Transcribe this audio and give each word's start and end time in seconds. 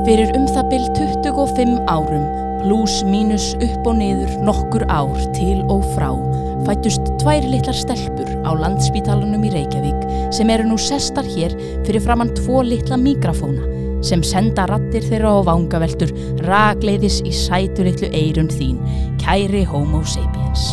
Fyrir 0.00 0.30
um 0.32 0.46
það 0.48 0.68
byll 0.70 0.86
25 0.96 1.74
árum, 1.92 2.22
pluss 2.62 3.02
mínus 3.04 3.50
upp 3.60 3.88
og 3.90 3.98
niður 3.98 4.32
nokkur 4.48 4.86
ár 4.88 5.12
til 5.36 5.60
og 5.68 5.84
frá, 5.92 6.08
fættust 6.64 7.12
tvær 7.20 7.44
litlar 7.52 7.76
stelpur 7.76 8.30
á 8.48 8.50
landspítalunum 8.56 9.44
í 9.44 9.52
Reykjavík 9.52 10.32
sem 10.32 10.52
eru 10.52 10.70
nú 10.70 10.80
sestar 10.80 11.28
hér 11.28 11.52
fyrir 11.84 12.00
framann 12.04 12.32
tvo 12.38 12.64
litla 12.64 12.96
mikrafóna 13.00 13.68
sem 14.00 14.24
senda 14.24 14.64
rattir 14.70 15.04
þeirra 15.04 15.36
á 15.36 15.38
vangaveltur 15.50 16.14
ragleiðis 16.48 17.20
í 17.28 17.34
sætu 17.36 17.84
litlu 17.84 18.08
eirun 18.16 18.48
þín, 18.48 18.80
kæri 19.20 19.66
homo 19.68 20.00
sapiens. 20.08 20.72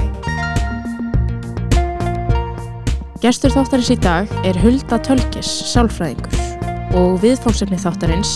Gestur 3.21 3.51
þáttarins 3.53 3.91
í 3.93 3.95
dag 4.01 4.31
er 4.49 4.57
Hulda 4.57 4.97
Tölkis, 5.05 5.49
sálfræðingur 5.69 6.95
og 6.97 7.19
viðfónsefni 7.21 7.77
þáttarins 7.77 8.31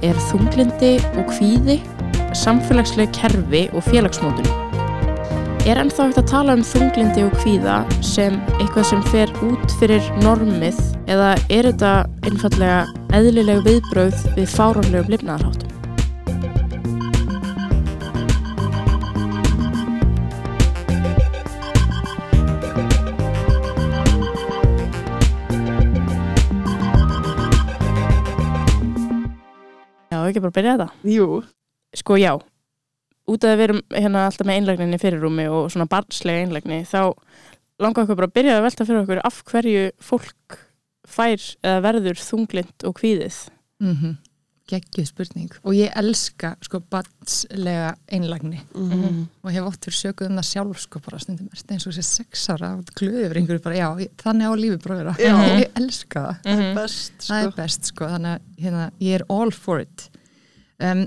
er 0.00 0.16
þunglindi 0.30 0.94
og 1.20 1.28
kvíði, 1.28 1.76
samfélagsleg 2.40 3.12
kerfi 3.12 3.66
og 3.76 3.84
félagsmótun. 3.90 4.48
Er 5.68 5.76
ennþá 5.82 6.08
hægt 6.08 6.22
að 6.22 6.30
tala 6.32 6.56
um 6.56 6.64
þunglindi 6.64 7.26
og 7.28 7.36
kvíða 7.42 7.82
sem 8.00 8.40
eitthvað 8.56 8.88
sem 8.94 9.04
fer 9.12 9.34
út 9.44 9.76
fyrir 9.76 10.08
normið 10.24 10.80
eða 11.04 11.34
er 11.52 11.68
þetta 11.68 11.94
einfallega 12.24 12.86
eðlileg 13.20 13.60
viðbröð 13.68 14.24
við 14.38 14.54
fáránlegum 14.56 15.12
lifnaðarháttum? 15.18 15.69
Já, 30.30 30.34
ekki 30.34 30.42
bara 30.46 30.56
byrja 30.60 30.76
þetta. 30.78 30.88
Jú. 31.10 31.28
Sko 32.00 32.16
já, 32.20 32.32
út 33.30 33.44
af 33.44 33.50
að 33.50 33.58
við 33.58 33.66
erum 33.68 33.82
hérna 33.90 34.24
alltaf 34.28 34.46
með 34.46 34.60
einlægninni 34.60 34.98
fyrirrúmi 35.02 35.48
og 35.50 35.68
svona 35.74 35.88
barnslega 35.90 36.44
einlægni, 36.46 36.80
þá 36.86 37.12
langar 37.82 38.04
okkur 38.06 38.16
bara 38.20 38.30
að 38.30 38.34
byrja 38.38 38.56
að 38.58 38.66
velta 38.68 38.86
fyrir 38.86 39.02
okkur 39.04 39.22
af 39.26 39.42
hverju 39.50 39.84
fólk 40.00 40.58
fær 41.10 41.46
eða 41.66 41.82
verður 41.82 42.20
þunglind 42.22 42.84
og 42.86 42.98
kvíðið. 43.00 43.38
Mm 43.82 43.94
-hmm. 43.96 44.18
Gekkið 44.70 45.06
spurning 45.08 45.50
og 45.64 45.72
ég 45.74 45.90
elska 45.98 46.52
sko 46.62 46.78
batslega 46.78 47.96
einlagni 48.12 48.60
Mm. 48.74 49.26
og 49.42 49.50
hef 49.50 49.64
fyrir 49.82 49.96
sökuð 49.98 50.26
um 50.30 50.36
það 50.38 50.46
sjálf 50.46 50.78
sko 50.78 51.00
bara 51.00 51.18
stundum 51.18 51.48
erst 51.52 51.72
eins 51.72 51.86
og 51.86 51.92
þessi 51.92 52.02
sex 52.04 52.48
ára 52.50 52.78
og 52.78 52.84
glöði 52.94 53.24
yfir 53.26 53.36
einhverju 53.40 53.62
bara 53.64 53.74
já, 53.74 53.88
ég, 53.98 54.08
þannig 54.16 54.46
á 54.46 54.52
lífi 54.54 54.78
bara 54.86 54.94
að 55.10 55.18
ég 55.18 55.70
elska 55.74 56.20
það, 56.20 56.36
Það 56.44 56.60
er 56.62 56.74
best, 56.74 57.12
sko. 57.22 57.34
það 57.34 57.44
er 57.44 57.50
best 57.56 57.84
sko 57.84 58.04
þannig 58.04 58.30
að 58.36 58.40
hérna, 58.62 58.90
ég 59.00 59.14
er 59.14 59.24
all 59.28 59.50
for 59.50 59.80
it 59.80 60.09
um, 60.80 61.02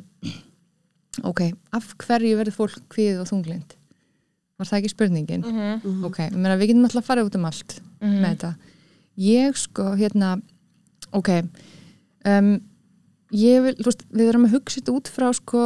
ok, 1.30 1.42
af 1.78 1.94
hverju 2.04 2.38
verður 2.40 2.56
fólk 2.58 2.82
kvíð 2.94 3.22
og 3.24 3.30
þunglind? 3.30 3.76
Var 4.60 4.70
það 4.70 4.80
ekki 4.80 4.92
spurningin? 4.94 5.44
Mhm. 5.46 6.04
Ok, 6.08 6.20
ég 6.30 6.36
meina 6.38 6.58
við 6.58 6.72
getum 6.72 6.86
alltaf 6.88 7.04
að 7.04 7.10
fara 7.10 7.26
út 7.26 7.36
um 7.40 7.46
allt 7.50 7.80
með 8.02 8.28
þetta. 8.36 8.56
Ég 9.18 9.56
sko, 9.58 9.84
hérna, 9.96 10.42
ok, 11.14 11.30
um, 12.26 12.52
ég 13.32 13.64
vil, 13.64 13.76
þú 13.80 13.86
veist, 13.90 14.06
við 14.12 14.30
erum 14.30 14.46
að 14.48 14.56
hugsa 14.58 14.80
þetta 14.82 14.96
út 14.98 15.08
frá 15.14 15.32
sko, 15.34 15.64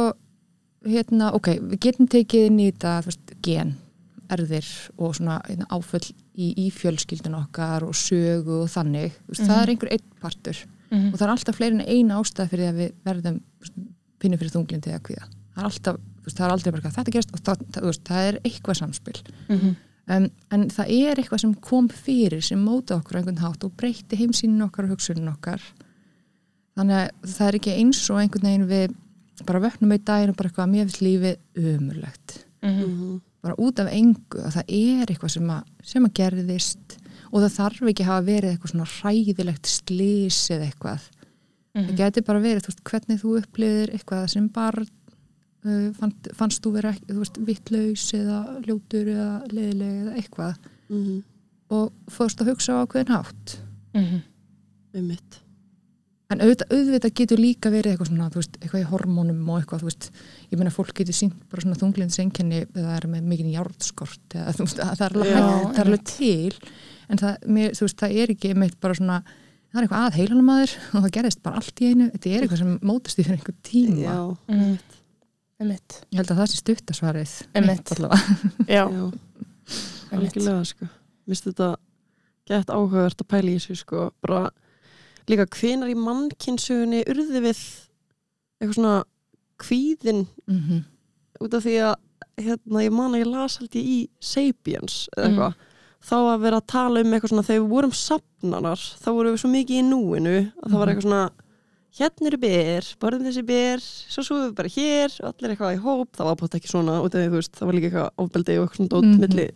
hérna, 0.88 1.32
ok, 1.34 1.48
við 1.60 1.78
getum 1.80 2.08
tekið 2.08 2.46
inn 2.50 2.58
í 2.60 2.70
þetta, 2.70 2.92
þú 3.02 3.10
veist, 3.12 3.34
gen, 3.42 3.74
erðir 4.28 4.68
og 4.98 5.14
svona 5.16 5.38
hérna, 5.48 5.66
áföll 5.72 6.04
í, 6.36 6.52
í 6.56 6.70
fjölskyldun 6.70 7.34
okkar 7.40 7.82
og 7.88 7.94
sögu 7.96 8.62
og 8.64 8.68
þannig, 8.72 9.12
þú 9.24 9.32
veist, 9.32 9.46
það 9.48 9.62
er 9.62 9.72
einhver 9.74 9.92
einn 9.96 10.10
partur 10.20 10.64
Mhm. 10.90 11.12
og 11.12 11.18
það 11.18 11.22
er 11.26 11.30
alltaf 11.34 11.56
fleiri 11.58 11.74
en 11.74 11.84
eina 11.84 12.16
ástæð 12.20 12.48
fyrir 12.48 12.68
að 12.72 12.76
við 12.80 12.92
verðum 13.04 13.40
pinnum 14.18 14.38
fyrir 14.40 14.54
þunglindi 14.54 14.90
eða 14.92 15.02
kvíða. 15.08 15.26
Það 15.54 15.62
er 15.62 15.68
alltaf, 15.70 16.00
það 16.28 16.44
er 16.46 16.54
aldrei 16.54 16.70
bara 16.72 16.80
eitthvað, 16.82 16.96
þetta 16.98 17.14
gerist 17.16 17.34
og 17.34 17.44
það, 17.48 17.66
það, 17.74 18.00
það 18.08 18.28
er 18.32 18.40
eitthvað 18.44 18.80
samspil. 18.82 19.20
Mhm. 19.48 19.76
Um, 20.08 20.30
en 20.56 20.62
það 20.72 20.90
er 20.94 21.18
eitthvað 21.20 21.40
sem 21.42 21.50
kom 21.60 21.88
fyrir 21.92 22.40
sem 22.42 22.60
móta 22.64 22.96
okkur 22.96 23.16
á 23.16 23.18
einhvern 23.20 23.42
hátt 23.42 23.64
og 23.66 23.74
breytti 23.76 24.16
heimsýnin 24.16 24.62
okkar 24.64 24.86
og 24.86 24.94
hugsunin 24.94 25.28
okkar 25.28 25.60
þannig 26.78 26.96
að 26.96 27.32
það 27.34 27.48
er 27.50 27.58
ekki 27.58 27.74
eins 27.76 28.00
og 28.08 28.20
einhvern 28.22 28.46
veginn 28.48 28.64
við 28.70 28.94
bara 29.44 29.60
vöknum 29.66 29.92
í 29.92 29.98
daginn 30.08 30.32
og 30.32 30.38
bara 30.38 30.48
eitthvað 30.48 30.64
að 30.64 30.72
mér 30.72 30.88
finnst 30.88 31.02
lífið 31.04 31.36
umurlegt 31.74 32.38
Mhm. 32.64 33.20
bara 33.44 33.54
út 33.60 33.78
af 33.84 33.92
engu 33.92 34.40
að 34.40 34.56
það 34.56 34.72
er 34.78 35.06
eitthvað 35.12 35.30
sem 35.36 35.50
að, 35.58 35.62
sem 35.84 36.04
að 36.08 36.14
gerðist 36.22 36.96
og 37.30 37.42
það 37.44 37.56
þarf 37.58 37.82
ekki 37.92 38.02
að 38.06 38.10
hafa 38.10 38.26
verið 38.32 38.50
eitthvað 38.54 38.72
svona 38.72 38.88
hræðilegt 38.96 39.66
slís 39.76 40.40
eða 40.56 40.70
eitthvað 40.72 41.00
það 41.74 41.96
geti 41.96 42.20
bara 42.26 42.40
verið, 42.40 42.62
þú 42.64 42.72
veist, 42.72 42.84
hvernig 42.90 43.20
þú 43.22 43.34
upplifir 43.42 43.90
eitthvað 43.94 44.28
sem 44.32 44.48
barn 44.48 44.86
uh, 45.64 45.90
fannst, 45.98 46.28
fannst 46.38 46.62
þú 46.64 46.72
vera, 46.78 46.92
ekki, 46.94 47.06
þú 47.12 47.18
veist, 47.24 47.38
vittlaus 47.48 48.06
eða 48.18 48.38
ljótur 48.66 49.10
eða 49.14 49.32
leiðileg 49.52 49.98
eða 50.04 50.16
eitthvað 50.22 50.54
Mhm. 50.88 51.22
og 51.70 51.92
fórst 52.08 52.40
að 52.40 52.48
hugsa 52.54 52.72
á 52.72 52.82
ákveðin 52.86 53.12
hátt 53.12 53.58
Mhm. 53.94 54.22
Einmitt. 54.94 55.40
en 56.30 56.40
auðvitað, 56.40 56.68
auðvitað 56.76 57.12
getur 57.16 57.38
líka 57.40 57.70
verið 57.72 57.92
eitthvað 57.94 58.08
svona, 58.10 58.30
þú 58.30 58.34
veist, 58.40 58.56
eitthvað 58.60 58.80
í 58.82 58.88
hormónum 58.90 59.48
og 59.48 59.60
eitthvað, 59.62 59.80
þú 59.80 59.88
veist, 59.88 60.10
ég 60.52 60.58
meina 60.58 60.70
fólk 60.70 60.92
getur 60.94 61.16
sínt 61.16 61.34
bara 61.50 61.62
svona 61.62 61.78
þunglinseinkenni 61.80 62.58
eða 62.66 62.84
það 62.84 62.96
er 62.98 63.06
með 63.08 63.22
mikinn 63.30 63.52
járnskort 63.54 64.28
eða 64.36 64.52
þú 64.56 64.66
veist, 64.66 64.78
er 64.78 64.96
það 64.96 65.06
er 65.78 65.84
alveg 65.84 66.04
til 66.04 66.52
en 67.08 67.16
það, 67.18 67.38
mér, 67.48 67.70
þú 67.76 67.80
veist, 67.86 67.96
það 68.02 68.16
er 68.22 68.28
ekki 68.34 68.54
meitt 68.56 68.80
bara 68.80 68.94
svona, 68.94 69.22
það 69.68 69.78
er 69.78 69.82
eitthvað 69.86 70.04
að 70.06 70.18
heilanum 70.18 70.52
aður 70.54 70.72
og 70.94 71.02
það 71.04 71.10
gerist 71.18 71.42
bara 71.42 71.56
allt 71.62 71.80
í 71.82 71.90
einu, 71.92 72.10
þetta 72.14 72.30
er 72.30 72.42
eitthvað 72.46 72.62
sem 72.62 72.78
mótast 72.82 73.18
í 73.18 73.24
fyrir 73.26 73.38
einhver 73.38 73.58
tíma 73.62 74.04
Já. 74.04 74.36
Mhm. 74.48 74.78
Einmitt. 75.58 75.96
ég 76.14 76.20
held 76.20 76.30
að 76.30 76.38
það 76.38 76.50
sé 76.52 76.56
stuttasvarið 76.62 77.32
Einmitt. 77.58 77.78
mitt 77.78 77.92
allavega 77.96 78.20
Já. 78.68 78.84
Algjörlega, 80.14 80.64
sko. 80.64 80.86
Mér 80.88 81.34
finnst 81.34 81.48
þetta 81.50 81.68
gett 82.48 82.70
áhugavert 82.72 83.20
að 83.20 83.28
pæla 83.28 83.50
í 83.52 83.56
þessu, 83.58 83.74
sko. 83.82 84.04
Bara 84.24 84.46
líka 85.28 85.44
hvenar 85.58 85.90
í 85.92 85.96
mannkynsugunni 85.98 87.02
urði 87.12 87.42
við 87.44 87.58
eitthvað 88.62 88.78
svona 88.78 88.94
kvíðin 89.60 90.22
mm 90.48 90.60
-hmm. 90.62 90.84
út 91.44 91.54
af 91.58 91.64
því 91.66 91.74
að 91.90 91.94
hérna, 92.38 92.84
ég 92.86 92.92
man 92.94 93.12
að 93.14 93.20
ég 93.24 93.26
las 93.34 93.58
ég 93.60 93.74
í 93.82 93.98
Sapiens 94.20 95.08
eða 95.16 95.26
Mhm. 95.28 95.34
eitthvað 95.34 95.54
þá 96.04 96.14
að 96.34 96.40
vera 96.46 96.60
að 96.60 96.66
tala 96.66 97.00
um 97.02 97.12
eitthvað 97.12 97.32
svona 97.32 97.46
þegar 97.48 97.62
við 97.64 97.68
vorum 97.72 97.92
safnanar, 97.92 98.78
þá 99.02 99.08
vorum 99.12 99.34
við 99.34 99.40
svo 99.42 99.50
mikið 99.50 99.78
í 99.80 99.84
núinu 99.88 100.36
að 100.62 100.70
það 100.70 100.78
var 100.78 100.86
Mhm. 100.86 100.96
eitthvað 100.96 101.06
svona 101.08 101.30
hérna 101.98 102.26
eru 102.28 102.38
ber, 102.38 102.82
borðum 103.00 103.24
þessi 103.26 103.46
ber 103.46 103.78
svo 103.82 104.22
svo 104.22 104.36
við 104.46 104.54
bara 104.54 104.68
hér 104.68 105.10
allir 105.24 105.50
eitthvað 105.56 105.74
í 105.76 105.80
hóp 105.82 106.12
það 106.14 106.24
var 106.28 106.36
búin 106.36 106.54
ekki 106.58 106.68
svona, 106.70 107.00
út 107.02 107.14
af 107.14 107.20
því 107.20 107.28
þú 107.28 107.38
veist 107.40 107.52
það 107.58 107.66
var 107.66 107.74
líka 107.74 107.88
eitthvað 107.88 108.10
ofbeldi 108.18 108.58
og 108.58 108.68
eitthvað 108.68 108.76
svona 108.76 108.88
dót 108.88 109.04
Mhm. 109.04 109.20
milli 109.20 109.50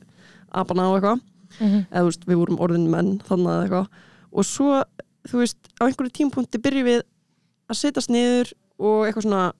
apana 0.52 0.82
og 0.90 0.96
eitthvað 1.02 1.20
Mhm. 1.60 1.86
eða 1.92 2.00
þú 2.02 2.06
veist, 2.10 2.24
við 2.26 2.36
vorum 2.42 2.58
orðin 2.58 2.90
menn 2.90 3.18
þannig 3.20 3.52
að 3.52 3.62
eitthvað 3.68 3.88
og 4.32 4.44
svo, 4.44 4.84
þú 5.28 5.38
veist, 5.38 5.56
á 5.80 5.82
einhverju 5.86 6.10
tímpunkti 6.10 6.58
byrjum 6.58 6.84
við 6.88 7.02
að 7.70 7.76
setjast 7.76 8.10
niður 8.10 8.52
og 8.80 9.06
eitthvað 9.06 9.22
svona 9.22 9.52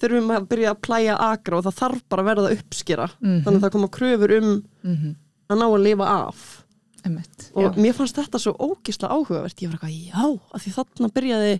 þurfum 0.00 0.28
að 0.36 0.48
byrja 0.48 0.70
að 0.74 0.80
plæja 0.82 1.14
agra 1.20 1.56
og 1.58 1.64
það 1.64 1.76
þarf 1.80 2.02
bara 2.08 2.22
að 2.22 2.28
verða 2.34 2.50
að 2.50 2.56
uppskera 2.58 3.10
Mhm. 3.22 3.44
þannig 3.44 3.60
að 3.60 3.64
það 3.64 3.72
koma 3.72 3.88
kröfur 3.88 4.36
um 4.38 4.62
mm 4.84 4.96
-hmm. 4.96 5.14
Að 5.48 5.60
ná 5.60 5.66
að 5.68 5.82
lifa 5.86 6.06
af. 6.28 6.44
Emmett 7.06 7.50
og 7.54 7.62
Já. 7.62 7.70
mér 7.78 7.94
fannst 7.94 8.16
þetta 8.18 8.38
svo 8.42 8.52
ógisla 8.58 9.08
áhugavert. 9.14 9.60
Ég 9.62 9.70
var 9.70 9.78
eitthvað, 9.78 9.98
já, 10.10 10.26
af 10.54 10.62
því 10.64 10.72
þarna 10.76 11.10
byrjaði 11.14 11.52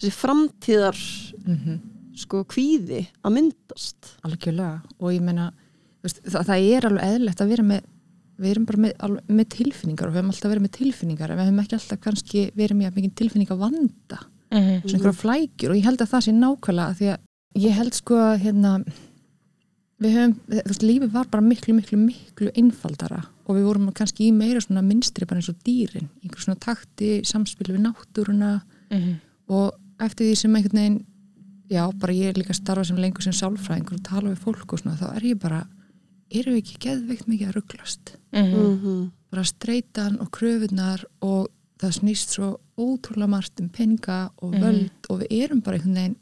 þessi 0.00 0.12
framtíðar 0.16 1.00
mm 1.46 1.80
sko 2.20 2.42
kvíði 2.44 3.06
að 3.24 3.32
myndast. 3.32 4.08
Algjörlega. 4.26 4.82
Og 5.00 5.12
ég 5.14 5.22
meina 5.24 5.46
veist, 6.04 6.18
það, 6.26 6.42
það 6.50 6.64
er 6.74 6.86
alveg 6.88 7.04
eðlilegt 7.06 7.40
að 7.40 7.52
vera 7.54 7.64
með 7.64 7.86
við 8.40 8.50
erum 8.50 8.66
bara 8.68 8.80
með, 8.82 8.92
alveg, 9.06 9.24
með 9.38 9.46
tilfinningar 9.54 10.08
og 10.08 10.12
við 10.12 10.18
höfum 10.20 10.32
alltaf 10.34 10.50
verið 10.50 10.64
með 10.66 10.72
tilfinningar 10.76 11.30
en 11.32 11.38
við 11.40 11.48
höfum 11.48 11.62
ekki 11.62 11.76
alltaf 11.78 12.00
kannski 12.04 12.42
verið 12.56 12.76
með 12.80 12.98
mikið 12.98 13.14
tilfinning 13.22 13.50
að 13.54 13.62
vanda 13.62 14.18
Mhm. 14.50 14.80
svona 14.82 14.96
einhverja 14.98 15.20
flækjur 15.22 15.70
og 15.70 15.76
ég 15.78 15.84
held 15.86 16.00
að 16.02 16.10
það 16.10 16.24
sé 16.26 16.32
nákvæmlega 16.34 16.96
því 16.98 17.08
að 17.14 17.18
ég 17.64 17.72
held 17.78 17.94
sko 17.94 18.14
að 18.18 18.40
hérna, 18.42 18.72
við 20.00 20.14
höfum, 20.16 20.34
þú 20.48 20.62
veist, 20.70 20.82
lífið 20.86 21.10
var 21.12 21.26
bara 21.30 21.44
miklu, 21.44 21.74
miklu, 21.76 21.98
miklu 22.00 22.50
einfaldara 22.56 23.22
og 23.46 23.56
við 23.56 23.64
vorum 23.66 23.90
kannski 23.92 24.28
í 24.30 24.32
meira 24.32 24.60
svona 24.60 24.82
minstri 24.86 25.26
bara 25.26 25.40
eins 25.42 25.50
og 25.52 25.58
dýrin, 25.66 26.08
einhver 26.22 26.40
svona 26.40 26.58
takti 26.60 27.20
samspil 27.24 27.74
við 27.74 27.84
náttúruna 27.84 28.62
Mhm. 28.90 29.20
og 29.48 29.72
eftir 30.00 30.26
því 30.30 30.36
sem 30.36 30.54
einhvern 30.56 30.78
veginn 30.80 31.04
já, 31.70 31.90
bara 31.98 32.12
ég 32.12 32.28
er 32.30 32.34
líka 32.34 32.50
að 32.50 32.62
starfa 32.62 32.84
sem 32.86 32.96
lengur 32.96 33.22
sem 33.22 33.32
sálfræðingur 33.32 33.94
og 33.94 34.02
tala 34.02 34.30
við 34.30 34.38
fólk 34.38 34.72
og 34.72 34.78
svona, 34.80 34.96
þá 34.96 35.16
er 35.16 35.20
ég 35.22 35.38
bara 35.38 35.66
erum 36.30 36.54
við 36.54 36.62
ekki 36.62 36.78
geðveikt 36.78 37.26
mikið 37.28 37.48
að 37.48 37.54
rugglast 37.54 38.16
Mhm. 38.32 38.80
Mhm. 38.80 39.10
bara 39.30 39.42
streytan 39.44 40.20
og 40.20 40.30
kröfunar 40.30 41.04
og 41.22 41.48
það 41.78 42.00
snýst 42.00 42.28
svo 42.38 42.58
ótrúlega 42.78 43.28
margt 43.28 43.60
um 43.60 43.68
peninga 43.68 44.30
og 44.42 44.52
Mhm. 44.54 44.60
völd 44.62 44.90
og 45.10 45.20
við 45.20 45.26
erum 45.30 45.60
bara 45.62 45.76
einhvern 45.78 45.94
veginn 45.94 46.16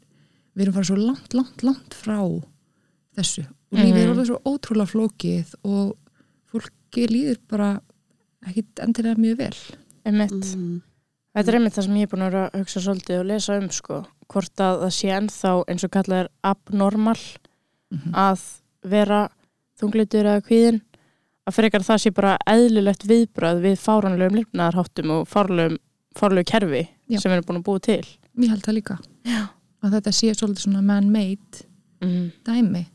við 0.55 0.61
erum 0.63 0.73
bara 0.73 0.85
svo 0.85 0.95
langt, 0.97 1.33
langt, 1.33 1.63
langt 1.63 1.89
frá 1.93 2.43
þessu 3.17 3.47
og 3.71 3.77
lífið 3.77 3.99
er 4.01 4.07
Mhm. 4.07 4.13
orðið 4.15 4.29
svo 4.29 4.39
ótrúlega 4.45 4.91
flókið 4.93 5.53
og 5.63 5.97
fólki 6.51 7.07
líður 7.07 7.37
bara 7.47 7.81
ekkit 8.47 8.79
endilega 8.85 9.15
mjög 9.17 9.37
vel 9.37 9.57
Einmitt. 10.05 10.31
Mhm. 10.55 10.81
Þetta 11.35 11.47
er 11.47 11.55
einmitt 11.59 11.73
það 11.75 11.83
sem 11.85 11.95
ég 11.95 12.01
er 12.01 12.07
búin 12.07 12.23
að 12.25 12.31
vera 12.31 12.49
að 12.49 12.59
hugsa 12.63 12.79
svolítið 12.81 13.19
og 13.19 13.25
lesa 13.25 13.57
um 13.61 13.69
sko, 13.69 14.05
hvort 14.29 14.55
að 14.57 14.79
það 14.81 14.93
sé 14.97 15.09
ennþá 15.13 15.51
eins 15.69 15.83
og 15.83 15.91
kallað 15.91 16.23
er 16.23 16.29
abnormal 16.43 17.17
Mhm. 17.91 18.13
að 18.13 18.41
vera 18.83 19.29
þunglitur 19.79 20.25
eða 20.25 20.41
kvíðin 20.45 20.81
að 21.47 21.53
frekar 21.53 21.81
það 21.81 21.99
sé 22.01 22.11
bara 22.13 22.37
eðlilegt 22.47 23.05
viðbröð 23.05 23.61
við 23.61 23.77
fáranlegum 23.77 24.37
lifnaðarháttum 24.45 25.09
og 25.11 25.27
fárlegu 25.27 26.43
kerfi 26.45 26.87
Já. 27.09 27.19
sem 27.19 27.31
við 27.31 27.37
erum 27.37 27.45
búin 27.45 27.61
að 27.61 27.63
búa 27.63 27.79
til 27.81 28.05
Mér 28.37 28.49
held 28.49 28.61
það 28.63 28.75
líka 28.75 28.99
Já. 29.25 29.49
að 29.83 29.91
þetta 29.91 30.13
sé 30.13 30.33
svolítið 30.33 30.65
svona 30.65 30.81
man-made 30.83 31.65
mm. 32.01 32.31
dæmi 32.45 32.85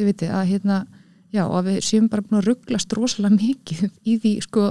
þið 0.00 0.10
vitið 0.10 0.34
að 0.38 0.50
hérna 0.54 0.80
já, 1.30 1.44
að 1.44 1.70
við 1.70 1.78
séum 1.86 2.08
bara 2.10 2.26
búin 2.26 2.40
að 2.40 2.50
rugglast 2.50 2.96
rosalega 2.96 3.36
mikið 3.36 3.86
í 4.04 4.18
því 4.22 4.34
sko 4.46 4.66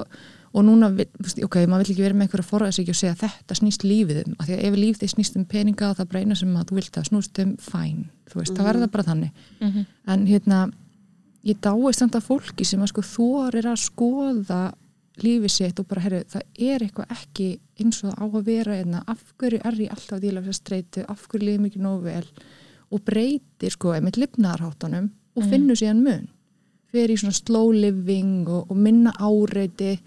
og 0.49 0.65
núna, 0.65 0.89
ok, 0.89 1.57
maður 1.69 1.83
vill 1.83 1.93
ekki 1.93 2.03
vera 2.03 2.17
með 2.17 2.25
einhverja 2.25 2.47
forðaðs 2.47 2.79
ekki 2.81 2.93
og 2.93 2.97
segja 2.97 3.17
þetta 3.19 3.57
snýst 3.59 3.85
lífið 3.85 4.21
um. 4.23 4.35
Af 4.39 4.47
því 4.47 4.55
að 4.55 4.63
ef 4.65 4.77
lífið 4.79 5.01
þið 5.03 5.11
snýst 5.13 5.37
um 5.37 5.45
peninga 5.49 5.91
það 5.97 6.09
bara 6.09 6.21
eina 6.23 6.37
sem 6.39 6.55
að 6.57 6.71
þú 6.71 6.77
vilt 6.79 6.97
að 6.97 7.09
snúst 7.09 7.41
um 7.43 7.51
fæn 7.61 7.99
þú 8.31 8.39
veist, 8.39 8.55
það 8.57 8.69
verður 8.69 8.85
það 8.85 8.93
bara 8.95 9.07
þannig. 9.11 9.43
Mm 9.61 9.85
en 10.09 10.25
hérna, 10.25 10.59
ég 11.45 11.59
dáist 11.61 12.01
samt 12.01 12.17
að 12.17 12.25
fólki 12.25 12.65
sem 12.65 12.81
að 12.81 12.91
sko 12.93 13.05
þorir 13.05 13.69
að 13.69 13.83
skoða 13.83 14.61
lífið 15.19 15.53
sitt 15.53 15.79
og 15.79 15.85
bara, 15.85 16.01
herru, 16.01 16.23
það 16.31 16.41
er 16.57 16.81
eitthvað 16.81 17.13
ekki 17.13 17.49
eins 17.79 18.01
og 18.07 18.15
á 18.17 18.25
að 18.25 18.43
vera 18.47 18.79
einna, 18.79 19.03
af 19.05 19.21
hverju 19.37 19.61
er 19.63 19.79
ég 19.83 19.93
alltaf 19.93 20.17
að 20.17 20.25
díla 20.25 20.41
þess 20.41 20.55
að 20.55 20.61
streitu, 20.63 21.05
af 21.05 21.27
hverju 21.27 21.45
lífið 21.45 21.65
mikið 21.67 21.85
nógu 21.85 22.03
vel? 22.07 22.25
Og 22.89 23.03
breytir 23.05 23.75
sko 23.75 23.93
einmitt 23.93 24.17
lifnaðarháttunum 24.17 25.11
og 25.35 25.43
Mhm. 25.43 25.49
finnur 25.51 25.75
síðan 25.79 26.03
mun 26.03 26.27
fyrir 26.91 27.13
í 27.13 27.17
svona 27.21 27.33
slow 27.37 27.71
living 27.71 28.47
og, 28.49 28.71
og 28.71 28.77
minna 28.77 29.11
áreiti 29.19 29.99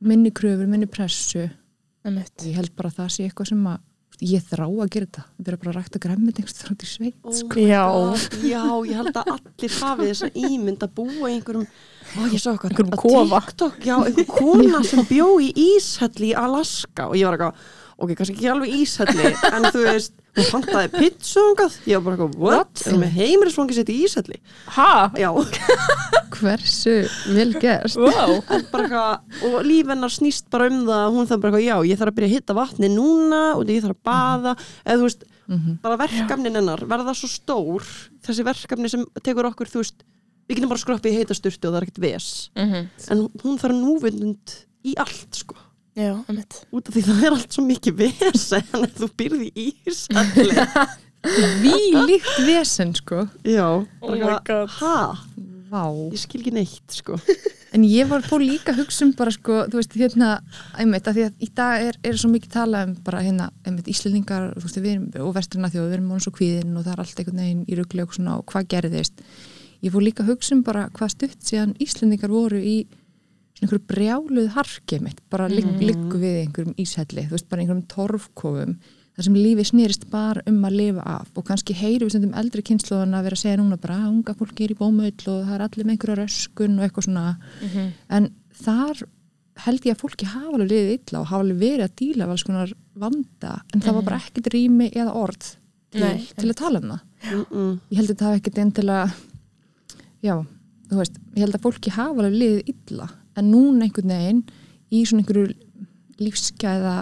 minni 0.00 0.30
kröfur, 0.30 0.66
minni 0.66 0.86
pressu 0.86 1.48
Einmitt. 2.04 2.36
ég 2.44 2.54
held 2.54 2.74
bara 2.76 2.88
að 2.90 2.96
það 2.96 3.10
sé 3.14 3.28
eitthvað 3.28 3.48
sem 3.48 3.64
að 3.66 3.78
ég 4.20 4.42
þrá 4.42 4.66
að 4.66 4.90
gera 4.90 5.06
þetta, 5.06 5.24
vera 5.46 5.56
bara 5.56 5.70
að 5.70 5.76
rækta 5.78 5.98
græmmet 6.02 6.38
einhvers 6.40 6.56
þrátt 6.58 6.82
í 6.82 6.86
sveit 6.90 7.14
Oh 7.22 7.32
sko. 7.32 7.60
Já. 7.60 7.84
Já, 8.42 8.64
ég 8.88 8.96
held 8.98 9.14
að 9.14 9.30
allir 9.36 9.74
hafi 9.78 10.08
þessa 10.10 10.30
ímynd 10.34 10.78
að 10.82 10.94
búa 10.94 11.28
í 11.30 11.36
einhverjum 11.38 11.66
Ó, 12.18 12.20
ég 12.32 12.40
sá 12.42 12.50
eitthvað 12.50 12.72
Einhverjum 12.72 12.96
kofa. 12.98 13.40
TikTok, 13.46 13.78
já, 13.86 13.96
einhver 14.02 14.26
kona 14.26 14.82
sem 14.82 15.04
bjó 15.06 15.28
í 15.38 15.52
Íshelli 15.54 16.32
í 16.32 16.34
Alaska 16.34 17.06
og 17.06 17.14
ég 17.14 17.28
var 17.30 17.38
eitthvað, 17.38 17.54
ok, 17.98 18.12
kannski 18.18 18.34
ekki 18.36 18.48
alveg 18.52 18.74
Íshelli 18.78 19.30
en 19.52 19.64
þú 19.74 19.80
veist, 19.84 20.12
hún 20.38 20.46
pantaði 20.52 20.90
pizzungað, 20.94 21.78
ég 21.90 21.98
var 21.98 22.04
bara 22.06 22.16
eitthvað, 22.18 22.36
what? 22.44 22.82
Erum 22.86 23.02
við 23.02 23.16
heimilisfangi 23.18 23.74
sitt 23.78 23.90
í 23.90 23.96
Íshelli? 24.06 24.38
Ha? 24.76 24.90
Já, 25.18 25.30
hversu 26.38 26.94
vel 27.34 27.50
gerst 27.62 27.98
Wow. 27.98 28.38
en 28.54 28.66
bara 28.70 28.84
eitthvað, 28.86 29.40
og 29.48 29.56
líf 29.66 29.90
hennar 29.90 30.12
snýst 30.14 30.46
bara 30.52 30.68
um 30.70 30.84
það, 30.86 31.06
hún 31.16 31.28
þarf 31.30 31.42
bara 31.42 31.50
eitthvað, 31.58 31.66
já, 31.66 31.90
ég 31.90 31.98
þarf 32.00 32.12
að 32.12 32.18
byrja 32.20 32.28
að 32.30 32.36
hitta 32.36 32.56
vatni 32.58 32.90
núna 32.92 33.40
og 33.58 33.72
ég 33.72 33.82
þarf 33.84 33.96
að 33.96 34.06
baða, 34.12 34.54
eða 34.84 35.00
þú 35.02 35.08
veist, 35.08 35.26
mm 35.48 35.78
bara 35.82 35.96
verkefnin 35.96 36.58
hennar 36.58 36.82
verða 36.90 37.14
svo 37.16 37.28
stór 37.32 37.84
þessi 38.26 38.44
verkefni 38.44 38.90
sem 38.92 39.04
tekur 39.24 39.46
okkur 39.48 39.70
þú 39.72 39.80
veist, 39.80 40.02
við 40.48 40.58
getum 40.58 40.70
bara 40.74 40.82
skroppið 40.82 41.14
í 41.14 41.20
heita 41.22 41.36
sturtu 41.36 41.70
og 41.70 41.72
það 41.72 41.78
er 41.80 41.86
ekkert 41.88 42.02
ves. 42.04 42.26
Mm 42.58 42.74
en 43.14 43.22
hún 43.42 43.56
þarf 43.62 43.78
núvindund 43.78 44.54
í 44.84 44.92
allt 45.00 45.40
sko 45.40 45.56
Já, 45.98 46.12
einmitt. 46.30 46.60
út 46.70 46.88
af 46.88 46.94
því 46.94 47.02
það 47.08 47.24
er 47.26 47.34
allt 47.36 47.56
svo 47.58 47.64
mikið 47.66 47.96
ves 48.04 48.46
en 48.54 48.88
þú 49.00 49.08
byrði 49.18 49.48
í 49.58 49.68
Ísalli 49.90 50.54
Ví 51.64 51.72
líkt 52.06 52.36
vesen 52.46 52.92
sko 52.94 53.24
já, 53.42 53.64
Oh 54.00 54.14
my 54.14 54.36
God. 54.46 54.70
ha, 54.78 55.18
Vá. 55.68 55.82
ég 56.14 56.20
skil 56.22 56.40
ekki 56.44 56.52
neitt 56.54 56.94
sko 57.00 57.18
En 57.74 57.82
ég 57.84 58.06
var 58.08 58.22
fór 58.24 58.40
líka 58.40 58.72
að 58.72 58.78
hugsa 58.84 59.04
um 59.04 59.10
bara 59.18 59.28
sko, 59.34 59.58
þú 59.68 59.76
veist, 59.76 59.92
hérna, 60.00 60.28
einmitt, 60.80 61.04
að 61.10 61.18
því 61.18 61.24
að 61.26 61.42
í 61.44 61.48
dag 61.58 61.82
er, 61.90 61.98
er 62.08 62.16
svo 62.16 62.30
mikið 62.32 62.54
talað 62.54 62.86
um 62.88 62.94
bara 63.04 63.20
hérna, 63.20 63.50
einmitt, 63.68 63.90
Íslendingar, 63.92 64.46
þú 64.56 64.62
veist, 64.64 64.78
við 64.80 64.94
erum, 64.94 65.10
og 65.26 65.34
vestrana 65.36 65.68
þjóð, 65.74 65.84
við 65.90 65.96
erum 65.98 66.06
mánu 66.08 66.24
svo 66.24 66.32
kvíðin 66.38 66.78
og 66.80 66.86
það 66.86 66.94
er 66.94 67.02
allt 67.04 67.20
einhvern 67.20 67.42
veginn 67.42 67.60
í 67.68 67.76
rugli 67.76 68.06
og 68.06 68.14
svona 68.16 68.38
og 68.40 68.46
hvað 68.48 68.70
gerðist. 68.72 69.20
Ég 69.84 69.92
fór 69.92 70.06
líka 70.06 70.24
að 70.24 70.30
hugsa 70.32 70.56
um 70.56 70.62
bara 70.64 70.86
hvað 70.96 71.12
stutt 71.12 71.36
síðan 71.44 71.76
Íslendingar 71.84 72.32
voru 72.32 72.62
í 72.64 72.74
einhverju 73.62 73.84
brjáluð 73.90 74.48
harkið 74.54 75.02
mitt, 75.02 75.20
bara 75.32 75.48
ligg, 75.50 75.68
liggu 75.82 76.20
við 76.20 76.40
einhverjum 76.44 76.78
íshelli, 76.78 77.26
þú 77.26 77.36
veist, 77.36 77.48
bara 77.50 77.64
einhverjum 77.64 77.86
torfkofum, 77.90 78.74
þar 79.18 79.26
sem 79.26 79.38
lífið 79.38 79.70
snýrist 79.72 80.08
bara 80.12 80.44
um 80.46 80.58
að 80.68 80.76
lifa 80.78 81.04
af. 81.16 81.30
Og 81.34 81.46
kannski 81.48 81.74
heyru 81.74 82.06
við 82.06 82.14
stundum 82.14 82.36
eldri 82.38 82.62
kynnslóðan 82.62 83.16
að 83.18 83.24
vera 83.26 83.38
að 83.38 83.42
segja 83.42 83.58
núna 83.58 83.78
bara 83.82 83.96
að 83.98 84.10
unga 84.12 84.34
fólki 84.38 84.66
er 84.66 84.74
í 84.74 84.78
bómull 84.78 85.10
og 85.10 85.40
það 85.48 85.54
er 85.56 85.64
allir 85.66 85.88
með 85.88 85.96
einhverja 85.96 86.18
röskun 86.20 86.78
og 86.78 86.86
eitthvað 86.86 87.08
svona. 87.08 87.24
Mhm. 87.62 87.88
en 88.08 88.30
þar 88.62 89.06
held 89.64 89.86
ég 89.88 89.96
að 89.96 90.02
fólki 90.02 90.28
hafa 90.28 90.54
alveg 90.54 90.70
liðið 90.70 90.92
illa 90.94 91.22
og 91.22 91.30
hafa 91.30 91.44
alveg 91.44 91.62
verið 91.62 91.84
að 91.86 91.96
díla 91.98 92.26
af 92.26 92.34
alls 92.34 92.44
konar 92.46 92.74
vanda 92.98 93.54
en 93.74 93.82
það 93.82 93.96
var 93.98 94.06
bara 94.08 94.20
ekkert 94.22 94.50
rými 94.54 94.90
eða 94.92 95.14
orð 95.18 95.48
til, 95.48 96.04
Nei, 96.04 96.26
til 96.36 96.50
að 96.50 96.58
tala 96.60 96.82
um 96.82 96.92
það. 96.92 97.00
Mm 97.28 97.44
-mm. 97.44 97.72
ég 97.90 97.96
held 97.98 98.10
að 98.10 98.18
það 98.18 98.28
hafa 98.28 98.40
ekkert 98.40 98.58
endilega 98.58 99.06
já, 100.22 100.34
þú 100.90 101.00
veist 101.00 101.16
ég 101.34 101.42
held 101.42 101.54
að 101.54 101.64
fólki 101.66 101.90
hafa 101.90 102.22
alveg 102.22 102.38
liðið 102.42 102.62
illa 102.74 103.08
en 103.38 103.50
núna 103.52 103.86
einhvern 103.86 104.12
veginn 104.14 104.42
í 104.92 105.02
svona 105.06 105.22
einhverju 105.22 105.54
lífsgæða 106.18 106.94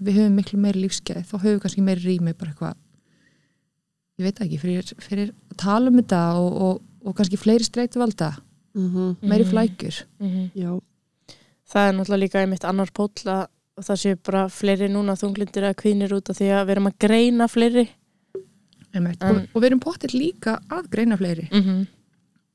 við 0.00 0.16
höfum 0.18 0.36
miklu 0.38 0.58
meiri 0.62 0.82
lífsgæði 0.86 1.24
þá 1.28 1.34
höfum 1.36 1.56
við 1.56 1.60
kannski 1.64 1.84
meiri 1.84 2.04
rými 2.06 2.32
bara 2.38 2.52
eitthvað 2.52 2.78
ég 4.18 4.26
veit 4.26 4.38
það 4.38 4.46
ekki, 4.46 4.60
fyrir, 4.62 4.92
fyrir 5.02 5.32
að 5.52 5.58
tala 5.62 5.90
um 5.92 5.98
þetta 6.00 6.22
og, 6.40 6.56
og, 6.66 6.80
og 7.04 7.16
kannski 7.18 7.40
fleiri 7.40 7.68
streitu 7.68 8.02
valda 8.02 8.32
Mm 8.72 9.16
meiri 9.20 9.44
Mhm. 9.44 9.50
flækjur 9.52 9.96
Mhm. 10.18 10.50
já, 10.56 10.80
Það 11.72 11.88
er 11.88 11.92
náttúrulega 11.96 12.20
líka 12.22 12.40
einmitt 12.40 12.64
annar 12.64 12.88
póll 12.92 13.24
að 13.24 13.46
það 13.80 13.96
sé 14.00 14.14
bara 14.24 14.46
fleiri 14.48 14.88
núna 14.88 15.12
þunglindir 15.16 15.64
að 15.68 15.74
kvinir 15.76 16.12
út 16.12 16.28
af 16.30 16.36
því 16.36 16.48
að 16.52 16.64
við 16.66 16.70
erum 16.72 16.86
að 16.88 16.98
greina 17.00 17.46
fleiri. 17.48 17.88
Einmitt. 18.94 19.22
En- 19.22 19.36
og, 19.36 19.48
og 19.54 19.62
við 19.62 19.66
erum 19.70 19.80
pottir 19.80 20.10
líka 20.12 20.58
að 20.68 20.88
greina 20.90 21.16
fleiri 21.16 21.48
Mm 21.52 21.62
-hmm. 21.62 21.86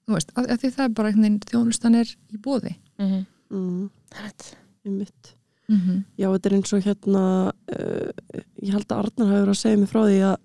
þú 0.08 0.14
veist, 0.14 0.32
að, 0.36 0.46
að 0.52 0.58
því 0.62 0.70
það 0.76 0.84
er 0.86 0.90
bara 0.90 1.08
einhvern 1.08 1.24
veginn 1.24 1.40
þjónustan 1.52 1.96
er 1.96 2.16
í 2.34 2.38
bóði 2.38 2.76
Mm. 2.98 3.08
-hmm. 3.08 3.26
mm, 3.50 3.90
mm 4.86 5.80
-hmm. 5.80 6.04
Já, 6.18 6.32
þetta 6.32 6.50
er 6.50 6.56
eins 6.56 6.74
og 6.74 6.84
hérna 6.84 7.52
uh, 7.80 8.10
ég 8.62 8.72
held 8.72 8.92
að 8.92 8.98
Arnar 8.98 9.28
hafi 9.28 9.42
verið 9.42 9.56
að 9.56 9.62
segja 9.62 9.78
mig 9.78 9.90
frá 9.90 10.02
því 10.06 10.20
að 10.22 10.38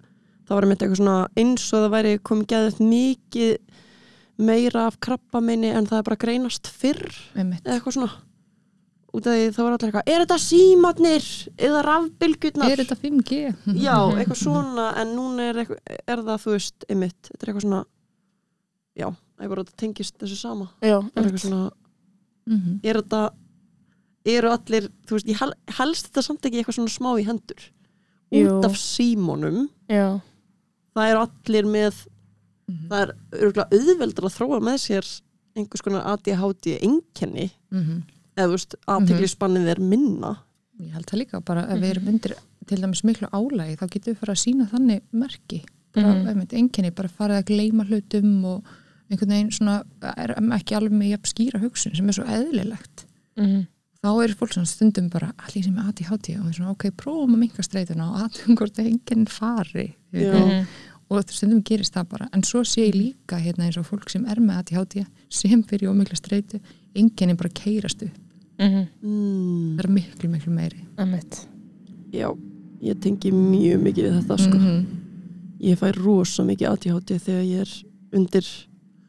það 0.46 0.54
var 0.54 0.62
einmitt 0.62 0.82
eitthvað 0.82 0.96
svona 0.96 1.28
eins 1.36 1.72
og 1.72 1.78
það 1.78 1.94
væri 1.96 2.18
komið 2.18 2.46
geðið 2.46 2.80
mikið 2.80 3.56
meira 4.36 4.86
af 4.86 4.98
krabba 5.00 5.40
minni 5.40 5.70
en 5.70 5.86
það 5.86 5.98
er 5.98 6.02
bara 6.02 6.22
greinast 6.24 6.66
fyrr 6.66 7.08
eða 7.34 7.76
eitthvað 7.76 7.96
svona. 7.96 8.12
Út 9.12 9.26
af 9.28 9.34
því 9.36 9.48
það 9.52 9.66
var 9.66 9.74
allir 9.74 9.88
eitthvað, 9.90 10.06
er 10.08 10.22
þetta 10.22 10.38
símatnir 10.40 11.26
eða 11.60 11.80
rafbylgjurnar? 11.84 12.70
Er 12.72 12.80
þetta 12.80 12.96
5G? 12.96 13.40
Já, 13.76 13.96
eitthvað 14.16 14.38
svona 14.40 14.86
en 15.02 15.12
núna 15.12 15.50
er, 15.50 15.58
eitthvað, 15.62 15.82
er 16.08 16.22
það 16.28 16.38
þú 16.46 16.54
veist 16.54 16.86
einmitt, 16.88 17.18
þetta 17.28 17.44
er 17.44 17.50
eitthvað 17.52 17.66
svona 17.66 17.82
já, 18.96 19.06
eitthvað 19.36 19.60
þetta 19.60 19.80
tengist 19.84 20.16
þessu 20.22 20.38
sama. 20.40 20.70
Já, 20.80 20.96
það 20.96 21.20
er 21.20 21.28
eitthvað 21.28 21.44
svona, 21.44 21.66
mm 22.46 22.58
-hmm. 22.58 22.80
er 22.84 22.94
þetta 23.02 23.30
eru 24.24 24.48
allir, 24.50 24.88
þú 25.06 25.10
veist, 25.16 25.26
ég 25.28 25.38
hel, 25.40 25.52
helst 25.78 26.06
þetta 26.08 26.22
samt 26.22 26.42
ekki 26.46 26.58
eitthvað 26.62 26.74
svona 26.78 26.88
smá 26.98 27.10
í 27.20 27.24
hendur. 27.26 27.62
Jú. 28.32 28.48
út 28.58 28.64
af 28.64 28.72
símónum 28.80 29.68
já, 29.90 30.20
það 30.96 31.10
eru 31.10 31.20
allir 31.20 31.64
með 31.66 32.06
Mhm. 32.68 32.88
það 32.88 33.02
er 33.02 33.14
örgulega 33.32 33.68
auðveldur 33.72 34.24
að 34.24 34.36
þróa 34.38 34.60
með 34.62 34.78
sér 34.80 35.20
einhvers 35.56 35.82
konar 35.82 36.06
ADHD 36.06 36.78
einkenni. 36.80 37.50
Eða 38.36 38.46
þú 38.46 38.50
veist, 38.52 38.74
aðteglisspannið 38.88 39.66
er 39.68 39.80
minna. 39.80 40.36
Ég 40.80 40.92
held 40.92 41.04
það 41.06 41.18
líka 41.18 41.44
bara 41.44 41.66
að 41.66 41.80
við 41.82 41.90
erum 41.90 42.08
undir 42.08 42.34
til 42.66 42.78
dæmis 42.80 43.02
miklu 43.04 43.28
álægi 43.32 43.76
þá 43.76 43.86
getum 43.90 44.14
við 44.14 44.16
fara 44.16 44.32
að 44.32 44.44
sína 44.44 44.70
þannig 44.70 45.02
merki. 45.12 45.64
Bara, 45.92 46.14
Mhm. 46.14 46.28
einmitt, 46.28 46.52
einkenni, 46.54 46.90
bara 46.94 47.08
farið 47.08 47.42
að 47.42 47.44
gleyma 47.44 47.84
hlutum 47.84 48.44
og 48.46 48.64
einhvern 49.12 49.34
veginn 49.34 49.50
svona 49.54 49.82
er 50.16 50.34
ekki 50.58 50.76
alveg 50.78 50.92
með 50.96 51.12
jafn 51.14 51.30
skýra 51.32 51.60
hugsun 51.62 51.94
sem 51.96 52.08
er 52.08 52.16
svo 52.18 52.24
eðlilegt 52.24 53.04
Mhm. 53.36 53.66
þá 54.02 54.08
er 54.24 54.32
fólk 54.36 54.52
svona 54.52 54.66
stundum 54.68 55.08
bara 55.08 55.32
allir 55.38 55.64
sem 55.64 55.76
er 55.78 55.84
ADHD 55.88 56.34
og 56.40 56.46
við 56.48 56.56
svona 56.58 56.70
ok, 56.74 56.90
prófum 56.96 57.34
að 57.36 57.38
minka 57.44 57.62
streituna 57.62 58.08
og 58.10 58.24
aðtum 58.26 58.56
hvort 58.58 58.76
að 58.82 58.88
enginn 58.90 59.26
fari 59.28 59.94
Já. 60.12 60.32
Mhm. 60.34 60.66
og 61.10 61.24
stundum 61.30 61.62
gerist 61.62 61.94
það 61.94 62.08
bara 62.08 62.28
en 62.32 62.42
svo 62.42 62.60
sé 62.64 62.88
ég 62.90 62.94
líka 62.94 63.38
hérna 63.40 63.66
eins 63.68 63.76
og 63.78 63.86
fólk 63.86 64.10
sem 64.10 64.26
er 64.26 64.36
með 64.40 64.58
ADHD 64.58 65.06
sem 65.30 65.62
fyrir 65.62 65.88
ómikla 65.92 66.16
streitu 66.18 66.60
enginn 66.94 67.30
er 67.30 67.36
bara 67.36 67.48
keirast 67.50 68.02
upp 68.02 68.18
Mhm. 68.58 68.86
mm, 69.02 69.76
það 69.76 69.84
er 69.84 69.88
miklu, 69.90 70.28
miklu 70.30 70.52
meiri 70.52 70.84
Einmitt. 70.98 71.46
já, 72.12 72.28
ég 72.82 73.00
tengi 73.00 73.30
mjög 73.32 73.80
mikið 73.82 74.04
við 74.04 74.20
þetta 74.22 74.38
sko. 74.38 74.58
-hmm. 74.58 74.86
ég 75.60 75.78
fæ 75.78 75.92
rosa 75.96 76.42
mikið 76.44 76.68
ADHD 76.72 77.18
þegar 77.18 77.44
ég 77.46 77.60
er 77.60 77.84
undir 78.12 78.44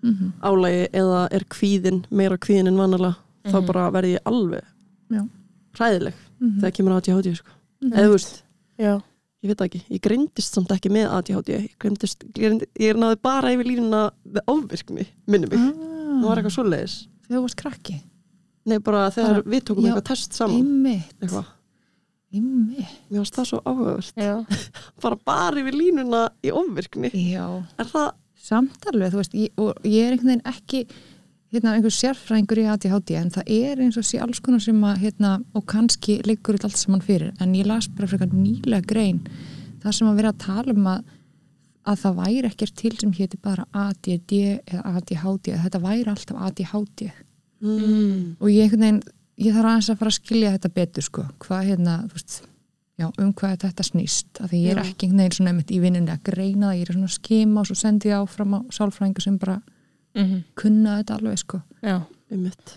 Mm 0.04 0.34
álægi 0.44 0.88
eða 0.94 1.28
er 1.32 1.44
kvíðin 1.50 2.06
meira 2.12 2.38
kvíðin 2.38 2.68
en 2.68 2.76
vanalega 2.78 3.16
þá 3.46 3.56
Mhm. 3.62 3.66
bara 3.66 3.92
verði 3.92 4.14
ég 4.18 4.24
alveg 4.26 4.64
Já. 5.12 5.30
hræðileg 5.78 6.14
-hmm. 6.42 6.60
þegar 6.60 6.72
kemur 6.76 6.92
ADHD 6.98 7.36
sko. 7.36 7.50
Mhm. 7.82 7.94
eða 7.94 8.08
þú 8.08 8.12
veist, 8.12 8.44
ég 8.80 9.02
veit 9.48 9.62
ekki 9.62 9.82
ég 9.90 10.02
greindist 10.02 10.54
samt 10.54 10.68
ekki 10.72 10.90
með 10.92 11.08
ADHD 11.12 11.50
ég, 11.54 11.70
greindist, 11.80 12.24
ég, 12.36 12.64
ég 12.80 12.96
náði 12.96 13.16
bara 13.22 13.48
yfir 13.52 13.66
línuna 13.66 14.12
með 14.28 14.42
ofvirkni, 14.48 15.08
minni 15.28 15.48
mig. 15.48 15.60
Ah, 15.60 15.74
það 15.74 16.28
var 16.28 16.38
eitthvað 16.38 16.58
svoleiðis. 16.58 17.08
Þegar 17.28 17.38
þú 17.38 17.42
varst 17.42 17.56
krakki? 17.56 18.02
Nei 18.66 18.78
bara 18.80 19.10
þegar 19.10 19.34
Bara- 19.34 19.42
við 19.44 19.62
tókum 19.64 19.84
já, 19.84 19.94
eitthvað 19.94 20.04
test 20.04 20.34
saman. 20.34 20.84
eitthvað, 21.22 21.46
einmitt. 22.34 22.88
Mér 23.12 23.20
varst 23.22 23.36
það 23.36 23.46
svo 23.50 23.62
áhugavert. 23.66 24.14
Bara 25.02 25.16
bara 25.26 25.56
yfir 25.62 25.74
línuna 25.74 26.30
í 26.44 26.52
ofvirkni. 26.52 27.12
Er 27.14 27.86
það, 27.86 28.14
samt 28.44 28.88
alveg, 28.92 29.14
þú 29.14 29.22
veist, 29.22 29.36
ég, 29.40 29.52
og 29.62 29.88
ég 29.88 30.06
er 30.08 30.16
einhvern 30.16 30.34
veginn 30.34 30.48
ekki 30.54 30.84
hérna, 31.54 31.76
einhver 31.78 31.94
sérfræðingur 31.94 32.64
í 32.64 32.70
ADHD 32.74 33.16
en 33.20 33.34
það 33.34 33.52
er 33.56 33.82
eins 33.86 33.98
og 34.00 34.08
sé 34.08 34.20
alls 34.24 34.42
konar 34.44 34.64
sem 34.64 34.80
að 34.90 35.04
hérna, 35.06 35.34
og 35.54 35.66
kannski 35.70 36.20
liggur 36.28 36.58
allt 36.60 36.80
saman 36.80 37.04
fyrir 37.06 37.34
en 37.44 37.54
ég 37.58 37.70
las 37.70 37.90
bara 37.92 38.10
frekar 38.10 38.34
nýlega 38.34 38.84
grein 38.90 39.22
það 39.84 40.00
sem 40.00 40.10
að 40.10 40.22
vera 40.22 40.34
að 40.34 40.42
tala 40.48 40.76
um 40.76 40.90
að 40.96 41.12
að 41.84 42.00
það 42.00 42.20
væri 42.22 42.48
ekkert 42.48 42.78
til 42.80 42.94
sem 42.96 43.12
héti 43.18 43.40
bara 43.44 43.66
ADD 43.76 44.34
eða 44.40 44.94
ADHD 44.94 45.50
þetta 45.66 45.82
væri 45.84 46.08
alltaf 46.14 46.40
ADHD 46.48 47.04
mm. 47.60 48.40
og 48.40 48.48
ég 48.52 48.64
einhvern 48.64 48.86
veginn, 48.86 49.02
ég 49.44 49.56
þarf 49.56 49.72
aðeins 49.72 49.90
að 49.92 50.00
fara 50.00 50.14
að 50.14 50.20
skilja 50.20 50.54
þetta 50.56 50.74
betur 50.78 51.08
sko, 51.08 51.26
hvað 51.44 51.68
hérna 51.72 51.98
þú 52.06 52.20
veist, 52.20 52.38
já, 53.00 53.08
um 53.20 53.34
hvað 53.34 53.58
þetta 53.66 53.84
snýst 53.88 54.42
af 54.44 54.52
því 54.52 54.60
ég 54.64 54.72
er 54.78 54.82
Já. 54.84 54.90
ekki 54.92 55.10
veginn 55.12 55.32
svona 55.34 55.50
einmitt 55.54 55.72
í 55.74 55.80
vinnunni 55.82 56.12
að 56.14 56.24
greina 56.30 56.70
það, 56.72 56.78
ég 56.80 56.90
er 56.90 56.94
svona 56.94 57.10
að 57.10 57.16
skima 57.18 57.60
og 57.64 57.68
svo 57.70 57.76
sendi 57.80 58.10
ég 58.12 58.20
áfram 58.22 58.54
á 58.54 58.60
sálfræðingu 58.70 59.22
sem 59.22 59.38
bara 59.38 59.62
Mhm. 60.16 60.44
kunna 60.56 61.00
þetta 61.02 61.16
alveg 61.18 61.38
sko 61.42 61.62
Já. 61.82 62.02
einmitt 62.32 62.74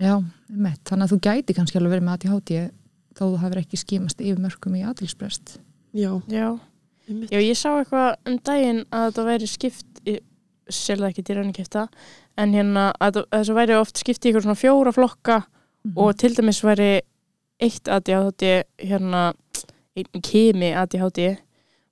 já, 0.00 0.22
einmitt, 0.50 0.84
þannig 0.84 1.04
að 1.08 1.12
þú 1.14 1.20
gæti 1.20 1.54
kannski 1.56 1.78
alveg 1.80 1.92
verið 1.94 2.04
með 2.04 2.12
ADHD 2.12 2.70
þó 3.14 3.22
þú 3.32 3.38
hafur 3.40 3.60
ekki 3.62 3.76
skimast 3.80 4.20
yfir 4.20 4.38
mörgum 4.42 4.76
í 4.76 4.84
aðtilsprest 4.84 5.58
já, 5.94 6.12
Já. 6.28 6.58
einmitt 7.08 7.30
Já, 7.32 7.38
ég 7.40 7.56
sá 7.56 7.70
eitthvað 7.80 8.16
um 8.26 8.38
daginn 8.44 8.84
að 8.92 9.08
þetta 9.12 9.24
væri 9.24 9.48
skipt, 9.48 9.86
ég 10.04 10.20
selða 10.68 11.08
ekki 11.10 11.24
til 11.24 11.36
raunikefta, 11.36 11.88
en 12.36 12.52
hérna 12.52 12.92
að 13.00 13.22
að 13.24 13.26
þessu 13.32 13.54
væri 13.54 13.80
oft 13.80 13.96
skipt 13.98 14.24
í 14.24 14.30
ykkur 14.32 14.42
svona 14.44 14.60
fjóra 14.60 14.92
flokka 14.92 15.44
og 15.96 16.16
til 16.18 16.34
dæmis 16.34 16.60
væri 16.64 17.00
eitt 17.60 17.88
ADHD, 17.88 18.64
hérna, 18.82 19.32
einn 19.96 20.22
kemi 20.22 20.72
ADHD, 20.74 21.36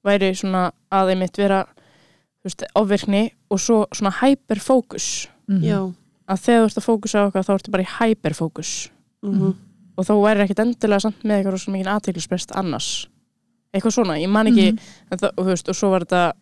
væri 0.04 0.32
svona 0.34 0.70
að 0.92 1.12
einmitt 1.14 1.38
vera, 1.38 1.64
veist, 2.44 2.64
ofvirkni 2.74 3.30
og 3.50 3.60
svo 3.62 3.84
svona 3.94 4.10
hyperfókus, 4.20 5.28
Mhm. 5.48 5.62
já, 5.62 5.94
að 6.28 6.40
þegar 6.44 6.62
þú 6.62 6.64
ert 6.64 6.78
að 6.80 6.88
fókusa 6.88 7.18
á 7.18 7.24
eitthvað 7.30 7.46
þá 7.46 7.54
ertu 7.54 7.70
bara 7.70 7.82
í 7.82 7.92
hyperfókus. 7.98 8.90
Mhm. 9.22 9.54
Og 9.98 10.04
þá 10.06 10.12
væri 10.22 10.40
ekkit 10.48 10.58
endilega 10.64 11.00
samt 11.00 11.22
með 11.22 11.44
eitthvað 11.44 11.58
svona 11.60 11.78
mikið 11.78 11.92
aðteglisprest 11.94 12.52
annars. 12.56 13.06
Eitthvað 13.74 13.92
svona, 13.94 14.18
ég 14.20 14.28
man 14.28 14.46
ekki, 14.46 14.72
Mhm. 14.72 14.78
en 15.12 15.18
það, 15.18 15.30
og, 15.38 15.46
veist, 15.46 15.68
og 15.68 15.74
svo 15.74 15.90
var 15.90 16.00
þetta 16.00 16.32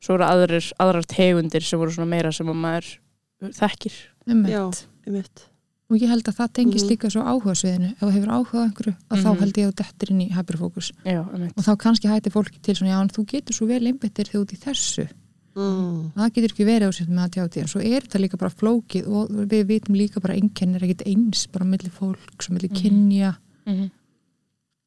svo 0.00 0.16
voru 0.18 0.24
aðrir, 0.24 0.72
aðrar 0.80 1.04
tegundir 1.06 1.62
sem 1.62 1.78
voru 1.78 1.90
svona 1.90 2.08
meira 2.08 2.32
sem 2.32 2.46
að 2.46 2.54
maður 2.54 2.98
þekkir. 3.42 3.92
Já, 4.26 4.86
einmitt 5.06 5.48
og 5.90 5.96
ég 6.00 6.08
held 6.08 6.24
að 6.24 6.36
það 6.38 6.52
tengist 6.52 6.84
Mhm. 6.86 6.90
líka 6.92 7.10
svo 7.10 7.22
áhuga 7.22 7.52
ef 7.52 7.98
þú 8.00 8.10
hefur 8.12 8.30
áhuga 8.32 8.58
á 8.58 8.64
einhverju, 8.68 8.94
að 9.10 9.18
þá 9.22 9.28
Mhm. 9.30 9.38
held 9.40 9.54
ég 9.54 9.66
að 9.66 9.72
þú 9.72 9.76
dettir 9.82 10.10
inn 10.10 10.20
í 10.20 10.30
hyperfókus. 10.32 10.92
Og 11.04 11.64
þá 11.64 11.76
kannski 11.76 12.08
hætti 12.08 12.30
fólki 12.32 12.60
til 12.62 12.74
svona, 12.74 12.90
já, 12.90 13.00
en 13.02 13.08
þú 13.08 13.26
getur 13.26 13.52
svo 13.54 13.66
vel 13.66 13.84
einbyttir 13.86 14.26
þegar 14.28 14.42
ert 14.42 14.52
í 14.52 14.58
þessu. 14.64 15.08
Mm. 15.56 16.10
það 16.16 16.32
getur 16.34 16.50
ekki 16.50 16.64
verið 16.66 16.88
á 16.88 16.90
sér 16.90 17.06
með 17.08 17.24
ADHD 17.24 17.60
en 17.60 17.66
svo 17.68 17.80
er 17.80 18.00
þetta 18.00 18.18
líka 18.18 18.36
bara 18.36 18.50
flókið 18.50 19.06
og 19.06 19.28
við 19.30 19.64
vitum 19.68 19.94
líka 19.94 20.20
bara 20.20 20.34
einkenn 20.34 20.74
er 20.74 20.80
ekkit 20.82 21.06
eins 21.06 21.46
bara 21.46 21.64
milli 21.64 21.90
fólks 21.90 22.48
og 22.50 22.56
milli 22.56 22.68
Mhm. 22.70 22.74
kynja. 22.80 23.36
Mm 23.66 23.90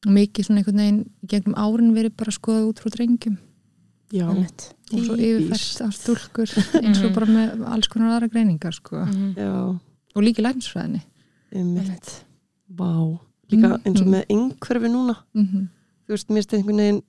og 0.06 0.12
mikið 0.12 0.44
svona 0.46 0.58
einhvern 0.62 0.76
veginn 0.76 1.10
gegnum 1.26 1.54
árin 1.56 1.92
verið 1.92 2.16
bara 2.16 2.30
skoðað 2.30 2.68
út 2.68 2.78
frá 2.78 2.90
drengjum. 2.94 3.38
Já, 4.12 4.28
og 4.28 5.00
svo 5.00 5.16
yfirfært 5.16 5.80
á 5.82 5.88
stúlkur 5.90 6.48
eins 6.84 6.98
og 7.02 7.10
Mhm. 7.10 7.14
bara 7.14 7.26
með 7.26 7.66
alls 7.66 7.88
konar 7.88 8.20
aðra 8.20 8.30
greiningar 8.30 8.72
sko. 8.74 9.04
Mm 9.06 9.34
já, 9.34 9.80
og 10.18 10.24
líka 10.26 10.42
læknisfræðinni. 10.44 11.00
Vá, 12.78 12.90
líka 13.52 13.70
eins 13.86 14.00
og 14.02 14.06
Mhm. 14.06 14.14
með 14.14 14.26
einhverfi 14.34 14.90
núna. 14.92 15.16
Mm 15.34 15.68
þú 16.08 16.14
veist, 16.16 16.28
mér 16.32 16.44
stið 16.46 16.58
einhvern 16.58 16.78
veginn 16.80 17.02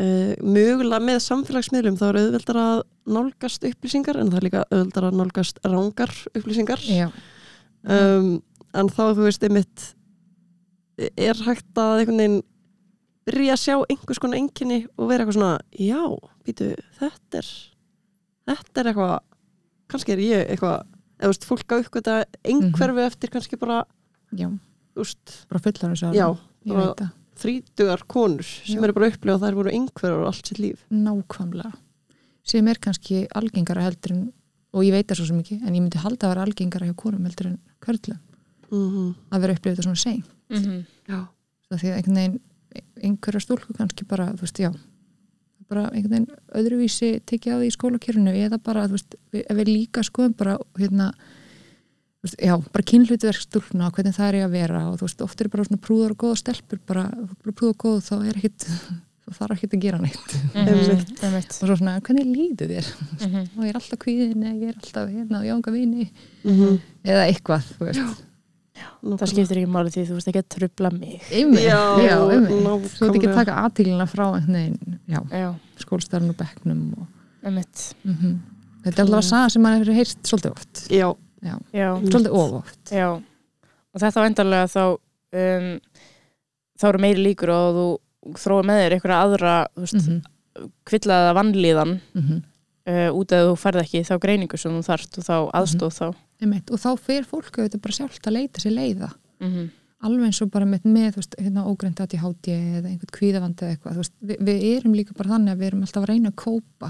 uh, 0.00 0.34
mögulega 0.40 1.00
með 1.04 1.18
samfélagsmiðlum 1.20 1.96
þá 2.00 2.04
er 2.08 2.18
auðveldar 2.20 2.58
að 2.60 2.82
nálgast 3.10 3.64
upplýsingar 3.68 4.16
en 4.20 4.30
það 4.30 4.38
er 4.38 4.46
líka 4.46 4.62
auðveldar 4.70 5.06
að 5.10 5.18
nálgast 5.20 5.58
rángar 5.66 6.12
upplýsingar. 6.34 6.80
Um, 7.84 8.42
en 8.74 8.88
þá 8.88 9.02
þú 9.16 9.24
veist 9.26 9.42
einmitt 9.44 9.84
er 11.16 11.34
hægt 11.46 11.74
að 11.80 12.00
einhvern 12.02 12.20
veginn 12.20 12.42
byrja 13.28 13.52
að 13.56 13.62
sjá 13.64 13.74
einhvers 13.90 14.18
konar 14.20 14.38
einkenni 14.40 14.86
og 14.98 15.08
vera 15.10 15.24
eitthvað 15.24 15.36
svona 15.38 15.60
já, 15.76 16.00
býtu, 16.46 16.70
þetta 16.98 17.38
er 17.42 17.50
þetta 18.50 18.80
er 18.80 18.90
eitthvað 18.90 19.18
kannski 19.90 20.12
er 20.16 20.22
ég 20.24 20.50
eitthvað 20.54 20.86
eða 21.20 21.28
þú 21.28 21.32
veist, 21.34 21.46
fólk 21.48 21.72
á 21.72 21.76
uppgöta 21.76 22.16
einhverfi 22.42 23.06
eftir 23.06 23.32
kannski 23.34 23.58
bara, 23.60 23.84
já, 24.32 24.48
veist 24.96 25.36
bara 25.50 25.62
fullar 25.62 25.94
það, 26.00 27.10
þrítugar 27.40 28.04
konur 28.10 28.44
sem 28.44 28.76
Já. 28.76 28.84
eru 28.84 28.96
bara 28.96 29.08
að 29.08 29.14
upplifa 29.14 29.36
að 29.38 29.44
þær 29.46 29.58
voru 29.60 29.72
einhverjar 29.76 30.26
allt 30.28 30.50
sitt 30.50 30.60
líf. 30.60 30.82
Nákvæmlega. 30.92 31.72
Sem 32.50 32.68
er 32.68 32.80
kannski 32.82 33.22
algengara 33.36 33.86
heldur 33.86 34.16
en 34.16 34.26
og 34.70 34.84
ég 34.86 34.94
veit 34.94 35.08
það 35.08 35.18
svo 35.18 35.28
sem 35.30 35.38
ekki, 35.42 35.56
en 35.64 35.74
ég 35.74 35.80
myndi 35.82 35.98
halda 35.98 36.28
að 36.28 36.34
vera 36.34 36.44
algengara 36.46 36.86
hjá 36.86 36.96
konum 36.98 37.24
heldur 37.26 37.48
en 37.50 37.56
körlum. 37.82 38.20
Mm 38.70 38.90
-hmm. 38.90 39.14
að 39.34 39.40
vera 39.40 39.54
upplifið 39.56 39.76
þetta 39.76 39.82
svona 39.82 39.96
sein 40.04 40.24
Mm 40.50 40.84
já, 41.08 41.26
það 41.70 41.80
því 41.80 41.88
að 41.88 41.96
einhvern 41.96 42.16
veginn 42.16 42.40
einhverja 43.02 43.40
stúlku 43.40 43.74
kannski 43.74 44.04
bara, 44.04 44.26
þú 44.34 44.40
veist, 44.40 44.58
já 44.58 44.70
bara 45.70 45.88
einhvern 45.90 46.14
veginn 46.14 46.40
öðruvísi 46.60 47.10
tekið 47.28 47.54
á 47.54 47.58
því 47.60 47.68
í 47.68 47.74
skólakjörinu 47.76 48.32
eða 48.46 48.58
bara, 48.62 48.86
þú 48.88 48.98
veist, 48.98 49.18
við, 49.34 49.44
við 49.58 49.70
líka 49.70 50.04
skoðum 50.06 50.34
bara, 50.38 50.56
hérna 50.78 51.10
veist, 52.24 52.38
já, 52.38 52.54
bara 52.74 52.86
og 53.88 53.94
hvernig 53.96 54.16
það 54.16 54.32
er 54.32 54.40
að 54.46 54.56
vera 54.56 54.86
og 54.88 54.98
þú 55.00 55.08
veist, 55.08 55.22
oft 55.26 55.44
er 55.44 55.52
bara 55.52 55.68
svona 55.68 55.84
prúðar 55.86 56.16
og 56.16 56.24
góða 56.24 56.40
stelpur 56.42 56.82
bara, 56.90 57.06
bara 57.44 57.54
prúðar 57.54 57.76
og 57.76 57.84
góð 57.84 58.02
þá 58.08 58.14
er 58.18 58.40
ekkit 58.40 58.66
þá 59.24 59.30
þarf 59.38 59.56
ekkit 59.56 59.76
að 59.76 59.84
gera 59.84 60.00
neitt 60.02 60.34
Einmitt. 60.58 61.14
Einmitt. 61.22 61.54
og 61.54 61.60
svo 61.70 61.76
svona, 61.76 61.98
hvernig 62.06 62.32
líður 62.32 62.74
þér? 62.74 62.90
Mhm. 63.20 63.46
og 63.56 63.62
ég 63.62 63.70
er 63.70 63.80
alltaf 63.80 64.02
kvíðin 64.04 64.48
eða 64.48 64.56
ég 64.56 64.72
er 64.72 64.82
alltaf 64.82 65.14
hérna 65.14 65.44
og 65.44 65.48
jánga 65.50 65.76
vini 65.76 66.08
mm 66.08 66.50
-hmm. 66.50 66.82
eða 67.04 67.28
eitthvað, 67.28 67.70
þú 67.78 67.88
veist 67.90 68.26
Það 69.02 69.32
skiptir 69.32 69.60
ekki 69.60 69.72
máli 69.72 69.92
því 69.94 70.04
þú 70.08 70.18
veist 70.18 70.30
ekki 70.30 70.42
að 70.42 70.48
trubla 70.56 70.90
mig. 70.94 71.16
Já, 71.30 71.80
já. 72.04 72.16
Svo 72.20 73.08
þetta 73.08 73.18
ekki 73.20 73.34
taka 73.36 73.58
aðtílina 73.64 74.06
frá 74.10 74.24
einhvern 74.28 74.58
veginn, 74.58 74.98
já, 75.10 75.20
Já, 75.30 75.48
skólstarinn 75.82 76.32
og 76.32 76.38
bekknum 76.40 76.82
og 76.98 77.46
einmitt. 77.46 77.90
mm 78.04 78.38
Þetta 78.80 78.96
er 78.96 79.04
alltaf 79.04 79.18
að 79.18 79.26
saga 79.28 79.48
sem 79.52 79.60
maður 79.60 79.80
hefur 79.82 79.96
heyrt 79.98 80.28
svolítið 80.30 80.52
oft 80.54 80.78
já, 80.88 81.08
já. 81.44 81.56
Já, 81.76 81.88
Svolítið 82.00 82.36
of 82.40 82.52
oft 82.62 82.92
já. 82.96 83.08
Og 83.92 84.00
þetta 84.00 84.22
á 84.24 84.28
endanlega 84.28 84.70
þá 84.72 84.84
um, 84.86 85.66
þá 86.80 86.86
eru 86.88 87.02
meiri 87.04 87.24
líkur 87.26 87.52
og 87.52 87.76
þú 87.76 87.86
þróa 88.40 88.64
með 88.70 88.80
þér 88.80 88.96
einhverja 88.96 89.18
aðra, 89.26 89.54
þú 89.76 89.84
veist, 89.84 90.06
mm 90.08 90.22
kvillaða 90.84 91.34
vannlíðan 91.38 92.00
-hmm. 92.14 92.40
uh, 92.90 93.10
út 93.14 93.32
að 93.32 93.46
þú 93.50 93.56
færð 93.56 93.82
ekki 93.84 94.02
þá 94.04 94.14
greiningu 94.20 94.58
sem 94.58 94.72
þú 94.74 94.82
þarft 94.82 95.18
og 95.18 95.24
þá 95.24 95.36
aðstóð 95.60 95.92
þá. 95.94 96.06
Og 96.70 96.80
þá 96.80 96.90
fer 96.98 97.22
fólk 97.28 97.52
auðvitað 97.58 97.82
bara 97.84 97.92
sjálft 97.98 98.26
að 98.26 98.36
leita 98.38 98.60
sér 98.64 98.76
leiða. 98.78 99.12
Mm 99.40 99.68
alveg 100.00 100.30
eins 100.30 100.38
og 100.40 100.48
bara 100.48 100.64
með, 100.64 100.84
með 100.88 101.16
veist, 101.18 101.34
hérna, 101.36 101.66
ógreint 101.68 101.98
að 102.00 102.14
ég 102.16 102.22
háti 102.24 102.52
eða 102.56 102.88
einhvern 102.88 103.10
kvíðavandi 103.12 103.64
eða 103.66 103.74
eitthvað 103.74 103.98
veist, 104.00 104.14
við, 104.24 104.38
við 104.48 104.62
erum 104.70 104.94
líka 104.96 105.12
bara 105.18 105.34
þannig 105.34 105.52
að 105.52 105.58
við 105.60 105.66
erum 105.66 105.82
alltaf 105.84 106.00
að 106.06 106.08
reyna 106.08 106.30
að 106.30 106.36
kópa 106.40 106.88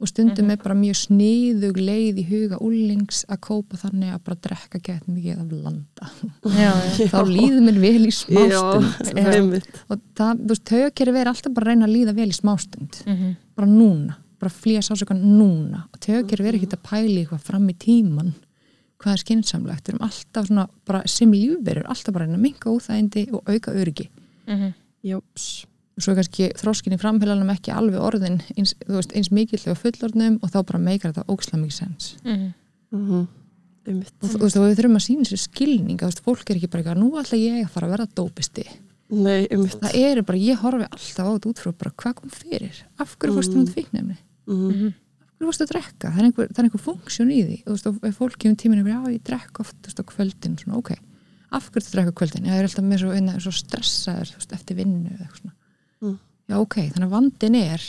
og 0.00 0.08
stundum 0.10 0.44
Mhm. 0.44 0.50
er 0.52 0.56
bara 0.60 0.74
mjög 0.76 0.98
sniðug 1.00 1.80
leið 1.80 2.18
í 2.20 2.24
huga 2.28 2.58
úlings 2.60 3.24
að 3.32 3.40
kópa 3.40 3.76
þannig 3.80 4.12
að 4.12 4.20
bara 4.24 4.36
drekka 4.44 4.80
gett 4.82 5.06
mikið 5.08 5.40
af 5.40 5.52
landa. 5.52 6.10
Já, 6.44 6.72
já. 7.00 7.08
þá 7.14 7.20
líður 7.32 7.64
mér 7.64 7.80
vel 7.80 8.04
í 8.04 8.12
smástund 8.12 9.16
já, 9.16 9.24
einmitt. 9.32 9.68
Og 9.88 10.00
það, 10.20 10.44
þú 10.44 10.52
veist, 10.52 10.64
tökeri 10.74 11.12
verið 11.16 11.32
alltaf 11.32 11.54
bara 11.56 11.64
að 11.64 11.72
reyna 11.72 11.88
að 11.88 11.94
líða 11.96 12.14
vel 12.20 12.28
í 12.28 12.36
smástund 12.42 13.00
Mm 13.06 13.36
bara 13.56 13.68
núna 13.72 14.14
bara 14.40 14.48
flýja 14.52 14.80
sásökan 14.84 15.18
núna. 15.20 15.82
Og 15.92 16.00
tökir 16.00 16.40
verið 16.40 16.62
ekki 16.62 16.76
að 16.76 16.84
pæli 16.88 17.18
eitthvað 17.24 17.42
fram 17.44 17.66
í 17.68 17.74
tíman 17.76 18.30
hvað 19.00 19.12
er 19.16 19.22
skynnsamlegt, 19.24 19.84
við 19.86 19.94
erum 19.94 20.06
alltaf 20.08 20.46
svona 20.50 20.68
bara 20.86 21.02
sem 21.08 21.32
lífverður, 21.32 21.86
alltaf 21.88 22.12
bara 22.12 22.24
að 22.26 22.28
reyna 22.28 22.38
að 22.38 22.46
minka 22.46 22.70
óþægindi 22.70 23.32
og 23.32 23.42
auka 23.48 23.72
öryggi 23.72 24.08
Mhm. 24.46 24.72
Jóps. 25.04 25.64
og 25.96 26.02
svo 26.02 26.12
er 26.12 26.16
kannski 26.20 26.52
þróskin 26.56 26.92
í 26.94 26.98
framheilanum 27.00 27.50
ekki 27.54 27.72
alveg 27.72 28.00
orðin 28.00 28.40
eins, 28.56 28.74
eins 29.14 29.30
mikill 29.30 29.70
og 29.70 29.78
fullorðnum 29.78 30.38
og 30.42 30.50
þá 30.50 30.64
bara 30.66 30.78
meikar 30.78 31.12
þetta 31.12 31.24
ókslega 31.28 31.62
mikið 31.64 31.72
sens 31.72 32.16
Mhm. 32.24 32.52
Mhm. 32.92 33.26
Einmitt. 33.86 34.12
og 34.22 34.28
þú 34.30 34.38
veist, 34.40 34.56
og 34.56 34.62
við 34.68 34.76
þurfum 34.76 34.96
að 34.96 35.06
sína 35.08 35.24
sér 35.24 35.38
skilning 35.48 35.98
að 36.00 36.20
fólk 36.20 36.50
er 36.50 36.56
ekki 36.56 36.70
bara 36.70 36.82
eitthvað, 36.84 36.98
nú 37.00 37.10
ætla 37.16 37.38
ég 37.38 37.64
að 37.64 37.70
fara 37.70 37.86
að 37.86 37.90
vera 37.90 38.06
dópisti 38.14 38.66
Nei, 39.10 39.46
einmitt. 39.48 39.80
það 39.80 39.94
eru 39.94 40.22
bara, 40.22 40.38
ég 40.38 40.56
horfi 40.58 40.86
alltaf 40.90 41.26
á 41.26 41.32
þetta 41.38 41.48
út 41.50 41.58
frá 41.58 41.72
bara 41.78 41.90
hvað 41.96 42.14
kom 42.14 42.30
fyrir, 42.30 42.72
af 42.98 43.16
hverju 43.18 43.34
fórstu 43.34 43.54
Mm. 43.56 43.62
út 43.64 43.74
fíknefni, 43.74 44.16
Mhm. 44.46 44.68
Mhm. 44.68 44.86
af 44.86 44.94
hverju 45.40 45.48
fórstu 45.50 45.64
að 45.66 45.70
drekka? 45.72 46.10
Það 46.12 46.18
er 46.20 46.26
einhver, 46.28 46.48
er 46.60 46.66
einhver 46.68 46.82
funksjón 46.84 47.30
í 47.32 47.38
því. 47.46 47.56
Og 47.64 47.70
þú 47.70 47.76
veist, 47.76 47.86
og 47.90 48.16
fólk 48.18 48.36
kemur 48.42 48.58
tíminu, 48.60 48.84
já 48.84 49.00
ég 49.08 49.22
drekka 49.24 49.64
oft 49.64 49.76
þú 49.80 49.88
veist, 49.90 50.00
á 50.00 50.04
kvöldin, 50.10 50.58
svona 50.60 50.76
ok. 50.80 50.90
Af 51.50 51.70
hverju 51.72 51.86
þú 51.88 51.94
drekka 51.96 52.12
kvöldin, 52.20 52.44
já 52.46 52.52
ég 52.54 52.60
er 52.60 52.68
alltaf 52.68 52.84
með 52.86 53.00
svo, 53.02 53.14
einna, 53.16 53.38
svo 53.40 53.52
stressaður, 53.56 54.30
veist, 54.36 54.52
eftir 54.54 54.76
vinnu 54.78 55.10
eða 55.10 55.24
eitthvað 55.26 55.40
svona, 55.40 55.56
Mm. 56.00 56.18
já 56.48 56.56
ok 56.60 56.76
þannig 56.92 57.06
að 57.08 57.10
vandin 57.16 57.54
er, 57.60 57.82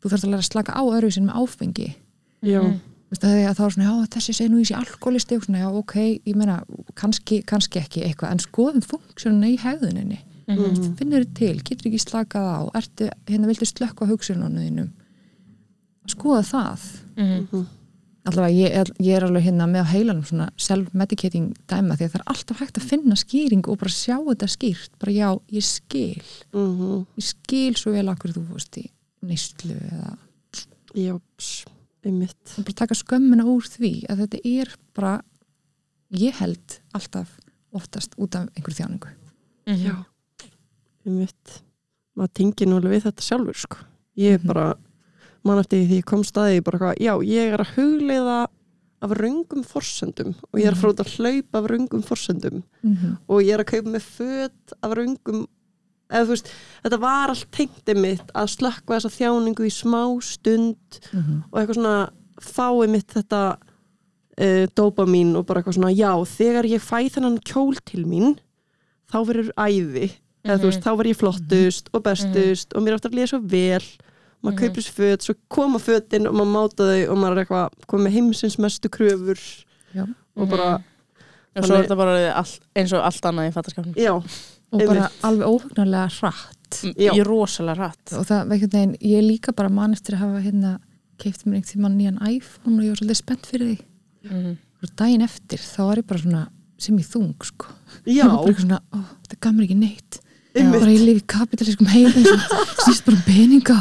þú 0.00 0.08
þarfst 0.10 0.24
að 0.24 0.30
læra 0.30 0.40
að 0.44 0.50
slaka 0.52 0.72
á 0.76 0.82
öðru 0.84 1.10
sinni 1.12 1.28
með 1.28 1.40
áfengi. 1.40 1.88
Já. 2.42 2.60
Því 3.10 3.44
að 3.50 3.56
þá 3.58 3.64
er 3.66 3.70
svona, 3.74 3.88
já, 3.90 4.06
þessi 4.14 4.34
segir 4.38 4.50
nú 4.50 4.60
í 4.60 4.64
og 5.36 5.44
svona, 5.44 5.58
já, 5.60 5.68
ok, 5.68 5.94
ég 6.24 6.36
meina 6.36 6.64
kannski, 6.94 7.42
kannski 7.44 7.80
ekki 7.82 8.04
eitthvað, 8.06 8.30
en 8.30 8.38
skoðum 8.38 8.84
funksjónuna 8.86 9.50
í 9.50 9.58
hegðuninni, 9.58 10.18
Mhm. 10.48 10.96
finnur 10.96 11.24
þið 11.24 11.34
til 11.34 11.60
getur 11.62 11.90
ekki 11.90 12.00
slakað 12.00 12.46
á, 12.48 12.58
ertu 12.74 13.10
hérna 13.26 13.46
skoða 16.06 16.42
það 16.46 16.80
Mhm. 17.16 17.48
Mhm. 17.52 17.66
allavega 18.26 18.54
ég, 18.54 18.70
er- 18.76 18.94
ég 19.00 19.16
er 19.16 19.24
alveg 19.24 19.42
hérna 19.44 19.66
með 19.66 19.82
á 19.84 19.92
heilanum 19.92 20.24
svona 20.24 20.50
self-medicating 20.56 21.54
dæma 21.66 21.96
því 21.96 22.04
að 22.04 22.10
það 22.12 22.20
er 22.20 22.26
alltaf 22.26 22.58
hægt 22.60 22.78
að 22.78 22.88
finna 22.88 23.14
skýring 23.16 23.68
og 23.68 23.78
bara 23.78 23.90
sjá 23.90 24.16
þetta 24.20 24.48
skýrt, 24.48 24.90
bara 24.98 25.12
já, 25.12 25.40
ég 25.50 25.62
skil 25.62 26.22
Mhm. 26.52 27.06
ég 27.16 27.22
skil 27.24 27.74
svo 27.74 27.92
vel 27.92 28.06
akkur 28.08 28.32
þú 28.32 28.46
fórst 28.48 28.76
í 28.78 28.90
neyslu 29.22 29.74
eða 29.74 30.18
Jóps. 30.94 31.64
Einmitt. 32.04 32.58
og 32.58 32.64
bara 32.64 32.72
taka 32.74 32.94
skömmina 32.94 33.44
úr 33.44 33.62
því 33.62 34.06
að 34.08 34.26
þetta 34.26 34.40
er 34.44 34.68
bara 34.94 35.22
ég 36.12 36.32
held 36.34 36.80
alltaf 36.94 37.28
oftast 37.72 38.14
út 38.18 38.34
af 38.34 38.48
einhverju 38.56 38.76
þjáningu 38.80 39.08
Mhm. 39.66 39.86
Já. 39.86 40.04
Einmitt. 41.06 41.60
Maður 42.16 42.32
tengir 42.34 42.66
nú 42.66 42.76
alveg 42.80 42.96
við 43.00 43.02
þetta 43.06 43.22
sjálfur, 43.22 43.54
sko. 43.56 43.76
Ég 44.18 44.34
er 44.34 44.38
Mhm. 44.38 44.46
bara, 44.46 44.74
mann 45.46 45.60
eftir 45.62 45.86
því 45.86 46.00
ég 46.00 46.08
kom 46.08 46.24
staði, 46.26 46.64
bara 46.64 46.80
hvað, 46.82 46.98
já, 47.00 47.14
ég 47.26 47.54
er 47.54 47.62
að 47.64 47.76
hugleiða 47.76 48.40
af 49.00 49.14
röngum 49.16 49.62
forsendum 49.64 50.34
og 50.50 50.60
ég 50.60 50.68
er 50.68 50.74
að 50.74 50.82
fara 50.82 50.92
út 50.92 51.00
að 51.04 51.14
hlaupa 51.16 51.62
af 51.62 51.68
röngum 51.70 52.02
forsendum 52.04 52.60
mm 52.60 52.92
-hmm. 52.96 53.16
og 53.28 53.42
ég 53.42 53.54
er 53.54 53.60
að 53.60 53.70
kaupa 53.72 53.90
með 53.90 54.04
föt 54.16 54.74
af 54.82 54.92
röngum 54.98 55.46
eða 56.10 56.24
þú 56.26 56.34
veist, 56.34 56.50
þetta 56.82 56.98
var 57.00 57.32
allt 57.32 57.50
tengdi 57.54 57.94
mitt 57.94 58.30
að 58.34 58.52
slökkva 58.56 58.98
þessa 58.98 59.16
þjáningu 59.16 59.66
í 59.66 59.72
smá 59.72 60.02
stund 60.20 61.00
og 61.50 61.58
eitthvað 61.58 61.78
svona 61.78 62.10
fái 62.40 62.88
mitt 62.88 63.12
þetta 63.14 63.58
uh, 64.40 64.66
dopamín 64.76 65.36
og 65.36 65.46
bara 65.46 65.60
eitthvað 65.60 65.78
svona 65.78 65.94
já, 65.94 66.12
þegar 66.24 66.66
ég 66.66 66.82
fæ 66.82 67.08
þennan 67.14 67.40
kjól 67.40 67.76
til 67.84 68.04
mín 68.06 68.38
þá 69.10 69.18
verður 69.26 69.52
æði 69.56 70.10
eða 70.44 70.58
þú 70.58 70.70
veist, 70.70 70.84
þá 70.84 70.92
verður 70.96 71.12
ég 71.12 71.20
flottust 71.20 71.90
og 71.92 72.04
bestust 72.04 72.74
og 72.74 72.84
mér 72.84 72.96
áttur 72.96 73.12
að 73.12 73.32
svo 73.32 73.40
vel 73.44 73.84
maður 74.42 74.52
Mhm. 74.54 74.60
kaupir 74.60 74.82
sér 74.82 74.94
föt, 74.96 75.22
svo 75.22 75.34
koma 75.48 75.78
fötin 75.78 76.26
og 76.26 76.34
maður 76.34 76.52
máta 76.54 76.86
þau 76.88 77.10
og 77.12 77.18
maður 77.18 77.36
er 77.36 77.44
eitthvað 77.44 77.68
komið 77.88 78.06
með 78.06 78.12
heimsins 78.16 78.58
mestu 78.58 78.88
kröfur 78.88 79.38
Já. 79.94 80.06
og 80.36 80.48
bara, 80.48 80.82
og 81.56 81.64
svo 81.64 81.74
er 81.76 81.84
þetta 81.84 81.96
bara 81.96 82.32
all, 82.34 82.52
eins 82.76 82.92
og 82.92 83.02
allt 83.04 83.22
annað 83.28 83.48
í 83.50 83.52
fattaskapnum 83.52 83.94
já, 83.94 84.12
og 84.72 84.86
bara 84.86 85.10
alveg 85.22 85.46
óhugnarlega 85.46 86.08
hratt 86.20 86.84
Já. 86.96 87.12
í 87.12 87.24
rosalega 87.26 87.76
hratt 87.76 88.12
og 88.16 88.24
það, 88.26 88.48
veikur 88.48 88.68
neginn, 88.72 88.96
ég 89.02 89.18
er 89.18 89.26
líka 89.28 89.52
bara 89.54 89.68
mann 89.68 89.92
eftir 89.92 90.14
að 90.14 90.18
hafa 90.24 90.40
hérna 90.46 90.78
keift 91.18 91.44
mér 91.44 91.60
einhvern 91.60 91.68
tímann 91.74 91.98
nýjan 91.98 92.22
iPhone 92.30 92.78
og 92.78 92.84
ég 92.84 92.88
var 92.94 92.96
svolítið 92.96 93.16
spennt 93.16 93.46
fyrir 93.46 93.76
því 93.76 93.78
Mhm. 94.30 94.56
og 94.82 94.96
daginn 94.96 95.22
eftir 95.22 95.58
þá 95.58 95.78
var 95.84 95.96
ég 95.96 96.06
bara 96.06 96.20
svona 96.20 96.48
sem 96.78 96.96
í 96.96 97.02
þung 97.04 97.34
sko 97.44 97.66
já, 98.06 98.24
Ég 98.24 98.44
bara 98.46 98.54
svona, 98.54 98.80
ó, 98.94 99.04
þetta 99.28 99.40
gaf 99.40 99.52
mér 99.52 99.64
ekki 99.68 99.76
neitt 99.76 100.20
einmitt. 100.20 100.20
Bara 100.54 100.90
ég 100.90 101.02
lifi 101.06 101.20
í 101.22 101.26
kapitalískum 101.30 101.86
sem 101.86 102.24
snýst 102.84 103.04
bara 103.06 103.16
um 103.16 103.22
peninga. 103.26 103.76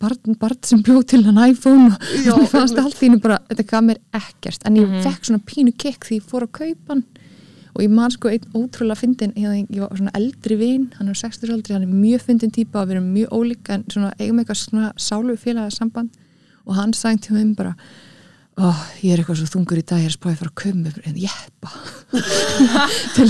Barn, 0.00 0.56
sem 0.64 0.82
bjóð 0.82 1.04
til 1.12 1.22
hann 1.26 1.40
iPhone 1.50 1.90
og 1.92 2.02
Já, 2.24 2.32
mér 2.36 2.48
fannst 2.52 2.78
allt 2.80 2.98
hennu 3.02 3.20
bara, 3.20 3.38
þetta 3.50 3.66
gaf 3.70 3.84
mér 3.84 3.98
ekkert. 4.16 4.64
En 4.66 4.76
ég 4.76 4.86
Mhm. 4.88 5.02
fekk 5.04 5.24
svona 5.28 5.42
pínu 5.44 5.72
kekk 5.76 6.04
því 6.08 6.20
ég 6.20 6.24
fór 6.30 6.46
að 6.46 6.52
kaupa 6.52 6.94
hann. 6.94 7.04
Og 7.76 7.82
ég 7.84 7.90
man 7.90 8.10
sko 8.10 8.28
einn 8.28 8.46
ótrúlega 8.54 8.96
fyndin 8.98 9.32
ég, 9.36 9.68
ég 9.70 9.80
var 9.80 9.92
svona 9.96 10.10
eldri 10.14 10.56
vin, 10.58 10.90
hann 10.98 11.08
er 11.08 11.14
60 11.14 11.52
aldri 11.52 11.72
hann 11.74 11.82
er 11.82 11.92
mjög 11.92 12.22
fyndin 12.26 12.50
típa 12.50 12.80
og 12.82 12.88
við 12.88 12.96
erum 12.96 13.12
mjög 13.14 13.28
ólík 13.30 13.68
en 13.70 13.84
svona 13.92 14.12
eigum 14.18 14.38
eitthvað 14.40 14.62
svona 14.64 14.92
sálu 14.96 15.36
félaga 15.38 15.70
samband 15.70 16.10
og 16.66 16.74
hann 16.74 16.92
sagði 16.92 17.20
til 17.28 17.34
mig 17.36 17.56
bara 17.56 17.76
ó, 18.58 18.68
ég 19.04 19.12
er 19.14 19.20
eitthvað 19.22 19.38
svo 19.40 19.48
þungur 19.54 19.78
í 19.80 19.84
dag 19.86 20.00
ég 20.02 20.10
er 20.10 20.14
spáðið 20.16 20.40
fara 20.40 20.50
að 20.54 20.58
köpa 20.62 20.78
mig 20.78 20.96
en 21.06 21.20
jeppa. 21.22 21.68
Til, 23.14 23.28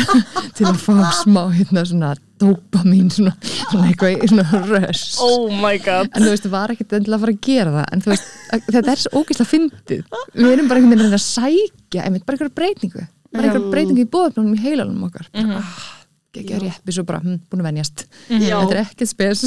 til 0.57 0.67
að 0.69 0.81
fá 0.81 0.95
smá 1.21 1.43
hérna 1.53 1.85
svona 1.89 2.13
dopamín 2.39 3.09
svona, 3.11 3.33
svona 3.69 3.89
eitthvað 3.91 4.25
svona 4.31 4.63
röss 4.71 5.19
oh 5.25 5.49
my 5.51 5.77
god. 5.83 6.09
En 6.15 6.23
þú 6.25 6.33
veist, 6.33 6.47
það 6.47 6.55
var 6.55 6.73
ekkert 6.75 6.97
endilega 6.99 7.19
að 7.19 7.25
fara 7.27 7.35
að 7.37 7.41
gera 7.49 7.75
það 7.77 7.87
en 7.97 8.05
þú 8.05 8.13
veist, 8.15 8.33
þetta 8.71 8.93
er 8.95 9.03
svo 9.05 9.23
ógeðslega 9.23 9.51
fyndið. 9.53 10.03
Við 10.39 10.51
erum 10.55 10.71
bara 10.71 10.81
einhvern 10.83 11.03
veginn 11.03 11.19
að 11.19 11.25
sækja 11.27 12.05
einmitt, 12.07 12.25
bara 12.29 12.39
einhverja 12.39 12.57
breytingu 12.63 13.05
bara 13.29 13.45
einhverja 13.51 13.73
breytingu 13.75 14.05
í 14.07 14.11
bóðöfnum 14.15 14.55
í 14.57 14.63
heilanum 14.65 15.03
okkar. 15.11 15.27
Bara, 15.35 15.45
Mhm. 15.45 15.57
ah, 15.59 15.89
ekki 16.39 16.55
að 16.55 16.63
réppi 16.69 16.95
svo 16.95 17.03
bara, 17.09 17.19
hm, 17.25 17.41
búin 17.51 17.61
að 17.65 17.69
venjast. 17.73 18.07
Já. 18.31 18.57
þetta 18.63 18.75
er 18.77 18.81
ekkert 18.87 19.11
spes 19.11 19.43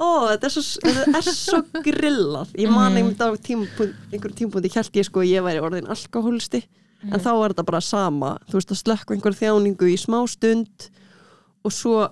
ó, 0.00 0.08
þetta 0.32 0.48
er 0.48 0.54
svo, 0.54 0.62
þetta 0.96 1.20
er 1.20 1.28
svo 1.36 1.60
grillað. 1.84 2.52
Ég 2.58 2.70
man 2.72 2.92
Mhm. 2.92 2.98
einmitt 3.02 3.20
á 3.20 3.28
tímapunkt, 3.36 3.96
einhverjum 4.12 4.38
tímapunkti 4.40 4.74
held 4.74 4.92
ég 4.96 5.04
sko 5.08 5.20
ég 5.26 5.42
væri 5.44 5.60
orðin 5.62 5.88
alkoholisti 5.92 6.62
en 7.02 7.20
þá 7.20 7.30
er 7.44 7.52
þetta 7.54 7.64
bara 7.64 7.80
sama. 7.80 8.38
Þú 8.48 8.58
veist 8.58 8.72
að 8.74 8.82
slökka 8.82 9.14
einhver 9.14 9.36
þjáningu 9.36 9.86
í 9.88 9.96
smá 10.00 10.18
stund 10.28 10.90
og 11.64 11.72
svo 11.72 12.08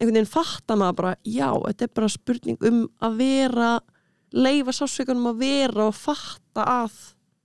einhvern 0.00 0.14
veginn 0.14 0.26
fatta 0.30 0.74
maður 0.76 0.96
bara 0.96 1.16
já, 1.24 1.50
þetta 1.66 1.82
er 1.82 1.92
bara 1.94 2.08
spurning 2.08 2.58
um 2.66 2.88
að 3.02 3.16
vera 3.18 3.80
leifa 4.34 4.72
sásveikunum 4.74 5.28
að 5.30 5.38
vera 5.38 5.86
og 5.86 5.94
fatta 5.94 6.64
að 6.66 6.90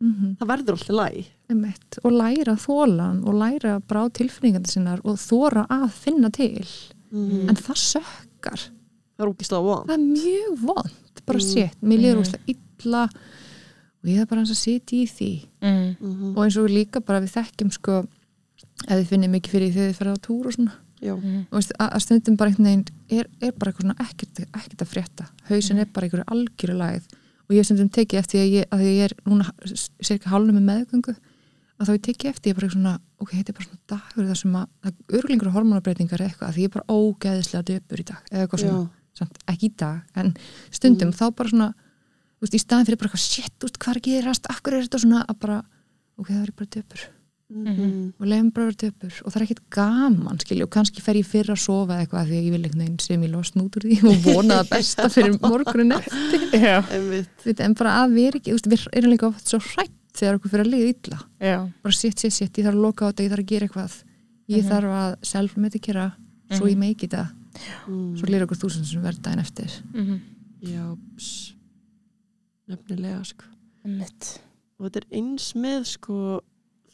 mm 0.01 0.37
það 0.39 0.47
verður 0.47 0.77
alltaf 0.77 0.95
læg 0.95 1.25
einmitt, 1.49 1.97
og 2.05 2.11
læra 2.15 2.53
að 2.55 2.63
þóla 2.65 3.01
hann 3.09 3.23
og 3.27 3.33
læra 3.35 3.79
bara 3.85 4.05
á 4.05 4.13
tilfinningandi 4.15 4.69
sinnar 4.71 5.01
og 5.03 5.17
þóra 5.17 5.65
að 5.67 5.89
finna 5.91 6.29
til. 6.31 6.65
Mm. 7.11 7.49
en 7.49 7.55
það 7.55 7.77
sökkar 7.83 8.69
það 9.19 9.25
er 9.27 9.31
ógislega 9.33 9.63
von 9.67 9.87
það 9.87 9.93
er 9.93 10.05
mjög 10.07 10.63
vond 10.63 11.21
bara 11.27 11.39
Mm. 11.39 11.49
sétt, 11.53 11.75
mér 11.83 11.99
liður 11.99 12.15
Mhm. 12.15 12.23
úrslega 12.23 12.55
illa 12.79 13.03
og 13.99 14.05
ég 14.09 14.19
er 14.21 14.25
bara 14.25 14.39
hans 14.39 14.51
að 14.51 14.63
sitja 14.63 14.95
í 14.97 15.05
því. 15.05 15.31
Mhm. 15.61 15.95
mm 16.01 16.37
og 16.37 16.43
eins 16.45 16.57
og 16.57 16.69
líka 16.69 17.01
bara 17.05 17.19
við 17.21 17.33
þekkjum 17.35 17.71
sko 17.73 18.07
ef 18.87 18.95
þið 18.95 19.05
finnir 19.07 19.29
mikið 19.29 19.51
fyrir 19.51 19.69
því 19.69 19.75
þegar 19.75 19.89
þið 19.91 19.97
ferða 19.99 20.15
á 20.15 20.23
túr 20.25 20.45
og 20.47 20.53
svona. 20.53 20.71
Já, 21.01 21.15
Mhm. 21.15 21.47
og 21.51 21.59
veist, 21.59 21.71
að, 21.79 21.99
stundum 22.01 22.35
bara 22.37 22.49
einhvern 22.49 22.65
veginn 22.65 22.85
er, 23.09 23.25
er 23.41 23.51
bara 23.51 23.71
eitthvað 23.71 23.85
svona 23.85 23.99
ekkert, 23.99 24.39
ekkert 24.51 24.81
að 24.83 24.87
frétta. 24.93 25.25
Hausin 25.49 25.77
er 25.79 25.85
bara 25.85 26.07
einhverju 26.07 26.25
algjöru 26.27 26.75
lagið 26.75 27.03
og 27.49 27.55
ég 27.55 27.65
stundum 27.65 27.89
tekið 27.89 28.19
eftir 28.19 28.39
að 28.43 28.51
ég, 28.51 28.65
að 28.71 28.79
ég 28.83 29.03
er 29.03 29.13
núna 29.25 29.51
cirka 30.01 30.29
hálfum 30.29 30.55
með 30.59 30.67
meðgöngu 30.69 31.15
að 31.79 31.87
þá 31.87 31.91
ég 31.95 32.01
tekið 32.03 32.29
eftir 32.29 32.51
ég 32.51 32.55
bara 32.55 32.67
eitthvað 32.67 32.75
svona 32.75 32.99
ok, 33.19 33.29
þetta 33.31 33.49
er 33.49 33.53
bara 33.53 33.67
svona 33.69 33.87
dagur 33.87 34.27
þar 34.27 34.37
sem 34.37 34.53
að 34.53 34.67
örglingur 35.09 35.51
hormonabreitingar 35.55 36.19
eða 36.19 36.29
eitthvað 36.29 36.49
að 36.49 36.53
því 36.55 36.61
ég 36.61 36.69
er 36.69 36.75
bara 36.75 36.89
ógeðislega 36.89 37.63
döpur 37.63 37.99
í 37.99 38.05
dag 38.05 38.21
eða 38.31 38.47
eitthvað 38.47 38.59
svona, 38.59 38.79
já, 38.83 38.89
samt, 39.19 39.37
ekki 39.51 39.69
í 39.69 39.75
dag 39.77 40.01
en 40.19 40.33
stundum 40.71 41.11
þá 41.15 41.25
bara 41.35 41.49
svona 41.53 41.69
þú 42.39 42.45
veist, 42.47 42.55
í 42.55 42.63
staðin 42.63 42.87
fyrir 42.89 42.99
bara 43.01 43.09
eitthvað 43.11 43.27
shit, 43.27 43.69
hvað 43.79 43.93
er 43.95 43.99
að 44.01 44.09
gerast? 44.09 44.49
Af 44.49 44.61
hverju 44.63 44.79
er 44.79 44.85
þetta 44.89 44.99
svona? 45.05 45.23
Að 45.27 45.39
bara 45.43 45.57
ok, 46.19 46.27
það 46.29 46.43
er 46.43 46.51
ég 46.53 46.59
bara 46.59 46.73
döpur. 46.75 47.07
Mm 47.49 48.13
og 48.19 48.27
leiðum 48.29 48.49
bara 48.53 48.65
að 48.67 48.69
vera 48.69 48.79
döpur. 48.83 49.13
Og 49.25 49.31
það 49.33 49.39
er 49.39 49.45
ekkert 49.47 49.61
gaman 49.73 50.37
skilju 50.43 50.65
og 50.67 50.71
kannski 50.75 51.01
fer 51.01 51.17
ég 51.17 51.25
fyrir 51.25 51.49
að 51.55 51.61
sofa 51.63 51.95
eða 51.95 52.03
eitthvað 52.05 52.27
því 52.29 52.35
að 52.37 52.45
ég 52.45 52.51
vil 52.53 52.59
einhvern 52.67 52.83
veginn 52.83 52.99
sem 53.01 53.23
ég 53.25 53.31
losn 53.33 53.63
út 53.63 53.77
úr 53.79 53.85
því 53.89 53.97
og 54.11 54.19
vona 54.27 54.59
það 54.59 54.69
besta 54.75 55.07
fyrir 55.09 55.37
morgunin 55.41 55.95
eftir. 55.97 57.63
En 57.65 57.73
bara 57.79 57.95
að 58.03 58.13
vera 58.19 58.37
ekki, 58.39 58.53
þú 58.53 58.59
veist, 58.59 58.69
við 58.69 58.99
erum 59.01 59.13
líka 59.15 59.27
oft 59.31 59.49
svo 59.49 59.59
hrætt 59.63 59.95
þegar 60.19 60.37
okkur 60.39 60.53
fyrir 60.53 60.65
að 60.67 60.71
liða 60.75 60.91
illa. 60.93 61.19
Já. 61.41 61.57
Bara 61.83 61.95
sitt, 61.97 62.19
sitt, 62.21 62.33
sitt, 62.37 62.53
ég 62.59 62.65
þarf 62.69 62.77
að 62.77 62.85
loka 62.85 63.05
á 63.05 63.09
þetta, 63.09 63.23
ég 63.25 63.33
þarf 63.33 63.43
að 63.45 63.51
gera 63.53 63.67
eitthvað. 63.69 63.97
Ég 64.49 64.61
Mhm. 64.63 64.69
þarf 64.69 64.93
að 64.99 65.11
self-medicera 65.31 66.05
svo 66.53 66.65
Mhm. 66.65 66.69
ég 66.69 66.77
meiki 66.77 67.07
þetta, 67.09 67.25
mm. 67.87 68.17
svo 68.19 68.27
lýra 68.29 68.45
okkur 68.47 68.59
þúsund 68.63 68.85
sem 68.89 69.01
verða 69.03 69.21
daginn 69.25 69.43
eftir 69.45 69.71
Mhm. 69.93 70.19
já, 70.63 70.83
ps. 71.17 71.53
nefnilega 72.69 73.23
sko 73.25 73.45
Einmitt. 73.85 74.39
og 74.79 74.85
þetta 74.89 75.01
er 75.03 75.07
eins 75.19 75.53
með 75.55 75.85
sko 75.95 76.41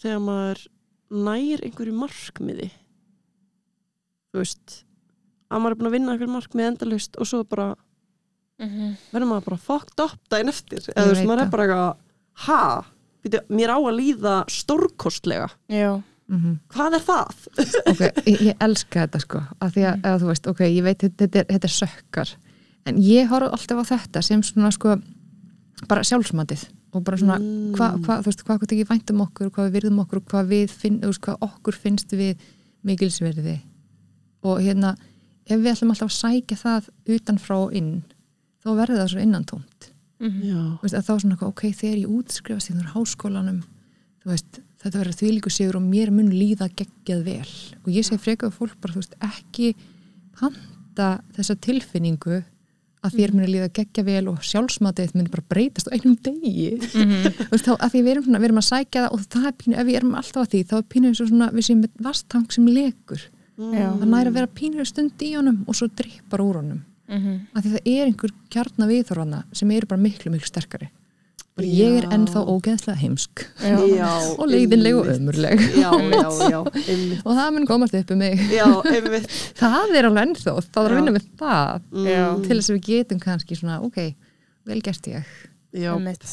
þegar 0.01 0.21
maður 0.21 0.67
nær 1.11 1.63
einhverju 1.65 1.93
markmiði 1.99 2.69
þú 4.31 4.41
veist 4.41 4.81
að 5.51 5.61
maður 5.61 5.71
er 5.75 5.79
búin 5.79 5.89
að 5.89 5.95
vinna 5.97 6.13
einhverju 6.15 6.33
markmið 6.35 6.69
endalaust 6.71 7.17
og 7.21 7.27
svo 7.29 7.43
bara 7.47 7.75
Mhm. 8.57 8.95
verður 9.11 9.27
maður 9.27 9.45
bara 9.49 9.57
fucked 9.57 9.99
up 9.99 10.19
daginn 10.31 10.47
eftir 10.49 10.79
eða 10.79 10.95
Ég 10.95 11.05
þú 11.05 11.11
veist, 11.15 11.25
maður 11.27 11.41
er 11.45 11.49
bara 11.51 11.63
eitthvað 11.67 11.97
ha, 12.47 12.85
Býtu, 13.25 13.39
mér 13.49 13.69
á 13.73 13.77
að 13.81 13.97
líða 13.99 14.45
stórkostlega 14.47 15.49
Já, 15.67 16.03
mm 16.29 16.55
hvað 16.73 16.95
er 16.97 17.03
það? 17.05 17.35
ok, 17.91 18.01
ég, 18.25 18.39
ég 18.49 18.55
elska 18.65 19.03
þetta 19.05 19.19
sko 19.21 19.41
af 19.61 19.73
því 19.75 19.83
að, 19.91 19.99
að 20.09 20.21
þú 20.23 20.31
veist, 20.31 20.47
ok, 20.47 20.61
ég 20.65 20.83
veit 20.83 20.97
þetta, 21.03 21.17
þetta, 21.25 21.39
er, 21.39 21.45
þetta 21.53 21.69
er 21.69 21.75
sökkar 21.75 22.31
en 22.85 22.97
ég 23.01 23.29
horf 23.29 23.51
alltaf 23.53 23.81
á 23.81 23.85
þetta 23.91 24.21
sem 24.25 24.41
svona 24.43 24.71
sko 24.73 24.95
bara 25.89 26.03
sjálfsmatið 26.07 26.65
og 26.95 27.03
bara 27.03 27.17
svona 27.19 27.37
Mm. 27.39 27.73
hvað, 27.75 27.95
hva, 28.05 28.15
þú 28.23 28.29
veist, 28.29 28.43
hvað 28.47 28.59
hvað 28.61 28.71
ekki 28.73 28.87
vænt 28.89 29.11
um 29.11 29.21
okkur 29.25 29.49
hvað 29.51 29.65
við 29.67 29.73
virðum 29.75 29.99
okkur, 30.05 30.21
hvað 30.31 30.47
við 30.53 30.69
finn, 30.71 30.99
þú 31.01 31.09
veist, 31.11 31.21
hvað 31.25 31.41
okkur 31.49 31.75
finnst 31.75 32.13
við 32.15 32.37
mikilsverði 32.87 33.57
og 34.45 34.61
hérna 34.63 34.93
ef 35.45 35.59
við 35.59 35.71
ætlum 35.73 35.91
alltaf 35.91 36.09
að 36.09 36.15
sækja 36.19 36.57
það 36.57 36.87
utan 37.17 37.37
frá 37.41 37.55
og 37.59 37.73
inn 37.75 37.91
þá 38.63 38.69
verður 38.79 39.01
það 39.01 39.11
svo 39.11 39.21
innantómt. 39.21 39.89
Já, 40.23 40.55
Þú 40.79 40.81
veist, 40.85 40.95
að 40.95 41.05
þá 41.05 41.13
svona, 41.21 41.37
ok, 41.51 41.61
þegar 41.75 41.97
ég 41.99 42.13
útskrifast 42.15 42.71
í 42.71 42.75
þúr 42.77 42.93
háskólanum 42.95 43.59
þú 44.23 44.31
veist, 44.31 44.61
þetta 44.85 45.01
verður 45.01 45.19
þvílíku 45.19 45.51
sigur 45.53 45.79
og 45.79 45.85
mér 45.85 46.11
mun 46.13 46.31
líða 46.33 46.69
geggjað 46.77 47.23
vel. 47.25 47.53
Og 47.83 47.93
ég 47.93 48.05
segi 48.05 48.21
freka 48.21 48.49
við 48.49 48.59
fólk 48.59 48.75
bara, 48.81 48.93
þú 48.95 49.01
veist, 49.01 49.15
ekki 49.25 49.71
panta 50.37 51.09
þessa 51.35 51.55
tilfinningu 51.65 52.41
að 53.05 53.17
þér 53.19 53.33
muni 53.35 53.51
líða 53.51 53.69
geggjað 53.75 54.07
vel 54.07 54.23
og 54.31 54.41
sjálfsmatið 54.45 55.13
muni 55.17 55.31
bara 55.33 55.45
breytast 55.51 55.89
á 55.89 55.93
einum 55.93 56.15
degi. 56.25 56.71
Þú 56.85 57.51
veist, 57.51 57.67
þá 57.67 57.75
að 57.75 57.91
því 57.93 58.01
við 58.01 58.11
erum, 58.15 58.25
svona, 58.25 58.41
við 58.41 58.47
erum 58.49 58.61
að 58.61 58.67
sækja 58.71 59.03
það 59.03 59.13
og 59.17 59.27
það 59.35 59.45
er 59.45 59.55
pínu, 59.59 59.75
ef 59.75 59.85
við 59.85 59.99
erum 59.99 60.17
alltaf 60.21 60.41
að 60.41 60.49
því 60.53 60.61
þá 60.71 60.75
er 60.79 60.87
pínu 60.95 61.11
eins 61.11 61.21
og 61.21 61.29
svona, 61.29 61.51
við 61.53 61.67
séum 61.67 61.83
með 61.83 62.01
vastang 62.07 62.47
sem 62.55 62.71
lekur. 62.71 63.29
Já. 63.55 63.85
það 63.87 64.09
næri 64.11 64.31
að 64.31 64.35
vera 64.35 64.51
pínu 64.51 64.83
stund 64.89 65.21
í 65.23 65.29
honum 65.37 65.61
og 65.63 65.77
svo 65.77 65.87
drippar 65.87 66.41
úr 66.43 66.57
honum. 66.59 66.81
Mhm. 67.05 67.33
að 67.53 67.61
því 67.61 67.71
það 67.75 67.87
er 67.91 68.07
einhver 68.09 68.31
kjarna 68.49 68.87
viðþorfana 68.89 69.43
sem 69.53 69.71
eru 69.71 69.85
bara 69.89 70.01
miklu, 70.01 70.31
miklu 70.33 70.49
sterkari 70.49 70.89
bara 71.55 71.67
ég 71.71 71.97
er 72.01 72.05
ennþá 72.11 72.41
ógeðslega 72.51 72.97
heimsk. 72.99 73.45
Já. 73.63 73.77
já 74.01 74.09
og 74.35 74.45
leiðinleg 74.51 74.97
og 74.99 75.09
ömurleg. 75.13 75.61
Já, 75.79 75.91
já, 75.95 76.27
já, 76.51 76.59
einmitt. 76.91 77.21
og 77.23 77.31
það 77.39 77.53
mun 77.55 77.67
komast 77.69 77.95
upp 77.99 78.11
um 78.11 78.21
mig. 78.23 78.43
Já, 78.51 78.67
einmitt. 78.91 79.29
Það 79.61 79.95
er 79.95 80.09
alveg 80.09 80.27
ennþá, 80.27 80.55
það 80.67 80.81
er 80.83 80.95
að 80.95 80.99
vinna 80.99 81.15
með 81.15 81.29
það. 81.39 81.87
Já. 82.09 82.23
til 82.45 82.59
þess 82.59 82.69
að 82.73 82.77
við 82.77 82.85
getum 82.89 83.23
kannski 83.23 83.59
svona, 83.59 83.79
ok, 83.87 83.99
vel 84.67 84.81
gert 84.83 85.09
ég. 85.11 85.33
Já, 85.75 85.91
Einmitt. 85.95 86.29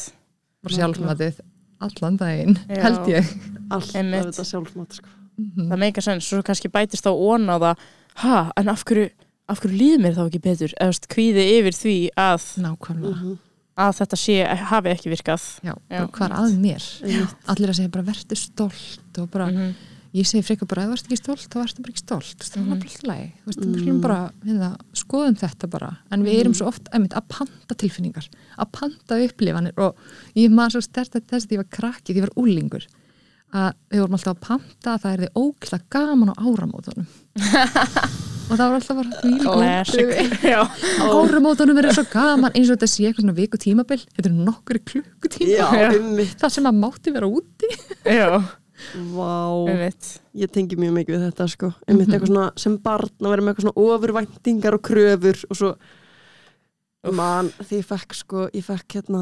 og 0.63 0.71
sjálfmatið 0.71 1.41
allan 1.83 2.17
daginn, 2.19 2.57
Já. 2.69 2.79
held 2.85 3.09
ég. 3.11 3.31
Alltaf 3.73 3.97
þetta 4.29 4.45
sjálfsmat 4.47 4.99
sko. 4.99 5.09
Það 5.57 5.79
meika 5.81 6.03
sens, 6.05 6.27
svo 6.29 6.43
kannski 6.45 6.69
bætist 6.71 7.07
á 7.09 7.11
það 7.11 7.79
ha, 8.21 8.35
en 8.59 8.69
af 8.69 8.83
hverju, 8.85 9.07
af 9.49 9.59
hverju 9.63 9.79
líður 9.79 10.03
mér 10.03 10.15
þá 10.15 10.21
ekki 10.27 10.41
betur? 10.43 10.75
Eða 10.79 11.09
kvíði 11.09 11.45
yfir 11.57 11.75
því 11.79 11.95
að, 12.15 12.45
nákvæmlega, 12.63 13.15
Mhm, 13.17 13.39
að 13.77 13.95
þetta 14.01 14.17
sé, 14.21 14.35
hafi 14.69 14.89
ekki 14.93 15.09
virkað 15.13 15.47
já, 15.63 15.73
Já. 15.73 15.75
bara 15.89 16.07
hvað 16.13 16.25
er 16.27 16.35
að 16.37 16.59
mér 16.61 16.83
einmitt. 17.03 17.35
allir 17.49 17.69
að 17.73 17.75
segja 17.79 17.91
bara 17.91 18.03
verður 18.11 18.37
stolt 18.37 19.17
og 19.17 19.31
bara, 19.31 19.47
Mhm. 19.47 19.73
ég 20.13 20.25
segi 20.29 20.43
frekar 20.45 20.67
bara 20.69 20.83
þú 20.85 20.93
ert 20.93 21.07
ekki 21.07 21.17
stolt, 21.17 21.47
þá 21.49 21.57
ertu 21.63 21.81
bara 21.81 21.91
ekki 21.93 22.03
stolt 22.05 22.37
það 22.37 22.57
er 22.57 22.61
Mhm. 22.61 22.69
bara 22.69 22.79
alltaf 22.85 23.03
læg, 23.09 23.31
þú 23.41 23.45
veist, 23.49 23.59
Mm. 23.59 23.73
við 23.73 23.79
skulum 23.81 24.01
bara 24.01 24.31
hérna, 24.45 24.77
skoðum 24.93 25.37
þetta 25.39 25.69
bara, 25.69 25.97
en 26.11 26.23
við 26.23 26.39
erum 26.39 26.53
svo 26.53 26.67
oft 26.67 26.87
einmitt, 26.93 27.13
að 27.17 27.27
panta 27.29 27.73
tilfinningar, 27.75 28.27
að 28.59 28.71
panta 28.71 29.15
upplifanir 29.25 29.73
og 29.77 29.95
ég 30.35 30.51
maður 30.51 30.71
svo 30.77 30.81
stert 30.83 31.11
að 31.15 31.25
þess 31.25 31.45
að 31.47 31.51
ég 31.51 31.57
var 31.57 31.69
krakki, 31.71 32.13
því 32.13 32.17
ég 32.17 32.27
var 32.27 32.43
úlingur 32.43 32.85
að 33.53 33.73
við 33.91 33.99
vorum 34.01 34.13
alltaf 34.17 34.33
að 34.37 34.41
panta 34.41 34.93
að 34.97 35.01
það 35.01 35.13
er 35.13 35.17
þið 35.17 35.33
ókla 35.35 35.79
gaman 35.89 36.29
á 36.29 36.35
áramótunum 36.41 37.07
og 38.53 38.59
það 38.59 38.71
var 38.71 38.79
alltaf 38.79 38.97
bara. 38.99 39.11
Já. 40.53 40.59
áramótunum 41.09 41.79
er 41.81 41.89
svo 41.95 42.03
gaman 42.13 42.53
eins 42.55 42.69
og 42.69 42.77
þetta 42.77 42.89
sé 42.93 43.07
eitthvað 43.09 43.23
svona 43.25 43.35
viku 43.37 43.59
tímabil. 43.61 44.01
Þetta 44.15 44.29
er 44.29 44.35
nokkur 44.49 44.79
klukkutíma 44.91 45.69
það 46.43 46.53
sem 46.57 46.69
að 46.69 46.79
mátti 46.83 47.13
vera 47.15 47.29
úti. 47.29 47.71
Já, 48.05 48.29
Vá, 49.13 49.69
ég 50.35 50.49
tengi 50.51 50.75
mjög 50.75 50.95
mikið 50.97 51.13
við 51.15 51.21
þetta 51.29 51.45
sko. 51.47 51.67
Einmitt 51.87 52.07
Mhm. 52.09 52.15
eitthvað 52.17 52.31
svona 52.33 52.47
sem 52.59 52.73
barn 52.83 53.09
að 53.21 53.29
vera 53.31 53.41
með 53.45 53.53
eitthvað 53.53 53.65
svona 53.67 53.83
ofurvæntingar 53.85 54.73
og 54.77 54.81
kröfur 54.83 55.43
og 55.49 55.55
svo 55.59 55.69
man 57.13 57.49
því 57.61 57.79
ég 57.81 57.85
fekk 57.87 58.15
sko, 58.17 58.49
ég 58.53 58.63
fekk 58.65 58.97
hérna 58.97 59.21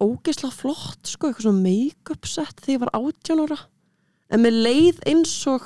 ógeðslega 0.00 0.52
flott 0.52 1.06
sko, 1.08 1.28
eitthvað 1.28 1.46
svona 1.48 1.62
make-up 1.66 2.26
set 2.28 2.56
þegar 2.62 2.76
ég 2.76 2.80
var 2.84 2.90
18 2.94 3.44
ára. 3.46 3.58
En 4.30 4.42
með 4.42 4.58
leið 4.66 4.98
eins 5.12 5.34
og 5.50 5.62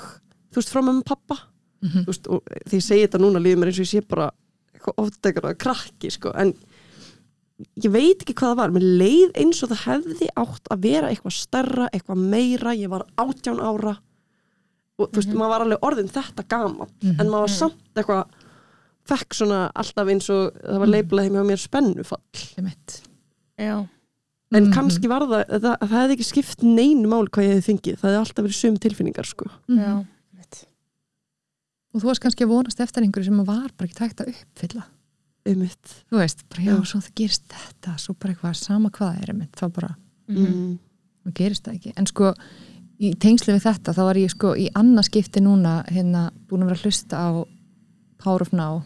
þú 0.51 0.59
veist, 0.61 0.71
frá 0.75 0.83
með 0.83 1.05
pappa 1.05 1.39
Mhm. 1.83 2.05
þú 2.05 2.07
veist, 2.07 2.27
og 2.29 2.43
því 2.69 2.77
ég 2.81 2.83
segi 2.87 3.07
þetta 3.07 3.21
núna 3.23 3.41
líður 3.41 3.59
mér 3.63 3.71
eins 3.71 3.79
og 3.81 3.87
ég 3.87 3.93
sé 3.95 4.09
bara 4.09 4.31
eitthvað 4.75 4.99
ofdegur 5.05 5.47
að 5.51 5.59
krakki 5.59 6.11
sko, 6.11 6.33
en 6.35 6.55
ég 7.81 7.91
veit 7.93 8.23
ekki 8.25 8.35
hvað 8.35 8.53
það 8.53 8.57
var, 8.57 8.71
mér 8.71 8.87
leið 9.01 9.33
eins 9.43 9.63
og 9.63 9.71
það 9.71 9.83
hefði 9.87 10.29
átt 10.37 10.71
að 10.73 10.81
vera 10.87 11.09
eitthvað 11.11 11.37
stærra, 11.37 11.89
eitthvað 11.93 12.17
meira, 12.35 12.75
ég 12.77 12.89
var 12.89 13.05
18 13.21 13.61
ára 13.61 13.99
og 15.01 15.09
þú 15.11 15.17
veist, 15.17 15.33
maður 15.33 15.53
var 15.55 15.65
alveg 15.65 15.85
orðin 15.89 16.11
þetta 16.13 16.49
gaman, 16.49 16.89
Mhm. 17.03 17.21
en 17.21 17.27
maður 17.27 17.41
var 17.47 17.49
samt 17.49 17.95
eitthvað 17.97 18.25
fekk 19.11 19.35
svona 19.35 19.73
alltaf 19.75 20.09
eins 20.09 20.29
og 20.31 20.53
það 20.61 20.79
var 20.79 20.87
leiflega 20.87 21.23
heim 21.25 21.33
hjá 21.35 21.45
mér 21.49 21.59
spennufall 21.59 22.21
Einmitt. 22.59 23.01
Já, 23.59 23.89
en 24.53 24.65
Mhm. 24.67 24.73
kannski 24.73 25.09
var 25.09 25.21
það, 25.23 25.45
það, 25.49 25.79
það 25.81 25.89
hefði 25.89 26.17
ekki 26.17 26.29
skipt 26.33 26.63
neinu 26.63 27.09
mál 27.09 27.27
hvað 27.29 27.45
ég 27.45 27.55
hefði 27.57 27.69
fengið, 27.71 27.97
það 28.01 28.09
hefði 28.11 28.21
alltaf 28.21 28.45
verið 28.45 28.55
sum 28.61 28.77
tilfinningar 28.77 29.25
sko. 29.27 29.47
Mhm. 29.69 29.79
já, 29.79 30.07
og 31.95 32.01
þú 32.03 32.07
varst 32.11 32.23
kannski 32.23 32.45
að 32.47 32.53
vonast 32.55 32.81
eftir 32.85 33.03
einhverju 33.07 33.25
sem 33.31 33.45
var 33.45 33.71
bara 33.77 33.89
ekki 33.89 33.99
tægt 33.99 34.21
að 34.25 34.33
uppfylla. 34.35 34.85
Um 35.49 35.63
mitt 35.65 35.95
þú 36.13 36.19
veist, 36.21 36.43
bara 36.53 36.63
já, 36.67 36.75
Já. 36.77 36.85
svo 36.85 37.01
það 37.01 37.15
gerist 37.17 37.45
þetta 37.49 37.95
svo 37.99 38.15
bara 38.21 38.35
eitthvað 38.35 38.57
sama 38.61 38.91
hvað 38.91 39.15
það 39.15 39.23
er 39.23 39.31
einmitt, 39.33 39.53
þá 39.57 39.67
bara, 39.73 39.95
Mhm. 40.29 40.47
mm. 40.47 40.79
þá 41.25 41.33
gerist 41.35 41.65
það 41.65 41.75
ekki. 41.79 41.93
En 41.97 42.07
sko, 42.07 42.35
í 43.01 43.15
tengslu 43.17 43.55
við 43.57 43.65
þetta 43.65 43.95
þá 43.97 44.03
var 44.05 44.15
ég 44.21 44.31
sko 44.31 44.55
í 44.55 44.69
annað 44.77 45.09
skipti 45.09 45.41
núna 45.41 45.85
hérna, 45.89 46.31
búin 46.47 46.63
að 46.63 46.71
vera 46.71 46.79
að 46.79 46.85
hlusta 46.85 47.17
á 47.17 47.29
Power 48.21 48.43
of 48.43 48.53
Now. 48.53 48.83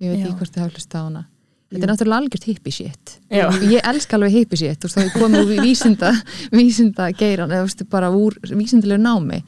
Ég 0.00 0.10
veit 0.12 0.18
Já. 0.20 0.26
ekki 0.26 0.38
hvort 0.38 0.52
þið 0.54 0.62
hafa 0.64 0.74
hlusta 0.74 0.98
á 0.98 1.02
hana. 1.06 1.26
Þetta 1.70 1.84
er 1.84 1.90
náttúrulega 1.92 2.18
algjört 2.22 2.44
hippie 2.48 2.72
shit. 2.72 3.18
Ég 3.30 3.80
elska 3.84 4.16
alveg 4.16 4.32
hippie 4.32 4.56
shit 4.56 4.80
þú 4.80 4.88
veist, 4.88 4.98
þá 4.98 5.18
komið 5.20 5.42
úr 5.44 5.62
vísinda 5.62 6.10
vísinda 6.58 7.08
geiran, 7.12 7.50
eða 7.52 7.62
þú 7.62 7.68
veist, 7.68 7.88
bara 7.90 8.08
úr 8.10 8.34
vísindalegu 8.42 9.02
námi 9.04 9.42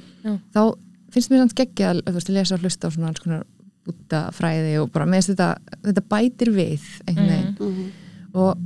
þá 0.54 0.76
finnst 1.10 1.30
mér 1.30 1.42
samt 1.44 1.54
geggja 1.58 1.90
að 1.94 2.02
þú 2.06 2.14
veist, 2.18 2.28
lesa 2.34 2.54
og 2.54 2.60
hlusta 2.64 2.88
á 2.88 2.90
svona 2.94 3.08
alls 3.10 3.20
konar 3.24 3.44
bútafræði 3.86 4.74
og 4.82 4.90
bara 4.94 5.06
með 5.08 5.20
þess 5.22 5.30
þetta, 5.32 5.48
þetta 5.86 6.04
bætir 6.12 6.50
við 6.54 6.82
einhvern 7.08 7.30
veginn 7.30 7.56
Mm. 7.60 7.90
og 8.34 8.58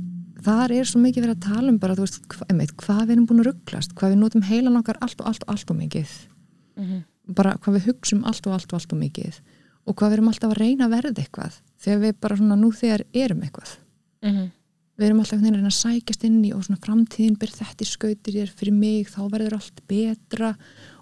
þar 0.45 0.71
er 0.75 0.85
svo 0.85 0.99
mikið 1.01 1.23
verið 1.25 1.35
að 1.35 1.45
tala 1.47 1.69
um 1.71 1.77
bara, 1.81 1.95
þú 1.95 2.03
veist, 2.05 2.19
hva, 2.29 2.45
einmitt, 2.51 2.73
hvað 2.77 3.01
við 3.07 3.11
erum 3.15 3.25
búin 3.27 3.39
að 3.41 3.47
rugglast 3.49 3.95
hvað 3.95 4.11
við 4.13 4.19
notum 4.21 4.41
heilan 4.45 4.77
okkar 4.77 4.97
allt 5.01 5.21
og 5.21 5.27
allt 5.31 5.43
og 5.47 5.49
allt 5.55 5.71
og 5.71 5.77
mikið 5.79 6.09
Mhm. 6.77 7.03
bara 7.33 7.55
hvað 7.57 7.75
við 7.79 7.85
hugsum 7.89 8.25
allt 8.25 8.45
og 8.47 8.53
allt 8.53 8.73
og 8.73 8.79
allt 8.79 8.93
og 8.93 8.99
mikið 8.99 9.39
og 9.87 9.95
hvað 9.95 10.09
við 10.09 10.13
erum 10.13 10.27
alltaf 10.29 10.51
að 10.51 10.59
reyna 10.59 10.85
að 10.85 10.93
verða 10.95 11.23
eitthvað 11.23 11.53
þegar 11.81 11.99
við 12.05 12.13
bara 12.21 12.35
svona 12.37 12.55
nú 12.59 12.69
þegar 12.71 13.01
erum 13.13 13.41
eitthvað 13.41 13.77
Mhm. 14.23 14.51
Við 14.95 15.07
erum 15.09 15.21
alltaf 15.21 15.37
einhvern 15.37 15.57
veginn 15.57 15.71
að 15.71 15.77
sækjast 15.77 16.25
inn 16.27 16.41
í 16.47 16.51
og 16.55 16.65
svona 16.65 16.81
framtíðin 16.83 17.39
ber 17.39 17.51
þetta 17.51 17.83
í 17.83 17.89
skautir 17.89 18.37
ég 18.37 18.47
er 18.47 18.53
fyrir 18.55 18.75
mig, 18.75 19.09
þá 19.11 19.21
verður 19.31 19.57
allt 19.57 19.81
betra 19.89 20.53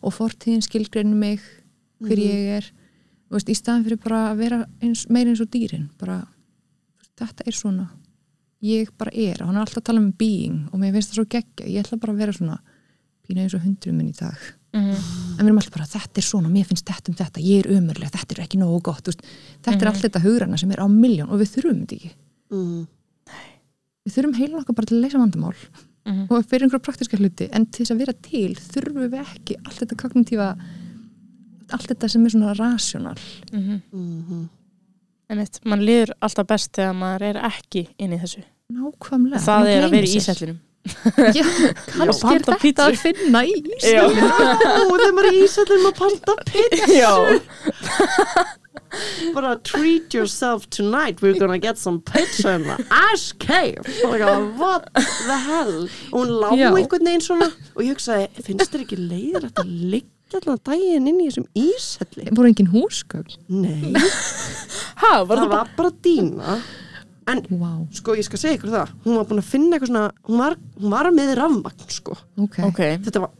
og 0.01 0.15
fortíðin 0.15 0.65
skilgreinir 0.65 1.19
mig 1.19 1.43
hver 2.03 2.21
ég 2.21 2.55
er. 2.57 2.69
Veist, 3.33 3.49
í 3.49 3.57
staðan 3.57 3.85
fyrir 3.85 4.01
bara 4.01 4.23
að 4.31 4.41
vera 4.43 4.61
eins, 4.83 5.05
meira 5.09 5.31
eins 5.31 5.41
og 5.41 5.51
dýrin 5.53 5.87
bara, 6.01 6.19
þetta 7.19 7.45
er 7.49 7.57
svona 7.57 7.87
ég 8.63 8.91
bara 8.97 9.13
er, 9.13 9.41
og 9.41 9.49
hann 9.49 9.57
er 9.57 9.65
alltaf 9.65 9.81
að 9.81 9.87
tala 9.89 10.01
um 10.01 10.11
being 10.17 10.67
og 10.71 10.81
mér 10.81 10.93
finnst 10.95 11.13
það 11.13 11.19
svo 11.19 11.29
geggja, 11.35 11.69
ég 11.69 11.83
ætla 11.83 12.01
bara 12.01 12.15
að 12.15 12.21
vera 12.23 12.35
svona 12.37 12.59
pína 13.23 13.45
eins 13.45 13.55
og 13.57 13.63
hundrum 13.65 13.97
minn 13.99 14.11
í 14.11 14.17
dag. 14.17 14.37
Mhm. 14.73 14.89
en 15.37 15.37
við 15.37 15.45
erum 15.45 15.57
alltaf 15.61 15.73
bara, 15.75 15.85
þetta 15.85 16.17
er 16.17 16.25
svona, 16.25 16.49
mér 16.49 16.65
finnst 16.65 16.87
þetta 16.87 17.11
um 17.11 17.17
þetta 17.19 17.41
ég 17.45 17.59
er 17.61 17.71
umörlega, 17.75 18.09
þetta 18.09 18.33
er 18.33 18.41
ekki 18.41 18.57
nógu 18.57 18.79
gott 18.81 19.05
veist, 19.05 19.21
þetta 19.61 19.81
er 19.83 19.89
allt 19.91 20.01
þetta 20.01 20.21
hugrana 20.23 20.57
sem 20.57 20.71
er 20.73 20.81
á 20.81 20.87
miljón 20.89 21.29
og 21.29 21.37
við 21.43 21.51
þurfum 21.53 21.83
þetta 21.83 21.97
ekki. 21.99 22.13
Mm. 22.49 22.87
Við 24.05 24.15
þurfum 24.17 24.37
heilin 24.39 24.59
okkar 24.61 24.75
bara 24.75 24.85
til 24.89 24.97
að 24.97 25.03
leysa 25.05 25.21
vandamál 25.21 25.55
Mhm. 26.05 26.25
og 26.29 26.43
fyrir 26.51 26.65
einhverja 26.65 26.83
praktiska 26.83 27.15
hluti. 27.17 27.47
En 27.53 27.65
til 27.65 27.85
þess 27.85 27.93
að 27.95 27.99
vera 28.03 28.13
til 28.21 28.55
þurfum 28.55 29.05
við 29.07 29.21
ekki 29.23 29.55
allt 29.63 29.79
þetta 29.79 29.95
kognitífa 30.01 30.47
allt 31.73 31.87
þetta 31.87 32.09
sem 32.09 32.25
er 32.25 32.29
svona 32.29 32.53
rasjónal 32.57 33.17
Mhm. 33.53 33.81
Mm. 33.93 34.49
Einmitt, 35.29 35.59
mann 35.65 35.79
líður 35.79 36.11
alltaf 36.21 36.45
best 36.47 36.71
þegar 36.73 36.93
maður 36.93 37.21
er 37.29 37.35
ekki 37.49 37.87
inn 37.97 38.11
í 38.11 38.19
þessu. 38.19 38.43
Nákvæmlega. 38.71 39.39
Það 39.39 39.65
er 39.71 39.83
að 39.87 39.91
vera 39.91 40.07
í 40.07 40.15
ísællinum 40.19 40.59
Já, 41.37 41.45
kannski 41.95 42.33
er 42.33 42.41
þetta 42.43 42.57
pítsu. 42.59 42.83
að 42.83 42.97
finna 42.99 43.43
í 43.47 43.53
Já, 43.79 44.03
Íslandi 44.03 44.25
Ó, 44.79 44.81
þegar 44.89 45.13
maður 45.15 45.29
er 45.29 45.37
í 45.37 45.45
ísætlum 45.45 45.87
að 45.87 45.95
panta 46.01 46.33
pizza 46.49 47.13
bara 49.33 49.55
treat 49.65 50.13
yourself 50.13 50.69
tonight 50.69 51.21
we're 51.21 51.37
gonna 51.39 51.57
get 51.57 51.77
some 51.77 52.01
pizza 52.01 52.51
in 52.51 52.63
the 52.63 52.77
ice 52.91 53.31
cave. 53.31 53.81
Og 54.05 54.11
like, 54.11 54.59
what 54.59 54.85
the 54.93 55.37
hell? 55.47 55.89
Og 56.11 56.19
hún 56.19 56.33
lá 56.41 56.51
Já. 56.57 56.69
einhvern 56.75 57.07
veginn 57.07 57.23
svona 57.25 57.49
og 57.73 57.81
ég 57.81 57.95
hugsaði, 57.95 58.27
finnst 58.45 58.73
þér 58.75 58.85
ekki 58.85 58.99
leiðir 58.99 59.49
að 59.49 59.73
liggja 59.95 60.41
allan 60.43 60.61
daginn 60.65 61.09
inn 61.09 61.19
í 61.21 61.27
þessum 61.29 61.47
ísælli 61.57 62.29
voru 62.33 62.51
engin 62.51 62.69
húsgögn? 62.73 63.35
Nei, 63.49 63.93
ha, 65.01 65.23
var 65.23 65.25
það 65.25 65.43
það 65.43 65.49
bara 65.49 65.57
var 65.57 65.75
bara 65.77 65.93
dýna 66.05 66.57
en 67.31 67.43
Vá, 67.59 67.71
sko 67.95 68.15
ég 68.17 68.25
skal 68.27 68.41
segja 68.41 68.57
ykkur 68.59 68.73
það. 68.73 68.91
Hún 69.05 69.19
var 69.19 69.29
búin 69.29 69.41
að 69.43 69.49
finna 69.53 69.77
eitthvað 69.77 69.91
svona 69.93 70.07
hún 70.29 70.41
var, 70.43 70.57
hún 70.81 70.93
var 70.97 71.09
með 71.15 71.33
rafmagn 71.39 71.87
sko. 71.93 72.17
Ok, 72.43 72.59
ok, 72.67 72.81
þetta 73.07 73.21
var, 73.23 73.31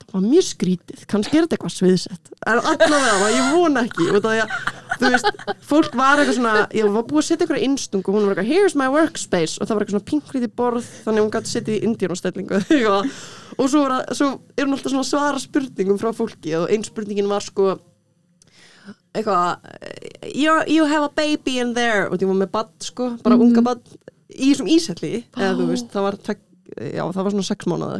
þetta 0.00 0.16
var 0.16 0.24
mjög 0.28 0.46
skrítið. 0.48 1.04
Kannski 1.10 1.38
er 1.38 1.46
þetta 1.46 1.58
eitthvað 1.58 1.74
sviðsett. 1.76 2.32
En 2.46 2.60
allavega, 2.60 3.30
ég 3.34 3.52
vona 3.54 3.84
ekki. 3.86 4.08
Að, 4.14 4.56
þú 5.00 5.10
veist, 5.14 5.30
fólk 5.66 5.96
var 5.98 6.20
eitthvað 6.22 6.36
svona 6.38 6.66
ég 6.76 6.90
var 6.94 7.06
búið 7.08 7.22
að 7.22 7.28
setja 7.28 7.44
eitthvað 7.46 7.64
innstung 7.66 8.04
og 8.06 8.14
hún 8.14 8.28
var 8.28 8.34
eitthvað 8.36 8.50
here's 8.52 8.76
my 8.78 8.90
workspace. 8.94 9.56
Og 9.58 9.66
það 9.66 9.74
var 9.78 9.86
eitthvað 9.86 9.96
svona 9.98 10.10
pinkrið 10.12 10.46
í 10.46 10.52
borð 10.60 10.90
þannig 11.06 11.24
hún 11.26 11.32
gæti 11.34 11.54
setið 11.56 11.78
í 11.78 11.82
indíunarstellingu 11.88 12.60
og 13.60 13.66
svo, 13.70 13.82
var, 13.84 13.96
að- 14.00 14.14
svo 14.18 14.28
er 14.58 14.66
hún 14.68 14.76
alltaf 14.76 14.90
svona 14.94 15.02
að 15.06 15.10
svara 15.10 15.42
spurningum 15.42 15.98
frá 16.02 16.10
fólki 16.14 16.54
og 16.58 16.70
einn 16.74 16.86
spurningin 16.86 17.28
var 17.30 17.42
sko 17.46 17.74
eitthvað 19.14 20.32
you, 20.34 20.56
you 20.66 20.86
have 20.90 21.04
a 21.06 21.12
baby 21.14 21.58
in 21.62 21.74
there 21.76 22.08
og 22.08 22.18
því 22.18 22.30
var 22.30 22.40
með 22.42 22.50
badd 22.56 22.72
sko, 22.88 23.10
bara 23.22 23.38
unga 23.38 23.62
badd 23.64 23.84
í 24.34 24.50
þessum 24.50 24.70
íselli 24.74 25.14
eða 25.36 25.54
þú 25.60 25.68
veist, 25.70 25.92
það 25.92 26.08
var, 26.08 26.18
já, 26.26 27.04
það 27.04 27.22
var 27.22 27.36
svona 27.36 27.48
sex 27.50 27.70
mánuð 27.70 27.94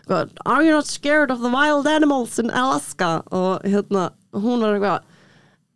Eitthvað, 0.00 0.32
are 0.46 0.64
you 0.64 0.72
not 0.74 0.88
scared 0.90 1.30
of 1.30 1.38
the 1.40 1.50
wild 1.52 1.86
animals 1.86 2.38
in 2.40 2.50
Alaska? 2.50 3.20
Og 3.30 3.62
hérna, 3.62 4.08
hún 4.34 4.64
var 4.64 4.74
eitthvað 4.74 5.04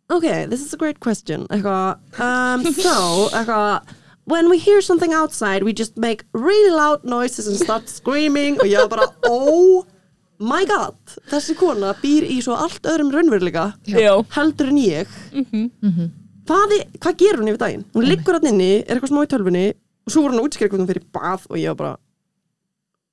ok, 0.09 0.49
this 0.49 0.61
is 0.61 0.73
a 0.73 0.77
great 0.77 0.99
question. 0.99 1.47
Eitthvað, 1.47 2.01
um, 2.19 2.65
so 2.85 3.29
eitthvað 3.31 3.95
when 4.25 4.49
we 4.49 4.57
hear 4.57 4.81
something 4.81 5.13
outside 5.13 5.63
we 5.63 5.71
just 5.71 5.97
make 5.97 6.25
really 6.33 6.71
loud 6.71 7.03
noises 7.03 7.47
and 7.47 7.55
start 7.55 7.87
screaming. 7.87 8.59
Og 8.59 8.67
ég 8.67 8.81
var 8.81 8.89
bara, 8.97 9.07
oh 9.29 9.85
my 10.39 10.65
god, 10.67 10.97
þessi 11.31 11.55
kona 11.59 11.93
býr 12.01 12.25
í 12.27 12.41
svo 12.43 12.57
allt 12.59 12.83
öðrum 12.91 13.11
raunveruleika 13.13 13.65
já, 13.87 14.11
heldur 14.35 14.71
en 14.73 14.79
ég. 14.81 15.07
Hvað, 16.45 16.73
er, 16.77 16.83
hvað 17.01 17.15
gerur 17.21 17.41
hún 17.41 17.49
yfir 17.53 17.61
daginn? 17.63 17.85
hún 17.95 18.05
liggur 18.09 18.37
hann 18.37 18.49
inni, 18.51 18.71
er 18.83 18.97
eitthvað 18.99 19.13
smá 19.13 19.23
í 19.25 19.29
tölvunni 19.31 19.65
og 20.05 20.11
svo 20.13 20.21
voru 20.25 20.35
hann 20.35 20.41
að 20.43 20.49
útskýra 20.49 20.69
hvernig 20.69 20.83
hún 20.85 20.91
fyrir 20.91 21.05
bað 21.15 21.47
og 21.49 21.57
ég 21.61 21.71
var 21.71 21.79
bara 21.79 21.95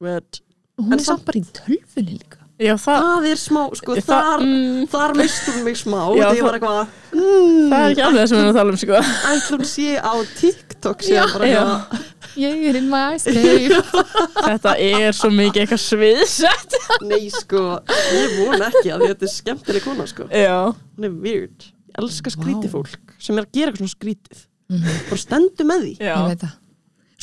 Red. 0.03 0.41
og 0.77 0.85
hún 0.85 0.93
En 0.93 0.99
er 0.99 1.07
samt 1.07 1.25
bara 1.29 1.41
í 1.41 1.45
tölfunni 1.57 2.19
líka 2.19 2.42
já, 2.63 2.73
það 2.79 3.05
það 3.07 3.27
er 3.33 3.39
smá, 3.43 3.61
sko, 3.79 3.95
Það- 3.97 4.07
þar 4.09 4.43
mm. 4.47 4.87
þar 4.93 5.15
mistur 5.19 5.55
hún 5.57 5.65
mig 5.67 5.77
smá. 5.81 5.99
Já, 6.03 6.23
þegar 6.23 6.33
ég 6.33 6.39
það- 6.39 6.47
var 6.47 6.59
eitthvað 6.59 6.79
mm, 7.13 7.69
það 7.73 7.83
er 7.83 7.93
ekki 7.95 8.05
alveg 8.07 8.21
það 8.23 8.29
sem 8.31 8.39
við 8.39 8.43
erum 8.43 8.53
að 8.53 8.59
tala 8.61 8.73
um 8.75 8.81
sko. 8.83 9.01
Ætlum 9.33 9.65
sé 9.73 9.89
á 9.99 10.13
TikTok 10.41 11.05
sé 11.07 11.17
Já. 11.17 11.65
ég 12.43 12.63
er 12.71 12.79
in 12.81 12.89
my 12.89 13.03
escape 13.19 13.83
þetta 14.47 14.77
er 14.81 15.13
svo 15.19 15.31
mikið 15.35 15.65
eitthvað 15.67 15.83
sviðsett. 15.85 16.79
Nei, 17.05 17.27
sko, 17.35 17.65
ég 18.17 18.39
vona 18.41 18.71
ekki 18.71 18.95
að 18.95 19.07
þetta 19.11 19.29
er 19.29 19.35
skemmtileg 19.35 19.85
kona, 19.85 20.07
sko. 20.09 20.29
Já, 20.33 20.57
hún 20.73 21.09
er 21.11 21.13
weird, 21.27 21.69
ég 21.93 22.01
elska 22.01 22.33
skrítið 22.33 22.73
fólk 22.73 23.13
sem 23.23 23.37
er 23.39 23.45
að 23.45 23.53
gera 23.59 23.71
eitthvað 23.73 23.85
svona 23.85 23.97
skrítið. 23.99 24.49
Bara 25.11 25.21
stendu 25.21 25.65
með 25.69 25.83
því. 25.85 25.95
Já, 26.01 26.15
ég 26.17 26.29
veit 26.33 26.45
það 26.47 26.59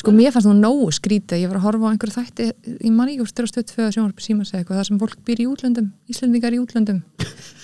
sko 0.00 0.12
mér 0.16 0.32
fannst 0.34 0.48
það 0.48 0.60
nógu 0.62 0.90
skrítið 0.96 1.42
ég 1.42 1.50
var 1.50 1.60
að 1.60 1.66
horfa 1.66 1.88
á 1.88 1.92
einhverju 1.92 2.16
þætti 2.16 2.46
í 2.88 2.92
manni 2.94 3.18
og 3.20 3.28
stöðu 3.28 3.50
stöð 3.50 3.66
tvö 3.70 3.88
sjónvarpi 3.94 4.24
síma 4.24 4.46
segja 4.48 4.62
eitthvað 4.62 4.80
það 4.80 4.88
sem 4.88 5.00
fólk 5.02 5.24
býr 5.26 5.42
í 5.44 5.48
útlöndum, 5.50 5.90
Íslendingar 6.10 6.56
í 6.56 6.60
útlöndum. 6.62 7.02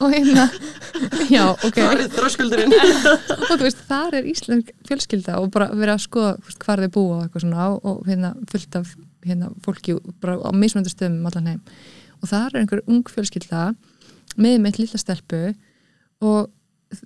Og 0.00 0.14
hérna 0.14 0.46
já, 1.34 1.44
ok. 1.52 1.76
Og 3.50 3.50
þú 3.50 3.64
veist, 3.66 3.82
þar 3.84 4.16
er 4.16 4.28
Ísland 4.30 4.70
fjölskylda 4.88 5.36
og 5.42 5.50
bara 5.52 5.66
verið 5.74 5.92
að 5.92 6.04
skoða 6.06 6.30
veist, 6.46 6.60
hvar 6.64 6.80
þau 6.80 6.92
búa 6.94 7.16
og 7.18 7.26
eitthvað 7.26 7.44
svona 7.44 7.66
og, 7.74 7.82
og 7.84 8.08
hérna 8.08 8.30
fullt 8.48 8.78
af 8.80 8.94
hérna, 9.26 9.50
fólki 9.66 9.98
bara 10.22 10.38
á 10.40 10.50
mismöndu 10.56 10.92
stöðum 10.92 11.20
um 11.20 11.28
allan 11.28 11.50
heim. 11.52 11.60
Og 12.22 12.32
þar 12.32 12.48
er 12.54 12.62
einhver 12.62 12.84
ung 12.86 13.04
fjölskylda 13.12 13.66
með 14.40 14.56
meitt 14.64 14.80
lilla 14.80 15.00
stelpu 15.00 15.42
og 16.24 16.48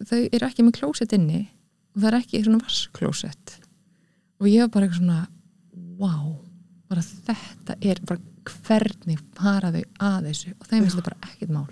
þau 0.06 0.20
eru 0.30 0.46
ekki 0.46 0.62
með 0.62 0.78
klósett 0.78 1.16
inni 1.16 1.48
og 1.94 2.04
það 2.04 2.10
er 2.12 2.20
ekki 2.20 2.44
svona 2.46 2.62
vassklósett 2.62 3.58
og 4.40 4.50
ég 4.50 4.64
var 4.64 4.72
bara 4.74 4.88
eitthvað 4.88 5.02
svona 5.02 5.20
wow, 6.00 6.30
bara 6.90 7.04
þetta 7.04 7.76
er 7.80 8.00
bara 8.06 8.20
hvernig 8.44 9.20
fara 9.38 9.72
þau 9.72 9.82
að 10.04 10.30
þessu 10.30 10.54
og 10.58 10.68
þeim 10.68 10.80
finnst 10.84 10.98
þetta 10.98 11.10
bara 11.10 11.30
ekkert 11.30 11.52
mál 11.54 11.68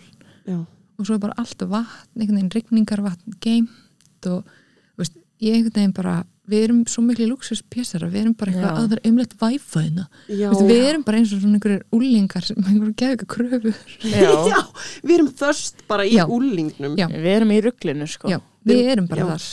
já, 0.48 0.59
og 0.62 1.07
svo 1.09 1.16
er 1.16 1.25
bara 1.25 1.38
allt 1.42 1.64
vatn, 1.68 2.20
einhvern 2.20 2.38
veginn 2.38 2.53
rigningarvatn 2.57 3.40
geimt 3.42 4.29
og 4.31 4.44
þú 4.46 5.03
veist, 5.03 5.18
ég 5.42 5.59
einhvern 5.59 5.77
veginn 5.81 5.96
bara, 5.96 6.14
við 6.53 6.64
erum 6.68 6.79
svo 6.90 7.03
miklu 7.07 7.27
luxuspjessara, 7.33 8.09
við 8.12 8.22
erum 8.25 8.37
bara 8.38 8.55
eitthvað 8.55 8.70
Já. 8.70 8.77
að 8.77 8.87
það 8.87 8.96
er 8.96 9.11
umlegt 9.11 9.37
væfæðina, 9.42 10.07
já. 10.29 10.46
við 10.70 10.87
erum 10.88 11.05
bara 11.07 11.20
eins 11.20 11.35
og 11.35 11.42
svona 11.42 11.59
einhverjir 11.59 11.85
úlingar 11.98 12.46
sem 12.46 12.62
einhverjum 12.62 12.94
geðu 13.03 13.18
ekki 13.18 13.29
kröfur 13.35 13.77
já. 14.07 14.33
já, 14.53 14.61
við 15.03 15.14
erum 15.18 15.31
þörst 15.42 15.85
bara 15.90 16.07
í 16.09 16.16
Já. 16.16 16.25
úlingnum 16.31 16.96
Já. 17.01 17.07
við 17.12 17.31
erum 17.37 17.53
í 17.55 17.61
rugglinu 17.66 18.09
sko 18.11 18.33
við 18.68 18.90
erum 18.94 19.11
bara 19.11 19.27
Já. 19.27 19.31
þar 19.35 19.46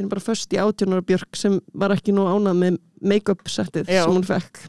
við 0.00 0.06
erum 0.06 0.12
bara 0.14 0.24
först 0.24 0.54
í 0.56 0.58
átjónara 0.60 1.04
Björk 1.04 1.36
sem 1.36 1.58
var 1.76 1.92
ekki 1.94 2.12
nú 2.16 2.24
ánað 2.24 2.56
með 2.62 2.78
make-up 3.02 3.44
settið 3.48 3.88
Já. 3.88 4.04
sem 4.04 4.12
hún 4.16 4.24
fekk 4.24 4.60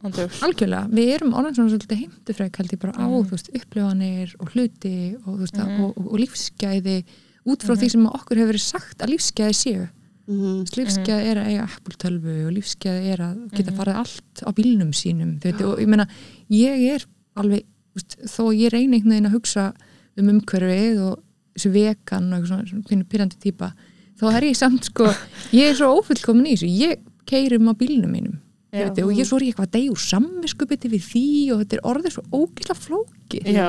algjörlega, 0.43 0.87
við 0.91 1.09
erum 1.15 1.33
orðin 1.39 1.55
svona 1.55 1.71
svolítið 1.73 2.01
heimtufrek 2.03 2.57
held 2.61 2.71
ég 2.75 2.79
bara 2.79 2.93
á, 2.99 3.05
Mhm. 3.07 3.25
þú 3.27 3.31
veist, 3.31 3.49
upplifanir 3.55 4.35
og 4.39 4.51
hluti 4.51 5.15
og, 5.25 5.39
veist, 5.39 5.55
Mhm. 5.57 5.81
og, 5.83 5.97
og, 5.97 6.11
og 6.13 6.19
lífsgæði 6.19 7.03
út 7.47 7.63
frá 7.63 7.75
því 7.75 7.89
sem 7.91 8.05
okkur 8.05 8.37
hefur 8.37 8.53
verið 8.53 8.61
sagt 8.67 8.97
að 8.99 9.09
lífsgæði 9.15 9.55
séu 9.55 9.89
mm 10.27 10.63
lífsgæði 10.77 11.25
er 11.31 11.37
að 11.41 11.47
eiga 11.49 11.63
Apple 11.63 11.95
tölvu 11.97 12.35
og 12.47 12.53
lífsgæði 12.53 13.11
er 13.13 13.17
að 13.17 13.51
geta 13.51 13.71
Mhm. 13.71 13.77
farið 13.79 13.95
allt 13.95 14.43
á 14.45 14.49
bílnum 14.53 14.91
sínum 14.93 15.39
þú 15.39 15.43
veit, 15.51 15.61
og 15.61 15.79
ég 15.79 15.87
meina, 15.87 16.07
ég 16.49 16.93
er 16.95 17.05
alveg, 17.35 17.63
veist, 17.95 18.17
þó 18.27 18.53
ég 18.55 18.71
reyni 18.71 18.95
einhvern 18.99 19.09
veginn 19.11 19.27
að 19.27 19.35
hugsa 19.35 19.73
um 20.17 20.27
umhverfið 20.29 20.99
og 21.01 21.23
þessu 21.57 21.71
vegan 21.73 22.31
og 22.33 22.39
eitthvað 22.39 22.47
svona, 22.47 22.69
svona 22.69 22.83
pínu 22.87 23.03
pyrrandi 23.09 23.37
típa 23.41 23.73
þá 24.21 24.27
er 24.38 24.47
ég 24.47 24.57
samt 24.60 24.88
sko, 24.91 25.10
ég 25.57 25.71
er 25.71 25.77
svo 25.77 25.91
ófullkomin 25.97 26.51
í 26.51 26.55
þessu, 26.55 26.71
ég 26.71 27.03
keiri 27.29 27.60
um 27.60 27.71
á 27.71 27.75
bílnum 27.77 28.13
mínum 28.13 28.39
Já. 28.71 28.86
veit, 28.88 29.01
og 29.03 29.12
ég 29.17 29.27
svo 29.27 29.39
er 29.39 29.47
ég 29.49 29.51
eitthvað 29.51 29.67
að 29.67 29.75
deyja 29.75 29.91
úr 29.91 30.03
samviskupiti 30.05 30.91
við 30.93 31.07
því 31.10 31.25
og 31.51 31.63
þetta 31.63 31.77
er 31.77 31.88
orðið 31.91 32.15
svo 32.15 32.23
ógæsla 32.31 32.77
flóki 32.79 33.41
já, 33.43 33.67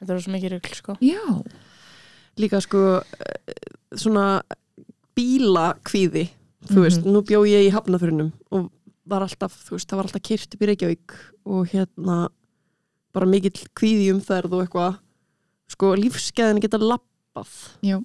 þetta 0.00 0.16
er 0.16 0.24
svo 0.26 0.34
mikið 0.34 0.54
rugl 0.54 0.76
sko. 0.76 0.96
Já, 1.00 1.22
líka 2.42 2.60
sko 2.60 2.82
eh, 3.00 3.68
svona 3.96 4.26
bílakvíði 5.16 6.26
þú 6.68 6.84
veist, 6.84 7.04
nú 7.08 7.22
bjó 7.24 7.42
ég 7.48 7.68
í 7.68 7.72
hafnafyrunum 7.74 8.32
og 8.52 8.68
var 9.08 9.24
alltaf, 9.24 9.56
þú 9.66 9.76
veist, 9.76 9.88
það 9.90 10.00
var 10.00 10.08
alltaf 10.08 10.24
kyrt 10.24 10.56
upp 10.56 10.64
í 10.64 10.68
Reykjavík 10.70 11.16
og 11.54 11.72
hérna 11.72 12.18
bara 13.14 13.28
mikill 13.28 13.68
kvíði 13.76 14.10
um 14.14 14.20
þærð 14.24 14.56
og 14.56 14.64
eitthvað. 14.64 14.96
Sko, 15.74 15.92
lífsgæðin 15.98 16.60
geta 16.64 16.80
lappað. 16.80 17.52
Já, 17.84 17.98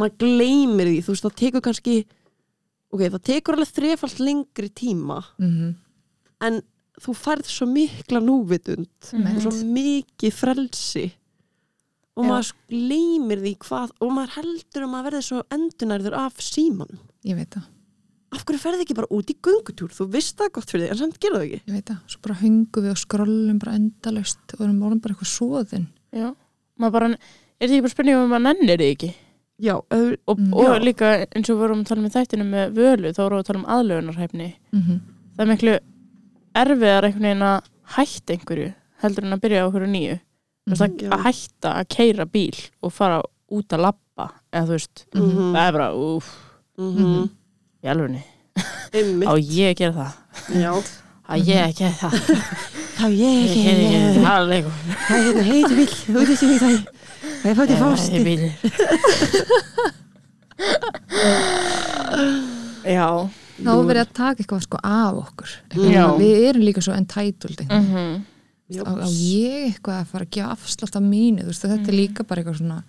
maður 0.00 0.16
gleymir 0.24 0.88
því, 0.90 0.98
þú 1.06 1.14
veist, 1.14 1.24
það 1.28 1.38
tekur 1.42 1.64
kannski 1.68 1.94
ok, 2.90 3.00
það 3.14 3.22
tekur 3.30 3.56
alveg 3.58 3.72
þrefalt 3.76 4.18
lengri 4.26 4.70
tíma 4.82 5.20
mm 5.38 5.70
en 6.40 6.54
þú 7.00 7.12
færð 7.16 7.48
svo 7.52 7.66
mikla 7.68 8.20
núvitund 8.24 8.88
Mhm. 9.12 9.34
og 9.36 9.42
svo 9.44 9.50
mikið 9.68 10.32
frelsi. 10.32 11.02
Og 12.16 12.24
Já. 12.24 12.28
maður 12.30 12.52
gleymir 12.72 13.38
því 13.44 13.52
hvað 13.60 13.90
og 14.00 14.10
maður 14.16 14.32
heldur 14.38 14.82
að 14.86 14.88
maður 14.94 15.06
verði 15.10 15.20
svo 15.26 15.42
endunærður 15.52 16.16
af 16.16 16.40
síman 16.40 16.98
ég 17.28 17.36
veit 17.36 17.50
það. 17.50 17.66
Af 18.32 18.44
hverju 18.46 18.60
ferði 18.62 18.84
ekki 18.86 18.94
bara 18.96 19.10
út 19.12 19.26
í 19.30 19.36
göngutúr? 19.36 19.92
Þú 19.92 20.06
veist 20.16 20.36
það 20.38 20.52
gott 20.52 20.70
fyrir 20.72 20.86
þig, 20.86 20.90
en 20.90 20.98
samt 21.02 21.20
gerðu 21.20 21.36
það 21.40 21.46
ekki. 21.50 21.60
Ég 21.68 21.74
veit 21.76 21.84
það, 21.92 21.98
svo 22.08 22.18
bara 22.22 22.34
hungum 22.40 22.84
við 22.84 22.90
og 22.90 23.00
skrollum 23.04 23.58
bara 23.60 23.74
endalaust 23.80 24.54
og 24.56 24.60
erum 24.64 24.82
orðin 24.82 25.00
bara 25.04 25.14
eitthvað 25.14 25.32
svoðin 25.36 25.86
já, 26.12 26.34
maður 26.80 26.92
bara, 26.92 27.06
er 27.10 27.18
þetta 27.68 27.74
ekki 27.74 27.82
bara 27.84 27.94
spurning 27.96 28.16
um 28.16 28.24
að 28.24 28.32
maður 28.32 28.46
nennir 28.48 28.78
þið 28.80 28.92
ekki 28.96 29.14
já, 29.60 29.74
og, 29.76 30.38
Mm. 30.38 30.52
og 30.54 30.64
Já. 30.64 30.78
líka 30.84 31.26
eins 31.36 31.50
og 31.50 31.56
við 31.56 31.60
vorum 31.62 31.80
að 31.82 31.88
tala 31.88 32.02
með 32.02 32.14
þættinu 32.16 32.44
með 32.50 32.72
völu 32.78 33.12
þá 33.12 33.20
vorum 33.22 33.38
við 33.38 33.42
að 33.42 33.46
tala 33.50 33.58
um 33.58 33.70
aðlögunarhæfni. 33.76 34.48
Mm 34.72 34.80
-hmm. 34.82 35.00
það 35.36 35.42
er 35.44 35.50
miklu 35.52 35.78
erfiðar 36.54 37.04
einhvern 37.04 37.22
veginn 37.28 37.42
að 37.42 37.60
hætta 37.96 38.34
einhverju 38.34 38.72
heldur 39.02 39.24
en 39.24 39.32
að 39.36 39.40
byrja 39.44 39.62
á 39.62 39.66
einhverju 39.66 39.90
nýju. 39.90 40.18
Þú 40.68 40.70
veist, 40.70 40.82
að, 40.82 41.02
Já. 41.02 41.08
að 41.10 41.22
hætta 41.24 41.68
að 41.80 41.88
keira 41.88 42.24
bíl 42.26 42.58
og 42.82 42.92
fara 42.92 43.22
út 43.50 43.68
að 43.72 43.80
labba 43.86 44.30
eða 44.52 44.66
þú 44.66 44.74
veist, 44.76 45.04
Mhm. 45.14 45.52
það 45.54 45.68
er 45.68 45.72
bara 45.72 45.90
úf, 45.94 46.24
mhm, 46.78 47.30
í 47.84 47.88
alvegni 47.88 48.22
einmitt. 48.92 49.28
Á 49.28 49.34
ég 49.38 49.70
að 49.70 49.76
gera 49.76 49.92
það? 49.92 50.12
Já, 50.60 50.72
á 51.30 51.34
ég 51.38 51.60
að 51.66 51.74
gera 51.78 51.92
það? 51.92 52.12
Þá 53.00 53.06
ég 53.08 53.34
ég 53.40 53.54
keri 53.64 53.84
ekki 53.86 54.24
það 54.26 54.48
leikur 54.50 54.72
það 55.08 55.16
er 55.16 55.24
hérna 55.24 55.42
heitu 55.42 55.74
bíl, 55.76 55.86
þú 55.86 56.12
veist 56.26 56.42
ekki 56.42 56.58
það 56.60 56.86
það 57.42 57.50
er 57.50 57.56
fættið 57.60 57.78
fásti 57.84 58.18
bíl 58.24 58.44
já 62.84 63.06
þá 63.60 63.70
er 63.74 63.86
verið 63.90 64.02
að 64.06 64.12
taka 64.16 64.40
eitthvað 64.40 64.62
sko 64.64 64.80
af 64.82 65.14
okkur 65.26 65.50
við 65.74 66.36
erum 66.50 66.64
líka 66.64 66.82
svo 66.84 66.94
entitled 66.96 67.60
mm. 67.66 67.72
mhm 67.80 68.10
á, 68.70 68.86
á 68.86 69.06
ég 69.10 69.72
eitthvað 69.72 69.96
að 69.98 70.10
fara 70.12 70.26
að 70.26 70.34
gefa 70.36 70.52
afslátt 70.54 70.96
af 71.00 71.02
mínu 71.02 71.42
þú 71.42 71.50
veist, 71.50 71.64
þetta 71.66 71.90
er 71.90 71.96
líka 71.98 72.22
bara 72.22 72.38
eitthvað 72.44 72.60
svona 72.60 72.80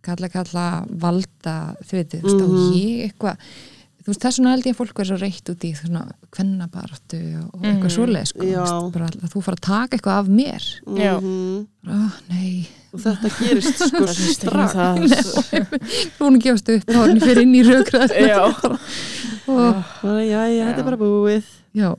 kalla 0.00 0.30
kalla 0.32 0.62
valda 1.02 1.54
þið 1.84 1.98
veitir, 1.98 2.22
þú 2.22 2.30
veist, 2.30 2.40
á 2.40 2.48
Mhm. 2.48 2.72
ég 2.72 3.02
eitthvað 3.10 3.36
þú 4.00 4.08
veist, 4.08 4.22
þess 4.24 4.38
vegna 4.40 4.54
held 4.54 4.64
ég 4.64 4.72
að 4.72 4.78
fólk 4.80 4.94
verður 4.96 5.10
svo 5.10 5.18
reitt 5.20 5.50
út 5.52 5.66
í 5.68 5.72
svona 5.76 6.02
kvennabaratu 6.32 7.20
og 7.44 7.60
eitthvað 7.60 7.90
Mhm. 7.90 7.96
svoleið 7.98 8.26
sko, 8.30 8.40
þú 8.40 9.20
veist, 9.20 9.44
fara 9.44 9.56
að 9.58 9.66
taka 9.68 9.96
eitthvað 9.96 10.18
af 10.20 10.26
mér. 10.40 10.62
Mhm. 10.86 11.66
oh, 11.90 12.12
nei, 12.30 12.66
og 12.90 13.02
þetta 13.04 13.30
gerist 13.38 13.82
sko 13.86 14.06
strax. 14.10 15.34
hún 16.18 16.38
gefast 16.44 16.70
upp 16.74 16.88
þá 16.88 16.96
er 16.98 17.08
henni 17.10 17.22
fyrir 17.24 17.42
inn 17.44 17.54
í 17.58 17.62
raukrað 17.66 18.14
já, 18.16 18.40
Æ, 19.50 20.10
já, 20.26 20.40
já, 20.46 20.64
þetta 20.68 20.80
er 20.82 20.86
bara 20.86 20.98
búið. 21.00 21.46
Já, 21.76 21.90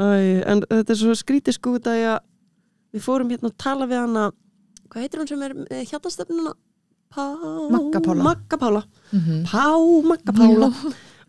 Æ, 0.00 0.04
en 0.48 0.62
þetta 0.68 0.94
er 0.94 1.00
svo 1.02 1.16
skrítið 1.18 1.56
sko 1.58 1.76
út 1.78 1.88
að 1.90 2.04
við 2.92 3.04
fórum 3.04 3.32
hérna 3.32 3.50
að 3.50 3.58
tala 3.60 3.88
við 3.90 4.00
hana 4.02 4.26
hvað 4.92 5.04
heitir 5.06 5.22
hún 5.22 5.30
sem 5.30 5.42
er 5.46 5.56
með 5.56 5.82
hjartastöfnuna? 5.90 6.52
Pá... 7.12 7.24
Magga 7.72 8.00
Pála. 8.00 8.24
Magga 8.24 8.56
Pála. 8.60 8.82
Mhm. 9.12 9.42
Pá, 9.48 9.66
Magga 10.08 10.32
Pála. 10.36 10.68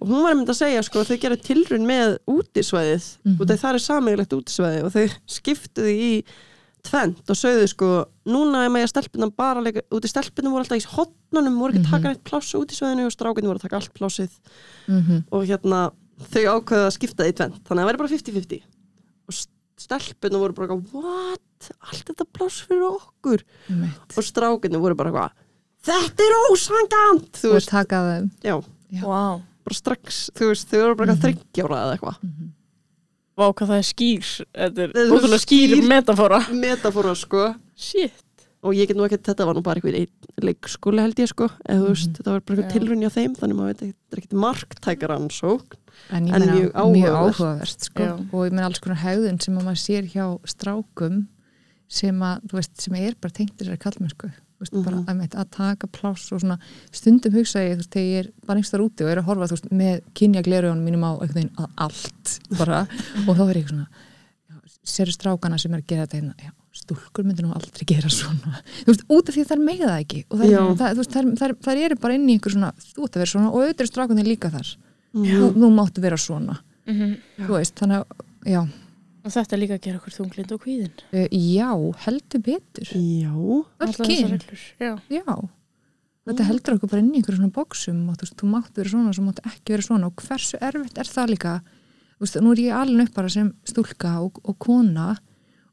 Og 0.03 0.09
hún 0.09 0.23
var 0.23 0.33
einmitt 0.33 0.51
að 0.51 0.57
segja 0.59 0.83
sko 0.83 0.99
að 1.01 1.11
þau 1.11 1.19
gerðu 1.23 1.39
tilrun 1.47 1.85
með 1.87 2.17
útisvæðið. 2.31 3.05
Mhm. 3.23 3.35
og 3.39 3.51
það 3.51 3.69
er 3.73 3.83
sameiglegt 3.83 4.35
útisvæði 4.35 4.81
og 4.83 4.91
þau 4.95 5.05
skiptuðu 5.37 5.93
í 5.93 6.11
tvent 6.83 7.29
og 7.31 7.37
sögðu 7.39 7.67
sko 7.71 7.89
núna 8.27 8.65
er 8.65 8.71
með 8.73 8.83
að 8.87 8.91
stelpunum 8.93 9.31
bara 9.39 9.61
leika 9.63 9.81
út 9.93 10.03
í 10.03 10.11
stelpunum 10.11 10.51
voru 10.55 10.65
alltaf 10.65 10.81
í 10.83 10.91
hotnunum 10.95 11.59
voru 11.61 11.73
ekki 11.73 11.83
að 11.85 11.91
taka 11.91 12.03
Mhm. 12.03 12.11
neitt 12.13 12.23
pláss 12.27 12.53
á 12.53 12.57
útisvæðinu 12.59 13.05
og 13.07 13.13
strákinu 13.15 13.47
voru 13.47 13.59
að 13.59 13.65
taka 13.67 13.75
allt 13.79 13.93
plássið. 13.93 14.31
Mhm, 14.87 15.23
og 15.31 15.45
hérna 15.47 15.91
þau 16.29 16.43
ákveðu 16.59 16.85
að 16.87 16.95
skipta 16.97 17.23
það 17.23 17.31
í 17.31 17.35
tvent 17.39 17.63
þannig 17.63 17.79
að 17.79 17.83
það 17.83 17.89
væri 17.89 18.01
bara 18.03 18.13
50-50 18.13 18.61
og 19.27 19.33
stelpunum 19.79 20.39
voru 20.43 20.53
bara 20.53 20.67
eitthvað, 20.67 20.93
what? 20.93 21.71
allt 21.87 22.05
þetta 22.11 22.25
pláss 22.35 22.61
fyrir 22.67 22.83
okkur? 22.99 23.43
Einmitt. 23.69 24.17
og 24.17 24.23
strákinu 24.23 24.79
voru 24.83 24.95
bara 24.95 25.11
eitthvað 25.11 25.31
þetta 25.83 26.19
er 26.27 26.35
ósangant 26.51 27.31
þú 27.39 27.55
og 27.55 27.63
taka 27.67 28.29
Já. 28.43 28.59
Vá, 29.01 29.41
bara 29.63 29.73
strax 29.75 30.29
þú 30.35 30.51
veist, 30.51 30.67
þau 30.69 30.79
voru 30.83 30.95
bara 30.97 31.13
eitthvað 31.13 31.23
Mhm. 31.23 31.23
þryggjára 31.23 31.77
eða 31.79 31.97
eitthvað 31.97 32.17
vá 33.37 33.47
hvað 33.53 33.71
það 33.71 33.79
er 33.79 33.87
skýr 33.89 34.27
Þetta 34.53 34.83
er 34.83 34.93
ótrúlega 35.13 35.41
skýr 35.45 35.73
skýr- 35.73 35.87
metafóra 35.89 36.39
metafóra 36.53 37.15
sko 37.17 37.55
Shit 37.75 38.13
og 38.63 38.71
ég 38.77 38.87
get 38.87 38.95
nú 38.95 39.03
ekki, 39.03 39.17
þetta 39.19 39.43
var 39.45 39.55
nú 39.57 39.61
bara 39.65 39.75
einhver 39.81 39.95
einn 39.99 40.07
leikskóli 40.39 41.01
held 41.03 41.17
ég 41.19 41.27
sko, 41.27 41.49
eða 41.67 41.81
þú 41.83 41.87
veist, 41.89 42.05
Mhm. 42.07 42.15
þetta 42.15 42.31
var 42.31 42.39
bara 42.47 42.61
Já. 42.63 42.69
tilrunni 42.71 43.05
á 43.05 43.11
þeim, 43.11 43.33
þannig 43.35 43.55
maður 43.57 43.67
veit 43.73 43.81
ekki, 43.83 43.93
þetta 43.93 44.13
er 44.13 44.21
ekkert 44.21 44.39
marktækar 44.43 45.11
ansók 45.17 45.75
en 46.11 46.27
ég 46.27 46.33
En 46.33 46.39
meina 46.39 46.53
mjög 46.53 46.71
mjög 46.71 46.73
áhugavert. 46.73 47.35
áhugavert 47.35 47.79
sko. 47.83 48.03
Já. 48.03 48.13
og 48.13 48.39
ég 48.47 48.51
meina 48.53 48.65
alls 48.69 48.79
konar 48.79 48.97
hegðun 49.03 49.41
sem 49.41 49.57
að 49.57 49.63
maður 49.67 49.81
sér 49.83 50.03
hjá 50.13 50.39
strákum 50.47 51.27
sem 51.89 52.19
að, 52.19 52.39
þú 52.47 52.53
veist, 52.61 52.81
sem 52.81 52.95
er 52.95 53.13
bara 53.19 53.31
tengt 53.33 53.57
þessari 53.57 53.79
kallmennsku 53.83 54.31
þú 54.31 54.42
veist, 54.63 54.77
bara 54.85 54.97
Mhm. 54.97 55.21
að, 55.27 55.35
að 55.43 55.49
taka 55.51 55.87
pláss 55.87 56.31
og 56.31 56.41
svona 56.41 56.57
stundum 56.91 57.33
hugsa 57.37 57.59
ég, 57.63 57.75
þú 57.75 57.83
veist, 57.83 57.91
þegar 57.93 58.09
ég 58.13 58.19
er 58.25 58.31
bara 58.47 58.57
einhvers 58.59 58.71
þar 58.73 58.85
úti 58.87 59.03
og 59.05 59.11
er 59.13 59.21
að 59.21 59.27
horfa, 59.29 59.47
þú 59.51 59.55
veist, 59.57 59.69
með 59.71 60.01
kynja 60.15 60.43
gleruðan 60.43 60.83
mínum 60.83 61.03
á 61.07 61.11
allt 61.77 62.39
bara, 62.57 62.87
og 63.27 63.37
þá 63.37 63.43
er 63.49 63.57
ég 63.61 63.69
svona 63.69 63.87
já, 64.49 64.55
sérðu 64.83 65.15
strákana 65.17 65.59
sem 65.59 65.73
er 65.73 65.81
að 65.83 65.87
gera 65.87 66.05
þetta 66.07 66.19
hérna 66.21 66.35
já, 66.43 66.51
stúlkur 66.73 67.23
myndir 67.23 67.45
nú 67.45 67.53
aldrei 67.53 67.85
gera 67.85 68.09
svona 68.09 68.61
þú 68.83 68.89
veist, 68.89 69.03
út 69.09 69.29
af 69.29 69.35
því 69.35 69.43
að 69.45 69.51
þær 69.53 69.63
mega 69.63 69.85
það 69.91 69.99
ekki 70.03 70.23
og 70.29 70.39
það, 70.39 70.47
þú 71.63 71.75
eru 71.85 71.95
bara 72.01 72.13
inn 72.17 72.29
í 72.29 72.33
einhver 72.37 72.51
svona, 72.55 72.71
þú 72.95 73.03
ert 73.05 73.13
að 73.13 73.21
vera 73.23 73.31
svona 73.35 73.51
og 73.53 73.59
auðvitað 73.61 73.85
er 73.85 73.91
strákunni 73.93 74.25
líka 74.25 74.49
þar 74.51 74.69
Já. 75.13 75.35
nú, 75.37 75.51
nú 75.53 75.69
máttu 75.77 76.01
vera 76.01 76.17
svona 76.17 76.57
Mhm. 76.87 77.13
þú 77.45 77.51
veist, 77.55 77.75
þannig 77.79 78.01
að, 78.01 78.23
já 78.49 78.61
Og 79.23 79.31
þetta 79.31 79.59
líka 79.59 79.77
að 79.77 79.83
gera 79.85 79.99
okkur 80.01 80.15
þunglind 80.17 80.49
og 80.51 80.63
kvíðin. 80.65 81.03
Uh, 81.15 81.27
já, 81.31 81.69
heldur 82.05 82.41
betur. 82.43 82.89
Já, 82.91 83.31
Allar 83.31 83.93
þessar 83.99 84.33
reglur 84.33 84.65
Já, 84.83 84.93
já. 85.07 85.37
Þetta 86.23 86.47
heldur 86.47 86.77
okkur 86.77 86.91
bara 86.91 87.03
inn 87.03 87.11
í 87.11 87.19
einhverjum 87.19 87.43
svona 87.43 87.55
bóksum 87.55 88.01
og 88.11 88.17
þú 88.19 88.25
veist, 88.25 88.35
þú 88.39 88.49
máttu 88.51 88.79
vera 88.79 88.91
svona, 88.93 89.15
þú 89.15 89.23
máttu 89.25 89.45
ekki 89.49 89.75
vera 89.75 89.85
svona. 89.87 90.09
Og 90.09 90.23
hversu 90.23 90.59
erfitt 90.63 90.99
er 90.99 91.09
það 91.11 91.31
líka? 91.33 91.55
Þú 92.13 92.25
veist, 92.25 92.37
nú 92.43 92.53
er 92.53 92.61
ég 92.63 92.77
alveg 92.79 93.09
upp 93.09 93.17
bara 93.17 93.31
sem 93.31 93.49
stúlka 93.67 94.13
og, 94.23 94.39
og 94.43 94.59
kona. 94.63 95.07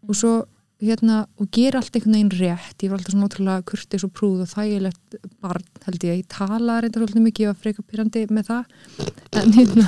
Og 0.07 0.19
svo 0.19 0.33
hérna, 0.81 1.25
og 1.41 1.49
gera 1.53 1.81
allt 1.81 1.97
einhvern 1.97 2.17
veginn 2.17 2.33
rétt. 2.41 2.83
Ég 2.83 2.91
var 2.91 2.99
alltaf 3.01 3.15
svona 3.15 3.29
ótrúlega 3.29 3.65
kurtis 3.69 4.05
og 4.07 4.13
prúð 4.17 4.45
og 4.45 4.51
þægilegt 4.51 5.17
barn, 5.43 5.67
held 5.87 6.07
ég, 6.07 6.23
ég 6.23 6.29
tala 6.33 6.79
reyndar 6.81 7.05
svolítið 7.05 7.27
mikið, 7.27 7.45
ég 7.45 7.53
var 7.53 7.59
freka 7.61 7.85
pyrrandi 7.85 8.23
með 8.33 8.51
það. 8.51 8.63
En 9.41 9.55
hérna 9.57 9.87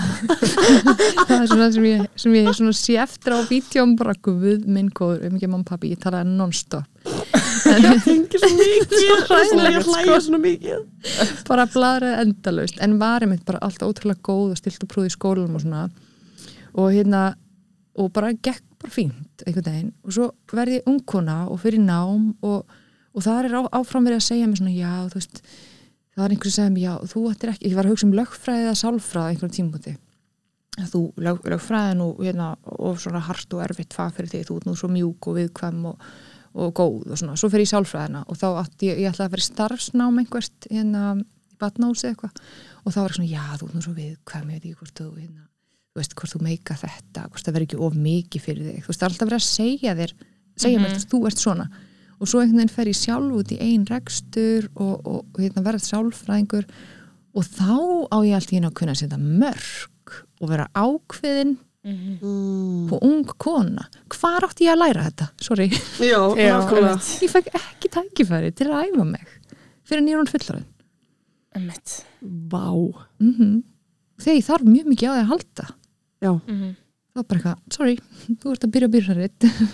það 1.29 1.37
er 1.39 1.51
svona 1.51 1.71
sem 1.77 1.89
ég, 1.89 2.05
sem 2.25 2.37
ég 2.37 2.51
svona 2.59 2.75
sé 2.77 2.99
eftir 3.03 3.37
á 3.37 3.41
vítjum 3.49 3.97
bara 4.01 4.15
guð 4.21 4.67
minn 4.69 4.93
góður, 4.93 5.27
um 5.29 5.39
ekki 5.39 5.51
mamma 5.51 5.65
og 5.65 5.71
pappi, 5.73 5.93
ég 5.95 6.03
talaði 6.03 6.37
non-stop. 6.37 6.89
Svo 7.63 8.51
mikið. 8.57 8.97
Svo 9.03 9.19
hræðilegt, 9.29 9.77
Ég 9.77 9.89
hlæja 9.89 10.19
svona 10.25 10.41
mikið. 10.43 10.87
Bara 11.49 11.67
bladraði 11.71 12.27
endalaust. 12.27 12.81
En 12.85 12.99
var 13.01 13.25
einmitt 13.25 13.45
bara 13.49 13.63
alltaf 13.65 13.91
ótrúlega 13.93 14.23
góð 14.27 14.55
og 14.55 14.61
stilt 14.61 14.83
og 14.85 14.91
prúð 14.93 15.09
í 15.09 15.15
skólanum 15.15 15.59
og 15.59 15.65
svona. 15.65 15.87
Og 16.75 16.93
hérna 16.95 17.23
og 18.01 18.13
bara 18.15 18.33
gekk 18.33 18.65
bara 18.83 18.93
fínt 18.93 19.32
einhvern 19.47 19.69
veginn 19.69 19.93
og 20.03 20.17
svo 20.17 20.31
verði 20.53 20.81
ég 20.81 20.89
ungkona 20.91 21.37
og 21.51 21.61
fyrir 21.63 21.83
nám 21.83 22.33
og, 22.43 22.65
og 23.13 23.27
það 23.27 23.49
er 23.49 23.59
á, 23.59 23.63
áfram 23.81 24.09
verið 24.09 24.21
að 24.21 24.29
segja 24.29 24.49
mér 24.49 24.61
svona 24.61 24.75
já 24.77 24.93
þú 25.13 25.21
veist 25.21 25.43
það 26.13 26.25
er 26.25 26.35
einhver 26.35 26.51
sem 26.51 26.57
segja 26.59 26.75
mér 26.75 26.85
já 26.87 26.95
þú 27.13 27.25
ættir 27.33 27.53
ekki, 27.53 27.69
ég 27.71 27.79
var 27.79 27.89
að 27.89 27.95
hugsa 27.95 28.09
um 28.09 28.17
lögfræði 28.19 28.67
eða 28.67 28.81
sálfræði 28.83 29.35
einhvern 29.35 29.57
tímpúti 29.59 29.95
þú 30.93 31.03
lög, 31.21 31.43
lögfræði 31.53 31.97
nú 32.01 32.09
hérna 32.21 32.53
og 32.65 33.01
svona 33.01 33.21
hart 33.27 33.57
og 33.57 33.65
erfitt 33.65 33.97
fag 33.97 34.15
fyrir 34.17 34.33
því 34.33 34.45
þú 34.49 34.59
ert 34.59 34.69
nú 34.71 34.77
svo 34.79 34.89
mjúk 34.93 35.29
og 35.29 35.39
viðkvæm 35.41 35.85
og, 35.91 36.09
og 36.57 36.75
góð 36.79 37.13
og 37.13 37.21
svona, 37.21 37.37
svo 37.37 37.53
fyrir 37.53 37.67
ég 37.67 37.73
sálfræðina 37.75 38.25
og 38.27 38.41
þá 38.41 38.49
átti 38.63 38.89
ég, 38.89 39.05
ég 39.05 39.13
ætlaði 39.13 39.29
að 39.29 39.37
vera 39.37 39.49
starfsnám 39.51 40.21
einhvert 40.23 40.69
hérna 40.71 41.07
í 41.21 41.59
batnási 41.61 42.09
eitthvað. 42.09 42.41
Og 42.83 42.95
þá 42.95 43.01
var 43.03 43.13
ég 43.13 43.19
svona, 43.21 43.33
já 43.37 43.61
þú 43.61 43.69
ert 43.69 43.77
nú 43.77 43.85
svo 43.85 43.97
viðkvæm 44.01 44.49
ég 44.49 44.57
veit 44.57 44.71
ekki 44.71 44.79
hvort 44.81 45.03
þú 45.03 45.11
hérna 45.21 45.52
þú 45.93 46.01
veist, 46.01 46.15
hvort 46.17 46.33
þú 46.33 46.41
meika 46.47 46.75
þetta, 46.81 47.27
hvort 47.29 47.45
það 47.47 47.55
verður 47.57 47.67
ekki 47.69 47.81
of 47.87 47.97
mikið 48.01 48.45
fyrir 48.47 48.69
þig, 48.71 48.85
þú 48.85 48.89
veist, 48.93 49.01
það 49.03 49.07
er 49.09 49.13
alltaf 49.13 49.29
verið 49.29 49.41
að 49.43 49.49
segja 49.49 49.97
þér 49.99 50.15
segja 50.63 50.81
mér, 50.83 50.93
þú 50.93 50.97
veist, 50.99 51.11
þú 51.13 51.21
ert 51.29 51.43
svona. 51.43 51.67
Og 52.23 52.29
svo 52.31 52.41
einhvern 52.43 52.61
veginn 52.63 52.71
fer 52.77 52.89
ég 52.93 52.99
sjálf 53.01 53.35
út 53.41 53.53
í 53.53 53.59
ein 53.61 53.85
rekstur 53.89 54.69
og, 54.77 54.95
og, 55.03 55.21
og 55.35 55.41
hérna 55.43 55.65
verða 55.67 55.83
sjálfræðingur 55.89 56.69
og 57.33 57.49
þá 57.49 57.73
á 58.15 58.17
ég 58.23 58.37
allt 58.37 58.53
í 58.53 58.61
einu 58.61 58.71
að 58.71 58.77
kunna 58.79 58.95
setja 58.97 59.19
mörg 59.19 60.17
og 60.41 60.49
vera 60.53 60.69
ákveðin 60.77 61.57
Mhm. 61.83 62.21
mm. 62.23 62.93
og 62.95 63.03
ung 63.03 63.25
kona. 63.43 63.89
Hvar 64.15 64.45
átti 64.47 64.69
ég 64.69 64.77
að 64.77 64.85
læra 64.85 65.03
þetta? 65.09 65.27
Sorry, 65.43 65.65
Já, 65.99 66.55
ég 67.25 67.33
fekk 67.33 67.49
ekki 67.59 67.91
tækifæri 67.91 68.53
til 68.55 68.69
að 68.71 68.85
æfa 68.87 69.05
mig 69.09 69.27
fyrir 69.83 70.07
fullorðin. 70.31 70.69
Einmitt. 71.59 72.05
Vá. 72.23 72.71
Mm 73.19 73.65
þegar 74.23 74.39
ég 74.39 74.47
þarf 74.47 74.63
mjög 74.69 74.87
mikið 74.93 75.09
á 75.11 75.13
því 75.17 75.23
að 75.25 75.31
halda 75.33 75.67
Já, 76.23 76.33
Mhm. 76.47 76.77
þá 77.17 77.23
bara 77.29 77.41
eitthvað, 77.41 77.59
sorry, 77.75 77.99
þú 78.41 78.53
ert 78.53 78.65
að 78.67 78.73
byrja 78.73 78.89
að 78.89 78.95
byrja 78.95 79.15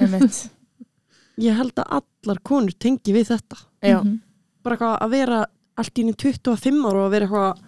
Einmitt. 0.01 0.51
ég 1.47 1.55
held 1.57 1.75
að 1.79 2.01
allar 2.01 2.41
konur 2.43 2.75
tengi 2.79 3.13
við 3.15 3.29
þetta. 3.35 3.59
Já, 3.83 4.01
Mhm. 4.03 4.21
bara 4.65 4.77
eitthvað 4.77 4.99
að 5.07 5.11
vera 5.11 5.47
allt 5.79 5.95
í 5.95 6.03
einu 6.05 6.15
25 6.17 6.87
ára 6.89 6.99
og 7.05 7.07
að 7.07 7.11
vera 7.11 7.27
eitthvað 7.27 7.59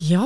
já, 0.00 0.24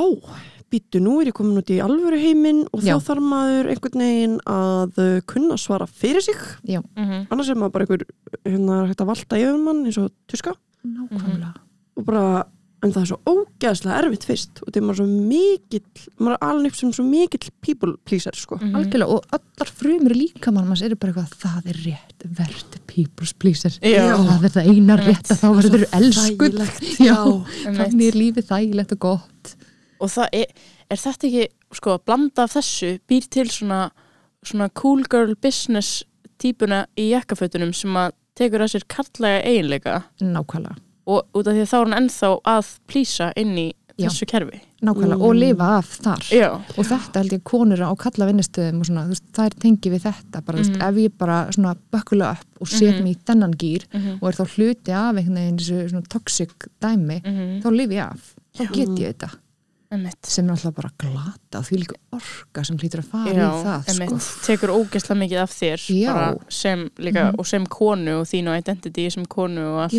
býttu 0.70 1.00
nú 1.02 1.20
er 1.20 1.28
ég 1.30 1.34
komin 1.37 1.58
út 1.60 1.70
í 1.70 1.80
alvöru 1.82 2.18
heiminn 2.18 2.64
og 2.72 2.80
þá 2.82 2.98
þarf 3.02 3.22
maður 3.22 3.68
einhvern 3.72 4.00
veginn 4.04 4.37
að 4.46 4.98
uh, 4.98 5.20
kunna 5.30 5.56
svara 5.60 5.87
fyrir 5.87 6.20
sig. 6.22 6.38
Já, 6.66 6.80
Mhm. 6.96 7.26
annars 7.30 7.48
er 7.50 7.54
maður 7.54 7.72
bara 7.72 7.87
einhver 7.87 8.02
hérna, 8.44 8.87
hægt 8.88 9.00
að 9.02 9.06
valda 9.06 9.38
yfir 9.38 9.58
mann 9.64 9.84
eins 9.87 9.98
og 9.98 10.10
tuska. 10.28 10.54
Nákvæmlega. 10.84 11.54
Og 11.96 12.04
bara, 12.04 12.44
en 12.84 12.92
það 12.94 13.02
er 13.02 13.08
svo 13.10 13.18
ógeðslega 13.32 13.98
erfitt 14.02 14.26
fyrst 14.28 14.60
og 14.64 14.76
er 14.76 14.84
maður 14.84 15.00
svo 15.00 15.06
mikill 15.08 16.04
maður 16.20 16.34
er 16.36 16.44
alveg 16.48 16.70
upp 16.72 16.78
sem 16.78 16.92
svo 16.96 17.04
mikill 17.08 17.50
people 17.64 17.94
pleaser 18.04 18.36
sko. 18.36 18.58
Mhm. 18.60 18.74
algjörlega 18.78 19.16
og 19.16 19.24
allar 19.38 19.72
frumur 19.80 20.14
líka 20.16 20.52
mann 20.52 20.68
maður 20.68 20.90
eru 20.90 20.98
bara 21.00 21.12
eitthvað, 21.14 21.36
það 21.44 21.70
er 21.72 21.80
rétt 21.88 22.26
verður 22.38 22.80
people's 22.94 23.34
pleaser. 23.38 23.74
Já. 23.82 24.14
það 24.16 24.44
er 24.48 24.54
það 24.54 24.70
eina 24.72 24.96
rétt 25.00 25.30
að 25.34 25.42
þá 25.42 25.48
verður 25.58 25.86
Einmitt. 25.96 27.78
þannig 27.78 28.08
er 28.08 28.18
lífið 28.20 28.48
þægilegt 28.50 28.92
og 28.96 28.98
gott. 29.04 29.54
Og 30.00 30.10
það 30.10 30.28
er, 30.40 30.46
er 30.90 31.00
þetta 31.00 31.28
ekki 31.30 31.46
sko, 31.74 31.98
blanda 32.04 32.44
af 32.44 32.54
þessu 32.56 32.98
býr 33.08 33.28
til 33.30 33.48
svona, 33.50 33.80
svona 34.44 34.68
cool 34.76 35.04
girl 35.10 35.34
business 35.40 36.02
típuna 36.42 36.84
í 36.98 37.10
jakkafötunum 37.12 37.72
sem 37.76 37.94
að 37.96 38.12
tekur 38.38 38.64
að 38.64 38.74
sér 38.74 38.84
kallega 38.90 39.42
eiginleika? 39.46 40.00
Nákvæmlega, 40.20 40.76
og 41.06 41.26
út 41.34 41.46
af 41.46 41.54
því 41.54 41.62
að 41.64 41.70
þá 41.72 41.78
er 41.80 41.84
hann 41.84 41.98
ennþá 42.02 42.30
að 42.44 42.78
plýsa 42.88 43.33
inn 43.37 43.56
í 43.58 43.72
Já. 43.96 44.08
þessu 44.08 44.26
kerfi 44.26 44.60
nákvæmlega 44.83 45.16
Mm. 45.16 45.22
og 45.22 45.35
lifa 45.38 45.66
af 45.79 45.90
þar 46.02 46.22
Já, 46.35 46.48
og 46.79 46.85
þetta 46.85 47.20
held 47.20 47.33
ég 47.33 47.42
konur 47.44 47.79
á 47.79 47.90
kalla 47.96 48.26
vinnustöðum 48.26 48.81
og 48.81 48.87
svona, 48.87 49.04
þú 49.06 49.12
veist, 49.14 49.24
það 49.33 49.46
er 49.46 49.54
tengi 49.62 49.90
við 49.92 50.02
þetta 50.02 50.44
bara, 50.44 50.58
þú 50.58 50.64
veist, 50.64 50.83
ef 50.83 50.94
ég 50.96 51.12
bara 51.18 51.37
svona 51.52 51.76
bökkula 51.92 52.31
upp 52.33 52.60
og 52.60 52.68
set 52.68 52.94
Mhm. 52.94 53.02
mig 53.04 53.16
í 53.16 53.20
þennan 53.24 53.54
gýr 53.54 53.85
Mhm. 53.94 54.18
og 54.20 54.29
er 54.29 54.33
þá 54.33 54.44
hluti 54.56 54.90
af 54.92 55.14
einhvern 55.16 55.35
veginn 55.38 55.58
þessu 55.58 55.88
svona 55.90 56.08
toxic 56.08 56.50
dæmi, 56.83 57.22
Mhm. 57.24 57.62
þá 57.62 57.70
lifi 57.70 57.94
ég 57.94 58.10
af 58.10 58.35
þá 58.58 58.72
get 58.72 58.88
ég 58.88 59.14
þetta, 59.14 59.31
Einmitt. 59.92 60.26
sem 60.26 60.48
er 60.48 60.52
alltaf 60.52 60.74
bara 60.74 60.90
glata 60.98 61.58
og 61.58 61.64
því 61.64 61.79
líka 61.85 61.94
orka 62.12 62.64
sem 62.64 62.76
hlýtur 62.76 62.98
að 62.98 63.04
fara 63.04 63.31
Já, 63.31 63.50
í 63.52 63.64
það, 63.64 64.08
sko 64.08 64.46
tekur 64.46 64.70
ógeðslega 64.74 65.18
mikið 65.22 65.42
af 65.42 65.50
þér 65.52 66.02
Já. 66.02 66.12
bara 66.12 66.37
sem 66.48 66.90
líka 66.98 67.31
Mhm. 67.31 67.35
og 67.38 67.46
sem 67.46 67.64
konu 67.66 68.20
og 68.20 68.26
þínu 68.26 68.58
identity 68.58 69.08
sem 69.08 69.24
konu 69.24 69.60
og 69.60 69.83
allt 69.85 69.92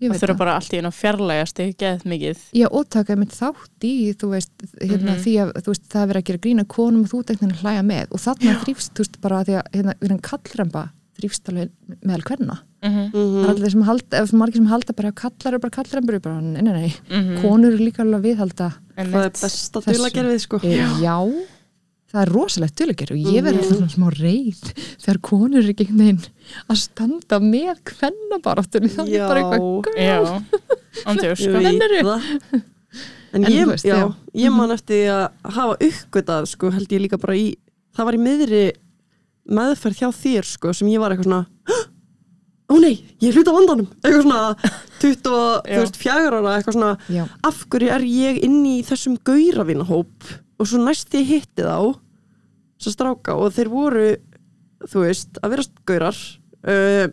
Það 0.00 0.20
þurfa 0.22 0.36
bara 0.38 0.54
allt 0.58 0.72
í 0.72 0.78
einu 0.78 0.88
að 0.92 0.98
fjarlægast 1.00 1.58
ekki 1.64 1.76
geð 1.82 2.04
mikið 2.12 2.38
já, 2.54 2.66
og 2.70 2.84
taka 2.88 3.16
mitt 3.18 3.32
þátt 3.34 3.86
í, 3.88 3.94
þú 4.14 4.28
veist, 4.30 4.52
hérna, 4.80 5.14
Mhm. 5.16 5.22
því 5.24 5.32
að 5.42 5.52
þú 5.58 5.72
veist, 5.72 5.88
það 5.90 6.02
er 6.02 6.08
verið 6.12 6.22
að 6.22 6.28
gera 6.30 6.38
grína 6.46 6.64
konum 6.66 7.02
og 7.02 7.10
þú 7.10 7.24
teknin 7.24 7.52
að 7.52 7.62
hlæja 7.64 7.82
með. 7.82 8.06
Og 8.12 8.20
þarna 8.22 8.54
þrýfst, 8.62 8.92
þú 8.94 9.02
veist, 9.04 9.20
bara 9.20 9.44
því 9.44 9.54
að 9.58 9.66
hérna, 9.74 9.94
við 9.98 10.06
erum 10.08 10.20
kallremba 10.22 10.90
þrýfst 11.18 11.48
alveg 11.50 11.70
meðal 12.06 12.22
hverna 12.22 12.58
Mhm, 12.78 13.10
það 13.10 13.42
er 13.42 13.48
allir 13.50 13.70
sem 13.72 13.82
halda, 13.82 14.18
ef 14.22 14.30
margir 14.38 14.54
sem 14.54 14.66
halda 14.70 14.92
bara 14.94 15.10
kallar 15.10 15.48
eru 15.50 15.58
bara 15.58 15.70
kallar 15.74 15.96
en 15.98 16.06
bara, 16.22 16.40
nei, 16.40 16.60
nei, 16.62 16.72
nei. 16.72 16.94
Mhm. 17.10 17.40
konur 17.42 17.72
eru 17.74 17.78
líka 17.82 18.04
alveg 18.06 18.20
að 18.22 18.26
viðhalda. 18.36 18.68
Það 18.94 18.98
er 18.98 19.04
Einmitt. 19.04 19.32
besta 19.42 19.80
Þessu. 19.82 19.98
dulagerfið 19.98 20.40
sko. 20.40 20.60
E, 20.62 20.76
já, 21.02 21.16
það 22.08 22.20
er 22.22 22.32
rosalegt 22.32 22.76
duðlegjur 22.80 23.10
og 23.12 23.18
ég 23.34 23.42
verði 23.44 23.62
Mhm. 23.62 23.68
svona 23.68 23.90
smá 23.92 24.08
reyð 24.16 24.62
þegar 25.02 25.18
konur 25.28 25.58
eru 25.60 25.72
ekki 25.74 25.86
veginn 25.92 26.22
að 26.70 26.76
standa 26.80 27.38
með 27.44 27.82
kvennabaráttunni. 27.90 28.88
Það 28.94 29.12
er 29.12 29.28
bara 29.28 29.42
eitthvað 29.42 29.60
sko. 31.36 31.52
Það. 32.08 32.64
En, 33.36 33.44
ég, 33.44 33.66
veist, 33.68 33.84
já, 33.84 34.14
ég 34.40 34.52
man 34.56 34.70
eftir 34.72 35.02
því 35.02 35.08
að 35.12 35.52
hafa 35.58 35.74
uppgötað 35.84 36.46
sko, 36.48 36.70
held 36.72 36.88
ég 36.96 37.02
líka 37.04 37.18
bara 37.20 37.34
í 37.36 37.50
það 37.94 38.04
var 38.08 38.16
í 38.16 38.20
miðri 38.24 38.62
meðferð 39.52 39.98
hjá 40.00 40.08
þér 40.16 40.44
sko, 40.48 40.72
sem 40.72 40.88
ég 40.88 40.98
var 41.02 41.12
eitthvað 41.12 41.28
svona 41.28 41.46
ó 42.68 42.74
nei, 42.80 42.94
ég 43.20 43.28
er 43.28 43.36
hluta 43.36 43.52
vandanum. 43.52 43.86
Eitthvað 44.00 44.24
svona 44.24 44.56
24 45.00 46.40
ára 46.40 46.56
eitthvað 46.56 46.76
svona, 46.78 46.90
já, 47.12 47.26
af 47.44 47.60
hverju 47.68 47.92
er 47.92 48.00
ég 48.08 48.40
inn 48.48 48.64
í 48.68 48.78
þessum 48.88 49.18
gauravinahóp 49.24 50.32
og 50.58 50.66
svo 50.68 50.80
næst 50.82 51.14
ég 51.14 51.26
hitti 51.28 51.64
þá 51.66 51.74
að 51.78 52.92
stráka 52.94 53.34
og 53.38 53.52
þeir 53.56 53.70
voru 53.72 54.04
þú 54.88 55.00
veist, 55.02 55.38
að 55.42 55.50
vera 55.54 55.64
gaurar 55.90 56.18
uh, 56.68 57.06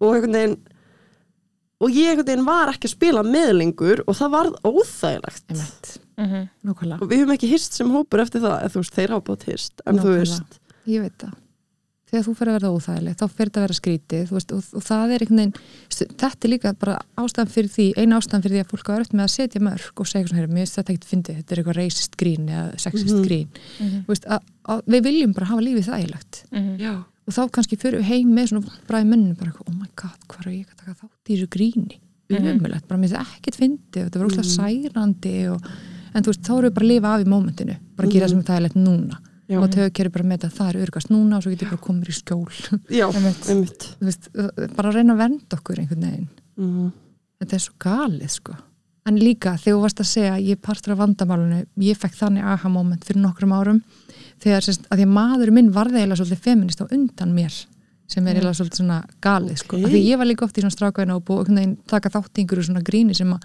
og 0.00 0.14
einhvern 0.14 0.38
veginn 0.38 0.56
og 1.84 1.90
ég 1.92 2.10
einhvern 2.14 2.28
veginn 2.30 2.46
var 2.48 2.72
ekki 2.72 2.88
að 2.88 2.94
spila 2.94 3.24
með 3.26 3.50
lengur 3.58 4.00
og 4.06 4.16
það 4.16 4.32
varð 4.38 4.58
óþægilegt. 4.64 5.98
Mhm. 6.14 6.44
nákvæmlega. 6.64 7.00
Og 7.02 7.08
við 7.10 7.18
höfum 7.24 7.34
ekki 7.34 7.50
hist 7.50 7.74
sem 7.74 7.90
hópur 7.90 8.22
eftir 8.22 8.40
það 8.44 8.60
eða 8.62 8.72
þú 8.72 8.80
veist, 8.84 8.94
þeir 8.94 9.14
hafa 9.16 9.26
bátt 9.28 9.46
hist 9.50 9.82
en 9.84 9.98
þú 9.98 10.04
Nákvæmlega. 10.04 10.20
veist, 10.22 10.60
ég 10.86 11.02
veit 11.04 11.18
það 11.18 11.34
þegar 12.14 12.24
þú 12.28 12.34
fer 12.38 12.48
að 12.50 12.56
verða 12.56 12.70
óþægileg, 12.74 13.16
þá 13.18 13.24
fer 13.34 13.48
þetta 13.50 13.60
að 13.60 13.64
vera 13.66 13.76
skrítið 13.80 14.32
veist, 14.34 14.52
og, 14.54 14.68
og 14.78 14.84
það 14.86 15.14
er 15.16 15.24
einhvern 15.24 15.40
veginn 15.42 15.54
þetta 16.24 16.46
er 16.46 16.52
líka 16.54 16.72
bara 16.78 16.94
ástæðan 17.20 17.50
fyrir 17.54 17.70
því 17.74 17.86
eina 17.98 18.18
ástæðan 18.20 18.44
fyrir 18.44 18.54
því 18.56 18.62
að 18.64 18.70
fólk 18.74 18.88
á 18.88 18.94
örft 18.98 19.12
með 19.18 19.24
að 19.26 19.32
setja 19.34 19.60
mörg 19.64 20.00
og 20.04 20.06
segja 20.10 20.28
svona, 20.30 20.46
mér 20.48 20.62
finnst 20.64 20.78
þetta 20.78 20.94
ekkert 20.94 21.10
fyndið 21.10 21.36
þetta 21.40 21.52
er 21.54 21.60
eitthvað 21.62 21.78
racist 21.80 22.16
grín 22.20 22.46
eða 22.48 22.78
sexist 22.78 23.14
Mhm. 23.14 23.24
grín 23.26 23.48
Mhm. 23.80 24.04
veist, 24.08 24.24
að, 24.30 24.40
að 24.68 24.82
við 24.94 25.02
viljum 25.08 25.34
bara 25.34 25.46
hafa 25.50 25.60
lífið 25.66 25.88
þægilegt 25.90 26.42
Mhm. 26.52 26.78
já, 26.80 26.94
og 27.26 27.32
þá 27.34 27.42
kannski 27.50 27.76
fyrir 27.80 27.98
við 28.00 28.08
heim 28.12 28.28
með 28.34 28.48
svona 28.48 28.78
bræði 28.88 29.06
munnum 29.10 29.36
bara, 29.38 29.50
eitthvað, 29.50 29.68
oh 29.68 29.74
my 29.80 29.88
god, 29.96 30.18
hvað 30.28 30.46
er 30.46 30.52
ég 30.52 30.66
að 30.70 30.76
taka 30.76 30.94
þátt 31.02 31.28
í 31.28 31.36
þessu 31.36 31.48
gríni 31.48 31.98
Mhm. 32.30 32.58
umulegt, 32.60 32.88
bara 32.88 32.98
mér 33.00 33.08
finnst 33.08 33.18
það 33.20 33.34
ekkert 33.36 33.56
fyndið 33.60 34.06
og 39.48 39.64
og, 39.64 39.64
erum 39.74 39.84
við 39.84 39.88
bara 39.88 39.88
að 39.88 39.96
af 39.96 40.08
að 40.08 40.14
og 40.14 40.28
með 40.28 40.38
þetta, 40.38 40.56
það 40.58 40.68
er 40.70 40.82
örgast 40.84 41.10
núna 41.12 41.38
og 41.38 41.44
svo 41.44 41.54
getur 41.54 41.72
bara 41.72 41.84
komið 41.84 42.10
í 42.10 42.16
skjól 42.18 42.44
já, 42.88 43.06
Einmitt. 43.52 43.88
veist, 44.00 44.30
bara 44.76 44.90
að 44.90 45.00
reyna 45.00 45.16
að 45.16 45.24
vernda 45.24 45.58
okkur 45.58 45.82
einhvern 45.82 46.06
veginn 46.08 46.30
mm. 46.56 46.94
þetta 47.42 47.58
er 47.58 47.64
svo 47.66 47.76
galið 47.84 48.32
sko 48.38 48.56
en 49.04 49.20
líka 49.20 49.58
þegar 49.60 49.76
þú 49.76 49.82
varst 49.82 50.00
að 50.00 50.08
segja 50.08 50.38
ég 50.40 50.62
partur 50.64 50.94
af 50.94 51.02
vandamálunu, 51.02 51.60
ég 51.84 52.00
fekk 52.00 52.16
þannig 52.16 52.48
aha 52.54 52.70
moment 52.72 53.04
fyrir 53.04 53.20
nokkrum 53.20 53.52
árum 53.52 53.82
þegar 54.40 54.64
sérst, 54.64 54.88
að 54.88 55.02
því 55.02 55.08
að 55.10 55.14
maður 55.18 55.52
minn 55.58 55.70
varði 55.74 56.00
eiginlega 56.00 56.22
svolítið 56.22 56.44
feminist 56.46 56.80
á 56.80 56.86
undan 56.88 57.36
mér 57.36 57.58
sem 58.08 58.24
er 58.24 58.38
eiginlega 58.38 58.58
svolítið 58.58 58.80
svona 58.80 58.98
galið 59.24 59.60
sko, 59.60 59.76
Ok. 59.76 59.84
okay. 59.84 59.92
því 59.92 60.02
ég 60.08 60.20
var 60.20 60.28
líka 60.28 60.44
oft 60.46 60.56
í 60.56 60.64
svona 60.64 60.76
strákaina 60.76 61.18
og 61.18 61.24
búið 61.24 61.52
veginn 61.52 61.76
taka 61.88 62.12
þátt 62.12 62.32
í 62.32 62.44
einhverju 62.44 62.66
svona 62.68 62.84
gríni 62.84 63.16
sem 63.16 63.32
að 63.32 63.44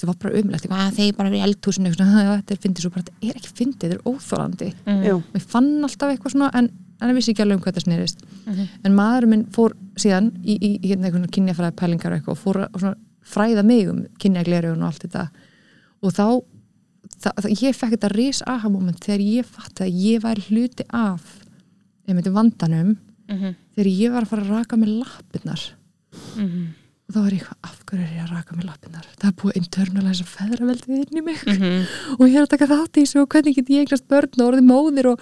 það 0.00 0.08
var 0.10 0.16
bara 0.22 0.40
umlegt, 0.40 0.66
að 0.70 0.96
þeir 0.98 1.14
bara 1.16 1.30
við 1.32 1.44
eldhúsinu 1.46 1.88
eitthvað 1.90 2.10
svona, 2.10 2.36
þetta 2.40 2.54
er 2.56 2.62
fyndið 2.64 2.82
svo 2.86 2.90
bara, 2.94 3.04
þetta 3.06 3.30
er 3.30 3.38
ekki 3.40 3.52
fyndið, 3.60 3.86
þetta 3.86 3.96
er 3.96 4.10
óþólandi 4.12 4.68
já, 5.06 5.14
ég 5.36 5.46
fann 5.54 5.70
alltaf 5.86 6.12
eitthvað 6.14 6.34
svona 6.36 6.50
en, 6.60 6.70
en 7.00 7.10
ég 7.12 7.18
vissi 7.18 7.32
ekki 7.34 7.42
alveg 7.44 7.58
um 7.58 7.62
hvað 7.64 7.72
þetta 7.76 7.86
snerist 7.86 8.24
Mhm. 8.46 8.66
en 8.86 8.94
maðurinn 8.94 9.30
minn 9.32 9.46
fór 9.50 9.72
síðan 9.98 10.28
í, 10.44 10.54
í, 10.62 10.68
í 10.78 10.90
hérna 10.92 11.08
einhvern 11.08 11.30
kynjafræði 11.34 11.74
pælingar 11.80 12.12
og 12.12 12.18
eitthvað 12.20 12.36
og 12.36 12.42
fór 12.44 12.58
að 12.68 12.94
fræða 13.26 13.64
mig 13.66 13.88
um 13.90 14.04
kynjaglerjun 14.22 14.82
og 14.82 14.86
allt 14.92 15.02
þetta 15.02 15.24
og 16.02 16.12
þá 16.14 16.26
það, 17.24 17.32
það, 17.42 17.48
ég 17.62 17.74
fekk 17.80 17.94
þetta 17.96 18.10
ris 18.14 18.42
aha 18.46 18.68
moment 18.70 19.00
þegar 19.02 19.24
ég 19.26 19.48
fatt 19.50 19.82
að 19.82 19.90
ég 19.98 20.22
væri 20.22 20.44
hluti 20.50 20.86
af 20.94 21.26
einmitt 22.06 22.30
vandanum 22.30 22.96
Mhm. 23.26 23.56
þegar 23.74 23.90
ég 23.90 24.12
var 24.14 24.22
að 24.22 24.28
fara 24.30 24.42
að 24.44 24.50
raka 24.54 24.76
með 24.78 24.92
lappirnar 25.02 25.62
Mhm. 26.36 26.66
Og 27.06 27.14
þá 27.14 27.18
var 27.22 27.30
ég 27.36 27.42
eitthvað, 27.42 27.58
af 27.62 27.76
hverju 27.86 28.02
er 28.06 28.14
ég 28.16 28.24
að 28.24 28.32
raka 28.34 28.56
með 28.56 28.64
lappirnar 28.70 29.06
það 29.20 29.28
er 29.30 29.36
búið 29.40 29.52
að 29.52 29.60
internalæsa 29.62 30.24
feðraveldið 30.26 30.96
inn 31.02 31.20
í 31.20 31.26
mig 31.26 31.44
Mhm. 31.46 31.86
og 32.18 32.24
ég 32.26 32.36
er 32.40 32.42
að 32.46 32.50
taka 32.56 32.66
þátt 32.72 32.96
í 32.98 33.04
þessu 33.06 33.20
og 33.22 33.28
hvernig 33.30 33.54
get 33.56 33.68
ég 33.70 33.84
eignast 33.86 34.08
börn 34.10 34.40
og 34.42 34.48
orðið 34.50 34.66
móðir 34.66 35.06
og 35.12 35.20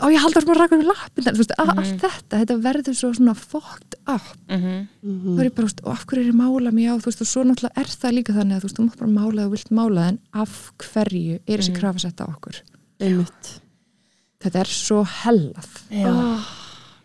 á 0.00 0.06
ég 0.08 0.20
halda 0.24 0.40
að 0.40 0.56
raka 0.56 0.76
með 0.80 0.88
lappirnar 0.88 1.34
þú 1.36 1.40
veist, 1.42 1.54
mm 1.56 1.64
Mhm. 1.68 1.78
allt 1.80 2.00
þetta, 2.04 2.38
þetta 2.42 2.56
verður 2.64 2.94
svo 2.96 3.10
svona 3.16 3.34
fucked 3.36 3.94
up 4.06 4.24
Mhm. 4.48 4.88
mm. 5.04 5.36
þá 5.36 5.40
er 5.40 5.48
ég 5.48 5.54
bara, 5.54 5.68
og 5.84 5.92
af 5.92 6.06
hverju 6.06 6.20
er 6.22 6.28
ég 6.28 6.34
að 6.36 6.40
mála 6.42 6.72
mig 6.72 6.86
á 6.88 6.94
þú 6.96 7.08
veist, 7.08 7.20
og 7.24 7.28
svo 7.28 7.42
náttúrulega 7.44 7.80
er 7.80 7.88
það 7.92 8.12
líka 8.16 8.32
þannig 8.36 8.56
að 8.56 8.60
þú 8.60 8.68
veist, 8.68 8.76
þú 8.78 8.84
mátt 8.88 8.98
bara 8.98 9.16
mála 9.16 9.40
það 9.40 9.46
og 9.48 9.52
vilt 9.56 9.70
mála 9.72 10.00
það 10.00 10.08
en 10.12 10.18
af 10.32 10.72
hverju 10.78 11.34
er 11.48 11.58
þessi 11.58 11.72
Mhm. 11.72 11.78
krafa 11.80 11.98
sett 12.00 12.20
á 12.20 12.24
okkur 12.28 12.56
einmitt 13.00 13.44
þetta 14.42 14.60
er 14.60 14.68
svo 14.68 15.04
hellað 15.04 15.68
oh, 16.04 16.40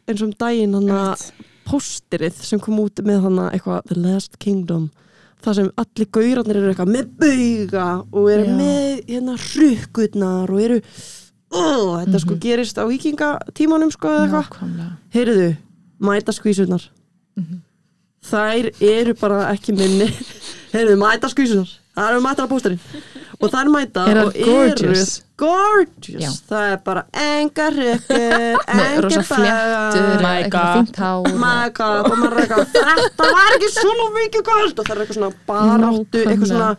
eins 0.07 0.21
og 0.21 0.27
um 0.27 0.33
daginn 0.39 0.73
hann 0.73 0.89
að. 0.89 1.31
Pósterið 1.67 2.39
sem 2.47 2.59
kom 2.63 2.79
út 2.83 3.01
með 3.05 3.21
hann 3.27 3.39
eitthvað 3.49 3.83
The 3.91 3.99
Last 4.01 4.37
Kingdom 4.39 4.89
það 5.43 5.53
sem 5.59 5.69
allir 5.83 6.07
gaurarnir 6.17 6.57
eru 6.61 6.71
eitthvað 6.73 6.93
með 6.95 7.09
bauga 7.21 7.87
og 8.11 8.29
eru 8.33 8.45
Já. 8.47 8.55
með 8.57 9.05
hérna 9.11 9.35
hrukkurnar 9.43 10.49
og 10.55 10.61
eru 10.63 10.79
oh, 11.51 11.97
þetta 12.01 12.19
sko 12.23 12.33
Mhm. 12.35 12.41
gerist 12.43 12.77
á 12.81 12.83
vikingatímanum 12.89 13.91
sko 13.93 14.07
eða 14.09 14.41
eitthvað 14.43 14.85
heyriðu, 15.13 15.49
mæta 16.01 16.33
skvísurnar 16.35 16.87
Mhm. 17.37 17.61
þær 18.27 18.71
eru 18.81 19.13
bara 19.21 19.43
ekki 19.53 19.75
minni 19.77 20.07
heyriðu, 20.73 20.97
mæta 20.99 21.29
skvísurnar 21.31 21.69
það 21.97 22.11
eru 22.13 22.21
mæta 22.25 22.45
á 22.45 22.51
pósterinn 22.51 22.79
og 23.37 23.51
þær 23.53 23.69
mæta 23.73 24.03
Er 24.11 24.19
og 24.23 24.33
gorgeous? 24.37 25.11
eru 25.17 25.25
gorgeous 25.37 26.21
Já. 26.23 26.29
það 26.49 26.67
er 26.73 26.77
bara 26.85 27.03
enga 27.23 27.67
hrukkur 27.73 28.21
með 28.77 28.85
enga 28.85 29.01
rosa 29.05 29.23
fléttur 29.31 30.21
My 30.25 30.37
God. 30.53 30.93
þetta 32.77 33.29
var 33.33 33.57
ekki 33.57 33.69
svona 33.73 34.07
mikið 34.17 34.45
galt 34.47 34.79
og 34.81 34.87
það 34.87 34.95
er 34.95 35.03
eitthvað 35.03 35.19
svona 35.19 35.33
baráttu, 35.49 36.23
eitthvað 36.23 36.51
svona 36.53 36.71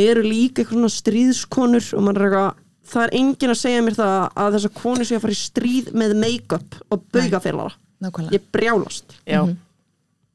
eru 0.00 0.22
líka 0.26 0.62
eitthvað 0.62 0.76
svona 0.78 0.92
stríðskonur 0.96 1.86
og 1.98 2.10
er 2.14 2.24
eitthvað 2.26 2.50
það 2.90 3.04
er 3.06 3.12
enginn 3.20 3.52
að 3.54 3.60
segja 3.60 3.82
mér 3.86 3.96
það 4.00 4.16
að 4.42 4.54
þessar 4.56 4.72
konur 4.80 5.06
sé 5.06 5.14
að 5.18 5.24
fara 5.24 5.34
í 5.36 5.40
stríð 5.40 5.90
með 6.02 6.14
make-up 6.24 6.78
og 6.90 7.04
baugafélara 7.14 7.74
nákvæmlega 8.02 8.34
ég 8.38 8.46
brjálast, 8.54 9.16
Já. 9.28 9.42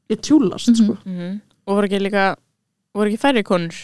Ég 0.08 0.20
tjúlast 0.22 0.68
Mhm. 0.70 0.76
sko, 0.78 0.96
Mhm. 1.04 1.40
Og 1.66 1.74
voru 1.76 1.86
ekki 1.88 1.98
líka 2.00 2.36
voru 2.96 3.10
ekki 3.12 3.20
færri 3.22 3.42
konur 3.46 3.76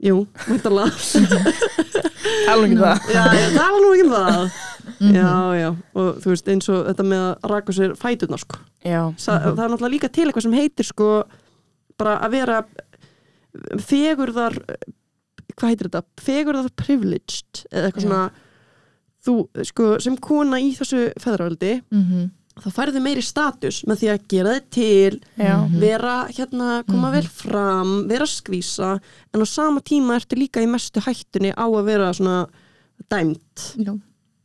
jú, 0.00 0.22
mæntalega 0.48 0.90
Tala 2.46 2.66
um 2.66 2.74
það 2.80 3.08
já, 3.12 3.22
ég 3.36 3.54
tala 3.56 3.78
nú 3.84 3.94
ekki 3.96 4.06
um 4.08 4.12
það 4.16 4.50
Mhm. 5.00 5.14
já, 5.16 5.28
já, 5.60 5.68
og 5.96 6.16
þú 6.20 6.28
veist 6.32 6.48
eins 6.50 6.66
og 6.72 6.86
þetta 6.88 7.04
með 7.08 7.20
að 7.24 7.48
raka 7.52 7.72
sér 7.72 7.92
fæturnar 7.96 8.40
sko 8.42 8.56
Já. 8.84 9.00
Sa, 9.20 9.36
það 9.38 9.60
er 9.64 9.70
náttúrulega 9.72 9.92
líka 9.94 10.08
til 10.12 10.24
eitthvað 10.26 10.44
sem 10.44 10.56
heitir 10.56 10.88
sko 10.88 11.06
bara 12.00 12.14
að 12.24 12.30
vera 12.34 12.58
fegurðar 13.84 14.56
hvað 15.56 15.68
heitir 15.72 15.88
þetta, 15.90 16.02
fegurðar 16.24 16.70
privileged 16.80 17.62
eða 17.70 17.90
eitthvað 17.90 18.02
Já. 18.02 18.08
svona 18.08 18.22
þú, 19.26 19.34
sko, 19.70 19.88
sem 20.00 20.16
kona 20.16 20.60
í 20.64 20.70
þessu 20.78 21.02
feðraveldi, 21.20 21.72
Mhm. 21.92 22.30
Þá 22.60 22.70
færðu 22.76 23.00
meiri 23.02 23.22
status 23.22 23.82
með 23.88 23.96
því 24.02 24.08
að 24.14 24.26
gera 24.28 24.54
þið 24.56 24.70
til 24.70 25.20
Já. 25.38 25.56
Mhm. 25.66 25.80
vera 25.80 26.16
hérna, 26.28 26.84
koma 26.86 27.08
Mhm. 27.08 27.12
vel 27.12 27.28
fram 27.28 28.08
vera 28.08 28.24
að 28.24 28.34
skvísa, 28.36 29.00
en 29.34 29.40
á 29.40 29.46
sama 29.46 29.80
tíma 29.80 30.16
ertu 30.20 30.36
líka 30.36 30.60
í 30.62 30.66
mestu 30.68 31.00
hættunni 31.00 31.52
á 31.54 31.64
að 31.66 31.84
vera 31.84 32.12
svona 32.12 32.46
dæmt 33.10 33.74
Já, 33.78 33.94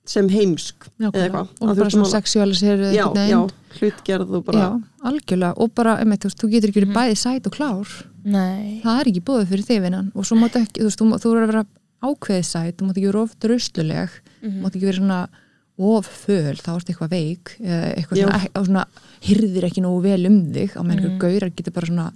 sem 0.05 0.27
heimsk 0.29 0.85
eða 0.99 1.11
nákvæmlega 1.11 1.25
eitthvað, 1.25 1.47
og 1.61 1.67
að 1.69 1.71
þú 1.71 1.75
bara 1.75 1.85
ert 1.85 1.93
svona 1.95 2.05
mála- 2.05 2.15
sexualiseruð 2.21 2.93
já, 2.93 3.05
já, 3.29 3.39
hlutgerð 3.79 4.33
og 4.37 4.45
bara 4.45 4.59
já, 4.59 4.83
algjörlega 5.09 5.53
og 5.57 5.73
bara, 5.75 5.97
einmitt, 5.99 6.19
þú, 6.21 6.29
veist, 6.29 6.39
þú 6.41 6.49
getur 6.51 6.69
ekki 6.69 6.81
verið 6.81 6.93
Mhm. 6.93 6.99
bæði 6.99 7.17
sæt 7.17 7.47
og 7.47 7.53
klár 7.53 7.87
Nei. 8.23 8.81
það 8.83 8.99
er 9.01 9.05
ekki 9.11 9.23
bóðið 9.23 9.47
fyrir 9.47 9.65
þig 9.65 9.81
vinnan 9.81 10.11
og 10.15 10.23
svo 10.25 10.37
máttu 10.37 10.61
ekki, 10.61 10.81
þú 10.81 10.85
veist, 10.89 10.99
þú, 11.01 11.05
má- 11.09 11.19
þú 11.19 11.27
verður 11.33 11.43
að 11.43 11.51
vera 11.51 11.65
ákveðið 12.03 12.45
sæt, 12.45 12.77
þú 12.77 12.85
mátt 12.85 12.97
ekki 12.97 13.11
vera 13.11 13.21
of 13.21 13.39
drusluleg 13.39 14.09
þú 14.43 14.49
Mhm. 14.51 14.61
mátt 14.61 14.75
ekki 14.75 14.81
vera 14.85 14.99
svona 14.99 15.27
of 15.77 16.07
föl, 16.07 16.55
þá 16.55 16.69
ertu 16.77 16.93
eitthvað 16.93 17.09
veik 17.11 17.55
eitthvað 17.59 18.21
svona, 18.21 18.65
svona 18.65 18.85
hyrðir 19.25 19.65
ekki 19.67 19.81
nógu 19.83 20.01
vel 20.05 20.25
um 20.29 20.37
þig 20.53 20.71
á 20.77 20.81
meðan 20.81 20.95
Mhm. 20.95 21.09
einhver 21.09 21.19
gaurar 21.19 21.49
getur 21.55 21.73
bara 21.73 21.87
svona 21.87 22.11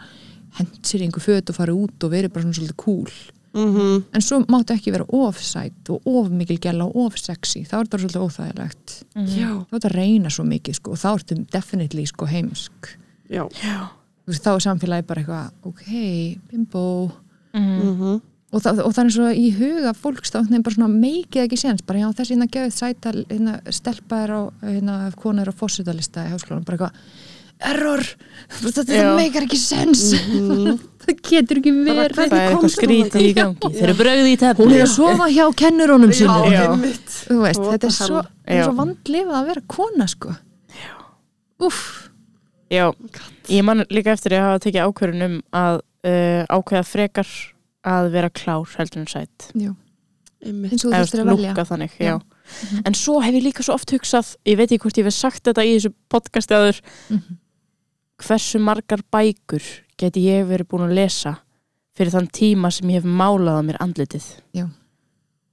hent 0.60 0.82
sér 0.84 1.02
í 1.02 1.08
einhver 1.10 1.22
föt 1.26 1.50
og 1.50 1.56
fara 1.56 1.74
út 1.74 2.04
og 2.04 2.12
verið 2.12 2.32
bara 2.34 2.44
svona 2.46 2.56
svolítið 2.56 2.78
cool. 2.78 3.12
Mm 3.54 4.04
en 4.14 4.22
svo 4.22 4.46
máttu 4.46 4.76
ekki 4.78 4.92
vera 4.94 5.06
of 5.10 5.38
sæt 5.42 5.90
og 5.90 6.02
of 6.06 6.30
mikil 6.30 6.60
gæla 6.60 6.86
og 6.86 6.96
of 6.96 7.16
sexy 7.18 7.64
þá 7.66 7.80
er 7.80 7.86
þetta 7.86 8.00
svolítið 8.00 8.26
óþægilegt. 8.30 9.04
Mhm. 9.16 9.28
já, 9.28 9.66
þá 9.66 9.74
er 9.74 9.80
þetta 9.80 9.90
að 9.90 9.96
reyna 9.98 10.30
svo 10.30 10.44
mikið 10.46 10.76
sko 10.76 10.92
og 10.92 10.98
þá 10.98 11.10
ertu 11.18 11.46
definitely 11.52 12.06
sko 12.06 12.26
heimsk. 12.28 12.96
Já. 13.30 13.50
Já. 13.64 13.90
þá 14.30 14.54
er 14.56 14.60
samfélagi 14.62 15.08
bara 15.08 15.22
eitthvað 15.24 15.52
ok, 15.66 16.40
bimbo. 16.52 17.12
Mhm. 17.54 18.22
Mm 18.50 18.56
og, 18.56 18.62
það, 18.66 18.80
og 18.82 18.94
það 18.96 19.04
er 19.06 19.14
svo 19.14 19.32
í 19.38 19.48
huga 19.54 19.92
fólks 19.94 20.32
þá 20.34 20.40
er 20.42 20.62
bara 20.66 20.74
svona 20.76 20.90
meikið 20.90 21.44
ekki 21.46 21.60
séns. 21.62 21.84
Bara 21.86 22.00
já 22.02 22.08
þessi 22.18 22.34
hérna 22.34 22.48
gefið 22.50 22.72
sæta 22.74 23.12
hérna, 23.30 23.58
stelpa 23.70 24.24
er 24.26 24.32
á, 24.34 24.42
hérna, 24.64 24.96
kona 25.20 25.44
er 25.44 25.52
á 25.52 25.60
fósitalista 25.60 26.24
í 26.26 26.32
háskólanum, 26.34 26.66
bara 26.66 26.80
eitthvað 26.80 27.28
error, 27.70 28.06
þetta 28.64 29.04
meikar 29.20 29.46
ekki 29.46 29.60
sens 29.60 30.06
Mhm. 30.16 30.80
það 31.04 31.22
getur 31.30 31.60
ekki 31.62 31.74
verið. 31.78 32.16
Það 32.16 32.26
er 32.26 32.36
eitthvað 32.40 32.58
hún 32.64 32.74
skrítið 32.74 33.26
í 33.28 33.32
gangi. 33.38 33.72
Þeir 33.78 33.88
eru 33.88 33.98
brögði 34.02 34.34
í 34.34 34.34
hún 34.34 34.44
tefni 34.44 34.78
er 34.80 34.86
að 34.86 34.94
sofa 34.96 35.30
hjá 35.30 35.46
kennurónum 35.62 36.14
sínum. 36.16 36.50
Já. 36.50 36.62
einmitt. 36.66 37.16
þú 37.30 37.40
veist, 37.44 37.62
What 37.62 37.74
þetta 37.76 37.90
er 37.90 37.98
svo, 38.00 38.22
svo 38.50 38.76
vandlifað 38.78 39.40
að 39.40 39.50
vera 39.54 39.66
kona 39.78 40.08
sko. 40.10 40.36
Úff, 41.60 42.10
Já, 42.70 42.92
ég 43.50 43.64
man 43.66 43.82
líka 43.90 44.14
eftir 44.14 44.36
að 44.38 44.44
hafa 44.46 44.60
tekið 44.62 44.84
ákvörðun 44.86 45.26
um 45.26 45.38
að 45.58 45.80
uh, 46.06 46.44
ákveða 46.54 46.84
frekar 46.86 47.32
að 47.86 48.10
vera 48.12 48.30
klár 48.30 48.68
heldur 48.78 49.02
en 49.02 49.08
sætt 49.08 49.50
eins 50.40 50.86
og 50.86 50.92
þú 50.92 50.96
þurftir 50.96 51.22
að 51.24 51.30
velja 51.34 51.66
þannig, 51.68 51.92
Já. 52.00 52.14
já. 52.16 52.82
En 52.88 52.94
svo 52.98 53.20
hef 53.22 53.34
ég 53.36 53.44
líka 53.44 53.64
svo 53.64 53.74
oft 53.76 53.92
hugsað 53.92 54.36
ég 54.48 54.58
veit 54.58 54.72
ekki 54.72 54.80
hvort 54.86 54.98
ég 54.98 55.06
hef 55.06 55.14
sagt 55.14 55.44
þetta 55.44 55.66
í 55.68 55.76
þessu 55.78 55.94
podcasti 56.10 56.56
aður 56.56 56.80
Mhm. 57.10 57.38
hversu 58.20 58.60
margar 58.60 59.02
bækur 59.12 59.62
geti 59.98 60.24
ég 60.28 60.48
verið 60.48 60.68
búin 60.72 60.88
að 60.88 60.96
lesa 60.96 61.38
fyrir 61.96 62.12
þann 62.12 62.30
tíma 62.32 62.72
sem 62.72 62.88
ég 62.90 63.02
hef 63.02 63.04
málað 63.04 63.60
á 63.60 63.64
mér 63.68 63.78
andlitið 63.84 64.26
Já. 64.54 64.66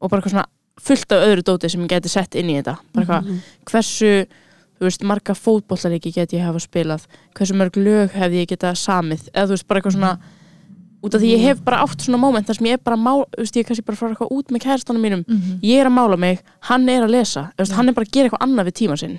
og 0.00 0.10
bara 0.10 0.22
eitthvað 0.22 0.30
svona 0.36 0.46
fullt 0.80 1.12
af 1.12 1.22
öðru 1.26 1.42
dóti 1.42 1.70
sem 1.70 1.80
ég 1.82 1.88
geti 1.88 2.08
sett 2.08 2.34
inn 2.34 2.50
í 2.50 2.56
þetta 2.62 2.78
bara 2.92 3.04
eitthvað, 3.06 3.24
Mhm. 3.26 3.38
hversu 3.66 4.26
þú 4.78 4.84
veist, 4.84 5.02
marga 5.02 5.34
fótbollalíki 5.34 6.12
geti 6.14 6.36
ég 6.36 6.44
hafa 6.44 6.58
spilað 6.60 7.06
hversu 7.34 7.54
mörg 7.56 7.72
lög 7.76 8.10
hefði 8.12 8.42
ég 8.44 8.48
geta 8.48 8.72
samið 8.72 9.28
eða 9.34 9.46
þú 9.46 9.50
veist, 9.56 9.66
bara 9.66 9.80
eitthvað 9.80 9.92
svona 9.96 10.18
út 11.06 11.14
af 11.14 11.20
því 11.22 11.30
ég 11.36 11.40
hef 11.46 11.60
bara 11.64 11.78
átt 11.86 12.02
svona 12.04 12.18
moment 12.20 12.46
þar 12.46 12.58
sem 12.58 12.66
ég 12.66 12.72
er 12.78 12.82
bara 12.84 12.96
má, 12.98 13.12
þú 13.22 13.40
veist, 13.44 13.54
ég 13.56 13.62
er 13.64 13.68
kannski 13.70 13.84
bara 13.86 13.96
að 13.96 14.00
fara 14.02 14.14
eitthvað 14.16 14.34
út 14.36 14.50
með 14.54 14.64
kærastanum 14.66 15.02
mínum. 15.06 15.22
Mhm, 15.28 15.60
ég 15.62 15.80
er 15.80 15.86
að 15.86 15.94
mála 15.96 16.18
mig, 16.18 16.42
hann 16.70 16.88
er 16.88 17.02
að 17.06 17.10
lesa 17.16 17.46
þú 17.56 17.62
veist, 17.64 17.72
hann 17.78 17.88
er 17.88 17.92
bara 17.94 18.06
að 18.06 18.12
gera 18.12 18.28
eitthvað 18.28 18.46
annað 18.48 18.66
við 18.70 18.76
tíma 18.82 18.98
sinn. 18.98 19.18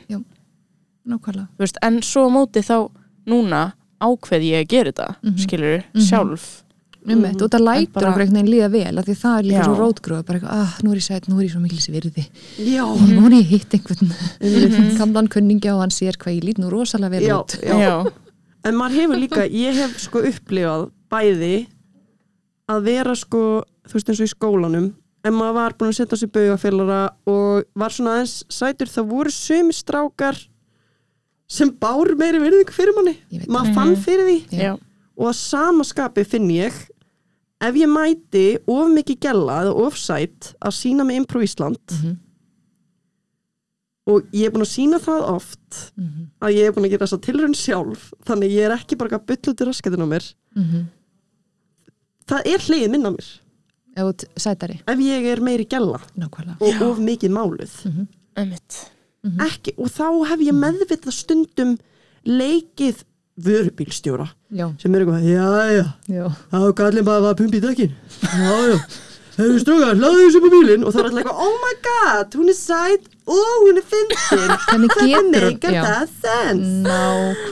Nákvæmlega. 1.07 1.47
Þú 1.57 1.63
veist, 1.63 1.77
en 1.87 1.99
svo 2.03 2.27
á 2.27 2.29
móti 2.35 2.61
þá 2.67 2.77
núna 3.27 3.73
ákveð 4.03 4.43
ég 4.43 4.63
að 4.65 4.67
gera 4.67 4.91
þetta 4.91 5.15
Mhm. 5.23 5.37
skilur, 5.39 5.83
Mhm. 5.93 6.01
sjálf. 6.03 6.63
Einmitt, 7.07 7.41
og 7.41 7.49
það 7.49 7.61
lætur 7.63 7.93
bara- 7.93 8.11
okkur 8.11 8.21
einhvern 8.21 8.33
veginn 8.35 8.51
líða 8.53 8.69
vel 8.71 8.97
af 8.99 9.05
því 9.05 9.15
það 9.15 9.39
er 9.39 9.43
líka 9.43 9.63
Já. 9.63 9.63
svo 9.63 9.75
rótgróð 9.79 10.25
bara 10.25 10.39
eitthvað, 10.39 10.51
ah, 10.51 10.77
nú 10.83 10.91
er 10.91 10.95
ég 10.97 11.07
sætt, 11.07 11.27
nú 11.29 11.39
er 11.39 11.43
ég 11.47 11.51
svo 11.51 11.61
mikil 11.61 11.79
virði. 11.93 12.27
Já, 12.59 12.83
og 12.83 12.99
nú 12.99 13.25
er 13.27 13.31
ég 13.31 13.45
hitt 13.45 13.69
einhvern 13.71 14.11
Mhm. 14.41 14.97
gamlan 14.99 15.27
kunningja 15.29 15.73
og 15.75 15.79
hann 15.79 15.89
sér 15.89 16.17
hvað 16.17 16.35
ég 16.41 16.43
lít 16.43 16.57
nú 16.59 16.69
rosalega 16.69 17.09
vel 17.11 17.23
Já, 17.23 17.39
út. 17.39 17.61
já. 17.63 17.79
já, 17.79 18.11
En 18.65 18.73
maður 18.73 18.91
hefur 18.99 19.15
líka, 19.29 19.49
ég 19.49 19.73
hef 19.75 19.97
sko 20.01 20.19
upplifað 20.21 20.91
bæði 21.09 21.67
að 22.67 22.83
vera 22.83 23.15
sko, 23.15 23.63
þú 23.87 23.93
veist 23.97 24.09
eins 24.11 24.19
og 24.21 24.27
í 24.27 24.33
skólanum 24.33 24.87
en 25.27 25.33
maður 25.33 25.55
var 25.57 25.73
búin 25.79 25.89
að 25.93 25.97
setja 26.01 26.17
sér 26.19 26.31
baugafélara 26.35 26.99
og 27.27 27.63
var 27.75 27.89
svona 27.95 28.17
aðeins 28.17 28.35
sætur 28.53 28.87
það 28.91 29.07
voru 29.11 29.31
sumi 29.33 29.73
strákar 29.75 30.37
sem 31.47 31.71
bár 31.71 32.11
meiri 32.19 32.39
virðing 32.43 32.71
fyrir 32.75 32.95
manni 32.95 33.15
maður 33.47 33.73
fann 33.73 33.93
Mhm. 33.95 34.03
fyrir 34.03 34.27
því 34.27 34.59
Já. 34.61 34.73
og 35.17 35.25
að 35.31 35.35
sama 35.35 35.83
skapi 35.83 36.23
finn 36.27 36.49
ég 36.51 36.73
ef 37.61 37.73
ég 37.75 37.89
mæti 37.89 38.57
of 38.67 38.87
mikið 38.93 39.19
gæla 39.19 39.61
eða 39.63 39.75
of 39.87 39.95
sætt 39.97 40.53
að 40.61 40.75
sína 40.75 41.03
með 41.07 41.15
Impro 41.23 41.39
Ísland 41.41 41.79
Mhm, 41.91 42.17
og 44.07 44.23
ég 44.31 44.45
er 44.47 44.51
búin 44.55 44.63
að 44.63 44.71
sína 44.75 44.99
það 45.03 45.23
oft 45.33 45.79
mhm, 45.97 46.27
að 46.41 46.53
ég 46.55 46.67
er 46.69 46.71
búin 46.75 46.85
að 46.87 46.93
gera 46.95 47.05
þessa 47.07 47.21
tilraun 47.25 47.55
sjálf 47.57 48.05
þannig 48.27 48.53
ég 48.55 48.67
er 48.69 48.75
ekki 48.77 48.97
bara 48.97 49.17
að 49.19 49.25
bylla 49.31 49.51
út 49.53 49.63
í 49.63 49.67
raskatinn 49.67 50.05
á 50.05 50.07
mér 50.07 50.27
mhm. 50.55 50.85
Það 52.27 52.51
er 52.53 52.67
hlið 52.67 52.89
minn 52.93 53.07
á 53.07 53.11
mér. 53.15 53.31
Ef 53.97 54.99
ég 55.01 55.31
er 55.31 55.41
meiri 55.41 55.65
gæla 55.65 55.99
nákvæmlega. 56.19 56.59
Og 56.61 56.85
of 56.91 56.99
mikið 57.01 57.33
máluð. 57.33 57.73
Mhm, 57.87 58.07
einmitt. 58.37 58.83
Mhm. 59.27 59.41
ekki, 59.47 59.73
og 59.77 59.89
þá 59.91 60.07
hef 60.29 60.39
ég 60.45 60.55
meðvitað 60.55 61.15
stundum 61.15 61.77
leikið 62.27 63.03
vörubílstjóra 63.37 64.27
Já, 64.49 64.69
sem 64.81 64.95
er 64.95 65.03
eitthvað, 65.03 65.25
já, 65.27 65.49
já, 65.73 65.85
já, 66.09 66.23
þá 66.51 66.57
kallin 66.77 67.05
bara 67.05 67.31
að 67.33 67.37
pumpi 67.41 67.59
í 67.59 67.63
dökkin 67.63 67.91
já, 68.23 68.53
já, 68.71 68.77
hefur 69.37 69.59
strókar 69.61 69.99
hlaðu 69.99 70.23
þessu 70.23 70.39
upp 70.41 70.47
á 70.47 70.51
bílinn 70.55 70.85
og 70.87 70.93
þá 70.95 70.99
er 71.01 71.09
alltaf 71.09 71.21
eitthvað, 71.21 71.41
oh 71.45 71.55
my 71.63 71.73
god 71.87 72.37
hún 72.39 72.51
er 72.53 72.57
sæt 72.57 73.09
og 73.27 73.65
hún 73.65 73.81
er 73.81 73.87
fyndin. 73.91 74.53
Hvernig 74.67 74.95
þetta 74.97 75.21
meikar 75.33 75.79
það 75.83 76.13
sens 76.23 76.67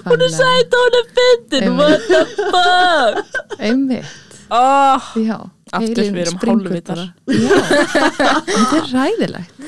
hún 0.07 0.25
er 0.27 0.35
sæt 0.37 0.77
og 0.79 0.85
hún 0.85 0.99
er 1.01 1.09
fyndin. 1.19 1.75
What 1.81 2.07
the 2.09 2.21
fuck? 2.53 3.59
Einmitt, 3.59 4.13
oh, 4.53 5.09
já 5.21 5.37
Aftur 5.75 6.05
við 6.13 6.21
erum 6.25 6.37
hálfvitar. 6.43 7.01
þetta 7.25 8.77
er 8.77 8.91
ræðilegt 8.93 9.65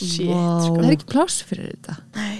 shit, 0.00 0.28
Vá. 0.30 0.60
sko. 0.64 0.76
Það 0.78 0.86
er 0.88 0.94
ekki 0.96 1.08
pláss 1.12 1.42
fyrir 1.46 1.70
þetta. 1.74 1.96
Nei. 2.16 2.38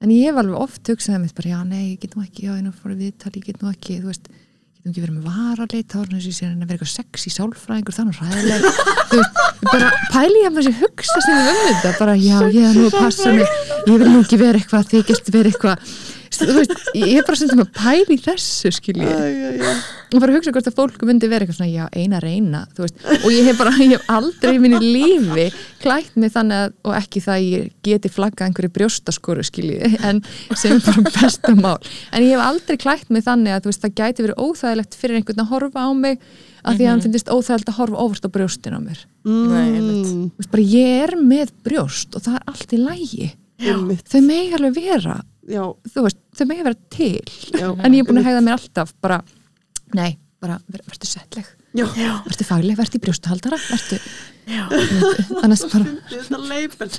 En 0.00 0.12
ég 0.14 0.30
hef 0.30 0.38
alveg 0.40 0.56
oft 0.64 0.88
hugsaði 0.90 1.18
mitt 1.26 1.34
bara, 1.36 1.50
já, 1.52 1.58
nei, 1.68 1.82
ég 1.92 1.98
get 2.02 2.14
nú 2.16 2.22
ekki, 2.24 2.46
já, 2.48 2.54
einu 2.56 2.72
fór 2.72 2.94
að 2.94 3.02
viðtali, 3.04 3.42
ég 3.42 3.50
get 3.50 3.60
nú 3.60 3.68
ekki, 3.70 3.98
þú 4.00 4.08
veist, 4.08 4.30
ég 4.32 4.78
get 4.80 4.86
nú 4.86 4.92
ekki 4.94 5.02
verið 5.04 5.16
með 5.18 5.26
varaleit, 5.28 5.88
þá 5.92 5.98
er 6.00 6.08
þessi 6.14 6.32
sér 6.38 6.54
að 6.54 6.62
vera 6.64 6.76
eitthvað 6.78 6.92
sexy 6.94 7.32
sálfræðingur, 7.34 7.96
það 7.98 8.02
er 8.02 8.08
nú 8.08 8.14
ræðileg, 8.16 8.60
þú 9.10 9.20
veist, 9.20 9.42
bara 9.68 9.90
pæli 10.14 10.40
ég 10.40 10.48
að 10.48 10.54
maður 10.56 10.66
sé 10.70 10.72
hugsa 10.80 11.24
sem 11.26 11.42
um 11.42 11.60
þetta, 11.66 11.92
bara, 12.00 12.14
já, 12.16 12.38
ég 12.48 12.64
er 12.70 12.78
nú 12.80 12.86
að 12.88 12.96
passa 12.96 13.34
mig, 13.36 13.52
ég 13.76 14.00
vil 14.00 14.08
nú 14.08 14.24
ekki 14.24 14.40
vera 14.40 14.62
eitthvað, 14.62 14.88
þykist 14.94 15.30
vera 15.36 15.52
eitthvað, 15.52 15.84
þú 15.84 16.19
veist, 16.38 16.72
ég 16.94 17.16
er 17.18 17.24
bara 17.26 17.36
sem 17.40 17.62
að 17.62 17.70
pæli 17.74 18.16
í 18.16 18.20
þessu, 18.22 18.70
skilji, 18.76 19.06
og 20.10 20.18
bara 20.22 20.34
hugsa 20.34 20.52
hvort 20.54 20.68
að 20.70 20.76
fólk 20.78 21.02
myndi 21.06 21.28
vera 21.30 21.44
eitthvað 21.46 21.58
svona, 21.58 21.70
já, 21.72 21.86
eina 21.98 22.20
reyna, 22.22 22.60
þú 22.76 22.84
veist, 22.86 23.00
og 23.20 23.28
ég 23.34 23.48
hef 23.50 23.58
bara, 23.60 23.72
ég 23.82 23.94
hef 23.96 24.10
aldrei 24.14 24.52
í 24.56 24.60
minni 24.62 24.80
lífi 24.82 25.46
klætt 25.82 26.14
mig 26.20 26.32
þannig 26.34 26.66
að, 26.66 26.76
og 26.86 26.96
ekki 27.00 27.22
það 27.24 27.36
að 27.36 27.48
ég 27.48 27.70
geti 27.86 28.12
flaggað 28.12 28.46
einhverju 28.48 28.72
brjóstaskoru, 28.78 29.46
skilji, 29.46 29.80
en 30.06 30.22
sem 30.58 30.76
er 30.76 30.84
bara 30.86 31.14
besta 31.18 31.54
mál, 31.58 31.78
en 32.12 32.26
ég 32.26 32.36
hef 32.36 32.44
aldrei 32.46 32.78
klætt 32.86 33.10
mig 33.10 33.26
þannig 33.26 33.56
að, 33.56 33.64
þú 33.66 33.72
veist, 33.72 33.84
það 33.86 33.98
gæti 34.02 34.26
verið 34.28 34.44
óþægilegt 34.46 35.00
fyrir 35.02 35.20
einhvern 35.20 35.44
að 35.44 35.52
horfa 35.54 35.86
á 35.86 35.90
mig, 35.96 36.22
að 36.60 36.76
því 36.76 36.84
að 36.86 36.90
hann 36.92 37.04
finnist 37.06 37.30
óþægilegt 37.32 37.70
að 37.72 37.78
horfa 37.80 38.02
óvart 38.04 38.26
á 38.28 38.30
brjóstin 38.34 38.76
á 38.76 38.80
mér. 38.84 38.98
Nei, 39.24 39.68
mm, 39.80 40.00
Þú 40.36 40.42
veist, 40.42 40.50
bara 40.52 40.64
ég 40.68 41.04
er 41.06 41.14
með 41.16 41.52
brjóst 41.64 42.16
og 42.18 42.24
það 42.26 42.36
er 42.36 42.50
allt 42.52 42.74
í 42.76 42.80
lægi. 42.82 43.28
einmitt. 43.60 44.04
Þau 44.08 44.20
megi 44.24 44.54
alveg 44.56 44.76
vera, 44.76 45.14
já, 45.48 45.62
þú 45.94 46.04
veist, 46.06 46.20
þau 46.36 46.48
megi 46.50 46.66
vera 46.66 46.80
til, 46.92 47.22
já, 47.54 47.68
en 47.70 47.96
ég 47.96 48.02
er 48.02 48.10
búin 48.10 48.20
að 48.20 48.28
hegða 48.30 48.44
mér 48.46 48.58
alltaf 48.58 48.92
bara, 49.00 49.22
nei, 49.96 50.18
bara 50.42 50.60
ver, 50.66 50.84
verður 50.88 51.10
settleg 51.10 51.48
já, 51.76 51.86
verður 52.26 52.48
fagleg, 52.48 52.76
verður 52.78 52.98
í 52.98 53.02
brjóstahaldara 53.04 53.58
verður, 53.70 54.06
annars 55.44 55.64
bara 55.70 55.92
þetta 56.10 56.40
leipin 56.50 56.94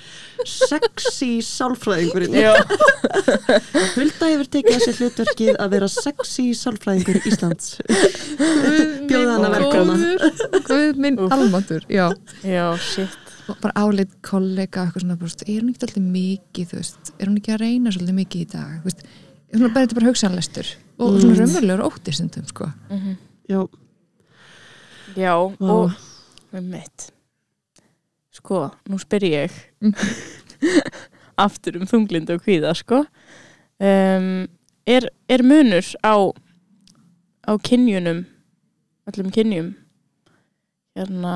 sexy 0.47 1.41
sálfræðingurinn. 1.43 2.37
Hulda 3.97 4.29
hefur 4.31 4.49
tekið 4.55 4.77
þessi 4.77 4.93
hlutverkið 5.01 5.59
að 5.59 5.73
vera 5.75 5.89
sexy 5.91 6.47
sálfræðingur 6.57 7.19
Íslands. 7.27 7.73
Bjóða 9.09 9.35
hana 9.35 9.51
verkefna 9.57 10.61
Guð 10.69 11.01
minn 11.03 11.19
almatur 11.27 11.83
já, 11.91 12.07
já, 12.47 12.65
shit 12.79 13.30
bara 13.61 13.83
áleitt 13.85 14.13
kollega 14.25 14.85
eitthvað 14.85 15.03
svona, 15.03 15.17
bara, 15.19 15.35
er 15.47 15.59
hún 15.61 15.69
ekki 15.73 15.85
alltaf 15.87 16.05
mikið 16.05 16.69
þú 16.71 16.79
veist, 16.79 17.11
er 17.19 17.27
hún 17.29 17.37
ekki 17.41 17.53
að 17.55 17.61
reyna 17.65 17.91
svolítið 17.95 18.17
mikið 18.21 18.41
í 18.41 18.49
dag? 18.53 18.73
Þú 18.81 18.89
veist, 18.89 19.03
hún 19.51 19.63
bara, 19.65 19.73
þetta 19.81 19.91
er 19.95 19.99
bara 19.99 20.09
hugsanlestur 20.11 20.71
og 21.01 21.17
svona 21.21 21.37
raunverulegur 21.41 21.83
ótti 21.87 22.13
stundum 22.15 22.45
sko. 22.49 22.69
já, 23.49 23.61
Já, 25.17 25.33
Vá. 25.59 25.71
og 25.71 25.91
með 26.53 26.67
mitt 26.71 27.07
sko, 28.31 28.61
nú 28.87 28.99
spyr 29.01 29.25
ég 29.27 29.57
aftur 31.45 31.79
um 31.81 31.87
þunglindu 31.89 32.37
og 32.37 32.43
kvíða 32.45 32.71
sko. 32.77 33.01
Um, 33.81 34.45
er, 34.87 35.07
er 35.27 35.41
munur 35.43 35.83
á 36.05 36.15
á 37.41 37.51
kynjunum 37.65 38.23
öllum 39.09 39.31
kynjum 39.33 39.71
hérna 40.97 41.33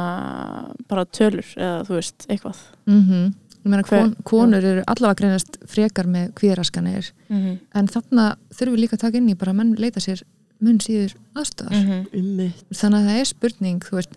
bara 0.89 1.05
tölur 1.05 1.47
eða 1.55 1.83
þú 1.87 1.99
veist, 1.99 2.27
eitthvað. 2.29 2.61
Mm 2.85 3.33
ég 3.65 3.71
meina 3.71 3.83
Hver- 3.83 4.01
kon, 4.01 4.15
konur 4.23 4.63
eru 4.63 4.83
allavega 4.85 5.17
greinast 5.23 5.57
frekar 5.65 6.05
með 6.05 6.33
kvíðraskanir 6.37 7.11
mm 7.29 7.37
-hmm. 7.37 7.57
en 7.73 7.87
þarna 7.87 8.35
þurfum 8.53 8.75
við 8.75 8.81
líka 8.83 8.95
að 8.95 8.99
taka 9.01 9.17
inn 9.17 9.29
í 9.29 9.35
bara 9.35 9.51
að 9.51 9.55
menn 9.55 9.75
leita 9.75 9.99
sér 9.99 10.21
mun 10.59 10.79
síður 10.79 11.15
aðstöðar 11.35 11.73
Mm 11.73 11.89
-hmm. 11.89 12.51
þannig 12.73 12.99
að 12.99 13.07
það 13.07 13.19
er 13.19 13.25
spurning, 13.25 13.79
þú 13.83 13.95
veist 13.95 14.13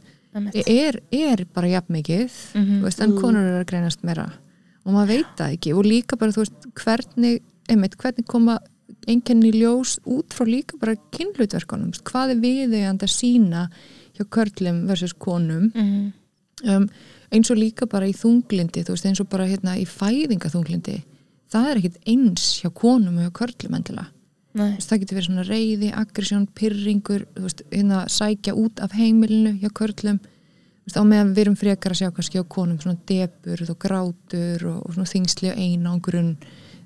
er, 0.67 1.01
er 1.11 1.47
bara 1.55 1.69
jafn 1.69 1.93
mikið 1.93 2.31
þú 2.55 2.83
veist, 2.83 3.01
en 3.01 3.17
konur 3.17 3.43
eru 3.43 3.61
að 3.61 3.67
greinast 3.71 4.05
meira. 4.05 4.33
Og 4.85 4.93
maður 4.93 5.09
veit 5.09 5.33
það 5.37 5.53
ekki. 5.53 5.75
Og 5.75 5.85
líka 5.85 6.17
bara 6.17 6.33
þú 6.33 6.45
veist, 6.45 6.67
hvernig, 6.75 7.43
einmitt, 7.69 7.97
hvernig 7.97 8.27
koma 8.27 8.59
einkenni 9.09 9.51
í 9.51 9.61
ljós 9.61 9.99
út 10.05 10.33
frá 10.35 10.47
líka 10.47 10.79
bara 10.81 10.97
kynhlutverkunum, 11.13 11.91
þú 11.93 11.97
veist, 11.97 12.05
hvað 12.05 12.31
er 12.31 12.43
viðeigandi 12.45 13.05
að 13.05 13.15
sína 13.15 13.71
hjá 14.19 14.27
körlum 14.35 14.87
versus 14.89 15.15
konum. 15.15 15.71
Mhm. 15.75 16.13
um, 16.67 16.89
eins 17.31 17.51
og 17.53 17.59
líka 17.61 17.87
bara 17.87 18.09
í 18.09 18.15
þunglindi 18.17 18.83
þú 18.83 18.95
veist, 18.95 19.07
eins 19.07 19.21
og 19.21 19.29
bara 19.29 19.47
hérna 19.47 19.77
í 19.79 19.85
fæðingaþunglindi 19.87 21.03
það 21.53 21.69
er 21.71 21.81
ekkit 21.81 21.99
eins 22.07 22.47
hjá 22.63 22.71
konum 22.75 23.19
og 23.19 23.29
hjá 23.29 23.33
körlum 23.43 23.77
endilega. 23.79 24.09
Veist, 24.59 24.89
það 24.91 25.03
getur 25.03 25.19
verið 25.19 25.29
svona 25.29 25.45
reyði, 25.47 25.89
aggresjón, 25.95 26.47
pyrringur 26.57 27.27
veist, 27.37 27.63
hérna 27.71 28.03
sækja 28.11 28.57
út 28.59 28.81
af 28.83 28.97
heimilinu 28.97 29.55
hjá 29.61 29.71
körlum. 29.71 30.19
Á 30.89 31.05
meðan 31.05 31.35
við 31.37 31.43
erum 31.45 31.59
frekar 31.61 31.93
að 31.93 32.01
sjá 32.01 32.11
kannski 32.17 32.41
á 32.41 32.45
konum 32.49 32.79
svona 32.81 32.97
debur 33.07 33.61
og 33.69 33.79
grátur 33.79 34.65
og, 34.71 34.79
og 34.89 34.95
svona 34.97 35.11
þingsli 35.11 35.53
og 35.53 35.61
einangrun. 35.61 36.33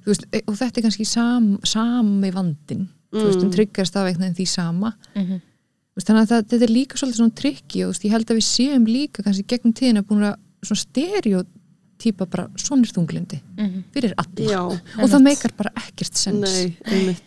Veist, 0.05 0.26
e- 0.35 0.43
og 0.51 0.59
þetta 0.59 0.80
er 0.80 0.87
kannski 0.89 1.07
sam, 1.07 1.55
sami 1.62 2.33
vandin 2.35 2.89
þú 3.12 3.26
veist, 3.28 3.43
um 3.45 3.53
einhvern 3.53 4.18
veginn 4.18 4.37
því 4.41 4.49
sama. 4.49 4.93
Þú 5.14 5.26
veist, 5.28 5.51
þannig 6.01 6.22
að 6.22 6.30
það, 6.32 6.45
þetta 6.53 6.64
er 6.66 6.72
líka 6.72 6.97
svolítið 6.97 7.18
svona 7.20 7.34
trikki 7.43 7.84
og 7.84 7.95
ég 8.01 8.11
held 8.14 8.30
að 8.32 8.38
við 8.38 8.47
séum 8.49 8.86
líka 8.88 9.22
kannski 9.22 9.45
gegnum 9.53 9.74
tíðina 9.76 10.03
búin 10.09 10.24
að 10.24 10.36
svona 10.64 10.82
stereotýpa 10.86 12.26
bara 12.32 12.47
svona 12.57 12.86
er 12.86 12.93
þunglindi 12.97 13.40
Mhm. 13.59 13.82
fyrir 13.93 14.14
alla 14.16 14.47
Já, 14.53 14.62
og 15.03 15.11
það 15.11 15.22
meikar 15.26 15.53
bara 15.57 15.70
ekkert 15.76 16.14
sens 16.16 16.40
nei, 16.40 16.76
einmitt 16.86 17.22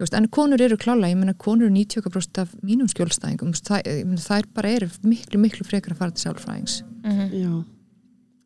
veist, 0.00 0.14
en 0.18 0.26
konur 0.28 0.60
eru 0.60 0.76
klála, 0.76 1.06
ég 1.12 1.16
meina 1.16 1.34
konur 1.34 1.66
eru 1.68 1.74
90% 1.74 2.38
af 2.42 2.54
mínum 2.64 2.88
skjólstæðingum 2.90 3.52
það, 3.54 3.82
ég 3.86 4.04
meina, 4.06 4.20
þær 4.20 4.48
bara 4.54 4.68
eru 4.70 4.88
miklu, 5.04 5.38
miklu 5.38 5.64
frekar 5.68 5.92
að 5.94 5.98
fara 5.98 6.10
til 6.10 6.24
sálfræðings 6.32 6.82
Mhm. 7.04 7.30
Já, 7.42 7.64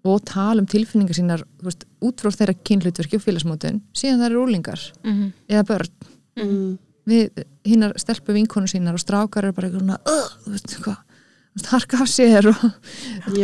og 0.07 0.25
tala 0.25 0.61
um 0.61 0.67
tilfinningar 0.67 1.15
sínar 1.17 1.43
veist, 1.63 1.85
út 2.03 2.17
frá 2.21 2.31
þeirra 2.31 2.55
kynhlutverki 2.63 3.17
og 3.17 3.23
félagsmótun 3.25 3.81
síðan 3.95 4.21
það 4.21 4.31
eru 4.31 4.45
úlingar 4.47 4.81
Mhm. 5.05 5.33
eða 5.49 5.65
börn 5.65 5.89
mm. 6.37 6.79
Við 7.07 7.45
hinnar 7.65 7.93
stelpu 8.01 8.33
vinkonu 8.35 8.67
sínar 8.71 8.95
og 8.97 9.03
strákar 9.03 9.45
eru 9.45 9.53
bara 9.53 9.69
eitthvað 9.69 9.85
svona 9.85 9.99
"Ugh", 10.07 10.31
þú 10.45 10.51
veist, 10.55 10.77
hvað 10.83 10.97
þú 10.97 11.57
veist, 11.57 11.67
harka 11.73 11.97
af 12.03 12.09
sér 12.09 12.47
og 12.51 12.57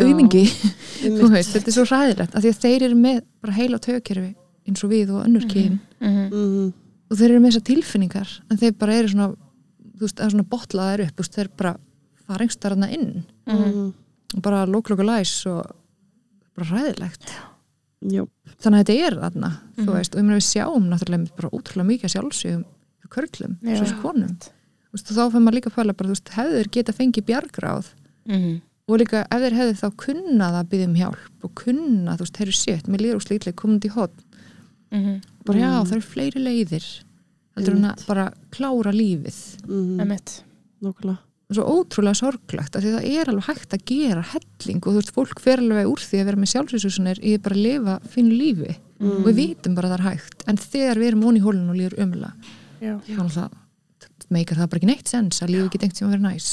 auðmingi 0.03 0.45
þú 0.47 1.07
einmitt. 1.07 1.31
veist, 1.33 1.53
þetta 1.57 1.69
er 1.69 1.77
svo 1.77 1.85
ræðilegt 1.89 2.35
af 2.35 2.43
því 2.43 2.49
að 2.53 2.61
þeir 2.65 2.83
eru 2.89 2.95
með 2.97 3.21
bara 3.43 3.53
heila 3.53 3.79
tögkerfi 3.79 4.35
eins 4.69 4.85
og 4.85 4.91
við 4.91 5.11
og 5.11 5.25
önnur 5.27 5.47
kyn 5.49 5.79
Mhm. 6.01 6.27
Mhm. 6.33 6.73
og 7.11 7.17
þeir 7.19 7.31
eru 7.31 7.41
með 7.41 7.51
þessar 7.53 7.69
tilfinningar 7.71 8.29
en 8.51 8.57
þeir 8.59 8.79
bara 8.79 8.93
eru 8.95 9.09
svona 9.09 9.29
þú 9.97 10.01
veist, 10.01 10.17
það 10.17 10.25
er 10.27 10.31
svona 10.31 10.49
botlaðar 10.51 11.01
upp 11.07 11.17
þú 11.17 11.23
veist, 11.23 11.35
þeir 11.39 11.49
bara 11.57 11.77
fara 12.27 12.45
einhverstað 12.45 12.71
þarna 12.73 12.93
inn 12.93 13.25
Mhm. 13.47 13.93
og 14.37 14.43
bara 14.43 14.67
lóklokku 14.67 15.05
læs 15.07 15.47
og 15.47 15.67
bara 16.57 16.67
ræðilegt 16.69 17.31
Já, 18.03 18.27
þannig 18.61 18.81
að 18.81 18.85
þetta 18.85 19.07
er 19.07 19.15
þarna 19.15 19.51
þú 19.79 19.85
Mhm. 19.87 19.95
veist, 19.95 20.15
og 20.15 20.19
ég 20.21 20.25
meina 20.25 20.39
við 20.39 20.51
sjáum 20.51 20.89
náttúrulega 20.91 21.37
bara 21.37 21.51
ótrúlega 21.51 21.87
mikið 21.87 22.05
að 22.05 22.15
sjálfsögum 22.17 22.65
körlum, 23.13 23.57
svo 23.63 23.87
sem 23.87 24.01
konum 24.03 24.37
Þú 24.93 24.99
veist, 24.99 25.09
og 25.11 25.17
þá 25.17 25.23
fyrir 25.33 25.43
maður 25.47 25.57
líka 25.57 25.71
að 25.71 25.77
fæla 25.79 25.95
bara, 25.97 26.09
þú 26.11 26.15
veist, 26.17 26.33
hefur 26.37 26.69
geta 26.77 26.93
fengið 26.93 27.25
bjargráð 27.31 27.87
Mhm. 28.29 28.61
og 28.89 28.99
líka 29.01 29.23
ef 29.31 29.41
þeir 29.41 29.57
hefðu 29.57 29.77
þá 29.81 29.89
kunnað 30.03 30.59
að 30.61 30.69
byggja 30.73 30.89
um 30.91 30.95
hjálp 31.01 31.45
og 31.47 31.55
kunnað, 31.55 32.17
þú 32.19 32.25
veist, 32.27 32.37
þeir 32.37 32.47
eru 32.49 32.59
shit 32.59 32.87
mér 32.93 33.01
líður 33.07 33.17
úr 33.21 33.25
slítlega 33.27 33.57
komandi 33.63 33.89
í 33.89 33.95
hot 33.97 34.13
Mhm. 34.93 35.23
bara 35.47 35.59
já, 35.59 35.71
Mm. 35.73 35.87
það 35.89 35.93
eru 35.93 36.11
fleiri 36.13 36.41
leiðir 36.45 36.87
heldur 37.57 37.73
hann 37.75 37.91
að 37.93 38.07
bara 38.07 38.33
klára 38.51 38.93
lífið 38.93 39.39
mm. 39.67 40.01
Einmitt. 40.01 40.43
nokkulega 40.83 41.19
og 41.53 41.57
svo 41.57 41.65
ótrúlega 41.69 42.17
sorglegt 42.17 42.77
af 42.77 42.83
því 42.83 42.93
það 42.97 43.05
er 43.13 43.25
alveg 43.29 43.45
hægt 43.49 43.73
að 43.77 43.85
gera 43.85 44.23
helling 44.23 44.81
og 44.87 44.93
þú 44.93 44.97
veist, 45.01 45.13
fólk 45.13 45.41
fer 45.41 45.59
alveg 45.59 45.87
úr 45.89 46.01
því 46.01 46.21
að 46.21 46.25
vera 46.25 46.37
með 46.37 46.53
sjálfsvísusunir 46.53 47.19
í 47.25 47.37
bara 47.43 47.57
að 47.57 47.63
lifa 47.67 48.01
fínu 48.09 48.37
lífi 48.39 48.77
og 49.01 49.25
við 49.27 49.35
vitum 49.41 49.75
bara 49.75 49.89
að 49.89 49.93
það 49.93 50.01
er 50.01 50.09
hægt 50.13 50.45
en 50.49 50.57
þegar 50.57 50.97
við 51.01 51.09
erum 51.11 51.25
onni 51.25 51.41
í 51.41 51.43
hólun 51.43 51.71
og 51.71 51.77
líður 51.77 51.99
umla 52.05 52.33
að 52.33 52.51
það 52.83 53.59
meikar 54.35 54.59
það 54.59 54.68
bara 54.72 54.80
ekki 54.80 54.91
neitt 54.91 55.09
sens 55.09 55.43
að 55.45 55.53
lífi 55.55 55.66
ekki 55.68 55.80
tengt 55.83 55.97
sem 55.99 56.09
að 56.09 56.14
vera 56.16 56.26
næs 56.33 56.49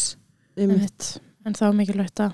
Einmitt. 0.60 1.06
En 1.48 1.54
þá 1.56 1.64
er 1.70 1.76
mikilvægt 1.80 2.20
að 2.20 2.34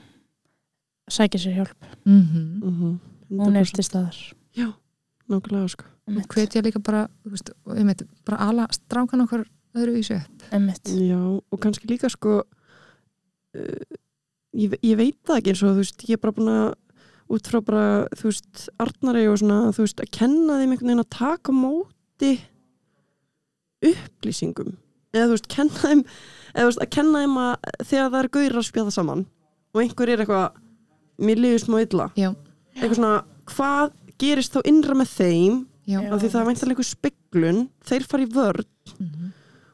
sækja 1.14 1.40
sér 1.40 1.54
hjálp. 1.60 1.90
mm 2.06 2.62
Mhm. 2.66 3.00
Hún 3.30 3.56
er 3.58 3.66
til 3.66 3.84
staðar. 3.84 4.18
Já, 4.56 4.74
nokkulega 5.30 5.70
sko 5.70 5.86
og 6.08 6.28
hvetja 6.36 6.62
líka 6.62 6.80
bara 6.84 7.08
veist, 7.26 7.50
einmitt, 7.68 8.04
bara 8.26 8.38
ala 8.50 8.68
strákan 8.72 9.22
okkar 9.26 9.46
öðru 9.76 9.98
í 9.98 10.04
sig. 10.06 10.22
Já, 10.88 11.18
og 11.52 11.60
kannski 11.60 11.88
líka 11.90 12.10
sko 12.10 12.44
uh, 13.56 13.86
ég, 14.56 14.76
ég 14.84 14.98
veit 14.98 15.18
það 15.26 15.38
ekki 15.40 15.50
eins 15.54 15.64
og 15.64 15.74
þú 15.76 15.82
veist, 15.84 16.06
ég 16.10 16.14
er 16.18 16.22
bara 16.24 16.36
búin 16.38 16.52
að 16.54 16.74
út 17.36 17.48
frá 17.50 17.60
bara, 17.66 17.86
þú 18.16 18.30
veist, 18.30 18.68
Arnari 18.80 19.28
og 19.28 19.40
svona, 19.42 19.72
þú 19.74 19.82
veist, 19.86 20.02
að 20.04 20.12
kenna 20.12 20.60
þeim 20.60 20.72
einhvern 20.76 20.90
veginn 20.92 21.04
að 21.06 21.10
taka 21.18 21.52
móti 21.56 22.32
upplýsingum. 23.92 24.74
Eða 25.16 25.28
þú 25.30 25.36
veist, 25.36 25.48
kenna 25.56 25.80
þeim 25.84 26.02
eða 26.56 26.64
þú 26.64 26.70
veist, 26.70 26.82
að 26.86 26.90
kenna 26.96 27.22
þeim 27.24 27.38
að 27.46 27.54
þegar 27.90 28.10
það 28.12 28.20
er 28.24 28.30
gaurir 28.38 28.60
að 28.60 28.68
spjá 28.70 28.82
það 28.84 28.96
saman 28.98 29.26
og 29.76 29.82
einhver 29.84 30.10
er 30.14 30.24
eitthvað 30.24 30.60
mér 31.26 31.40
liður 31.44 31.64
smá 31.66 31.78
illa. 31.86 32.10
Já, 32.20 32.30
eitthvað 32.76 33.00
svona, 33.00 33.14
hvað 33.54 33.96
gerist 34.20 34.54
þá 34.56 34.62
innra 34.72 34.96
með 35.00 35.14
þeim? 35.16 35.56
Af 35.86 36.18
því 36.22 36.30
það 36.34 36.40
er 36.42 36.48
væntanlega 36.50 36.74
einhver 36.76 36.88
speglun 36.90 37.60
þeir 37.86 38.06
fara 38.10 38.24
í 38.26 38.30
vörð 38.34 38.66
Mhm. 39.00 39.32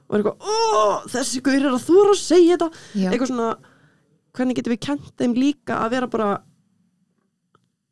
og 0.09 0.15
er 0.15 0.21
eitthvað, 0.21 0.39
ó, 0.41 1.07
þessi 1.07 1.41
gaur 1.45 1.55
er 1.61 1.71
að 1.71 1.85
þú 1.87 1.95
er 2.01 2.09
að 2.11 2.19
segja 2.19 2.57
þetta. 2.57 2.69
Já. 2.99 3.09
eitthvað 3.11 3.27
svona, 3.31 3.49
hvernig 4.35 4.55
getum 4.57 4.73
við 4.73 4.81
kent 4.85 5.11
þeim 5.17 5.33
líka 5.39 5.77
að 5.85 5.89
vera 5.95 6.07
bara 6.07 6.29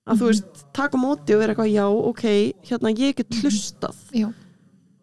að 0.09 0.17
þú 0.22 0.28
veist, 0.32 0.61
taka 0.74 0.97
móti 0.99 1.34
og 1.36 1.39
vera 1.43 1.53
eitthvað, 1.53 1.72
já, 1.74 1.86
ok, 1.88 2.24
hérna 2.65 2.91
ég 2.97 3.15
get 3.20 3.30
hlustað, 3.41 3.95
já. 4.15 4.28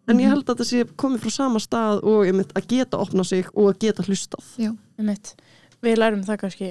En 0.07 0.19
ég 0.23 0.29
held 0.31 0.43
að 0.45 0.53
þetta 0.53 0.67
sé 0.69 0.83
komið 1.03 1.23
frá 1.25 1.33
sama 1.35 1.59
stað 1.63 2.03
og 2.07 2.29
mynd 2.37 2.53
að 2.55 2.67
geta 2.71 2.99
opna 3.03 3.23
sig 3.27 3.47
og 3.53 3.71
að 3.73 3.79
geta 3.85 4.05
hlustað 4.07 4.51
já. 4.61 4.71
Einmitt. 4.97 5.33
Við 5.83 5.97
lærum 5.99 6.23
það 6.25 6.39
kannski 6.45 6.69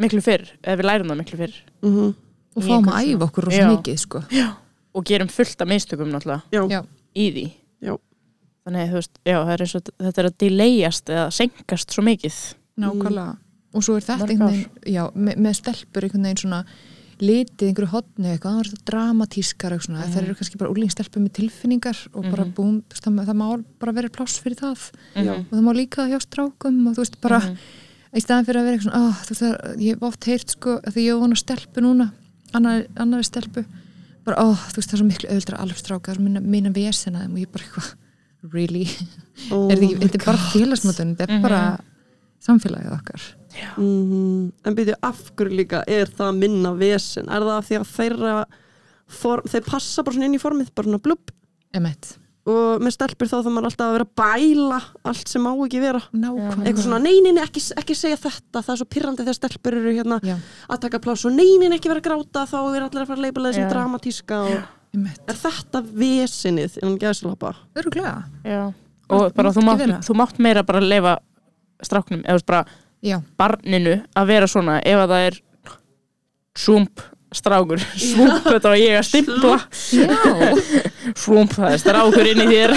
miklu 0.00 0.20
fyrr, 0.24 0.46
eða 0.62 0.78
við 0.80 0.88
lærum 0.90 1.10
það 1.12 1.20
miklu 1.22 1.40
fyrr. 1.42 1.58
mm 1.82 2.14
og 2.56 2.62
Í 2.64 2.68
fáum 2.70 2.86
að 2.88 3.08
æfa 3.10 3.26
okkur 3.26 3.44
rosa 3.50 3.64
mikið 3.68 3.96
sko. 4.00 4.20
Og 4.96 5.04
gerum 5.04 5.28
fullt 5.28 5.60
af 5.60 5.68
mistökum 5.68 6.08
náttúrulega 6.08 6.40
já, 6.56 6.62
Já. 6.72 6.78
í 7.12 7.26
því. 7.34 7.42
Já. 7.84 7.96
Þannig, 8.64 8.86
þú 8.88 8.96
veist, 8.96 9.18
já, 9.28 9.36
það 9.44 9.50
er 9.52 9.64
eins 9.66 9.74
og 9.76 9.90
þetta 10.06 10.22
er 10.22 10.28
að 10.30 10.36
delayast 10.40 11.10
eða 11.12 11.26
senkast 11.36 11.92
svo 11.92 12.02
mikið. 12.06 12.38
nákvæmlega 12.80 13.36
og 13.76 13.84
svo 13.84 13.96
er 13.98 14.06
þetta 14.06 14.26
einhvern 14.30 14.54
veginn 14.54 14.94
já, 14.94 15.02
með, 15.12 15.36
með 15.44 15.54
stelpur 15.58 16.06
einhvern 16.06 16.24
veginn 16.30 16.40
svona 16.40 16.62
litið 17.20 17.68
einhverju 17.70 17.88
hotni 17.92 18.28
eitthvað, 18.32 18.52
það 18.52 18.60
er 18.60 18.68
þetta 18.72 18.90
dramatískar 18.90 19.72
eitthvað 19.72 19.86
svona, 19.86 20.06
þær 20.12 20.22
eru 20.26 20.34
kannski 20.36 20.58
bara 20.60 20.70
úlingstelpur 20.74 21.22
með 21.24 21.32
tilfinningar 21.38 21.98
og 22.12 22.22
bara 22.30 22.44
Mhm. 22.44 22.52
búm, 22.54 22.82
þú 22.82 22.92
veist, 22.92 23.04
það, 23.06 23.26
það 23.26 23.36
má 23.40 23.64
bara 23.80 23.92
vera 23.92 24.08
pláss 24.08 24.38
fyrir 24.42 24.58
það 24.60 24.90
Já. 25.16 25.32
og 25.32 25.50
það 25.50 25.64
má 25.64 25.72
líka 25.74 25.96
það 26.02 26.10
hjá 26.12 26.20
strákum 26.26 26.86
og 26.88 26.94
þú 26.94 27.00
veist 27.04 27.20
bara 27.20 27.40
Mhm. 27.40 27.56
í 28.16 28.20
staðan 28.20 28.44
fyrir 28.46 28.60
að 28.60 28.64
vera 28.64 28.76
eitthvað 28.76 28.90
svona, 28.90 29.08
oh, 29.08 29.14
þú 29.24 29.30
veist 29.30 29.42
það, 29.42 29.76
ég 29.80 29.94
hef 29.94 30.02
oft 30.02 30.24
heyrt 30.24 30.50
sko, 30.50 30.70
að 30.84 30.92
því 30.92 31.00
ég 31.06 31.12
hef 31.14 31.20
vona 31.20 31.36
stelpu 31.36 31.80
núna 31.80 32.12
annari, 32.54 32.86
annari 32.96 33.24
stelpu 33.24 33.64
bara, 34.24 34.36
oh, 34.42 34.54
þú 34.54 34.76
veist 34.76 34.88
það 34.90 34.94
er 34.94 34.98
svo 34.98 35.06
miklu 35.06 35.30
auðvitað 35.30 35.60
alveg 35.60 35.78
stráka, 35.78 36.12
það 36.12 36.16
er 36.16 36.22
minna, 36.22 36.40
minna 36.40 36.70
vesina 36.70 37.18
þeim 37.24 37.32
og 37.32 37.38
ég 37.38 37.52
bara 37.52 37.64
eitthvað, 37.64 37.94
really 38.52 38.86
oh 39.50 39.70
er 39.70 39.76
þetta 39.76 40.14
er 40.20 40.24
bara 40.24 40.36
God. 40.38 40.52
félagsmótun 40.52 41.16
þetta 41.16 41.20
er 41.28 41.32
Mhm. 41.38 41.42
bara 41.42 41.80
samfélagið 42.46 42.94
okkar. 42.98 43.26
Mhm. 43.76 44.52
en 44.68 44.74
byrju 44.76 44.94
af 45.02 45.22
hverju 45.36 45.56
líka 45.56 45.82
er 45.88 46.10
það 46.12 46.38
minna 46.42 46.74
vesen, 46.76 47.28
er 47.32 47.40
það 47.40 47.56
af 47.56 47.68
því 47.68 47.78
að 47.80 47.90
þeirra 47.96 48.36
form, 49.08 49.48
þeir 49.48 49.64
passa 49.64 50.02
bara 50.04 50.16
svona 50.16 50.28
inn 50.28 50.36
í 50.36 50.42
formið 50.42 50.70
bara 50.74 50.88
svona 50.90 51.02
blubb? 51.02 51.32
Emitt, 51.76 52.10
og 52.46 52.82
með 52.84 52.94
stelpur 52.94 53.30
þá 53.30 53.36
þá 53.42 53.48
maður 53.50 53.68
alltaf 53.70 53.86
að 53.86 53.94
vera 53.96 54.06
að 54.06 54.14
bæla 54.20 54.80
allt 55.10 55.28
sem 55.32 55.42
má 55.42 55.50
ekki 55.54 55.80
vera. 55.82 56.02
Nákvæmlega. 56.12 56.66
Eitthvað 56.68 56.84
svona, 56.84 57.00
nei, 57.02 57.16
nei, 57.24 57.32
nei, 57.32 57.42
ekki, 57.42 57.62
ekki 57.80 57.96
segja 57.98 58.20
þetta 58.22 58.62
það 58.62 58.72
er 58.74 58.80
svo 58.82 58.88
pyrrandi 58.94 59.24
þegar 59.26 59.38
stelpur 59.40 59.78
eru 59.80 59.94
hérna 59.96 60.20
já, 60.22 60.36
að 60.68 60.82
taka 60.84 61.00
pláss 61.02 61.26
og 61.26 61.34
nei, 61.34 61.48
nei, 61.58 61.68
nei, 61.68 61.78
ekki 61.80 61.90
vera 61.90 62.02
að 62.04 62.08
gráta 62.10 62.46
þá 62.46 62.58
er 62.76 62.86
allir 62.86 63.02
að 63.02 63.10
fara 63.10 63.18
að 63.18 63.24
leipila 63.26 63.50
þessum 63.50 63.66
Já. 63.66 63.70
dramatíska 63.72 64.42
er 65.26 65.38
þetta 65.42 65.82
vesenið 66.04 66.78
innan 66.82 66.98
gæðslappa? 67.02 67.54
öruglega 67.76 68.18
Já. 68.44 68.72
Og 69.06 69.32
bara 69.34 69.52
þú 69.54 69.62
mátt, 69.62 69.82
þú 70.06 70.14
mátt 70.18 70.38
meira 70.42 70.62
bara 70.66 70.80
leifa 70.82 71.18
stráknum, 71.84 72.22
eða 72.24 72.44
bara 72.46 72.62
já, 73.04 73.20
barninu 73.38 73.98
að 74.16 74.32
vera 74.32 74.48
svona 74.50 74.78
ef 74.80 75.02
að 75.02 75.12
það 75.12 75.26
er 75.30 75.40
svump 76.56 77.04
strákur, 77.36 77.82
svump 78.00 78.46
þetta 78.46 78.70
var 78.72 78.78
ég 78.80 78.96
að 78.98 79.06
stimpla. 79.06 79.56
Svump, 81.16 81.52
það 81.54 81.74
er 81.74 81.80
strákur 81.82 82.28
inn 82.30 82.42
í 82.42 82.46
þér. 82.50 82.74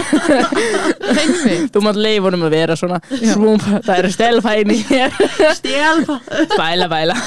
Þú 1.73 1.83
mátt 1.85 1.99
leifa 1.99 2.27
honum 2.27 2.45
að 2.47 2.55
vera 2.55 2.77
svona. 2.79 2.99
Svump, 3.09 3.65
það 3.87 3.93
er 3.95 4.09
stelfa 4.13 4.53
inn 4.61 4.73
í 4.75 4.79
þér. 4.89 5.17
Stjálfa, 5.59 6.19
bæla, 6.55 6.89
bæla. 6.91 7.17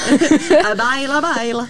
Bæla, 0.79 1.23
bæla. 1.25 1.67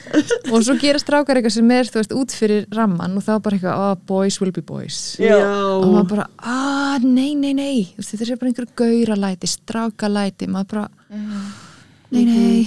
Og 0.53 0.67
svo 0.67 0.77
gera 0.81 1.01
strákar 1.03 1.41
eitthvað 1.41 1.57
sem 1.57 1.73
er, 1.79 1.89
þú 1.89 2.03
veist, 2.03 2.15
út 2.23 2.37
fyrir 2.37 2.69
ramman 2.75 3.17
og 3.19 3.27
þá 3.27 3.33
bara 3.45 3.59
eitthvað, 3.59 3.83
oh, 3.87 3.97
boys 4.09 4.41
will 4.43 4.55
be 4.55 4.65
boys. 4.67 5.01
Já. 5.23 5.39
og 5.39 5.89
maður 5.89 6.13
bara, 6.17 6.29
ah, 6.43 7.03
nei, 7.03 7.33
nei, 7.39 7.53
nei. 7.57 7.75
Þetta 7.99 8.29
er 8.29 8.41
bara 8.41 8.53
einhver 8.53 8.71
gauralæti, 8.83 9.51
strákalæti. 9.51 10.51
Maður 10.53 10.71
bara, 10.77 10.87
nei, 12.13 12.25
nei. 12.29 12.63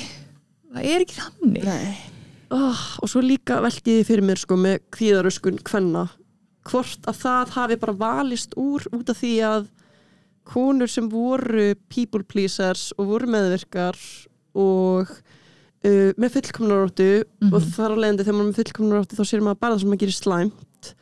Það 0.76 0.92
er 0.92 1.06
ekki 1.06 1.22
þannig. 1.22 1.64
Nei. 1.70 2.15
Oh, 2.52 2.82
og 3.02 3.10
svo 3.10 3.22
líka 3.24 3.62
velti 3.64 4.00
ég 4.02 4.08
fyrir 4.08 4.26
mér 4.26 4.38
sko 4.42 4.58
með 4.60 4.80
kvíðaröskun 4.96 5.60
kvenna. 5.66 6.08
Hvort 6.66 7.06
að 7.10 7.20
það 7.22 7.50
hafi 7.56 7.78
bara 7.82 7.94
valist 8.00 8.54
úr 8.58 8.86
út 8.96 9.10
af 9.14 9.20
því 9.22 9.34
að 9.46 9.68
konur 10.46 10.90
sem 10.90 11.08
voru 11.10 11.72
people 11.90 12.24
pleasers 12.24 12.92
og 12.98 13.08
voru 13.10 13.28
meðvirkar 13.34 13.98
og 14.56 15.10
uh, 15.10 16.12
með 16.18 16.36
fullkomnaróttu 16.38 17.10
Mhm. 17.42 17.54
og 17.54 17.62
þar 17.76 17.94
á 17.94 18.02
leiðandi 18.02 18.24
þegar 18.26 18.38
maður 18.38 18.46
er 18.46 18.52
með 18.52 18.60
fullkomnaróttu 18.62 19.18
þá 19.20 19.26
sér 19.30 19.42
maður 19.46 19.60
bara 19.62 19.74
það 19.76 19.80
sem 19.82 19.90
maður 19.90 20.04
gerir 20.06 20.18
slæmt. 20.20 20.94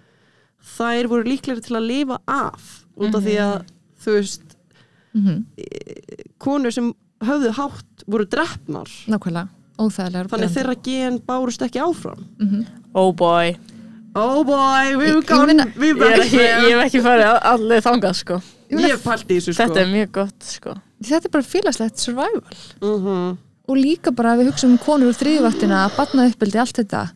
Þær 0.64 1.08
voru 1.12 1.24
líklegri 1.28 1.62
til 1.66 1.76
að 1.76 1.88
lifa 1.92 2.18
af 2.28 2.70
út 2.96 3.16
af 3.16 3.24
því 3.24 3.36
að 3.44 3.66
þú 4.04 4.16
veist 4.20 4.58
mm 5.14 5.44
konur 6.44 6.74
sem 6.74 6.88
höfðu 7.24 7.52
hátt 7.56 8.04
voru 8.10 8.26
drefnar 8.28 8.90
nákvæmlega, 9.08 9.48
óþægilegar 9.80 10.30
þannig 10.32 10.52
þeirra 10.54 10.76
gen 10.86 11.20
bárust 11.28 11.62
ekki 11.66 11.82
áfram. 11.84 12.26
Mm 12.40 12.66
Oh 12.94 13.12
boy. 13.12 13.56
Oh 14.16 14.44
boy, 14.46 14.92
Ég- 14.94 14.98
we've 14.98 15.16
ég 15.18 15.26
gone. 15.26 15.46
meina- 15.48 15.66
Ég, 15.66 16.02
er 16.02 16.20
ekki, 16.20 16.38
gone. 16.38 16.70
ég 16.70 16.76
hef 16.78 16.84
ekki 16.86 17.02
farið 17.02 17.40
allir 17.42 17.82
þangað 17.82 18.16
sko. 18.16 18.42
Ég 18.70 18.80
hef 18.80 19.06
í 19.06 19.40
þessu 19.40 19.54
sko. 19.54 19.64
Þetta 19.64 19.82
er 19.82 19.88
mjög 19.88 20.12
gott 20.12 20.44
sko. 20.44 20.76
Þetta 21.02 21.26
er 21.26 21.30
bara 21.30 21.44
félagslegt 21.44 21.98
survival. 21.98 22.58
Mhm. 22.82 23.38
og 23.66 23.78
líka 23.78 24.12
bara 24.12 24.36
að 24.36 24.42
við 24.42 24.52
hugsaum 24.52 24.72
um 24.72 24.78
konur 24.78 25.08
úr 25.08 25.16
þriðvaktina, 25.16 25.96
batna 25.96 26.28
uppbyldi, 26.28 26.60
allt 26.60 26.76
þetta. 26.76 27.12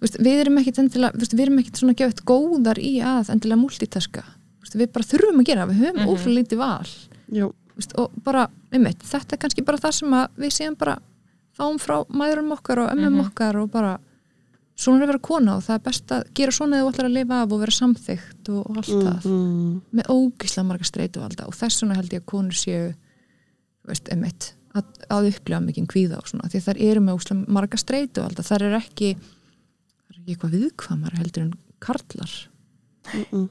Vist, 0.00 0.18
við 0.18 0.40
erum 0.40 0.58
ekkit 0.58 0.80
endilega 0.82 1.16
vist, 1.16 1.32
við 1.32 1.46
erum 1.46 1.60
ekkit 1.62 1.78
svona 1.80 1.94
gefið 1.94 2.24
góðar 2.26 2.78
í 2.82 2.98
að 3.00 3.30
endilega 3.30 3.60
multitaska, 3.60 4.24
vist, 4.60 4.74
við 4.74 4.90
bara 4.92 5.04
þurfum 5.04 5.40
að 5.40 5.46
gera 5.46 5.66
við 5.66 5.78
höfum 5.84 6.02
mm. 6.02 6.16
-hmm. 6.16 6.34
lítið 6.36 6.58
val. 6.58 7.52
Vist, 7.76 7.92
og 7.94 8.10
bara, 8.24 8.48
einmitt, 8.72 8.98
þetta 9.04 9.36
er 9.36 9.38
kannski 9.38 9.64
bara 9.64 9.78
það 9.78 9.92
sem 9.92 10.10
að 10.10 10.28
við 10.36 10.50
séum 10.50 10.76
bara 10.76 10.98
fáum 11.56 11.78
frá 11.80 12.04
mæðurum 12.08 12.52
okkar 12.56 12.78
og 12.84 12.90
ömmum 12.92 13.16
Mhm. 13.16 13.26
okkar 13.30 13.56
og 13.62 13.70
bara 13.72 13.98
svona 14.76 14.98
er 14.98 15.04
að 15.06 15.12
vera 15.12 15.18
kona 15.24 15.56
og 15.56 15.62
það 15.64 15.74
er 15.74 15.84
best 15.86 16.06
að 16.12 16.24
gera 16.34 16.52
svona 16.52 16.76
eða 16.76 16.84
þú 16.84 16.92
ætlar 16.92 17.06
að 17.08 17.14
lifa 17.16 17.42
af 17.42 17.52
og 17.52 17.60
vera 17.60 17.72
samþygt 17.72 18.48
og, 18.52 18.70
og 18.70 18.76
allt 18.76 18.92
það 18.92 19.24
Mhm. 19.24 19.80
með 19.94 20.06
ógislega 20.12 20.66
marga 20.66 20.84
streituvalda 20.84 21.46
og 21.46 21.54
þess 21.54 21.82
vegna 21.82 21.96
held 21.96 22.10
ég 22.12 22.20
að 22.20 22.26
konur 22.26 22.52
séu 22.52 22.94
veist, 23.86 24.08
emitt 24.12 24.52
að, 24.74 24.84
að 25.08 25.28
upplifa 25.32 25.60
mikið 25.64 25.86
kvíða 25.86 26.18
og 26.18 26.26
svona 26.28 26.48
því 26.50 26.60
þær 26.66 26.80
eru 26.90 27.00
með 27.00 27.14
ógislega 27.16 27.48
marga 27.48 27.76
streituvalda 27.80 28.42
þær 28.42 28.62
eru 28.66 28.76
ekki 28.82 29.10
þær 29.16 30.10
eru 30.12 30.20
ekki 30.20 30.34
eitthvað 30.36 30.56
viðkvamar 30.58 31.16
heldur 31.16 31.42
en 31.46 31.54
karlar 31.80 32.32
Mhm. 33.14 33.48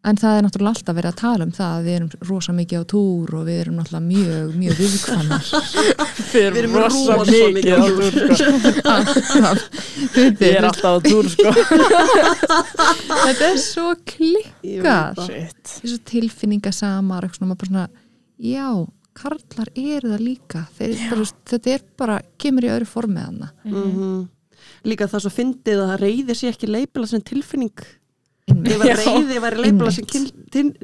En 0.00 0.16
það 0.16 0.36
er 0.38 0.44
náttúrulega 0.46 0.72
alltaf 0.78 0.96
verið 0.96 1.10
að 1.10 1.18
tala 1.20 1.44
um 1.44 1.50
það 1.52 1.72
að 1.76 1.82
við 1.86 1.94
erum 1.98 2.10
rosa 2.30 2.52
mikið 2.56 2.80
á 2.80 2.84
túr 2.92 3.34
og 3.36 3.42
við 3.50 3.58
erum 3.60 3.74
náttúrulega 3.76 4.06
mjög, 4.06 4.54
mjög 4.62 4.74
viðkvamar 4.80 5.44
Við 6.32 6.56
erum 6.62 6.76
rosa 6.80 7.16
mikið 7.52 7.74
á 7.76 7.80
túr. 7.90 8.14
sko 8.30 9.50
Ég 10.16 10.56
er 10.56 10.68
alltaf 10.70 10.88
á 10.88 10.98
túr 11.04 11.28
sko 11.34 11.52
þetta 13.26 13.50
er 13.50 13.60
svo 13.60 13.86
það. 14.86 15.20
Shit 15.28 15.74
þessu 15.76 16.00
tilfinningasamar 16.14 17.28
svona, 17.36 17.86
já 18.40 18.66
karlar 19.20 19.68
eru 19.76 20.14
það 20.14 20.22
líka 20.24 20.64
Þeir, 20.78 20.96
bara, 21.10 21.24
þetta 21.52 21.74
er 21.76 21.84
bara, 22.00 22.20
kemur 22.40 22.64
í 22.68 22.72
öðru 22.72 22.88
formið 22.88 23.26
hana 23.28 23.48
Mhm. 23.68 24.20
líka 24.88 25.04
það 25.10 25.24
svo 25.26 25.32
fyndið 25.34 25.80
að 25.84 25.96
reyði 26.06 26.34
sé 26.36 26.48
ekki 26.52 26.68
leipila 26.70 27.06
sem 27.08 27.20
tilfinning. 27.20 27.74
Ef 28.50 28.82
að 28.82 28.90
Já. 28.90 28.96
reyði 28.98 29.38
væri 29.44 29.64
leipila 29.64 29.92
sem 29.94 30.06
kynlíf. 30.10 30.74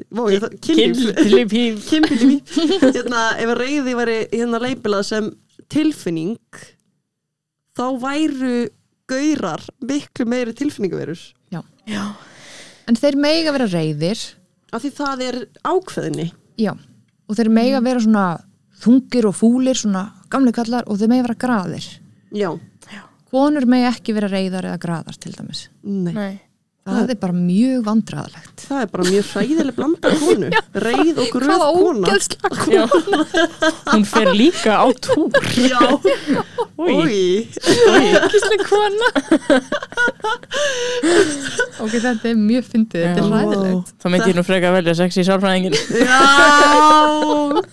Hérna, 2.95 3.21
ef 3.37 3.51
að 3.51 3.59
reyði 3.61 3.95
væri 3.97 4.17
hérna 4.31 4.61
leipilað 4.63 5.03
sem 5.09 5.29
tilfinning 5.71 6.37
þá 7.77 7.85
væru 8.01 8.55
gaurar 9.07 9.63
miklu 9.87 10.27
meiri 10.29 10.55
tilfinningaverur. 10.57 11.19
Já. 11.53 11.61
En 12.87 12.95
þeir 12.99 13.19
mega 13.19 13.53
vera 13.55 13.67
reyðir 13.71 14.19
af 14.75 14.83
því 14.83 14.91
það 14.95 15.23
er 15.27 15.37
ákveðinni 15.67 16.27
já, 16.59 16.73
og 17.27 17.37
þeir 17.37 17.51
mega 17.55 17.83
vera 17.83 18.03
svona 18.03 18.25
þungir 18.81 19.29
og 19.29 19.35
fúlir, 19.35 19.77
svona 19.79 20.09
gamli 20.31 20.51
kallar 20.55 20.87
og 20.87 20.99
þeir 20.99 21.11
mega 21.13 21.27
vera 21.27 21.41
graðir. 21.43 21.87
Já, 22.35 22.49
konur 23.31 23.67
mega 23.69 23.91
ekki 23.93 24.15
vera 24.15 24.31
reyðar 24.31 24.67
eða 24.71 24.81
graðar 24.83 25.19
til 25.19 25.33
dæmis. 25.35 25.67
Nei. 25.83 26.13
Nei 26.15 26.35
það 26.87 27.11
er 27.13 27.17
bara 27.21 27.35
mjög 27.37 27.81
vandræðalegt. 27.87 28.63
Það 28.67 28.81
er 28.83 28.89
bara 28.93 29.05
mjög 29.07 29.25
hræðileg 29.33 29.75
blanda 29.77 30.11
af 30.11 30.21
konu 30.23 30.49
reyð 30.87 31.21
og 31.23 31.29
gröð 31.33 31.51
hvað 31.51 31.63
kona. 31.77 32.07
ógeðslega 32.07 32.47
Já. 32.67 32.83
Hún 33.93 34.05
fer 34.07 34.31
líka 34.35 34.73
á 34.79 34.87
túr. 35.03 35.31
Já, 35.57 35.81
Új. 36.87 37.47
ógeðslega 37.93 38.67
kona. 38.69 39.11
Ok, 41.81 41.93
þetta 42.01 42.31
er 42.31 42.37
mjög 42.39 42.67
fyndið, 42.71 43.03
þetta 43.05 43.21
er 43.21 43.23
Já. 43.23 43.29
hræðilegt. 43.31 43.91
Þá 44.01 44.07
myndi 44.13 44.29
ég 44.31 44.37
nú 44.39 44.45
freka 44.47 44.69
að 44.71 44.77
velja 44.79 44.95
sexy 45.01 45.25
sálfræðingin 45.27 45.75
Já, 46.03 46.21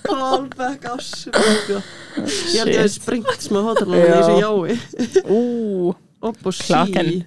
callback 0.05 0.89
á 0.89 0.95
svöku 1.01 1.79
Ég 2.55 2.61
held 2.63 2.77
að 2.79 2.89
Shit. 2.89 2.99
springt 3.01 3.43
smá 3.43 3.61
hótalega 3.67 4.05
í 4.07 4.13
þessu 4.15 4.35
jái 4.41 5.25
Ú. 5.35 5.41
Upp 6.25 6.47
og 6.49 6.55
sí 6.57 7.25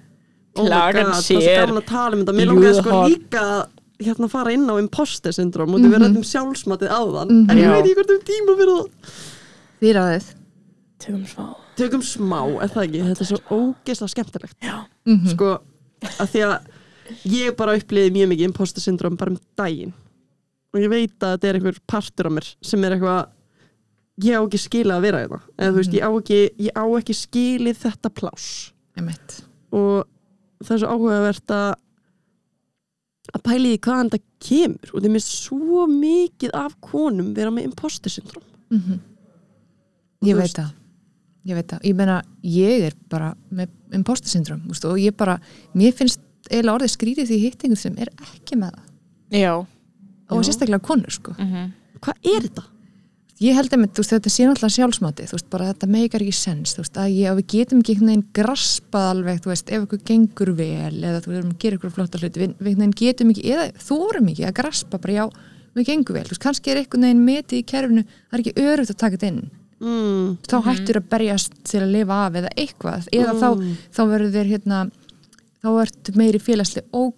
Oh 0.56 0.64
my 0.64 0.68
Klakan 0.70 1.04
god, 1.04 1.12
það 1.12 1.18
er 1.18 1.26
svo 1.28 1.40
sér. 1.42 1.58
gaman 1.66 1.82
að 1.82 1.86
tala 1.86 2.16
um 2.16 2.22
þetta. 2.24 2.34
Mér 2.38 2.46
langaði 2.50 2.78
sko 2.80 3.02
líka 3.08 3.42
að 3.44 3.60
hérna 4.08 4.28
fara 4.30 4.52
inn 4.54 4.66
á 4.70 4.74
imposter 4.78 5.32
syndrom 5.34 5.74
og 5.74 5.80
þið 5.82 5.92
verðum 5.94 6.16
um 6.16 6.26
sjálfsmatið 6.26 6.88
áðan 6.94 7.28
Mhm. 7.30 7.50
en 7.50 7.56
ég 7.58 7.64
Já. 7.64 7.70
veit 7.74 7.84
ekki 7.84 7.94
hvort 7.98 8.10
um 8.10 8.24
tíma 8.30 8.56
fyrir 8.58 8.74
það. 8.78 8.88
Því 9.80 9.92
ræðið 9.98 10.34
Tökum 10.98 11.26
smá. 11.26 11.46
Tökum 11.76 12.02
smá, 12.02 12.40
er 12.62 12.68
það 12.68 12.84
ekki? 12.88 13.02
Þetta 13.06 13.20
er 13.22 13.28
svo 13.30 13.40
ógeðslega 13.54 14.10
skemmtilegt. 14.14 14.56
Já. 14.62 14.76
Mm 15.06 15.26
Sko, 15.28 15.60
að 16.02 16.28
því 16.32 16.40
að 16.42 16.58
ég 17.24 17.56
bara 17.56 17.76
uppliði 17.78 18.10
mjög 18.10 18.28
mikið 18.32 18.44
imposter 18.48 18.80
syndrom 18.82 19.16
bara 19.16 19.30
um 19.30 19.38
daginn. 19.56 19.92
Og 20.74 20.80
ég 20.82 20.90
veit 20.90 21.18
að 21.20 21.38
þetta 21.38 21.48
er 21.48 21.54
einhver 21.54 21.78
partur 21.86 22.26
á 22.26 22.30
mér 22.34 22.54
sem 22.62 22.82
er 22.84 22.96
eitthvað 22.98 23.28
ég 24.20 24.34
á 24.34 24.42
ekki 24.42 24.58
skilið 24.58 24.96
að 24.98 25.00
vera 25.06 25.18
þetta 25.22 25.40
eða 25.58 25.70
þú 25.70 25.76
veist, 25.78 25.94
ég 25.94 26.02
á 26.02 26.10
ekki, 26.18 26.40
ég 26.58 26.72
á 26.74 26.84
ekki 26.98 27.14
skilið 27.14 27.76
þetta 27.86 28.10
pláss. 28.10 28.72
Einmitt. 28.98 29.42
og 29.72 30.04
það 30.64 30.74
er 30.74 30.82
svo 30.82 30.94
áhugavert 30.94 31.54
að 31.54 31.68
að 33.36 33.44
pæli 33.44 33.74
því 33.74 33.78
hvaðan 33.84 34.10
þetta 34.12 34.46
kemur. 34.48 34.90
Og 34.92 35.00
það 35.02 35.08
er 35.08 35.14
mér 35.14 35.24
svo 35.26 35.86
mikið 35.92 36.54
af 36.56 36.76
konum 36.84 37.34
vera 37.36 37.52
með 37.54 37.70
imposter 37.70 38.12
syndrom 38.12 38.44
Mm 38.72 38.98
Og 40.18 40.26
Ég 40.26 40.34
veit 40.34 40.50
það. 40.50 40.70
Ég 41.46 41.54
veit 41.54 41.68
það, 41.70 41.84
ég 41.86 41.94
meina 41.94 42.16
ég 42.42 42.82
er 42.88 42.94
bara 43.08 43.28
með 43.54 43.68
imposter 43.94 44.28
syndrom 44.28 44.64
og 44.68 44.98
ég 44.98 45.14
bara, 45.16 45.38
mér 45.72 45.94
finnst 45.94 46.20
eiginlega 46.50 46.74
orðið 46.74 46.90
skrítið 46.92 47.28
því 47.30 47.38
hittingu 47.44 47.76
sem 47.78 47.94
er 48.02 48.10
ekki 48.18 48.58
með 48.58 48.74
það. 48.74 48.88
Já. 49.30 49.54
Og 50.28 50.42
Já. 50.42 50.48
sérstaklega 50.48 50.82
konur 50.82 51.14
sko. 51.14 51.34
Mhm. 51.38 51.70
hvað 52.00 52.14
er 52.34 52.48
þetta? 52.48 52.64
Ég 53.42 53.54
held 53.54 53.74
að 53.74 53.84
þú 53.86 54.02
veist, 54.02 54.12
þetta 54.14 54.32
sé 54.32 54.46
náttúrulega 54.46 54.74
sjálfsmáti 54.74 55.26
þú 55.28 55.36
veist, 55.36 55.48
bara 55.52 55.68
þetta 55.70 55.88
meikar 55.92 56.24
ekki 56.24 56.36
sens 56.36 56.74
þú 56.74 56.82
veist, 56.82 56.98
að 56.98 57.12
ég, 57.14 57.36
við 57.38 57.46
getum 57.52 57.82
ekki 57.82 57.94
einhvern 57.94 58.10
veginn 58.10 58.24
graspað 58.38 59.06
alveg, 59.12 59.38
þú 59.44 59.52
veist, 59.52 59.70
ef 59.70 59.84
eitthvað 59.84 60.02
gengur 60.10 60.52
vel 60.58 60.98
eða 60.98 61.22
þú 61.24 61.36
erum 61.36 61.52
að 61.52 61.60
gera 61.62 61.78
eitthvað 61.78 61.94
flotta 61.98 62.22
hluti 62.22 62.42
við, 62.42 62.56
við 62.66 62.82
getum 63.02 63.32
ekki, 63.34 63.46
eða 63.54 63.68
þórum 63.84 64.32
ekki 64.32 64.48
að 64.48 64.56
graspa 64.58 65.00
bara 65.04 65.16
já, 65.18 65.24
við 65.78 65.88
gengur 65.92 66.18
vel, 66.18 66.24
þú 66.26 66.34
veist, 66.34 66.44
kannski 66.46 66.72
er 66.72 66.82
einhvern 66.82 67.06
veginn 67.08 67.24
metið 67.28 67.60
í 67.60 67.66
kerfinu, 67.72 68.04
það 68.08 68.38
er 68.38 68.44
ekki 68.44 68.66
örugt 68.66 68.92
að 68.94 69.00
taka 69.04 69.18
þetta 69.18 69.32
inn. 69.32 69.42
Mm, 69.78 70.30
þá 70.42 70.56
hættur 70.66 70.98
að 70.98 71.10
berjast 71.12 71.52
til 71.70 71.84
að 71.84 71.92
lifa 71.94 72.16
af 72.24 72.38
eða 72.40 72.50
eitthvað, 72.58 73.10
eða 73.14 73.34
þá, 73.38 73.48
þá 73.94 74.00
verður 74.10 74.32
þér 74.34 74.48
hérna, 74.56 74.80
þá 75.62 75.68
ertu 75.84 76.14
meiri 76.18 76.40
félagsli 76.42 76.82
ógn 76.90 77.17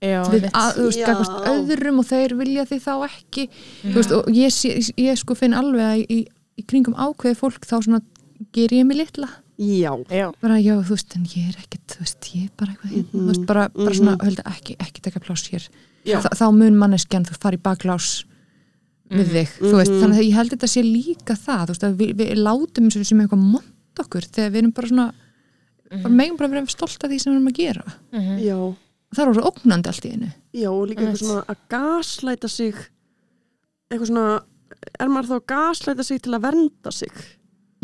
Já 0.00 0.22
við 0.30 0.44
að, 0.54 0.68
þú 0.76 0.84
veist, 0.86 0.98
Já. 1.00 1.06
gagvart 1.08 1.48
öðrum 1.50 1.98
og 1.98 2.06
þeir 2.06 2.34
vilja 2.38 2.64
því 2.70 2.78
þá 2.84 2.92
ekki. 3.08 3.48
Þú 3.82 3.94
veist, 3.96 4.12
og 4.14 4.28
ég, 4.30 4.52
sé- 4.54 4.94
ég 4.96 5.18
sko 5.18 5.34
finn 5.34 5.54
alveg 5.58 5.82
að 5.88 6.04
í, 6.14 6.18
í 6.58 6.62
kringum 6.70 6.94
ákveði 6.94 7.36
fólk 7.40 7.66
þá 7.66 7.76
svona 7.82 8.00
ger 8.54 8.68
ég 8.76 8.86
mig 8.86 8.96
litla. 9.00 9.28
Já, 9.58 9.90
bara 10.40 10.60
já, 10.62 10.76
þú 10.86 10.94
veist, 10.94 11.16
en 11.18 11.24
ég 11.26 11.48
er 11.50 11.56
ekkert 11.64 11.96
þú 11.96 11.98
veist, 12.04 12.28
ég 12.30 12.44
er 12.44 12.52
bara 12.56 12.70
eitthvað 12.76 12.92
hérna, 12.94 13.10
þú 13.18 13.26
veist, 13.32 13.46
bara, 13.48 13.68
bara 13.74 13.94
svona, 13.98 14.16
höldu, 14.22 14.42
ekki, 14.46 14.76
ekki 14.78 15.02
taka 15.02 15.18
pláss 15.24 15.48
hér. 15.50 15.66
Þa, 16.06 16.30
þá 16.38 16.44
mun 16.54 16.78
manneskjan 16.78 17.26
þú 17.26 17.38
fara 17.42 17.58
í 17.58 17.62
baklás 17.66 18.24
við 19.10 19.32
þig, 19.34 19.48
þú 19.58 19.72
veist, 19.80 19.90
Mhm. 19.90 20.00
þannig 20.04 20.18
að 20.20 20.28
ég 20.28 20.34
held 20.38 20.50
þetta 20.54 20.68
sé 20.68 20.82
líka 20.86 21.34
það, 21.34 21.64
þú 21.66 21.74
veist, 21.74 21.84
að 21.88 21.96
við, 21.98 22.14
við 22.14 22.36
látum 22.38 22.90
sem, 22.92 23.04
sem 23.04 23.18
eitthvað 23.20 23.42
mont 23.50 23.98
okkur 23.98 24.22
þegar 24.30 24.50
við 24.54 24.62
erum 24.62 24.72
bara 24.78 24.86
svona 24.86 25.12
bara 25.90 26.14
megum 26.14 26.36
bara 26.38 26.48
vera 26.52 26.66
stolt 26.68 27.02
af 27.02 27.10
því 27.10 27.18
sem 27.20 27.32
við 27.32 27.36
erum 27.38 27.48
að 27.48 27.58
gera. 27.58 27.84
Mhm. 28.12 28.38
já 28.44 28.76
það 29.14 29.22
er 29.24 29.32
orðið 29.32 29.48
ógnandi 29.50 29.90
allt 29.92 30.06
í 30.08 30.12
einu 30.14 30.30
Já, 30.52 30.68
og 30.72 30.84
líka 30.90 31.04
eitthvað 31.04 31.22
svona 31.22 31.44
að 31.54 31.64
gaslæta 31.74 32.50
sig 32.52 32.78
eitthvað 33.88 34.10
svona 34.10 34.26
er 34.98 35.10
maður 35.12 35.30
þá 35.30 35.36
að 35.38 35.48
gaslæta 35.54 36.06
sig 36.06 36.22
til 36.24 36.36
að 36.36 36.46
vernda 36.48 36.94
sig 36.94 37.24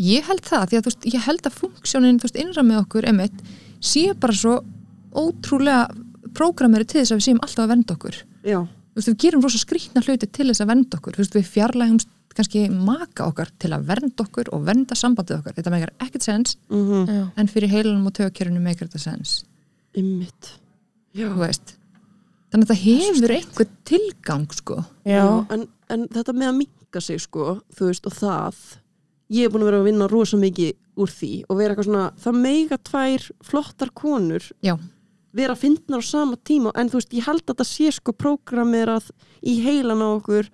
Ég 0.05 0.25
held 0.27 0.43
það, 0.43 0.65
því 0.69 0.75
að 0.77 0.81
þú 0.83 0.89
veist, 0.91 1.05
ég 1.07 1.21
held 1.23 1.45
að 1.47 1.53
funksjónin, 1.55 2.17
þú 2.19 2.27
veist, 2.27 2.39
innra 2.41 2.63
með 2.67 2.81
okkur, 2.81 3.05
emitt, 3.07 3.37
sé 3.79 4.01
bara 4.19 4.33
svo 4.35 4.57
ótrúlega 5.15 5.85
prógrameri 6.35 6.83
til 6.83 6.99
þess 6.99 7.13
að 7.15 7.21
við 7.21 7.25
séum 7.29 7.39
alltaf 7.45 7.63
að 7.63 7.71
venda 7.71 7.95
okkur. 7.95 8.17
Já, 8.43 8.57
Þú 8.95 8.99
veist, 8.99 9.09
við 9.11 9.17
gerum 9.23 9.41
rosa 9.43 9.59
skrýtna 9.59 10.03
hluti 10.05 10.27
til 10.31 10.45
þess 10.47 10.63
að 10.63 10.69
venda 10.73 10.99
okkur. 10.99 11.15
Þú 11.15 11.23
veist, 11.23 11.33
við 11.35 11.47
fjarlægumst 11.51 12.11
kannski 12.35 12.61
maka 12.71 13.25
okkar 13.29 13.49
til 13.59 13.71
að 13.75 13.87
vernda 13.87 14.23
okkur 14.23 14.51
og 14.55 14.63
vernda 14.67 14.95
sambandið 14.99 15.39
okkar. 15.39 15.55
Þetta 15.55 15.73
meikar 15.73 15.91
ekkert 16.03 16.27
sens, 16.27 16.57
mm 16.67 17.07
Já 17.07 17.23
en 17.39 17.51
fyrir 17.51 17.71
heilanum 17.71 18.07
og 18.07 18.15
tögakjörunum 18.19 18.63
meikar 18.67 18.87
þetta 18.87 19.03
sens. 19.03 19.33
ymmit. 19.95 20.51
Þannig 22.53 22.65
að 22.65 22.71
þetta 22.71 22.81
hefur 22.85 23.35
einhver 23.35 23.69
tilgang, 23.87 24.47
sko. 24.55 24.79
Já. 25.07 25.23
En, 25.51 25.67
en 25.91 26.07
þetta 26.13 26.35
með 26.35 26.51
að 26.51 26.57
minka 26.61 27.01
sig 27.03 27.21
sko, 27.23 27.59
þú 27.75 27.89
veist, 27.89 28.07
og 28.07 28.15
það 28.15 28.59
ég 29.33 29.47
er 29.47 29.53
búin 29.53 29.63
að 29.65 29.71
vera 29.71 29.79
að 29.81 29.87
vinna 29.89 30.09
rosa 30.09 30.37
mikið 30.39 30.75
úr 31.01 31.11
því 31.11 31.31
og 31.49 31.57
vera 31.59 31.73
eitthvað 31.73 31.87
svona, 31.89 32.05
það 32.21 32.37
meiga 32.43 32.77
tvær 32.89 33.25
flottar 33.45 33.91
konur 33.97 34.45
Já, 34.63 34.75
vera 35.35 35.57
fyndnar 35.59 36.03
á 36.05 36.05
sama 36.05 36.37
tíma 36.47 36.73
en 36.77 36.91
þú 36.91 37.01
veist, 37.01 37.15
ég 37.17 37.27
held 37.27 37.43
að 37.43 37.51
þetta 37.53 37.67
sé 37.71 37.91
sko 37.97 38.15
prógramerað 38.15 39.09
í 39.41 39.57
heilan 39.65 40.03
á 40.05 40.07
okkur 40.13 40.49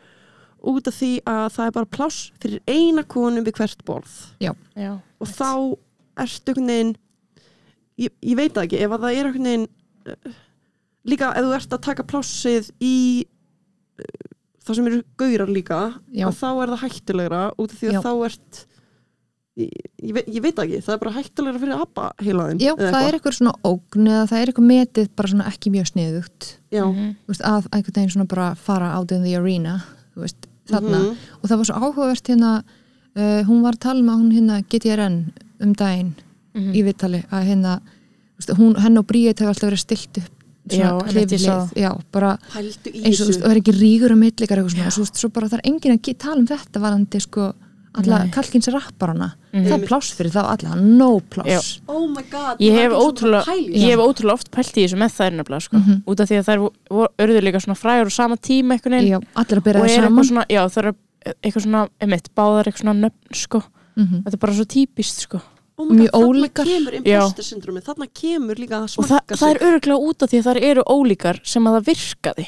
út 0.72 0.88
af 0.90 0.98
því 0.98 1.12
að 1.30 1.46
það 1.56 1.68
er 1.68 1.76
bara 1.78 1.92
pláss 1.98 2.32
fyrir 2.42 2.62
eina 2.70 3.04
konu 3.10 3.42
við 3.42 3.58
hvert 3.58 3.86
borð. 3.86 4.18
Já. 4.42 4.54
og 5.20 5.28
þá 5.28 5.52
ertu 6.22 6.54
einhvern 6.54 6.72
veginn 6.72 6.96
ég, 7.98 8.14
ég 8.22 8.38
veit 8.38 8.54
það 8.54 8.66
ekki, 8.68 8.82
ef 8.86 8.96
að 8.96 9.06
það 9.06 9.18
er 9.18 9.30
einhvern 9.30 9.50
veginn 9.50 9.68
uh, 10.08 10.40
líka 11.08 11.32
ef 11.36 11.46
þú 11.46 11.54
ert 11.58 11.74
að 11.78 11.82
taka 11.88 12.04
plássið 12.04 12.72
í 12.82 12.96
uh, 13.26 14.28
það 14.66 14.76
sem 14.78 14.88
eru 14.92 15.04
gaurar 15.18 15.50
líka 15.50 15.80
þá 16.14 16.50
er 16.62 16.74
það 16.76 16.84
hættulegra 16.86 17.46
út 17.58 17.72
af 17.74 17.80
því 17.82 17.88
að 17.90 17.96
Já. 17.98 18.02
þá 18.06 18.12
ert 18.28 18.66
ég, 19.58 19.72
ég, 20.00 20.14
veit, 20.16 20.28
ég 20.32 20.44
veit 20.46 20.60
ekki, 20.64 20.82
það 20.86 20.94
er 20.96 21.02
bara 21.02 21.16
hættulegra 21.18 21.60
fyrir 21.64 21.82
abba 21.82 22.06
heilaðin 22.24 22.62
Já, 22.62 22.72
það 22.80 23.08
er 23.08 23.18
eitthvað 23.18 23.38
svona 23.40 23.54
ógn 23.68 24.08
eða 24.08 24.28
það 24.32 24.42
er 24.44 24.52
eitthvað 24.54 24.70
metið 24.70 25.10
bara 25.18 25.32
svona 25.34 25.48
ekki 25.52 25.74
mjög 25.74 25.90
sniðugt 25.92 26.52
já, 26.72 26.84
Mhm. 26.86 27.10
þú 27.26 27.34
veist, 27.34 27.42
að 27.50 27.68
einhvern 27.72 27.98
veginn 27.98 28.14
svona 28.16 28.28
bara 28.36 28.48
fara 28.56 28.94
out 28.98 29.12
in 29.12 29.24
the 29.26 29.36
arena 29.36 29.76
þú 30.16 30.22
veist, 30.26 30.48
þarna 30.72 31.00
Mhm. 31.02 31.18
og 31.42 31.50
það 31.50 31.58
var 31.58 31.66
svo 31.66 31.76
áhugavert 31.82 32.28
hérna 32.32 32.52
uh, 33.18 33.42
hún 33.50 33.62
var 33.66 33.74
að 33.76 33.80
tala 33.88 34.00
um 34.00 34.10
að 34.14 34.20
hún 34.22 34.32
hérna 34.38 34.62
GTRN 34.70 35.18
um 35.62 35.74
daginn 35.74 36.14
Mhm. 36.54 36.72
í 36.76 36.84
viðtali 36.84 37.24
að 37.32 37.46
hérna 37.50 37.80
þú 37.82 38.38
veist, 38.40 38.58
hún, 38.58 38.76
henn 38.80 38.98
og 38.98 39.06
Bríet 39.08 39.40
hefur 39.40 39.52
alltaf 39.54 39.70
verið 39.72 39.84
stilt 39.84 40.18
upp 40.18 40.41
það 43.42 43.52
er 43.52 43.60
ekki 43.62 43.76
ríkur 43.76 44.14
um 44.14 44.22
millikar 44.22 44.62
og 44.62 44.72
svo, 44.72 45.06
svo 45.10 45.30
bara 45.34 45.50
það 45.50 45.60
er 45.60 45.68
engin 45.72 45.98
að 45.98 46.18
tala 46.18 46.40
um 46.40 46.48
þetta 46.48 46.84
varandi 46.84 47.22
sko 47.24 47.52
alla 48.00 48.22
kalkins 48.32 48.70
rapparana. 48.72 49.34
Mm. 49.52 49.66
það 49.68 49.74
er 49.76 49.86
pláss 49.90 50.14
fyrir 50.16 50.32
þá 50.32 50.42
alla, 50.46 50.76
no 50.80 51.10
pláss. 51.34 51.74
Oh 51.92 52.06
God, 52.16 52.62
ég, 52.64 52.76
hef 52.78 52.94
ótrúlega, 52.96 53.44
pæl, 53.50 53.66
ég 53.68 53.92
hef 53.92 54.04
ótrúlega 54.04 54.38
oft 54.38 54.52
pælt 54.54 54.78
í 54.78 54.86
þessu 54.86 55.00
með 55.02 55.16
þær 55.18 55.36
nefnilega 55.40 55.66
sko. 55.66 55.78
mm 55.78 55.84
-hmm. 55.84 56.02
út 56.08 56.24
af 56.24 56.30
því 56.30 56.38
að 56.40 56.48
þær 56.48 56.60
örður 57.26 57.48
líka 57.48 57.60
svona 57.60 57.80
fræður 57.82 58.12
og 58.12 58.16
sama 58.16 58.38
tíma 58.38 58.78
eitthvað 58.78 58.96
neil 58.96 59.16
og 59.16 59.52
er 59.52 59.60
eitthvað 59.60 60.28
svona, 60.30 60.46
já 60.48 60.62
það 60.70 60.86
er 60.86 60.94
eitthvað 61.44 61.64
svona, 61.64 61.88
einmitt, 62.00 62.30
báðar 62.36 62.68
eitthvað 62.68 62.84
svona 62.86 63.00
nöfn 63.02 63.36
sko, 63.36 63.64
mm 63.96 64.04
-hmm. 64.06 64.24
þetta 64.24 64.36
er 64.36 64.44
bara 64.46 64.54
svo 64.54 64.66
típist 64.66 65.20
sko 65.28 65.42
oh 65.82 65.90
my 65.90 65.98
mjög 66.00 66.14
god, 66.14 66.30
ólíkar. 66.30 66.70
þarna 66.72 67.02
kemur 67.02 67.82
þarna 67.90 68.08
kemur 68.22 68.62
líka 68.62 68.80
að 68.80 68.86
og 68.86 69.10
það, 69.10 69.10
smakka 69.10 69.42
það 69.42 69.52
er 69.56 69.62
öruglega 69.72 70.10
út 70.12 70.24
af 70.26 70.32
því 70.32 70.42
að 70.42 70.48
þær 70.50 70.62
eru 70.72 70.88
ólíkar 70.88 71.42
sem 71.44 71.68
að 71.68 71.78
það 71.78 71.90
virkaði 71.92 72.48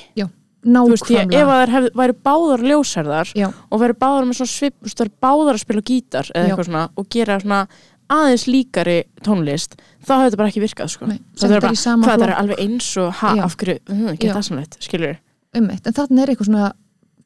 þú 0.64 0.94
veist, 0.94 1.10
að 1.12 1.34
ef 1.36 1.50
nákvæmlega 1.50 1.54
að 1.54 1.64
þær 1.64 1.74
hef, 1.74 1.88
væri 2.00 2.16
báðar 2.24 2.66
ljósherðar 2.70 3.32
já, 3.36 3.48
og 3.52 3.82
væri 3.82 3.98
báðar 4.00 4.28
með 4.30 4.40
svona 4.40 4.54
svip, 4.54 4.78
veist, 4.86 5.02
báðar 5.24 5.58
að 5.58 5.64
spila 5.66 5.84
á 5.84 5.90
gítar 5.90 6.30
eða 6.32 6.44
Já. 6.44 6.52
eitthvað 6.54 6.70
svona 6.70 6.84
og 6.96 7.10
gera 7.12 7.40
svona 7.44 7.60
aðeins 8.14 8.46
líkari 8.48 8.98
tónlist 9.26 9.76
þá 10.04 10.14
hefur 10.14 10.26
þetta 10.28 10.40
bara 10.42 10.52
ekki 10.52 10.64
virkað 10.64 10.94
sko. 10.94 11.10
Nei, 11.10 11.20
það 11.40 11.58
er 11.58 11.66
bara, 11.66 11.82
hvað 12.04 12.08
það 12.14 12.26
er 12.28 12.34
alveg 12.38 12.64
eins 12.64 12.90
og 13.02 13.12
ha, 13.20 13.34
Já. 13.40 13.44
af 13.48 13.58
hverju, 13.60 13.78
hm, 13.90 14.08
ekki 14.14 14.30
Já. 14.30 14.34
það 14.38 14.48
samleitt 14.50 14.80
skilur 14.84 15.20
ummitt, 15.54 15.88
en 15.88 15.98
þarna 15.98 16.24
er 16.24 16.34
eitthvað 16.34 16.50
svona 16.50 16.72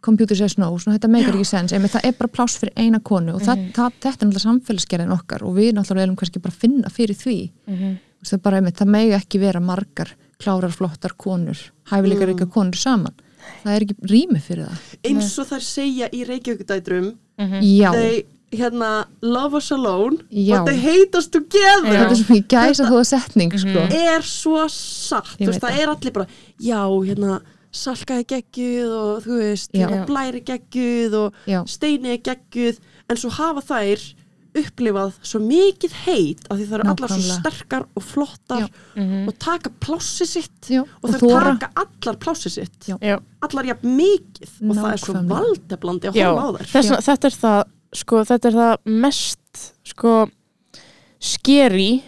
computer 0.07 0.35
says 0.39 0.57
no, 0.57 0.71
svona 0.79 0.97
þetta 0.97 1.11
meikar 1.13 1.35
ekki 1.37 1.45
sens 1.51 1.73
einmitt, 1.75 1.91
það 1.93 2.07
er 2.09 2.17
bara 2.21 2.31
pláss 2.39 2.57
fyrir 2.61 2.73
eina 2.79 2.99
konu 3.03 3.35
og 3.37 3.41
það, 3.45 3.57
Mhm. 3.61 3.71
það, 3.77 3.91
þetta 4.01 4.21
er 4.21 4.27
náttúrulega 4.27 4.47
samfélagsgerðin 4.47 5.15
okkar 5.19 5.43
og 5.47 5.55
við 5.59 5.73
náttúrulega 5.77 6.07
erum 6.07 6.15
kannski 6.19 6.41
bara 6.41 6.53
að 6.55 6.61
finna 6.65 6.89
fyrir 6.89 7.15
því 7.23 7.37
Mhm. 7.67 7.97
Þú 8.17 8.23
veist, 8.23 8.33
það, 8.33 8.41
bara, 8.41 8.57
einmitt, 8.57 8.75
það 8.81 8.87
megi 8.95 9.11
ekki 9.13 9.39
vera 9.39 9.59
margar 9.61 10.09
klárar 10.39 10.71
flottar 10.73 11.11
konur, 11.17 11.57
hæfileikar 11.91 12.27
Mm. 12.29 12.33
ekki 12.35 12.51
konur 12.51 12.75
saman 12.75 13.13
það 13.63 13.75
er 13.75 13.81
ekki 13.85 13.95
rými 14.09 14.41
fyrir 14.41 14.65
það 14.65 14.79
eins 15.05 15.37
og 15.39 15.47
þær 15.47 15.61
segja 15.61 16.09
í 16.11 16.25
Reykjavíkudætrum 16.25 17.15
Mhm. 17.39 17.61
já, 17.61 17.91
they 17.93 18.25
hérna 18.51 19.05
love 19.21 19.53
us 19.57 19.71
alone 19.71 20.17
Já. 20.31 20.63
but 20.63 20.71
they 20.71 20.79
hate 20.79 21.15
us 21.17 21.27
together 21.27 21.91
Já. 21.93 22.07
þetta 22.07 22.11
er 22.11 22.15
svo 22.15 22.35
mikið 22.35 22.47
gæsa 22.47 22.85
þó 22.89 22.99
að 22.99 23.05
setning 23.05 23.51
sko. 23.51 23.79
er 23.91 24.21
svo 24.21 24.67
satt 24.69 25.37
þú 25.37 25.47
veist, 25.47 25.59
það 25.59 25.69
það. 25.71 25.79
er 25.79 25.87
allir 25.87 26.13
bara 26.13 26.27
já, 26.59 26.81
hérna, 27.07 27.41
salka 27.72 28.20
er 28.20 28.24
geggjuð 28.24 28.91
og 28.97 29.24
þú 29.26 29.39
veist, 29.41 29.72
Já. 29.74 29.88
hérna, 29.88 30.05
blæri 30.07 30.41
geggjuð 30.45 31.13
og 31.13 31.34
já, 31.47 31.59
steini 31.68 32.13
er 32.15 32.18
geggjuð 32.24 32.80
en 33.09 33.18
svo 33.18 33.30
hafa 33.30 33.61
þær 33.61 34.05
upplifað 34.57 35.11
svo 35.22 35.39
mikið 35.43 35.91
heit 36.07 36.39
af 36.49 36.57
því 36.57 36.65
það 36.65 36.74
eru 36.80 36.86
allar 36.89 37.11
svo 37.11 37.18
Nákvæmlega. 37.20 37.41
sterkar 37.43 37.84
og 37.95 38.03
flottar 38.03 38.61
Já. 38.63 38.68
Mhm. 38.95 39.28
og 39.28 39.38
taka 39.39 39.70
plássi 39.80 40.26
sitt 40.26 40.61
já, 40.72 40.82
og 40.82 41.09
þær 41.11 41.20
þora- 41.22 41.59
taka 41.59 41.72
allar 41.84 42.15
plássi 42.18 42.49
sitt 42.49 42.88
Já. 42.88 42.97
Já. 43.01 43.20
allar 43.43 43.63
jafn 43.70 43.95
mikið 43.97 44.49
og 44.70 44.76
það 44.76 44.91
er 44.93 44.97
svo 44.97 45.13
Nákvæmlega. 45.13 45.30
valdeblandi 45.30 46.07
að 46.09 46.13
Já, 46.15 46.28
horfa 46.34 46.41
á 46.41 46.49
þær 46.57 46.65
þess, 46.74 46.89
vegna- 46.89 47.05
þetta 47.05 47.26
er 47.26 47.36
það 47.43 47.63
sko, 47.93 48.15
þetta 48.26 48.45
er 48.45 48.51
það 48.57 48.76
mest 48.86 49.74
sko 49.86 50.30
skeri 51.20 52.03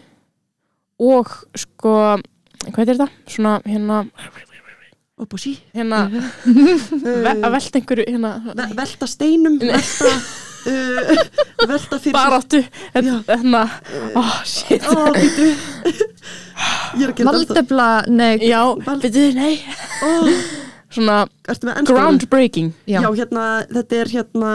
og 0.99 1.27
sko 1.55 1.93
hvað 2.69 2.81
er 2.83 2.95
þetta? 2.95 3.09
Svona 3.27 3.61
hérna 3.63 4.09
upp 5.19 5.33
á 5.33 5.37
sí. 5.39 5.53
Hérna 5.75 5.99
ve 7.25 7.33
að 7.35 7.51
velta 7.55 7.79
einhverju 7.81 8.05
hérna 8.09 8.31
Ve- 8.55 8.69
velta 8.79 9.07
steinum 9.09 9.57
velta, 9.61 10.11
uh, 10.69 11.23
velta 11.73 11.99
fyrir 11.99 12.15
baráttu. 12.17 12.61
Hérna, 12.95 13.63
oh 14.15 14.35
shit. 14.45 14.83
er 17.05 17.13
gera 17.15 17.15
þetta. 17.15 17.31
Valdefla, 17.31 17.87
nei, 18.11 18.33
já, 18.49 18.61
veitu, 18.85 19.25
nei. 19.37 19.55
Ó, 20.03 20.11
svona 20.89 21.21
groundbreaking. 21.87 22.71
Já, 22.89 23.01
Já, 23.05 23.09
hérna, 23.21 23.47
þetta 23.71 23.99
er 24.03 24.13
hérna 24.17 24.53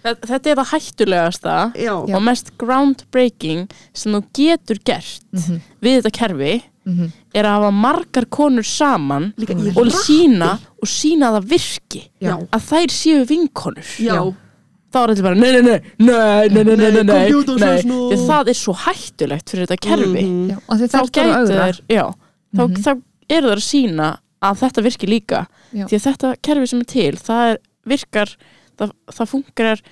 Þe- 0.00 0.16
þetta 0.30 0.48
er 0.50 0.56
það 0.56 0.70
hættulegasta 0.72 1.54
Já, 1.76 1.92
og 2.00 2.22
mest 2.24 2.54
groundbreaking 2.60 3.66
sem 3.92 4.14
þú 4.16 4.20
getur 4.38 4.78
gert 4.88 5.20
Mhm, 5.36 5.58
við 5.84 5.98
þetta 6.00 6.12
kerfi. 6.18 6.54
Mhm. 6.88 7.10
Er 7.34 7.46
að 7.46 7.56
hafa 7.58 7.70
margar 7.70 8.26
konur 8.32 8.66
saman 8.66 9.32
og 9.38 9.50
rappi. 9.50 9.90
sína 10.04 10.52
og 10.82 10.88
sína 10.90 11.28
að 11.30 11.36
það 11.40 11.48
virki 11.52 12.02
Já, 12.20 12.34
að 12.50 12.64
þær 12.70 12.94
séu 12.94 13.24
vinkonur. 13.28 13.90
Já, 14.02 14.16
þá 14.90 14.98
er 15.04 15.12
þetta 15.14 15.22
bara 15.28 15.38
nei, 15.38 15.52
nei, 15.52 15.62
nei, 15.62 15.78
nei, 16.00 16.48
nei, 16.50 16.64
nei, 16.64 16.74
nei, 16.74 17.04
nei, 17.04 17.28
Nei, 17.60 18.18
það 18.26 18.50
er 18.50 18.58
svo 18.58 18.74
hættulegt 18.74 19.52
fyrir 19.52 19.66
þetta 19.68 19.78
kerfi. 19.86 20.24
Já, 20.50 20.56
og 20.66 20.80
þið 20.80 20.90
þá 20.96 21.00
gætu 21.20 21.54
þær 21.54 21.80
já, 21.94 22.04
þá, 22.56 22.62
Mhm. 22.64 22.76
þá 22.82 22.90
eru 23.30 23.48
þær 23.52 23.60
að 23.60 23.66
sína 23.68 24.08
að 24.42 24.58
þetta 24.64 24.82
virki 24.82 25.06
líka. 25.06 25.46
Já. 25.72 25.84
því 25.86 25.94
að 26.00 26.06
þetta 26.08 26.28
kerfi 26.42 26.66
sem 26.66 26.80
er 26.80 26.88
til 26.90 27.12
það 27.16 27.50
er, 27.52 27.58
virkar, 27.86 28.30
það, 28.78 28.90
það 29.12 29.28
funkar 29.30 29.82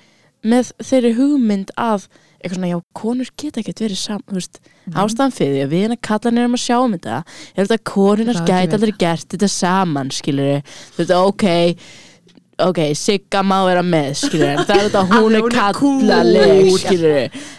með 0.42 0.72
þeirri 0.82 1.12
hugmynd 1.14 1.70
að 1.78 2.08
eitthvað 2.38 2.58
svona, 2.58 2.70
já, 2.70 2.78
konur 2.94 3.30
geta 3.40 3.62
ekkert 3.62 3.82
verið 3.82 4.00
saman, 4.00 4.26
þú 4.28 4.38
veist, 4.38 4.60
ástæðan 4.94 5.34
fyrir 5.34 5.54
því 5.56 5.62
að 5.64 5.72
við 5.72 5.84
hérna 5.84 6.00
kallan 6.08 6.42
erum 6.42 6.58
að 6.58 6.64
sjá 6.64 6.76
um 6.78 6.94
þetta 6.94 7.16
er 7.18 7.64
þetta 7.64 7.78
að 7.78 7.86
konunar 7.92 8.42
gæti 8.46 8.78
aldrei 8.78 8.92
gert 9.02 9.32
þetta 9.34 9.50
saman, 9.54 10.12
skilur 10.14 10.60
þú 10.94 11.02
veist, 11.02 11.16
ok 11.18 11.48
ok, 12.58 12.78
Sigga 12.98 13.42
má 13.46 13.58
vera 13.68 13.82
með, 13.86 14.08
skilur 14.18 14.62
það 14.66 14.72
er 14.74 14.88
þetta 14.88 15.00
að 15.04 15.12
hún 15.14 15.36
er 15.38 15.44
er 15.44 15.52
kallaleg, 15.54 16.70
skilur 16.82 17.18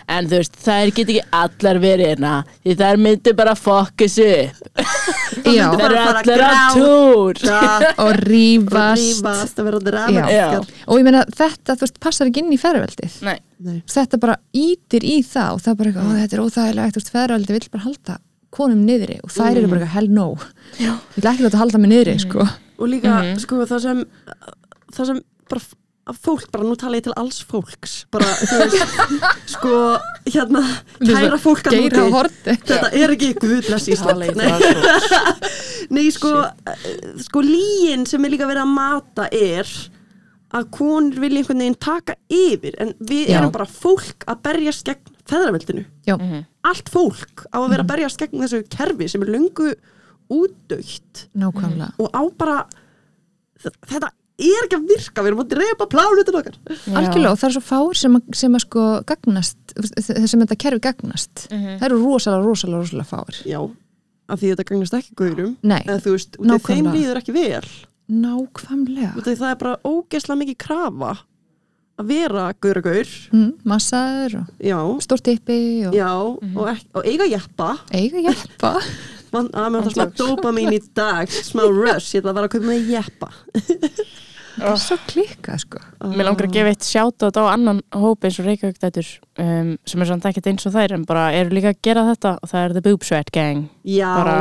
en 0.09 0.27
þú 0.27 0.39
veist, 0.41 0.57
þær 0.65 0.91
get 0.97 1.11
ekki 1.13 1.23
allar 1.39 1.79
verið 1.83 2.09
hérna 2.13 2.33
því 2.65 2.75
þær 2.81 2.99
myndu 3.05 3.33
bara 3.39 3.53
fokka 3.55 4.07
sig 4.11 4.49
upp. 4.49 4.69
Bara 5.45 5.77
fara 5.79 6.03
allar 6.19 6.43
á 6.43 6.65
túr 6.75 7.39
Það 7.39 7.85
og 8.03 8.11
rífast. 8.27 9.03
rífast 9.23 9.59
Já. 9.59 9.69
dramatískar. 9.87 10.69
Og 10.87 10.99
ég 10.99 11.05
meina 11.07 11.23
þetta, 11.25 11.75
þú 11.79 11.85
veist, 11.87 11.99
passar 12.03 12.27
ekki 12.29 12.43
inn 12.43 12.53
í 12.53 12.59
ferðveldið 12.59 13.19
Nei, 13.25 13.37
Nei. 13.65 13.81
þetta 13.87 14.19
bara 14.19 14.35
ítir 14.53 15.05
í 15.07 15.19
það 15.25 15.53
og 15.55 15.61
það 15.63 15.71
er 15.71 15.79
bara 15.79 15.89
eitthvað, 15.91 16.09
"Ó, 16.09 16.19
þetta 16.19 16.33
er 16.37 16.43
óþægilegt, 16.45 16.93
þú 16.95 16.99
veist, 17.01 17.13
ferðveldið 17.15 17.55
vill 17.57 17.69
bara 17.71 17.83
halda 17.87 18.17
konum 18.51 18.85
niðri 18.85 19.19
og 19.23 19.29
þær 19.29 19.57
eru 19.57 19.67
bara 19.67 19.79
eitthvað 19.81 19.95
hell 19.95 20.07
no. 20.09 20.27
Já. 20.79 20.93
ég 21.15 21.21
vil 21.21 21.31
ekki 21.31 21.43
láta 21.45 21.57
halda 21.63 21.77
mig 21.77 21.91
niðri, 21.91 22.19
sko. 22.19 22.39
Og 22.79 22.87
líka, 22.89 23.11
Mhm. 23.21 23.39
sko, 23.39 23.65
það 23.65 23.81
sem 23.81 24.05
það 24.95 25.05
sem 25.13 25.21
bara 25.49 25.61
fólk, 26.17 26.47
bara 26.49 26.65
nú 26.65 26.73
tala 26.79 26.97
ég 26.97 27.03
til 27.05 27.13
alls 27.21 27.37
fólks 27.45 27.91
bara, 28.13 28.25
þú 28.41 28.57
veist 28.63 28.95
sko, 29.53 29.73
hérna, 30.25 30.63
kæra 31.03 31.37
fólk 31.41 31.67
að 31.69 31.77
núti 31.83 32.05
horti 32.15 32.55
þetta 32.63 32.89
er 32.97 33.13
ekki 33.13 33.29
í 33.35 33.59
Ísland 33.93 34.25
Nei. 34.39 36.09
sko. 36.15 36.31
Nei, 36.33 37.21
sko, 37.27 37.43
líin 37.45 38.07
sem 38.09 38.25
er 38.25 38.33
líka 38.33 38.49
verið 38.49 38.63
að 38.65 38.73
mata 38.73 39.27
er 39.29 39.69
að 40.57 40.65
konur 40.73 41.19
vilja 41.21 41.43
einhvern 41.43 41.61
veginn 41.61 41.77
taka 41.77 42.15
yfir 42.33 42.73
en 42.81 42.95
við 43.05 43.29
Já. 43.29 43.37
erum 43.37 43.51
bara 43.53 43.69
fólk 43.69 44.25
að 44.25 44.39
berjast 44.47 44.87
gegn 44.89 45.13
feðraveldinu. 45.29 45.83
já, 46.09 46.15
Mhm. 46.17 46.45
Allt 46.65 46.89
fólk 46.89 47.45
á 47.53 47.57
að 47.61 47.69
vera 47.69 47.83
að 47.85 47.91
berjast 47.93 48.17
gegn 48.19 48.41
þessu 48.41 48.63
kerfi 48.67 49.07
sem 49.13 49.21
er 49.21 49.29
löngu 49.29 49.75
útdaukt 50.29 51.27
nákvæmlega 51.37 51.93
og 52.01 52.09
á 52.17 52.21
bara 52.37 52.57
þetta 53.85 54.09
er 54.39 54.65
ekki 54.65 54.77
að 54.79 54.87
virka, 54.93 55.21
við 55.23 55.27
erum 55.31 55.41
að 55.43 55.49
drepa 55.53 55.87
plánutun 55.91 56.37
okkar. 56.39 56.57
Algjörlega 56.95 57.31
og 57.33 57.39
það 57.41 57.47
er 57.49 57.55
svo 57.57 57.63
fáir 57.69 57.99
sem 57.99 58.15
að, 58.19 58.23
sem 58.39 58.55
að 58.57 58.63
sko 58.65 58.85
gagnast 59.09 59.75
þess 59.75 60.31
sem 60.31 60.43
þetta 60.45 60.57
kerfi 60.63 60.81
gagnast. 60.87 61.45
Mhm. 61.51 61.77
það 61.79 61.87
eru 61.89 61.99
rosalega, 62.05 62.45
rosalega, 62.47 62.81
rosalega 62.83 63.09
fáir. 63.11 63.39
Já, 63.49 63.59
af 64.29 64.39
því 64.41 64.51
þetta 64.53 64.67
gagnast 64.71 64.97
ekki 64.99 65.15
gaurum. 65.23 65.55
nei, 65.63 65.81
Eða 65.83 66.01
þú 66.05 66.15
veist, 66.17 66.37
út 66.39 66.51
af 66.55 66.67
þeim 66.69 66.91
líður 66.93 67.21
ekki 67.23 67.33
vel. 67.35 67.69
nákvæmlega. 68.09 69.11
Út 69.17 69.27
af 69.27 69.37
það 69.43 69.51
er 69.51 69.59
bara 69.63 69.75
ógeðslega 69.85 70.39
mikið 70.43 70.57
krafa 70.65 71.11
að 71.99 72.07
vera 72.07 72.53
gauragaur. 72.63 73.09
mm, 73.33 73.49
massaður 73.67 74.37
og 74.39 74.47
Já, 74.63 74.79
stórt 75.03 75.23
tippi 75.27 75.85
og 75.85 75.93
Já, 75.93 76.09
og, 76.15 76.67
ek, 76.71 76.85
og 76.95 77.03
eiga 77.05 77.27
jeppa. 77.27 77.77
Eiga 77.91 78.33
Man, 79.33 79.45
að 79.53 79.67
mér 79.69 79.83
vantar 79.85 79.93
smá 79.93 80.05
dopamin 80.17 80.73
í 80.73 80.79
dag 80.97 81.27
smá 81.29 81.61
rush, 81.69 82.15
ég 82.15 82.23
ætla 82.23 82.31
að 82.31 82.37
vera 82.39 82.47
að 82.47 82.53
kaupa 82.55 82.65
með 82.65 82.87
jeppa 82.95 83.27
það 84.59 84.73
er 84.75 84.81
svo 84.83 84.97
klikkað 85.09 85.61
sko. 85.63 85.81
Mér 86.13 86.27
langar 86.29 86.47
að 86.47 86.53
gefa 86.57 86.73
eitt 86.73 86.87
sjátt 86.87 87.25
á 87.25 87.43
annan 87.53 87.81
hóp 87.95 88.23
eins 88.27 88.39
og 88.41 88.45
Reykjavík 88.49 88.79
dætur 88.83 89.09
um, 89.39 89.73
sem 89.85 90.01
er 90.01 90.09
svona 90.11 90.31
ekkert 90.31 90.49
eins 90.51 90.65
og 90.69 90.73
þær 90.75 90.95
en 90.97 91.05
bara 91.09 91.27
eru 91.37 91.55
líka 91.55 91.73
að 91.73 91.81
gera 91.89 92.05
þetta 92.11 92.35
og 92.41 92.49
það 92.53 92.63
er 92.67 92.75
The 92.77 92.83
Boob 92.89 93.03
Sweat 93.07 93.31
Gang. 93.35 93.65
Já, 93.83 94.09
bara- 94.15 94.39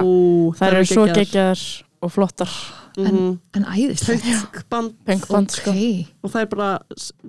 Þær 0.60 0.78
eru 0.78 0.84
svo 0.92 1.06
geggjaðar. 1.12 1.64
og 2.02 2.12
flottar. 2.14 2.52
Mhm. 2.98 3.38
en 3.54 3.64
æðislegt. 3.64 4.24
Punkband 4.52 4.94
Punkband 5.06 5.50
sko 5.54 5.70
ok, 5.70 6.06
og 6.24 6.30
það 6.32 6.40
er 6.40 6.46
bara, 6.50 6.78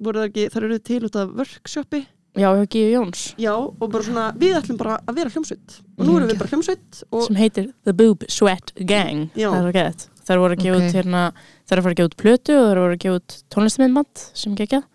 voru 0.01 0.19
það 0.23 0.29
ekki, 0.31 0.45
það 0.49 0.63
eru 0.63 0.79
til 0.79 1.03
út 1.05 1.15
af 1.15 1.29
workshopi 1.37 2.05
Já, 2.37 2.53
hjá 2.55 2.65
Gíu 2.69 2.89
Jóns. 2.93 3.21
Já, 3.41 3.51
og 3.57 3.89
bara 3.91 4.03
svona, 4.05 4.31
við 4.37 4.53
ætlum 4.59 4.77
bara 4.77 4.99
að 5.09 5.15
vera 5.17 5.29
hljómsveit. 5.33 5.79
Og 5.97 6.05
nú 6.05 6.13
erum 6.17 6.29
við 6.29 6.37
bara 6.39 6.49
hljómsveit 6.53 6.99
og 7.11 7.23
sem 7.25 7.35
heitir 7.35 7.71
The 7.83 7.93
Boob 7.93 8.23
Sweat 8.29 8.71
Gang. 8.85 9.29
Já. 9.35 9.49
það 9.49 9.57
er 9.57 9.65
svo 9.65 9.73
gett 9.73 10.07
þær 10.29 10.41
voru 10.43 10.55
að 10.55 10.63
gefa 10.63 10.77
Ok. 10.77 10.85
út 10.85 10.95
hérna 10.99 11.23
þær 11.33 11.73
eru 11.73 11.81
að 11.81 11.85
fara 11.87 11.93
að 11.95 11.99
gefa 11.99 12.09
út 12.11 12.17
plötu 12.23 12.55
og 12.59 12.67
þær 12.69 12.81
voru 12.83 12.95
að 12.95 13.03
gefa 13.03 13.19
út 13.19 13.37
tónlistamindband 13.55 14.23
sem 14.43 14.55
geggjað 14.59 14.87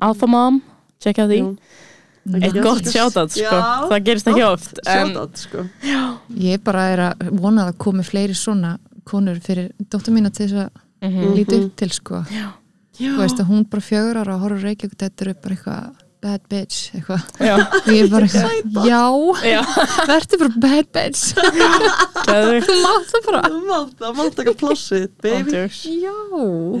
Alpha 0.00 0.26
Mom, 0.32 0.60
tjekka 1.04 1.26
því 1.28 1.40
Já. 1.40 1.48
eitt 2.40 2.54
Já. 2.56 2.62
gott 2.64 2.88
sjátat 2.88 3.34
sko, 3.34 3.56
Já. 3.56 3.88
það 3.90 4.04
gerist 4.06 4.30
ekki 4.32 4.44
oft 4.46 4.80
en 4.86 5.12
Sjátt 5.14 5.42
sko 5.44 5.64
ég 6.40 6.62
bara 6.64 6.86
er 6.94 7.02
að 7.10 7.30
vona 7.40 7.68
að 7.70 7.78
komi 7.84 8.04
fleiri 8.06 8.36
svona 8.36 8.78
konur 9.08 9.40
fyrir 9.44 9.70
dóttur 9.90 10.14
mína 10.16 10.32
til 10.32 10.46
þess 10.48 10.66
að 10.66 10.70
mhm, 11.08 11.34
líti 11.36 11.60
upp 11.64 11.76
til 11.80 11.90
sko 11.96 12.22
Já, 12.30 12.50
þú 13.00 13.16
veist 13.22 13.40
að 13.40 13.48
hún 13.52 13.64
bara 13.68 13.84
fjögur 13.84 14.20
ára 14.20 14.36
og 14.36 14.44
horfður 14.44 14.68
Reykjavík 14.68 14.96
þetta 15.00 15.26
er 15.26 15.34
bara 15.40 15.56
eitthvað 15.56 15.99
bad 16.20 16.42
bitch 16.52 16.90
eitthvað. 16.94 17.22
Og 17.40 17.88
ég 17.94 18.02
er 18.04 18.10
bara 18.12 18.26
eitthvað, 18.28 18.86
já. 18.86 19.00
Já, 19.46 19.60
verður 20.10 20.40
bara 20.42 20.60
bad 20.64 20.88
bitch. 20.96 21.22
Þú 22.66 22.76
mátt 22.84 23.10
það 23.12 23.26
bara. 23.28 23.40
Það 23.46 23.58
mátt, 23.70 23.92
það 24.02 24.16
mátt 24.20 24.42
ekki 24.44 24.54
plássið, 24.60 25.06
baby. 25.24 25.62
Já. 26.00 26.14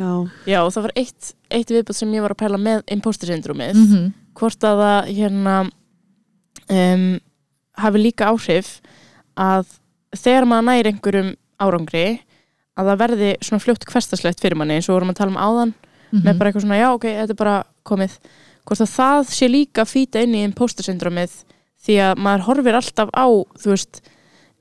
Já, 0.00 0.12
Já, 0.52 0.60
það 0.76 0.86
var 0.88 0.94
eitt, 1.00 1.30
eitt 1.50 1.72
viðbútt 1.74 1.98
sem 2.00 2.12
ég 2.16 2.24
var 2.26 2.34
að 2.36 2.40
pæla 2.44 2.60
með 2.60 2.82
imposter 2.96 3.30
syndromið, 3.32 3.74
Mhm. 3.80 4.08
hvort 4.34 4.60
að 4.70 4.82
það 4.84 5.12
hérna 5.18 5.56
um, 6.70 7.06
hafi 7.80 7.98
líka 8.02 8.28
áhrif 8.30 8.80
að 9.40 9.66
þegar 10.16 10.46
maður 10.50 10.68
næri 10.68 10.92
einhverjum 10.92 11.32
árangri 11.60 12.04
að 12.78 12.88
það 12.90 13.00
verði 13.02 13.30
svona 13.44 13.62
fljótt 13.64 13.84
hverstaslegt 13.88 14.40
fyrir 14.42 14.56
manni 14.58 14.76
eins 14.78 14.88
og 14.88 14.96
vorum 14.98 15.10
að 15.12 15.18
tala 15.20 15.32
um 15.34 15.40
áðan 15.40 15.74
Mhm. 16.12 16.22
með 16.26 16.38
bara 16.38 16.50
eitthvað 16.50 16.64
svona, 16.64 16.78
já 16.80 16.88
ok, 16.94 17.04
þetta 17.06 17.30
er 17.30 17.38
bara 17.38 17.64
komið 17.86 18.10
hvort 18.70 18.84
að 18.84 18.92
það 18.94 19.20
sé 19.34 19.48
líka 19.50 19.84
fýta 19.88 20.22
inn 20.22 20.36
í 20.38 20.44
imposter 20.46 20.86
syndromið 20.86 21.32
því 21.80 21.96
að 22.06 22.20
maður 22.22 22.46
horfir 22.46 22.78
alltaf 22.78 23.10
á, 23.16 23.26
þú 23.58 23.72
veist 23.72 24.00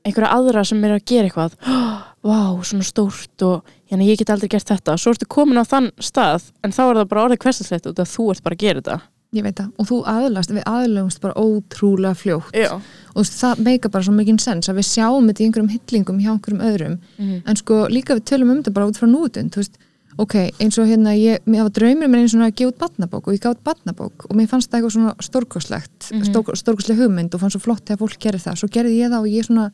einhverja 0.08 0.32
aðra 0.34 0.64
sem 0.66 0.82
er 0.88 0.96
að 0.96 1.06
gera 1.12 1.30
eitthvað. 1.30 1.56
Vá, 2.30 2.40
svona 2.68 2.84
stórt 2.88 3.44
og 3.48 3.70
hérna, 3.92 4.08
ég 4.08 4.20
get 4.20 4.32
aldrei 4.34 4.50
gert 4.52 4.68
þetta, 4.68 4.98
svo 5.00 5.14
ertu 5.14 5.28
komin 5.30 5.60
á 5.60 5.64
þann 5.68 5.92
stað 6.04 6.50
en 6.66 6.74
þá 6.76 6.82
er 6.88 7.00
það 7.00 7.10
bara 7.14 7.24
orðið 7.28 7.42
hverstaslegt 7.46 7.90
út 7.92 8.02
að 8.02 8.12
þú 8.12 8.26
ert 8.34 8.44
bara 8.44 8.58
að 8.58 8.64
gera 8.66 8.82
þetta. 8.82 8.98
Ég 9.38 9.46
veit 9.46 9.60
það, 9.60 9.68
og 9.78 9.86
þú 9.86 9.98
aðlast, 10.10 10.52
við 10.56 10.64
aðlumst 10.66 11.22
bara 11.22 11.38
ótrúlega 11.38 12.18
fljótt. 12.18 12.56
Já, 12.58 12.72
og 13.14 13.28
það 13.30 13.60
meika 13.68 13.92
bara 13.94 14.08
svo 14.08 14.16
mikinn 14.18 14.40
sens 14.42 14.72
að 14.72 14.80
við 14.80 14.88
sjáum 14.90 15.30
þetta 15.30 15.44
í 15.44 15.48
einhverjum 15.48 15.70
hillingum 15.76 16.24
hjá 16.24 16.32
einhverjum 16.34 16.64
öðrum. 16.66 16.96
Mhm. 17.20 17.44
en 17.46 17.60
sko 17.62 17.78
líka 17.94 18.18
við 18.18 18.26
tölum 18.32 18.56
um 18.56 18.64
þetta 18.64 18.74
bara 18.74 18.90
út 18.90 18.98
frá 18.98 19.06
nútun 19.06 19.52
þú 19.54 19.62
veist, 19.62 19.78
ok, 20.18 20.36
eins 20.60 20.78
og 20.80 20.88
hérna 20.88 21.14
ég, 21.16 21.40
mér 21.46 21.64
hafa 21.64 21.74
draumir 21.80 22.08
mér 22.10 22.24
eins 22.26 22.34
og 22.36 22.42
að 22.42 22.56
gefa 22.56 22.72
út 22.74 22.80
batnabók 22.80 23.28
og 23.28 23.34
ég 23.34 23.40
gaf 23.44 23.56
út 23.56 23.64
batnabók 23.64 24.26
og 24.30 24.36
mér 24.36 24.48
fannst 24.48 24.70
það 24.72 24.80
eitthvað 24.80 24.96
svona 24.96 25.14
stórkoslegt 25.20 26.12
mm 26.12 26.20
Mhm. 26.20 26.56
stórkosleg 26.56 26.98
hugmynd 26.98 27.34
og 27.34 27.40
fannst 27.42 27.56
svo 27.58 27.62
flott 27.62 27.86
þegar 27.86 27.98
fólk 28.00 28.20
gerir 28.20 28.40
það. 28.42 28.56
Svo 28.58 28.68
gerði 28.68 28.98
ég 29.00 29.10
það 29.12 29.20
og 29.20 29.28
ég 29.28 29.46
svona 29.46 29.72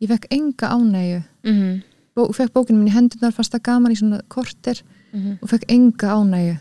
ég 0.00 0.08
fekk 0.08 0.26
enga 0.30 0.66
ánægju. 0.76 1.22
Mhm, 1.44 1.82
Bó, 2.16 2.26
fekk 2.34 2.52
bókinu 2.52 2.82
mín 2.82 2.88
í 2.88 2.92
hendunar, 2.92 3.32
fannst 3.32 3.52
það 3.54 3.62
gaman 3.62 3.92
í 3.92 3.96
svona 3.96 4.20
korter 4.28 4.82
mhm, 5.12 5.38
og 5.42 5.48
fekk 5.48 5.64
enga 5.68 6.08
ánægju 6.18 6.58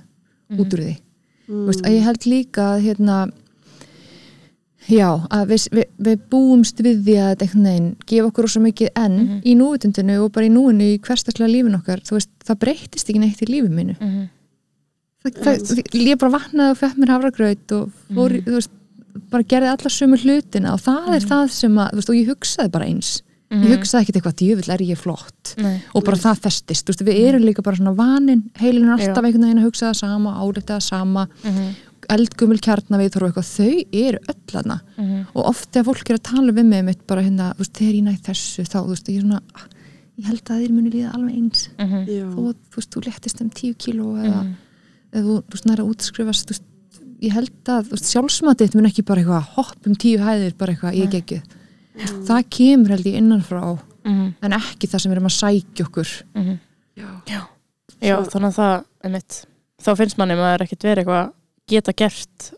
út 0.59 0.73
úr 0.73 0.79
því. 0.79 0.95
Mm. 1.49 1.55
Þú 1.55 1.65
veist, 1.65 1.81
að 1.85 1.91
ég 1.97 2.03
held 2.03 2.25
líka 2.25 2.61
að 2.75 2.81
hérna 2.85 3.31
já, 4.89 5.09
að 5.29 5.43
við, 5.53 5.65
við, 5.77 5.85
við 6.07 6.23
búumst 6.31 6.81
við 6.85 7.03
því 7.05 7.15
að 7.21 7.29
þetta 7.29 7.45
einhvern 7.45 7.67
veginn 7.69 7.89
gefa 8.09 8.27
okkur 8.31 8.47
svo 8.49 8.61
mikið 8.65 8.89
enn 8.95 9.17
Mhm. 9.19 9.37
í 9.45 9.53
núutundinu 9.59 10.17
og 10.23 10.31
bara 10.33 10.45
í 10.47 10.49
núinu 10.53 10.87
í 10.95 10.99
hverstaklega 10.99 11.51
lífin 11.53 11.77
okkar. 11.79 12.01
Þú 12.07 12.17
veist, 12.17 12.29
það 12.45 12.59
breytist 12.63 13.09
ekki 13.09 13.19
neitt 13.23 13.41
í 13.45 13.49
lífið 13.51 13.69
mínu. 13.77 13.95
Mhm, 13.99 14.27
það, 15.23 15.63
það, 15.69 15.95
ég 16.09 16.19
bara 16.19 16.35
vaknaði 16.39 16.71
og 16.75 16.77
fekk 16.81 16.97
mér 17.03 17.13
hafragraut 17.15 17.71
og 17.77 17.91
fór, 18.13 18.29
Mhm. 18.29 18.37
í- 18.39 18.43
þú 18.47 18.55
veist, 18.59 18.69
bara 19.29 19.43
gerði 19.43 19.69
alla 19.73 19.89
sömu 19.89 20.17
hlutina 20.23 20.73
og 20.73 20.79
það 20.81 21.15
er 21.15 21.25
það 21.27 21.49
sem 21.49 21.75
að, 21.75 21.91
þú 21.91 21.95
veist, 21.95 22.09
og 22.09 22.15
ég 22.15 22.27
hugsaði 22.29 22.71
bara 22.71 22.85
eins. 22.85 23.21
Mhm. 23.51 23.63
ég 23.65 23.79
hugsaði 23.79 24.01
ekkert 24.05 24.17
eitthvað, 24.21 24.35
djöfull 24.37 24.69
er 24.73 24.77
ég 24.85 24.97
flott? 24.97 25.55
Nei, 25.57 25.81
og 25.95 26.03
bara 26.05 26.17
það 26.17 26.37
festist, 26.39 26.85
þú 26.85 26.93
veist, 26.93 27.01
við 27.01 27.17
erum 27.29 27.41
líka 27.43 27.63
bara 27.63 27.75
svona 27.77 27.95
vanin, 27.95 28.43
heilin 28.61 28.85
er 28.85 28.93
alltaf 28.93 29.23
einhvern 29.25 29.41
veginn 29.41 29.57
að 29.57 29.65
hugsa 29.65 29.89
það 29.89 29.95
sama, 29.95 30.35
álita 30.37 30.75
það 30.77 30.81
sama 30.83 31.27
mhm, 32.09 32.15
eldgumul 32.15 32.59
kjarnavið 32.65 33.11
þarf 33.13 33.27
eitthvað, 33.29 33.49
þau 33.55 33.73
eru 34.03 34.19
öll 34.33 34.59
aðna 34.61 34.77
mhm, 34.97 35.25
og 35.35 35.45
oft 35.51 35.69
þegar 35.71 35.85
fólk 35.89 36.09
er 36.09 36.17
að 36.19 36.23
tala 36.29 36.51
við 36.57 36.65
mig 36.69 36.85
mitt 36.85 37.03
bara 37.07 37.21
hérna, 37.25 37.51
þú 37.53 37.63
veist, 37.63 37.73
þegar 37.79 37.93
ég 37.99 38.03
næði 38.07 38.23
þessu 38.29 38.65
þá, 38.65 38.77
þú 38.79 38.89
veist, 38.93 39.09
ég 39.09 39.17
er 39.17 39.21
svona, 39.27 39.41
"Ah, 39.55 39.67
ég 40.19 40.25
held 40.25 40.43
að 40.49 40.59
þeir 40.63 40.71
muni 40.73 40.89
líða 40.95 41.13
alveg 41.13 41.35
eins, 41.35 41.69
mhm, 41.79 42.01
Já, 42.09 42.25
þó 42.33 42.41
að 42.49 42.55
þú 42.69 42.75
veist, 42.81 42.91
þú 42.95 43.05
léttist 43.05 43.41
um 43.41 43.49
10 43.49 43.73
kíló 43.77 44.07
eða, 44.19 44.41
mhm, 44.43 44.55
eða 45.13 45.23
þú, 45.23 45.35
þú 45.43 45.53
veist, 45.55 45.65
næra 45.69 45.87
útskrifast 45.89 46.45
þú 46.45 46.53
veist, 46.55 46.65
ég 47.21 47.31
held 47.33 47.63
að, 47.65 47.83
þú 47.87 47.91
veist, 47.95 48.09
sjálfsmatið 48.13 48.75
mun 48.75 48.85
ekki 48.89 49.05
bara 49.05 49.21
eitthvað, 49.21 49.47
hopp 49.55 49.87
um 49.87 49.95
10 49.95 50.17
hæðir 50.19 50.57
bara 50.57 50.73
eitthvað, 50.73 50.95
ég 50.95 51.09
geggju 51.11 51.41
það 51.99 52.43
kemur 52.49 52.89
held 52.93 53.05
ég 53.05 53.15
innanfrá 53.19 53.79
mhm, 54.05 54.33
en 54.41 54.51
ekki 54.55 54.87
það 54.87 55.01
sem 55.01 55.11
við 55.11 55.15
erum 55.17 55.27
að 55.29 55.39
sækja 55.39 55.85
okkur. 55.85 56.09
Mhm. 56.35 56.59
já, 56.95 57.07
Já, 57.27 57.41
já 58.01 58.15
Svo- 58.23 58.31
þannig 58.31 58.57
að 58.57 58.83
það 59.03 59.11
mitt 59.11 59.45
þá 59.83 59.89
finnst 59.97 60.17
manni 60.17 60.35
maður 60.35 60.63
ekkert 60.65 60.83
verið 60.83 61.03
eitthvað 61.03 61.33
geta 61.69 61.93
gert 61.97 62.51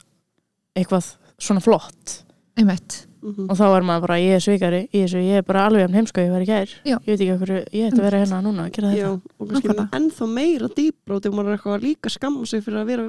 eitthvað 0.78 1.14
svona 1.42 1.64
flott 1.64 2.22
einmitt, 2.60 3.02
mhm. 3.24 3.48
og 3.50 3.58
þá 3.58 3.66
er 3.78 3.86
maður 3.88 4.06
bara, 4.06 4.20
ég 4.22 4.38
er 4.38 4.44
svikari 4.44 4.82
í 4.92 5.04
þessu, 5.04 5.22
ég 5.24 5.42
er 5.42 5.46
bara 5.48 5.66
alveg 5.70 5.88
um 5.88 5.96
heimsko 5.98 6.24
ég 6.24 6.32
var 6.34 6.44
í 6.44 6.50
gær, 6.50 6.74
Já. 6.86 6.98
ég 7.00 7.10
veit 7.10 7.20
ekki 7.20 7.36
okkur 7.38 7.54
ég 7.58 7.86
ætti 7.90 8.00
að 8.00 8.08
vera 8.08 8.24
hérna 8.24 8.42
núna 8.46 8.66
að 8.68 8.74
gera 8.78 8.94
Já, 8.96 9.12
þetta 9.12 9.38
og 9.38 9.52
kannski 9.52 9.86
ennþá 10.00 10.32
meira 10.36 10.72
dýbrót 10.80 11.28
ef 11.30 11.38
maður 11.38 11.54
er 11.54 11.60
eitthvað 11.60 11.86
líka 11.88 12.12
skamma 12.14 12.50
sig 12.50 12.64
fyrir 12.66 12.82
að 12.84 12.92
vera 12.92 13.08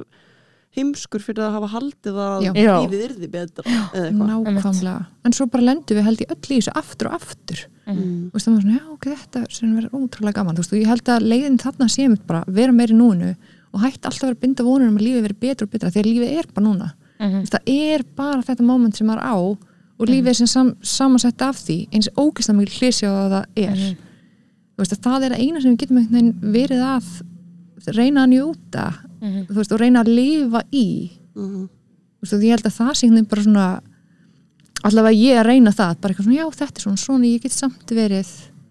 heimskur 0.73 1.21
fyrir 1.21 1.43
að 1.45 1.53
hafa 1.59 1.69
haldið 1.75 2.15
að 2.23 2.47
Já. 2.47 2.51
Já. 2.57 2.73
lífið 2.81 3.03
yrði 3.09 3.29
betra 3.35 3.63
eða 3.93 4.07
eitthvað 4.07 4.31
nákvæmlega 4.31 4.95
en 5.27 5.35
svo 5.37 5.45
bara 5.53 5.67
lendum 5.67 5.99
við 5.99 6.07
held 6.07 6.23
ég 6.23 6.33
öll 6.33 6.41
í 6.47 6.57
þessu 6.57 6.73
aftur 6.81 7.11
og 7.11 7.19
aftur 7.19 7.67
Mhm. 7.83 7.99
Mm. 7.99 8.31
og 8.31 8.39
það 8.39 8.53
var 8.53 8.61
svona, 8.63 8.77
já 8.79 8.85
ok, 8.93 9.05
þetta 9.19 9.39
sem 9.51 9.71
verður 9.75 9.95
ótrúlega 9.99 10.33
gaman 10.37 10.55
þú 10.55 10.61
veist, 10.63 10.73
og 10.73 10.79
ég 10.79 10.87
held 10.87 11.09
að 11.11 11.25
leiðin 11.27 11.57
þarna 11.59 11.87
sé 11.91 12.05
mitt 12.07 12.25
bara 12.25 12.43
vera 12.47 12.71
meiri 12.71 12.95
núinu 12.95 13.33
og 13.73 13.81
hætti 13.81 14.05
alltaf 14.05 14.21
að 14.23 14.27
vera 14.27 14.35
að 14.37 14.41
binda 14.41 14.63
vonunum 14.63 14.97
að 14.97 15.05
lífið 15.07 15.23
verið 15.27 15.39
betra 15.39 15.65
og 15.65 15.71
betra 15.73 15.89
því 15.91 16.01
að 16.03 16.09
lífið 16.11 16.37
er 16.39 16.45
bara 16.53 16.67
núna 16.67 16.91
Mhm. 17.19 17.29
Þú 17.31 17.39
veist, 17.43 17.53
það 17.53 17.69
er 17.93 18.03
bara 18.15 18.41
þetta 18.41 18.63
moment 18.65 18.95
sem 18.97 19.07
maður 19.07 19.21
á 19.23 19.35
og 19.37 20.07
lífið 20.09 20.27
er 20.27 20.33
sem 20.33 20.47
sam, 20.47 20.75
samansett 20.81 21.41
af 21.41 21.55
því 21.55 21.87
eins 21.93 22.09
ógeðslega 22.17 22.57
mikil 22.57 22.79
hlýsja 22.81 23.07
á 23.07 23.13
að 23.13 23.31
það 23.31 23.45
er 23.55 23.75
Mhm. 23.77 23.95
þú 24.73 24.77
veist, 24.81 24.93
að 24.93 25.03
það 25.05 25.23
er 25.23 25.31
að 25.31 25.39
eina 25.39 25.61
sem 25.61 25.77
við 25.77 25.77
getum 25.77 26.41
verið 26.41 26.81
að 26.83 27.95
reyna 27.95 28.25
að 28.25 28.29
njóta 28.33 28.93
Mhm. 29.21 29.45
þú 29.47 29.53
veist, 29.55 29.71
og 29.71 29.79
reyna 29.79 30.03
að 30.03 30.15
lifa 30.15 30.61
í 30.73 31.11
Mhm. 31.35 31.69
þú 31.69 32.21
veist, 32.23 32.33
og 32.33 32.41
ég 32.41 32.49
held 32.49 32.63
að 32.63 32.77
það 32.77 33.01
veginn 33.01 33.29
bara 33.29 33.41
svona 33.43 33.81
allavega 34.83 35.15
ég 35.15 35.39
að 35.39 35.45
reyna 35.47 35.71
það 35.71 36.01
bara 36.01 36.13
eitthvað 36.13 36.25
svona, 36.27 36.39
já 36.41 36.49
þetta 36.51 36.77
er 36.77 36.83
svona, 36.83 36.97
svona 36.99 37.25
ég 37.25 37.41
get 37.41 37.51
samt 37.51 37.85
verið 37.87 38.29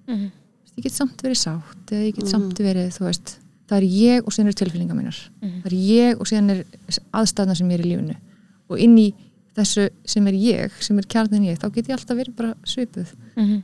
Mhm. 0.09 0.31
ég 0.77 0.83
get 0.83 0.93
samt 0.93 1.17
verið 1.23 1.39
sátt 1.41 1.87
eða 1.87 2.03
ég 2.09 2.15
get 2.15 2.25
Mhm. 2.25 2.31
samt 2.31 2.55
verið, 2.59 2.89
þú 2.99 3.05
veist 3.09 3.39
það 3.69 3.77
er 3.79 3.87
ég 3.89 4.27
og 4.27 4.33
síðan 4.35 4.49
er 4.53 4.59
tilfinningar 4.61 4.97
mínar 4.99 5.19
Mhm. 5.43 5.63
það 5.63 5.67
er 5.73 5.77
ég 5.79 6.21
og 6.21 6.27
síðan 6.27 6.51
er 6.51 6.65
aðstæðna 7.15 7.57
sem 7.57 7.69
ég 7.71 7.79
er 7.81 7.85
í 7.87 7.91
lífinu 7.93 8.17
og 8.71 8.79
inn 8.79 8.97
í 8.99 9.15
þessu 9.57 9.89
sem 10.05 10.27
er 10.29 10.33
ég, 10.33 10.71
sem 10.81 10.99
er 10.99 11.05
kjarnin 11.07 11.45
ég 11.51 11.59
þá 11.61 11.69
get 11.75 11.87
ég 11.89 11.97
alltaf 11.99 12.17
verið 12.17 12.37
bara 12.37 12.55
svipuð 12.65 13.13
Mhm. 13.37 13.63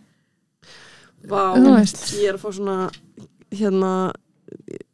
Vá, 1.29 1.57
Þú 1.57 1.75
veist. 1.77 2.15
ég 2.23 2.29
er 2.29 2.35
að 2.37 2.41
fá 2.45 2.53
svona 2.55 2.91
hérna 3.51 4.13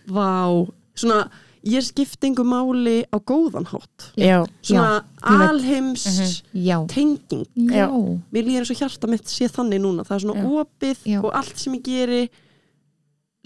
vá, 0.08 0.68
svona 0.96 1.30
ég 1.64 1.84
skipti 1.84 2.28
engu 2.30 2.44
máli 2.48 3.04
á 3.12 3.18
góðan 3.20 3.66
hátt 3.68 4.12
já, 4.16 4.46
svona 4.62 5.04
ég 5.04 5.40
veit. 5.40 5.50
alheims 5.50 6.44
Já, 6.54 6.78
tenging 6.88 7.46
já, 7.56 7.88
mér 8.32 8.44
líður 8.48 8.64
eins 8.64 8.72
og 8.72 8.78
hjarta 8.80 9.08
mitt 9.12 9.26
sé 9.28 9.50
þannig 9.52 9.82
núna 9.84 10.04
það 10.08 10.16
er 10.16 10.24
svona 10.24 10.40
Já. 10.40 10.48
opið 10.64 10.98
Já. 11.06 11.20
og 11.24 11.34
allt 11.36 11.58
sem 11.60 11.74
ég 11.76 11.84
geri 11.84 12.30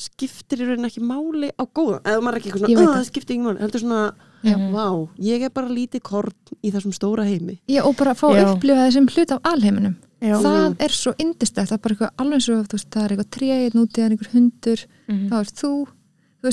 skiptir 0.03 0.61
í 0.63 0.65
rauninni 0.67 0.89
ekki 0.89 1.03
máli 1.05 1.49
á 1.53 1.63
góðan 1.69 2.01
eða 2.01 2.21
maður 2.25 2.35
er 2.35 2.39
ekki 2.41 2.49
eitthvað 2.49 2.63
svona, 2.63 2.79
veit 2.79 2.87
"Ah, 2.89 2.95
það. 2.97 3.09
skiptir 3.09 3.35
ekki 3.35 3.43
máli 3.45 3.61
heldur 3.61 3.81
svona, 3.83 4.13
Já. 4.43 4.55
vá, 4.73 4.87
ég 5.21 5.41
er 5.43 5.49
bara 5.53 5.67
lítið 5.69 6.01
korn 6.01 6.33
í 6.63 6.71
þessum 6.73 6.93
stóra 6.93 7.23
heimi 7.25 7.59
já 7.69 7.81
og 7.85 7.95
bara 7.95 8.13
fá 8.13 8.27
að 8.33 8.55
upplifa 8.55 8.87
þessum 8.89 9.07
hlut 9.13 9.31
af 9.31 9.39
alheiminum 9.43 9.95
já. 10.21 10.35
það 10.41 10.75
er 10.81 10.89
svo 10.89 11.13
indistætt, 11.17 11.69
það 11.69 11.77
er 11.77 11.83
bara 11.83 11.95
eitthvað 11.95 12.15
alveg 12.17 12.41
svo, 12.41 12.55
þú 12.63 12.73
veist, 12.77 12.89
það 12.89 13.03
er 13.05 13.09
eitthvað 13.13 13.31
tréið 13.37 13.73
núti, 13.77 13.93
það 14.01 14.05
er 14.05 14.09
einhver 14.11 14.33
hundur 14.33 14.85
Mhm. 15.07 15.29
þá 15.29 15.35
er 15.39 15.49
þú, 15.61 15.87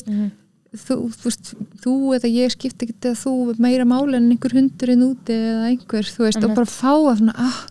Mhm. 0.06 0.30
Þú, 0.76 0.96
þú 1.10 1.24
veist, 1.26 1.54
þú 1.82 1.92
eða 2.16 2.30
ég 2.30 2.52
skipti 2.54 2.86
ekki 2.86 2.94
eða 3.10 3.18
þú 3.24 3.32
meira 3.58 3.84
máli 3.88 4.14
en 4.16 4.30
einhver 4.30 4.52
hundurinn 4.54 5.02
úti 5.02 5.34
eða 5.34 5.66
einhver, 5.72 6.06
þú 6.06 6.24
veist, 6.26 6.38
og 6.44 6.50
Mhm. 6.50 6.54
bara 6.54 6.66
fá 6.66 6.92
að 6.94 7.18
svona, 7.18 7.34
ah, 7.36 7.66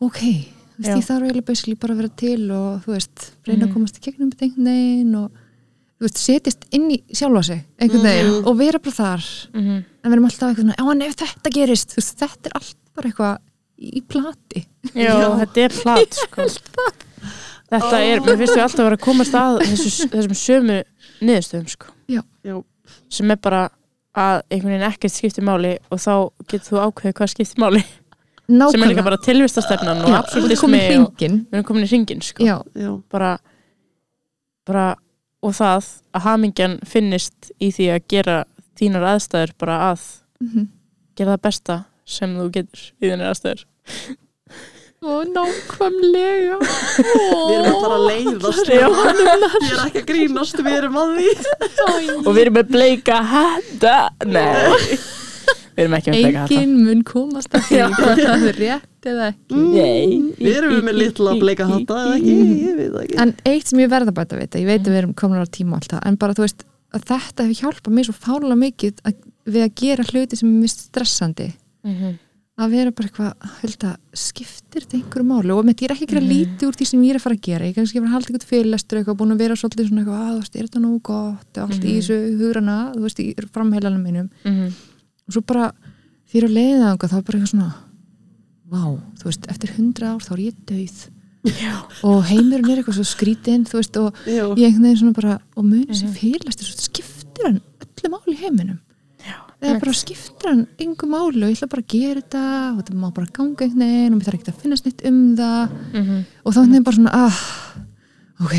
ok 0.00 0.18
þú 0.18 0.82
veist, 0.82 0.90
Já. 0.90 0.96
ég 0.96 1.06
þarf 1.06 1.22
eiginlega 1.22 1.46
basically 1.46 1.74
bara 1.76 1.94
að 1.94 1.96
vera 1.96 2.08
til 2.16 2.50
og 2.50 2.82
þú 2.84 2.92
veist, 2.96 3.30
reyna 3.46 3.64
Mhm. 3.66 3.68
að 3.70 3.74
komast 3.74 3.98
í 3.98 4.04
gegnum 4.10 4.30
þetta 4.32 4.44
einhvern 4.46 4.64
veginn 4.66 5.14
og 5.16 5.30
þú 5.98 6.02
veist, 6.04 6.18
setjast 6.18 6.62
inn 6.72 6.90
í 6.90 7.02
sjálfa 7.14 7.44
sig 7.44 7.64
einhvern 7.80 8.02
veginn 8.02 8.32
Mhm. 8.42 8.46
og 8.46 8.56
vera 8.58 8.78
bara 8.78 8.94
þar 8.94 9.48
Mhm. 9.54 9.84
en 10.04 10.10
við 10.10 10.12
erum 10.12 10.24
alltaf 10.26 10.50
eitthvað 10.50 10.64
svona, 10.64 10.76
já 10.76 10.90
en 10.92 11.02
ef 11.02 11.16
þetta 11.16 11.50
gerist 11.54 11.88
þú 11.88 11.96
veist, 11.96 12.16
þetta 12.18 12.46
er 12.46 12.52
allt 12.54 12.76
bara 12.94 13.08
eitthvað 13.10 13.38
í 13.78 14.02
plati 14.02 14.66
Já, 14.94 15.14
þetta 15.46 15.56
er 15.64 15.68
plat 15.82 16.14
sko. 16.14 16.42
Þetta 17.66 17.98
er, 17.98 18.20
mér 18.22 18.36
finnst 18.38 18.54
við 18.54 18.62
alltaf 18.62 18.78
að 18.78 18.86
vera 18.86 18.96
að 18.96 19.02
komast 19.02 19.34
að 19.34 19.56
þessu, 19.66 20.06
þessum 20.12 20.36
sömu 20.38 20.76
niðurstöðum 21.20 21.68
sko. 21.72 21.92
Já. 22.10 22.22
sem 23.10 23.30
er 23.30 23.40
bara 23.42 23.68
að 24.16 24.42
einhvern 24.50 24.72
veginn 24.72 24.88
ekkert 24.88 25.14
skiptir 25.14 25.44
máli 25.44 25.76
og 25.92 26.00
þá 26.00 26.12
getur 26.48 26.66
þú 26.70 26.82
ákveðið 26.86 27.16
hvað 27.18 27.32
skiptir 27.32 27.62
máli 27.62 27.82
sem 28.46 28.82
er 28.82 28.92
líka 28.92 29.04
bara 29.04 29.18
tilvistastefnan 29.20 30.04
og 30.04 30.12
já, 30.12 30.18
absolutismi 30.20 30.80
og 31.02 31.08
við 31.18 31.26
erum 31.26 31.66
komin 31.66 31.86
í 31.86 31.90
ringin 31.90 32.22
sko. 32.22 32.44
já, 32.46 32.60
Já, 32.78 32.90
bara, 33.12 33.36
bara 34.66 34.86
og 35.44 35.56
það 35.56 35.90
að 36.14 36.26
hamingjan 36.26 36.78
finnist 36.86 37.50
í 37.60 37.72
því 37.74 37.90
að 37.96 38.06
gera 38.14 38.36
þínar 38.78 39.08
aðstæður 39.14 39.56
bara 39.60 39.80
að 39.90 40.06
mhm. 40.44 40.70
gera 41.18 41.34
það 41.34 41.44
besta 41.48 41.80
sem 42.06 42.38
þú 42.38 42.48
getur 42.54 42.86
í 43.00 43.10
þínar 43.10 43.34
aðstæður 43.34 43.66
og 45.04 45.26
nákvæmlega. 45.34 46.56
Við 46.62 47.52
erum 47.56 47.68
að 47.70 47.82
fara 47.82 47.96
að 47.98 48.06
leiðast. 48.10 48.70
Ég 48.72 48.80
er 48.86 49.82
ekki 49.84 50.00
að 50.02 50.06
grínast, 50.08 50.62
við 50.64 50.78
erum 50.80 50.96
að 51.02 51.12
því. 51.18 51.28
Og 52.22 52.30
við 52.32 52.40
erum 52.46 52.56
með 52.58 52.72
bleika 52.72 53.20
hætta 53.32 53.96
nei. 54.26 54.96
Við 55.76 55.84
erum 55.84 55.96
ekki 55.98 56.12
með 56.14 56.22
bleika 56.22 56.44
hætta 56.46 56.56
enginn 56.56 56.76
mun 56.86 57.02
komast 57.06 57.52
að 57.54 57.66
því 57.68 57.82
hvað 57.92 58.22
það 58.24 58.46
er 58.50 58.60
rétt 58.62 59.10
eða 59.12 59.26
ekki. 59.32 59.60
Nei. 59.60 60.16
Við 60.40 60.56
erum 60.62 60.78
með 60.88 60.98
litla 61.02 61.36
bleika 61.42 61.68
hatta 61.68 61.98
eða 62.06 62.16
ekki, 62.16 62.36
ég 62.64 62.78
veit 62.80 62.88
það 62.96 63.02
ekki. 63.04 63.18
En 63.26 63.34
eitt 63.52 63.70
sem 63.70 63.82
ég 63.84 63.92
verða 63.92 64.16
bara 64.16 64.32
að 64.32 64.42
vita, 64.42 64.62
ég 64.62 64.70
veit 64.72 64.80
að 64.82 64.92
við 64.94 65.00
erum 65.02 65.14
komin 65.20 65.44
á 65.44 65.46
tíma 65.52 65.76
og 65.76 65.82
allt 65.84 65.92
það, 65.94 66.02
en 66.10 66.18
bara 66.24 66.36
þú 66.38 66.46
veist 66.46 66.64
að 66.96 67.04
þetta 67.12 67.44
hefur 67.46 67.60
hjálpað 67.60 67.96
mér 67.98 68.08
svo 68.08 68.16
fálega 68.16 68.56
mikið 68.64 69.02
að, 69.06 69.16
við 69.52 69.66
að 69.66 69.74
gera 69.82 70.06
hluti 70.08 70.38
sem 70.40 70.48
er 70.48 70.60
mist 70.64 70.86
stressandi. 70.88 71.50
Mhm. 71.86 72.14
Að 72.56 72.72
vera 72.72 72.92
bara 72.96 73.08
eitthvað, 73.10 73.48
held 73.60 73.84
að 73.84 73.96
skiptir 74.16 74.84
þetta 74.84 74.96
einhverju 74.96 75.26
máli? 75.28 75.52
Og 75.52 75.66
ég 75.66 75.82
er 75.84 75.92
ekki 75.92 76.06
að 76.06 76.12
gera 76.14 76.22
lítið 76.24 76.68
úr 76.70 76.78
því 76.78 76.86
sem 76.88 77.02
ég 77.04 77.12
er 77.12 77.18
að 77.18 77.24
fara 77.26 77.36
að 77.36 77.42
gera, 77.44 77.66
ég 77.66 77.74
er 77.74 77.76
kannski 77.76 78.00
að 78.00 78.14
halda 78.14 78.30
eitthvað 78.30 78.46
fyrirlestur 78.52 79.00
eitthvað, 79.00 79.18
búin 79.20 79.34
að 79.34 79.42
vera 79.42 79.56
svolítið 79.60 79.90
svona 79.90 80.04
eitthvað 80.04 80.22
að 80.22 80.30
þú 80.30 80.38
veist, 80.40 80.56
er 80.56 80.68
þetta 80.68 80.82
nógu 80.84 81.00
gott, 81.10 81.60
allt 81.66 81.84
í 81.84 81.96
þessu 81.98 82.16
hugrana 82.40 82.76
þú 82.94 83.02
veist, 83.04 83.20
í 83.20 83.26
framheilanum 83.52 84.06
mínum. 84.06 84.30
Mhm. 84.46 84.72
og 85.26 85.36
svo 85.36 85.42
bara, 85.44 85.66
því 86.30 86.42
að 86.46 86.56
leiða 86.56 86.86
þangað, 86.86 87.12
þá 87.12 87.16
er 87.18 87.26
bara 87.28 87.38
eitthvað 87.38 87.52
svona 87.52 87.70
vá, 88.72 88.82
þú 89.20 89.28
veist, 89.28 89.50
eftir 89.52 89.76
hundra 89.76 90.14
ár 90.14 90.24
þá 90.24 90.32
er 90.32 90.42
ég 90.46 90.64
döið 90.70 90.98
Já. 91.60 91.74
og 92.02 92.24
heimurinn 92.26 92.70
er 92.72 92.80
eitthvað 92.80 92.98
svo 92.98 93.06
skrítinn 93.06 93.66
þú 93.68 93.78
veist, 93.78 94.00
og 94.00 94.16
Já, 94.26 94.42
ég 94.56 94.66
einhvern 94.66 94.88
veginn 94.88 95.02
svona 95.04 95.14
bara 95.14 95.38
og 95.54 95.64
muni 95.68 95.94
heiminum 99.56 99.76
eða 99.76 99.82
bara 99.82 99.96
skiptir 99.96 100.50
hann 100.50 100.66
yngu 100.82 101.08
máli 101.08 101.42
og 101.44 101.50
ég 101.50 101.56
ætla 101.56 101.68
bara 101.72 101.82
að 101.84 101.92
gera 101.92 102.20
þetta 102.20 102.42
og 102.72 102.80
þetta 102.80 102.96
má 103.00 103.06
bara 103.16 103.30
ganga 103.32 103.64
einhvern 103.64 103.84
veginn 103.86 104.12
og 104.12 104.18
mér 104.18 104.26
þarf 104.26 104.38
ekki 104.40 104.52
að 104.52 104.60
finnast 104.64 104.84
neitt 104.86 105.06
um 105.08 105.22
það. 105.36 105.70
Mhm. 105.92 106.18
og 106.44 106.52
þá 106.52 106.60
er 106.60 106.82
bara 106.82 106.96
svona 106.96 107.14
ah, 107.14 107.40
ok, 108.44 108.54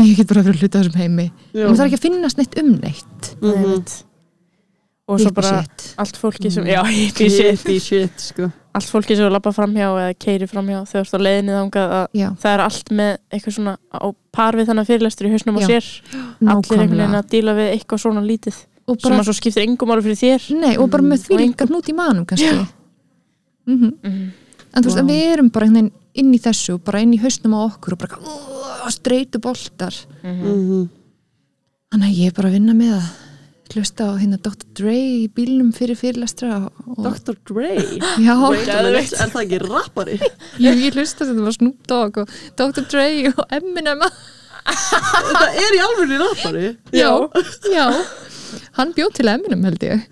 ég 0.00 0.16
get 0.16 0.26
bara 0.26 0.40
að 0.42 0.50
vera 0.50 0.58
hluta 0.58 0.82
þessum 0.82 1.00
heimi. 1.00 1.30
Og 1.54 1.70
mér 1.70 1.78
þarf 1.78 1.86
ekki 1.86 2.00
að 2.00 2.06
finnast 2.08 2.38
neitt 2.38 2.58
um 2.62 2.74
neitt. 2.74 3.32
Mhm. 3.40 3.56
Einmitt. 3.56 4.02
og 5.06 5.20
svo 5.20 5.30
bara 5.30 5.62
shit. 5.62 5.94
allt 6.02 6.16
fólki 6.18 6.50
sem 6.50 6.64
já, 6.66 6.82
hippie 6.82 7.30
shit. 7.30 7.60
Hippie 7.60 7.80
shit, 7.80 8.18
sko. 8.18 8.50
Allt 8.74 8.90
fólki 8.90 9.14
sem 9.16 9.30
lappa 9.30 9.52
framhjá 9.54 9.86
eða 9.94 10.16
keiri 10.18 10.48
framhjá 10.50 10.82
þegar 10.84 11.06
þú 11.06 11.14
ert 11.14 11.14
á 11.14 11.20
leiðinni 11.22 11.54
að 11.54 12.08
já, 12.12 12.28
það 12.42 12.50
er 12.52 12.62
allt 12.64 12.90
með 12.90 13.12
eitthvað 13.30 13.54
svona 13.54 13.76
á 13.94 14.06
par 14.34 14.58
við 14.58 14.66
þannig 14.66 14.88
fyrirlestur 14.90 15.28
í 15.28 15.30
hausnum 15.30 15.56
á 15.56 15.60
Já. 15.62 15.68
sér. 15.70 15.86
Allir 16.42 16.82
einhvern 16.82 16.98
veginn 16.98 17.20
að 17.20 17.30
díla 17.30 17.54
við 17.54 17.70
eitthvað 17.76 18.02
svona 18.02 18.24
lítið 18.26 18.58
og 18.86 19.00
sem 19.00 19.10
bara, 19.10 19.20
að 19.20 19.28
svo 19.28 19.34
skiptir 19.40 19.64
engum 19.66 19.90
ári 19.94 20.02
fyrir 20.06 20.20
þér 20.22 20.48
nei, 20.60 20.74
og 20.78 20.90
bara 20.90 21.02
með 21.02 21.24
því 21.26 21.34
Og 21.34 21.40
líka 21.42 21.66
hnút 21.70 21.88
í 21.90 21.94
manum 21.98 22.26
kannski 22.26 22.52
mm 22.54 22.66
Mhm. 23.66 23.92
en 24.06 24.82
þú 24.82 24.86
veist, 24.86 24.98
en 25.00 25.08
við 25.10 25.22
erum 25.32 25.48
bara 25.50 25.66
einhvern 25.66 25.88
veginn 25.90 25.92
inn 26.14 26.34
í 26.36 26.38
þessu, 26.38 26.76
bara 26.84 27.00
inn 27.02 27.14
í 27.16 27.18
hausnum 27.20 27.56
á 27.58 27.60
okkur 27.66 27.96
og 27.96 27.98
bara 27.98 28.18
uh, 28.22 28.90
streitu 28.94 29.40
boltar 29.42 29.94
Mhm. 30.22 30.44
Mhm. 30.52 30.88
þannig 31.90 32.10
að 32.12 32.18
ég 32.20 32.26
er 32.30 32.36
bara 32.36 32.48
að 32.48 32.52
vinna 32.60 32.74
með 32.78 32.92
að 33.00 33.08
hlusta 33.74 34.06
á 34.06 34.12
hérna 34.22 34.38
Dr. 34.38 34.66
Dre 34.78 34.94
í 34.94 35.28
bílnum 35.28 35.72
fyrir 35.74 35.96
fyrirlestra 35.98 36.70
og, 36.86 37.02
Dr. 37.02 37.34
Dre 37.44 37.74
já, 38.22 38.34
Wait 38.50 38.68
Er 38.68 39.02
það 39.34 39.42
ekki 39.42 39.58
rappari? 39.66 40.20
ég, 40.62 40.78
ég 40.86 40.94
hlusta 40.94 41.26
þetta 41.26 41.42
var 41.42 41.56
Snoop 41.58 41.82
Dogg 41.90 42.18
og 42.22 42.30
Dr. 42.56 42.86
Dre 42.86 43.32
og 43.34 43.44
Eminem 43.50 44.06
Þetta 44.66 45.46
er 45.62 45.76
í 45.76 45.80
alveg 45.86 46.14
rappari. 46.22 46.66
Já, 46.96 47.10
já. 47.72 47.86
Hann 48.78 48.92
bjóð 48.96 49.14
til 49.18 49.28
Eminem 49.32 49.64
held 49.66 49.82
ég. 49.86 50.04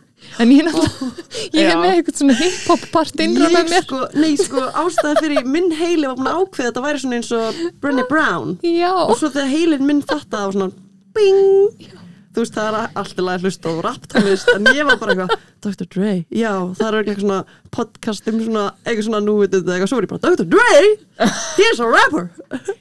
En 0.43 0.51
ég, 0.51 0.67
ég 0.67 0.73
hef 0.73 1.53
Já. 1.53 1.77
með 1.79 1.91
eitthvað 1.93 2.17
svona 2.19 2.35
hip-hop 2.39 2.87
part 2.91 3.21
innra 3.23 3.47
með 3.53 3.61
Ég 3.61 3.69
mér. 3.71 3.85
sko, 3.85 3.99
nei 4.19 4.33
sko, 4.41 4.63
ástæða 4.83 5.21
fyrir 5.21 5.45
minn 5.47 5.69
heili 5.79 6.09
var 6.09 6.17
búin 6.19 6.31
að 6.31 6.39
ákveða 6.41 6.65
að 6.65 6.71
þetta 6.73 6.83
væri 6.87 7.03
svona 7.03 7.19
eins 7.21 7.29
og 7.37 7.61
Brené 7.85 8.07
Brown. 8.09 8.57
Já, 8.67 8.91
og 9.05 9.13
svo 9.21 9.31
þegar 9.31 9.53
heilin 9.53 9.85
minn 9.87 10.01
fatta 10.03 10.41
á 10.43 10.47
svona 10.51 10.73
bing. 11.15 11.93
Þú 12.35 12.43
veist 12.43 12.57
það 12.57 12.67
er 12.81 12.97
alltaf 12.99 13.29
að 13.31 13.45
hlusta 13.47 13.71
á 13.71 13.75
rapptónlist 13.87 14.49
en 14.57 14.67
ég 14.75 14.89
var 14.89 14.99
bara 14.99 15.15
eitthvað, 15.15 15.45
Dr. 15.69 15.87
Dre. 15.95 16.15
Já, 16.35 16.51
það 16.81 16.89
er 16.89 16.97
eitthvað 17.05 17.21
svona 17.29 17.41
podcast 17.77 18.27
um 18.33 18.41
svona, 18.43 18.65
eitthvað 18.83 19.07
svona 19.07 19.23
núvitið 19.29 19.61
eða 19.63 19.77
eitthvað, 19.77 19.93
svo 19.93 20.01
er 20.01 20.09
ég 20.09 20.15
bara 20.17 20.35
Dr. 20.35 20.49
Dre, 20.51 21.31
he's 21.61 21.79
a 21.79 21.87
rapper! 21.87 22.27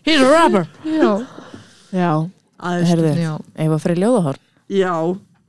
He's 0.07 0.24
a 0.26 0.32
rapper. 0.32 0.65
Já, 0.89 1.11
já, 1.93 2.09
herðu, 2.89 3.13
að 3.53 3.77
fyrir 3.85 4.03
ljóðahorn 4.03 4.49
Já, 4.71 4.95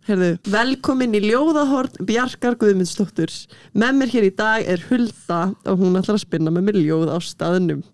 heyrðu, 0.09 0.31
velkomin 0.51 1.15
í 1.15 1.21
Ljóðahorn 1.29 2.03
Bjarkar 2.05 2.57
Guðmundsdóttur. 2.59 3.31
Með 3.73 3.99
mér 4.01 4.11
hér 4.13 4.27
í 4.27 4.33
dag 4.37 4.67
er 4.69 4.83
Hulda 4.89 5.39
og 5.71 5.79
hún 5.81 5.97
ætlar 6.01 6.19
að 6.19 6.25
spinna 6.25 6.53
með 6.53 6.67
mér 6.67 6.79
ljóð 6.83 7.13
á 7.15 7.19
staðnum. 7.23 7.85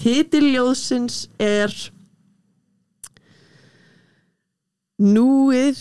Titil 0.00 0.46
ljóðsins 0.54 1.26
er 1.36 1.74
Núið 5.00 5.80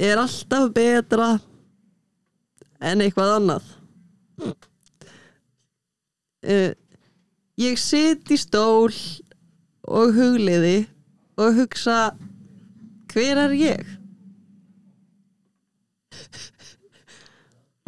er 0.00 0.20
alltaf 0.20 0.70
betra 0.76 1.30
en 2.80 3.02
eitthvað 3.04 3.34
annað. 3.38 3.70
Uh, 6.40 6.72
ég 7.60 7.80
sit 7.80 8.30
í 8.32 8.38
stól 8.40 8.92
og 9.90 10.14
hugliði 10.14 10.84
og 11.40 11.56
hugsa 11.58 12.00
hver 13.10 13.40
er 13.46 13.56
ég? 13.58 13.96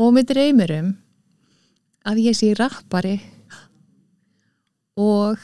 og 0.03 0.11
með 0.17 0.33
dreymir 0.33 0.73
um 0.81 0.89
að 2.11 2.23
ég 2.25 2.35
sé 2.35 2.49
rappari 2.59 3.15
og 4.99 5.39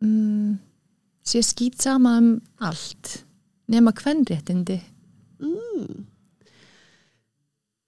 mm, 0.00 0.56
sé 1.26 1.42
skýt 1.44 1.84
sama 1.84 2.16
um 2.22 2.30
allt 2.64 3.18
nema 3.70 3.92
kvenréttindi. 3.96 4.78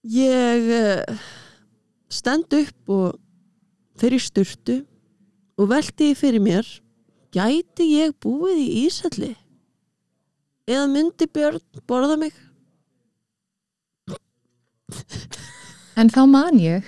Ég 0.07 0.69
uh, 0.77 1.25
stend 2.09 2.53
upp 2.55 2.93
og 2.93 3.17
fyrir 3.99 4.21
sturtu 4.23 4.77
og 5.57 5.69
velti 5.71 6.11
því 6.11 6.17
fyrir 6.19 6.43
mér 6.43 6.69
gæti 7.33 7.89
ég 7.97 8.15
búið 8.23 8.59
í 8.61 8.67
Ísalli 8.85 9.33
eða 10.67 10.85
myndi 10.91 11.27
Björn 11.31 11.63
borða 11.89 12.17
mig? 12.19 12.33
en 15.97 16.11
þá 16.13 16.21
man 16.29 16.59
ég 16.61 16.85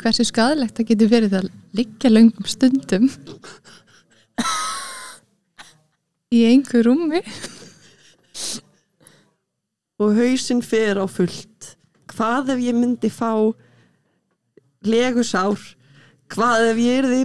hversu 0.00 0.24
skadalegt 0.26 0.78
það 0.78 0.90
getur 0.92 1.12
verið 1.12 1.38
að 1.42 1.50
liggja 1.76 2.10
löngum 2.10 2.48
stundum 2.48 3.08
í 6.34 6.44
einhver 6.48 6.84
rúmi. 6.88 7.22
Og 9.98 10.14
hausinn 10.14 10.60
fer 10.62 11.00
á 11.00 11.06
fullt. 11.10 11.74
Hvað 12.12 12.54
ef 12.54 12.60
ég 12.62 12.76
myndi 12.76 13.10
fá 13.10 13.32
legusár 14.86 15.58
hvað 16.30 16.72
ef 16.72 16.80
ég 16.82 17.00
erði 17.02 17.22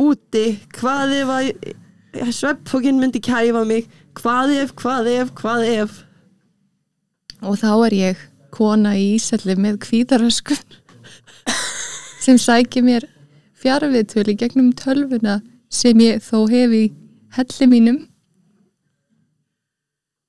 úti 0.00 0.44
hvað 0.74 1.14
ef 1.20 1.32
að 1.34 2.30
sveppfókin 2.34 3.00
myndi 3.00 3.22
kæfa 3.22 3.64
mig? 3.66 3.88
Hvað 4.14 4.54
ef, 4.60 4.74
hvað 4.78 5.10
ef, 5.10 5.32
hvað 5.38 5.66
ef? 5.70 5.98
Og 7.44 7.58
þá 7.60 7.70
er 7.88 7.96
ég 7.98 8.22
kona 8.54 8.94
í 8.96 9.14
Ísalli 9.16 9.56
með 9.58 9.80
kvíðaröskun 9.84 10.62
sem 12.24 12.38
sækir 12.40 12.86
mér 12.86 13.08
fjarviðtölu 13.60 14.36
gegnum 14.38 14.72
tölvuna 14.78 15.40
sem 15.72 15.98
ég 16.04 16.22
þó 16.24 16.46
hef 16.50 16.74
í 16.74 16.84
helli 17.34 17.68
mínum. 17.68 17.98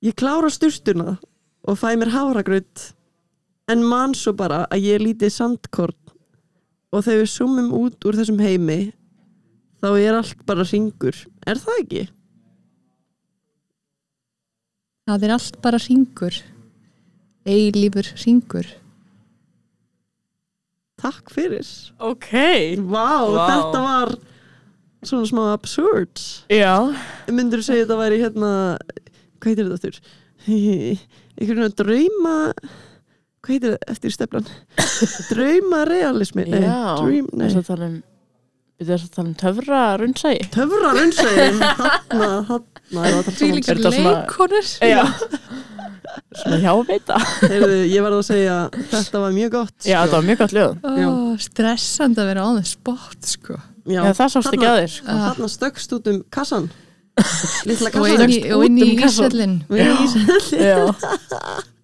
Ég 0.05 0.17
klára 0.17 0.49
styrstuna 0.51 1.17
og 1.65 1.79
fæ 1.79 1.93
mér 1.97 2.13
háragraut 2.13 2.91
en 3.71 3.85
man 3.85 4.13
svo 4.17 4.35
bara 4.37 4.65
að 4.69 4.89
ég 4.89 5.01
lítið 5.01 5.33
sandkorn 5.33 5.97
og 6.93 7.05
þegar 7.05 7.21
við 7.23 7.31
zoomum 7.31 7.71
út 7.75 8.05
úr 8.07 8.17
þessum 8.19 8.41
heimi 8.43 8.79
þá 9.83 9.87
er 9.99 10.17
allt 10.19 10.45
bara 10.47 10.65
ringur 10.69 11.17
er 11.47 11.59
það 11.61 11.81
ekki? 11.83 12.03
það 15.05 15.25
er 15.27 15.33
allt 15.35 15.59
bara 15.65 15.79
ringur 15.85 16.39
eilífur 17.45 18.09
ringur 18.25 18.71
Takk 20.95 21.27
fyrir. 21.29 21.67
Ok, 21.99 22.29
Vá, 22.87 23.27
Vá. 23.27 23.41
þetta 23.51 23.79
var 23.83 24.13
svona 25.05 25.27
smá 25.27 25.41
absurd. 25.51 26.21
Já. 26.49 26.71
Myndur 27.27 27.59
þú 27.61 27.65
segja 27.67 27.83
þetta 27.83 27.97
væri 27.99 28.19
hérna 28.23 28.51
hvað 29.43 29.49
heitir 29.51 29.67
þetta 29.67 29.75
aftur? 29.75 29.99
Einhvern 31.35 31.61
veginn 31.65 31.75
drauma 31.81 32.35
hvað 33.43 33.51
heitir 33.51 33.75
þetta 33.75 33.91
eftir 33.91 34.15
steflan 34.15 34.47
drauma 35.33 35.83
realismi 35.91 36.47
nei, 36.47 36.63
Já, 36.63 36.79
dream, 37.03 37.27
nei. 37.35 37.51
Við 38.75 38.89
erum 38.91 39.05
að 39.07 39.13
tala 39.15 39.29
um 39.29 39.35
töfra 39.39 39.81
runnsægi 40.01 40.47
töfra 40.51 40.89
runnsæðin 40.97 41.61
þarna, 41.63 42.29
þarna 42.49 43.05
er 43.07 43.29
það 43.29 43.53
líka 43.55 43.71
Er 43.71 43.79
leikonur 43.85 44.71
Já. 44.83 45.03
Svona 46.35 46.57
hjáveita. 46.59 47.17
Heyrðu, 47.47 47.77
ég 47.87 48.03
verð 48.03 48.17
að 48.19 48.25
segja 48.27 48.55
þetta 48.91 49.21
var 49.23 49.35
mjög 49.35 49.53
gott 49.55 49.75
Já, 49.87 49.95
sko. 49.95 50.01
þetta 50.05 50.15
var 50.17 50.25
mjög 50.27 50.41
gott 50.41 50.55
ljóð. 50.55 50.73
Já. 50.99 51.07
Ó, 51.07 51.13
stressandi 51.45 52.21
að 52.23 52.29
vera 52.31 52.45
on 52.49 52.59
the 52.59 52.67
spot 52.67 53.29
sko. 53.29 53.57
Já, 53.85 54.01
Já, 54.01 54.11
það 54.17 54.33
sást 54.33 54.51
ekki 54.51 54.67
að 54.67 54.79
þér 54.81 54.93
sko. 54.95 55.15
þarna 55.23 55.49
stökkst 55.55 55.95
út 55.97 56.09
um 56.11 56.19
kassan. 56.35 56.67
Inn 57.15 57.79
kassan. 57.79 58.31
í, 58.35 58.39
og 58.51 58.65
inn 58.67 58.79
í 58.81 58.87
um 58.91 59.03
ísellin 59.07 59.53
Og 59.69 59.77
inn 59.79 59.91
í 59.93 60.07
íshelli. 60.07 60.59
Já. 60.59 60.79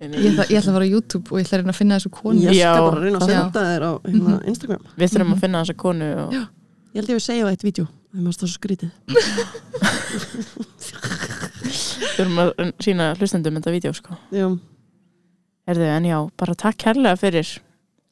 Ég 0.02 0.32
ætla, 0.32 0.48
ég 0.50 0.58
ætla 0.58 0.72
að 0.72 0.76
fara 0.76 0.88
á 0.88 0.92
YouTube 0.92 1.30
og 1.32 1.38
ég 1.40 1.46
ætla 1.48 1.58
að 1.58 1.62
reyna 1.62 1.72
að 1.76 1.78
finna 1.80 2.00
þessu 2.00 2.12
konu. 2.16 2.42
Ég 2.42 2.58
Já, 2.58 2.72
skal 2.74 2.88
bara 2.90 3.04
reyna 3.06 3.20
að 3.22 3.30
já. 3.32 3.38
senda 3.38 3.66
þér 3.70 3.86
á 3.86 3.92
hérna, 4.08 4.40
Instagram. 4.52 4.90
Við 4.98 5.14
þurfum 5.14 5.36
að 5.36 5.44
finna 5.46 5.62
þessa 5.64 5.78
konu 5.86 6.10
og 6.26 6.36
ég 6.92 7.00
held 7.02 7.12
ég 7.14 7.18
að 7.20 7.24
segja 7.26 7.48
á 7.48 7.52
eitt 7.52 7.64
vídeo. 7.66 7.86
Það 8.12 8.28
er 8.28 8.34
svo 8.36 8.48
skrítið. 8.52 8.92
Þurfum 12.12 12.40
að 12.44 12.50
sína 12.84 13.06
hlustendum 13.18 13.56
þetta 13.60 13.72
vídeo 13.74 13.92
sko. 13.96 14.12
já, 14.36 14.48
Erðu, 15.72 15.86
en 15.94 16.06
já, 16.10 16.18
bara 16.42 16.54
takk 16.58 16.78
kærlega 16.82 17.16
fyrir 17.22 17.48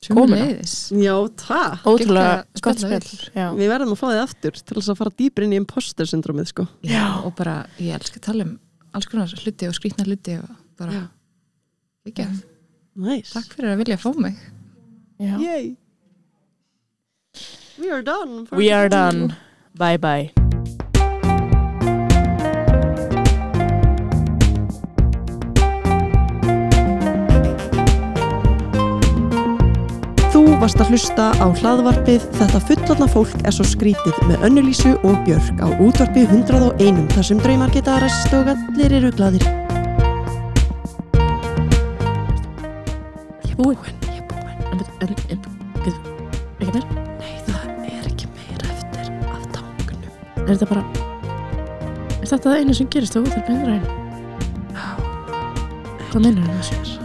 Sömuleiðis. 0.06 0.74
já 0.96 1.16
takk. 1.42 1.82
Ótrúlega 1.90 2.46
gott 2.64 2.80
Já, 3.36 3.48
við 3.58 3.68
verðum 3.74 3.92
að 3.96 4.00
fá 4.00 4.06
þið 4.14 4.22
aftur 4.22 4.54
til 4.62 4.76
þess 4.78 4.92
að 4.94 5.00
fara 5.02 5.12
dýpr 5.20 5.42
inn 5.44 5.56
í 5.58 5.60
imposter 5.60 6.06
syndromið 6.08 6.48
sko. 6.54 6.64
Já, 6.88 7.04
og 7.26 7.32
bara, 7.36 7.56
ég 7.82 7.92
elska 7.98 8.18
að 8.22 8.26
tala 8.30 8.42
um 8.48 8.54
alls 8.96 9.08
konar 9.12 9.28
hluti 9.44 9.68
og 9.68 9.76
skrýtna 9.76 10.06
hluti 10.08 10.34
og 10.40 10.48
bara, 10.80 10.92
Já. 10.96 11.04
ekki 12.08 12.24
nice. 12.96 13.34
Takk 13.36 13.52
fyrir 13.58 13.70
að 13.74 13.82
vilja 13.84 13.98
fá 14.00 14.10
mig. 14.16 14.36
Já. 15.20 15.36
We 17.80 17.92
are 17.92 18.02
done 18.02 18.46
for 18.46 18.58
We 18.58 18.72
are 18.72 18.90
done 18.90 19.38
Bye 19.78 19.98
bye 19.98 20.32
Þú 30.34 30.42
varst 30.60 30.82
að 30.82 30.92
hlusta 30.92 31.30
á 31.40 31.48
hlaðvarpið 31.48 32.26
Þetta 32.36 32.62
fullotna 32.68 33.08
fólk 33.14 33.38
er 33.46 33.56
svo 33.56 33.64
skrítið 33.70 34.20
með 34.28 34.44
Önnulísu 34.50 34.92
og 35.08 35.22
Björk 35.30 35.64
á 35.64 35.68
útvarpi 35.80 36.26
101 36.28 37.06
þar 37.16 37.30
sem 37.30 37.40
draumar 37.40 37.72
geta 37.72 37.96
ræst 38.04 38.36
og 38.36 38.52
allir 38.52 38.98
eru 39.00 39.14
gladir. 39.16 39.48
Ég 43.48 43.56
er 43.56 43.56
búinn. 43.56 43.99
Er 50.50 50.58
þetta 50.58 50.70
bara 50.72 50.84
Er 52.20 52.26
þetta 52.26 52.40
það 52.48 52.56
einu 52.64 52.78
sem 52.80 52.90
gerist 52.90 53.14
á 53.14 53.22
útvarpi 53.22 53.54
101? 53.54 53.86
Já, 54.74 54.88
Hvað 56.10 56.26
meinar 56.26 56.50
það? 56.50 56.99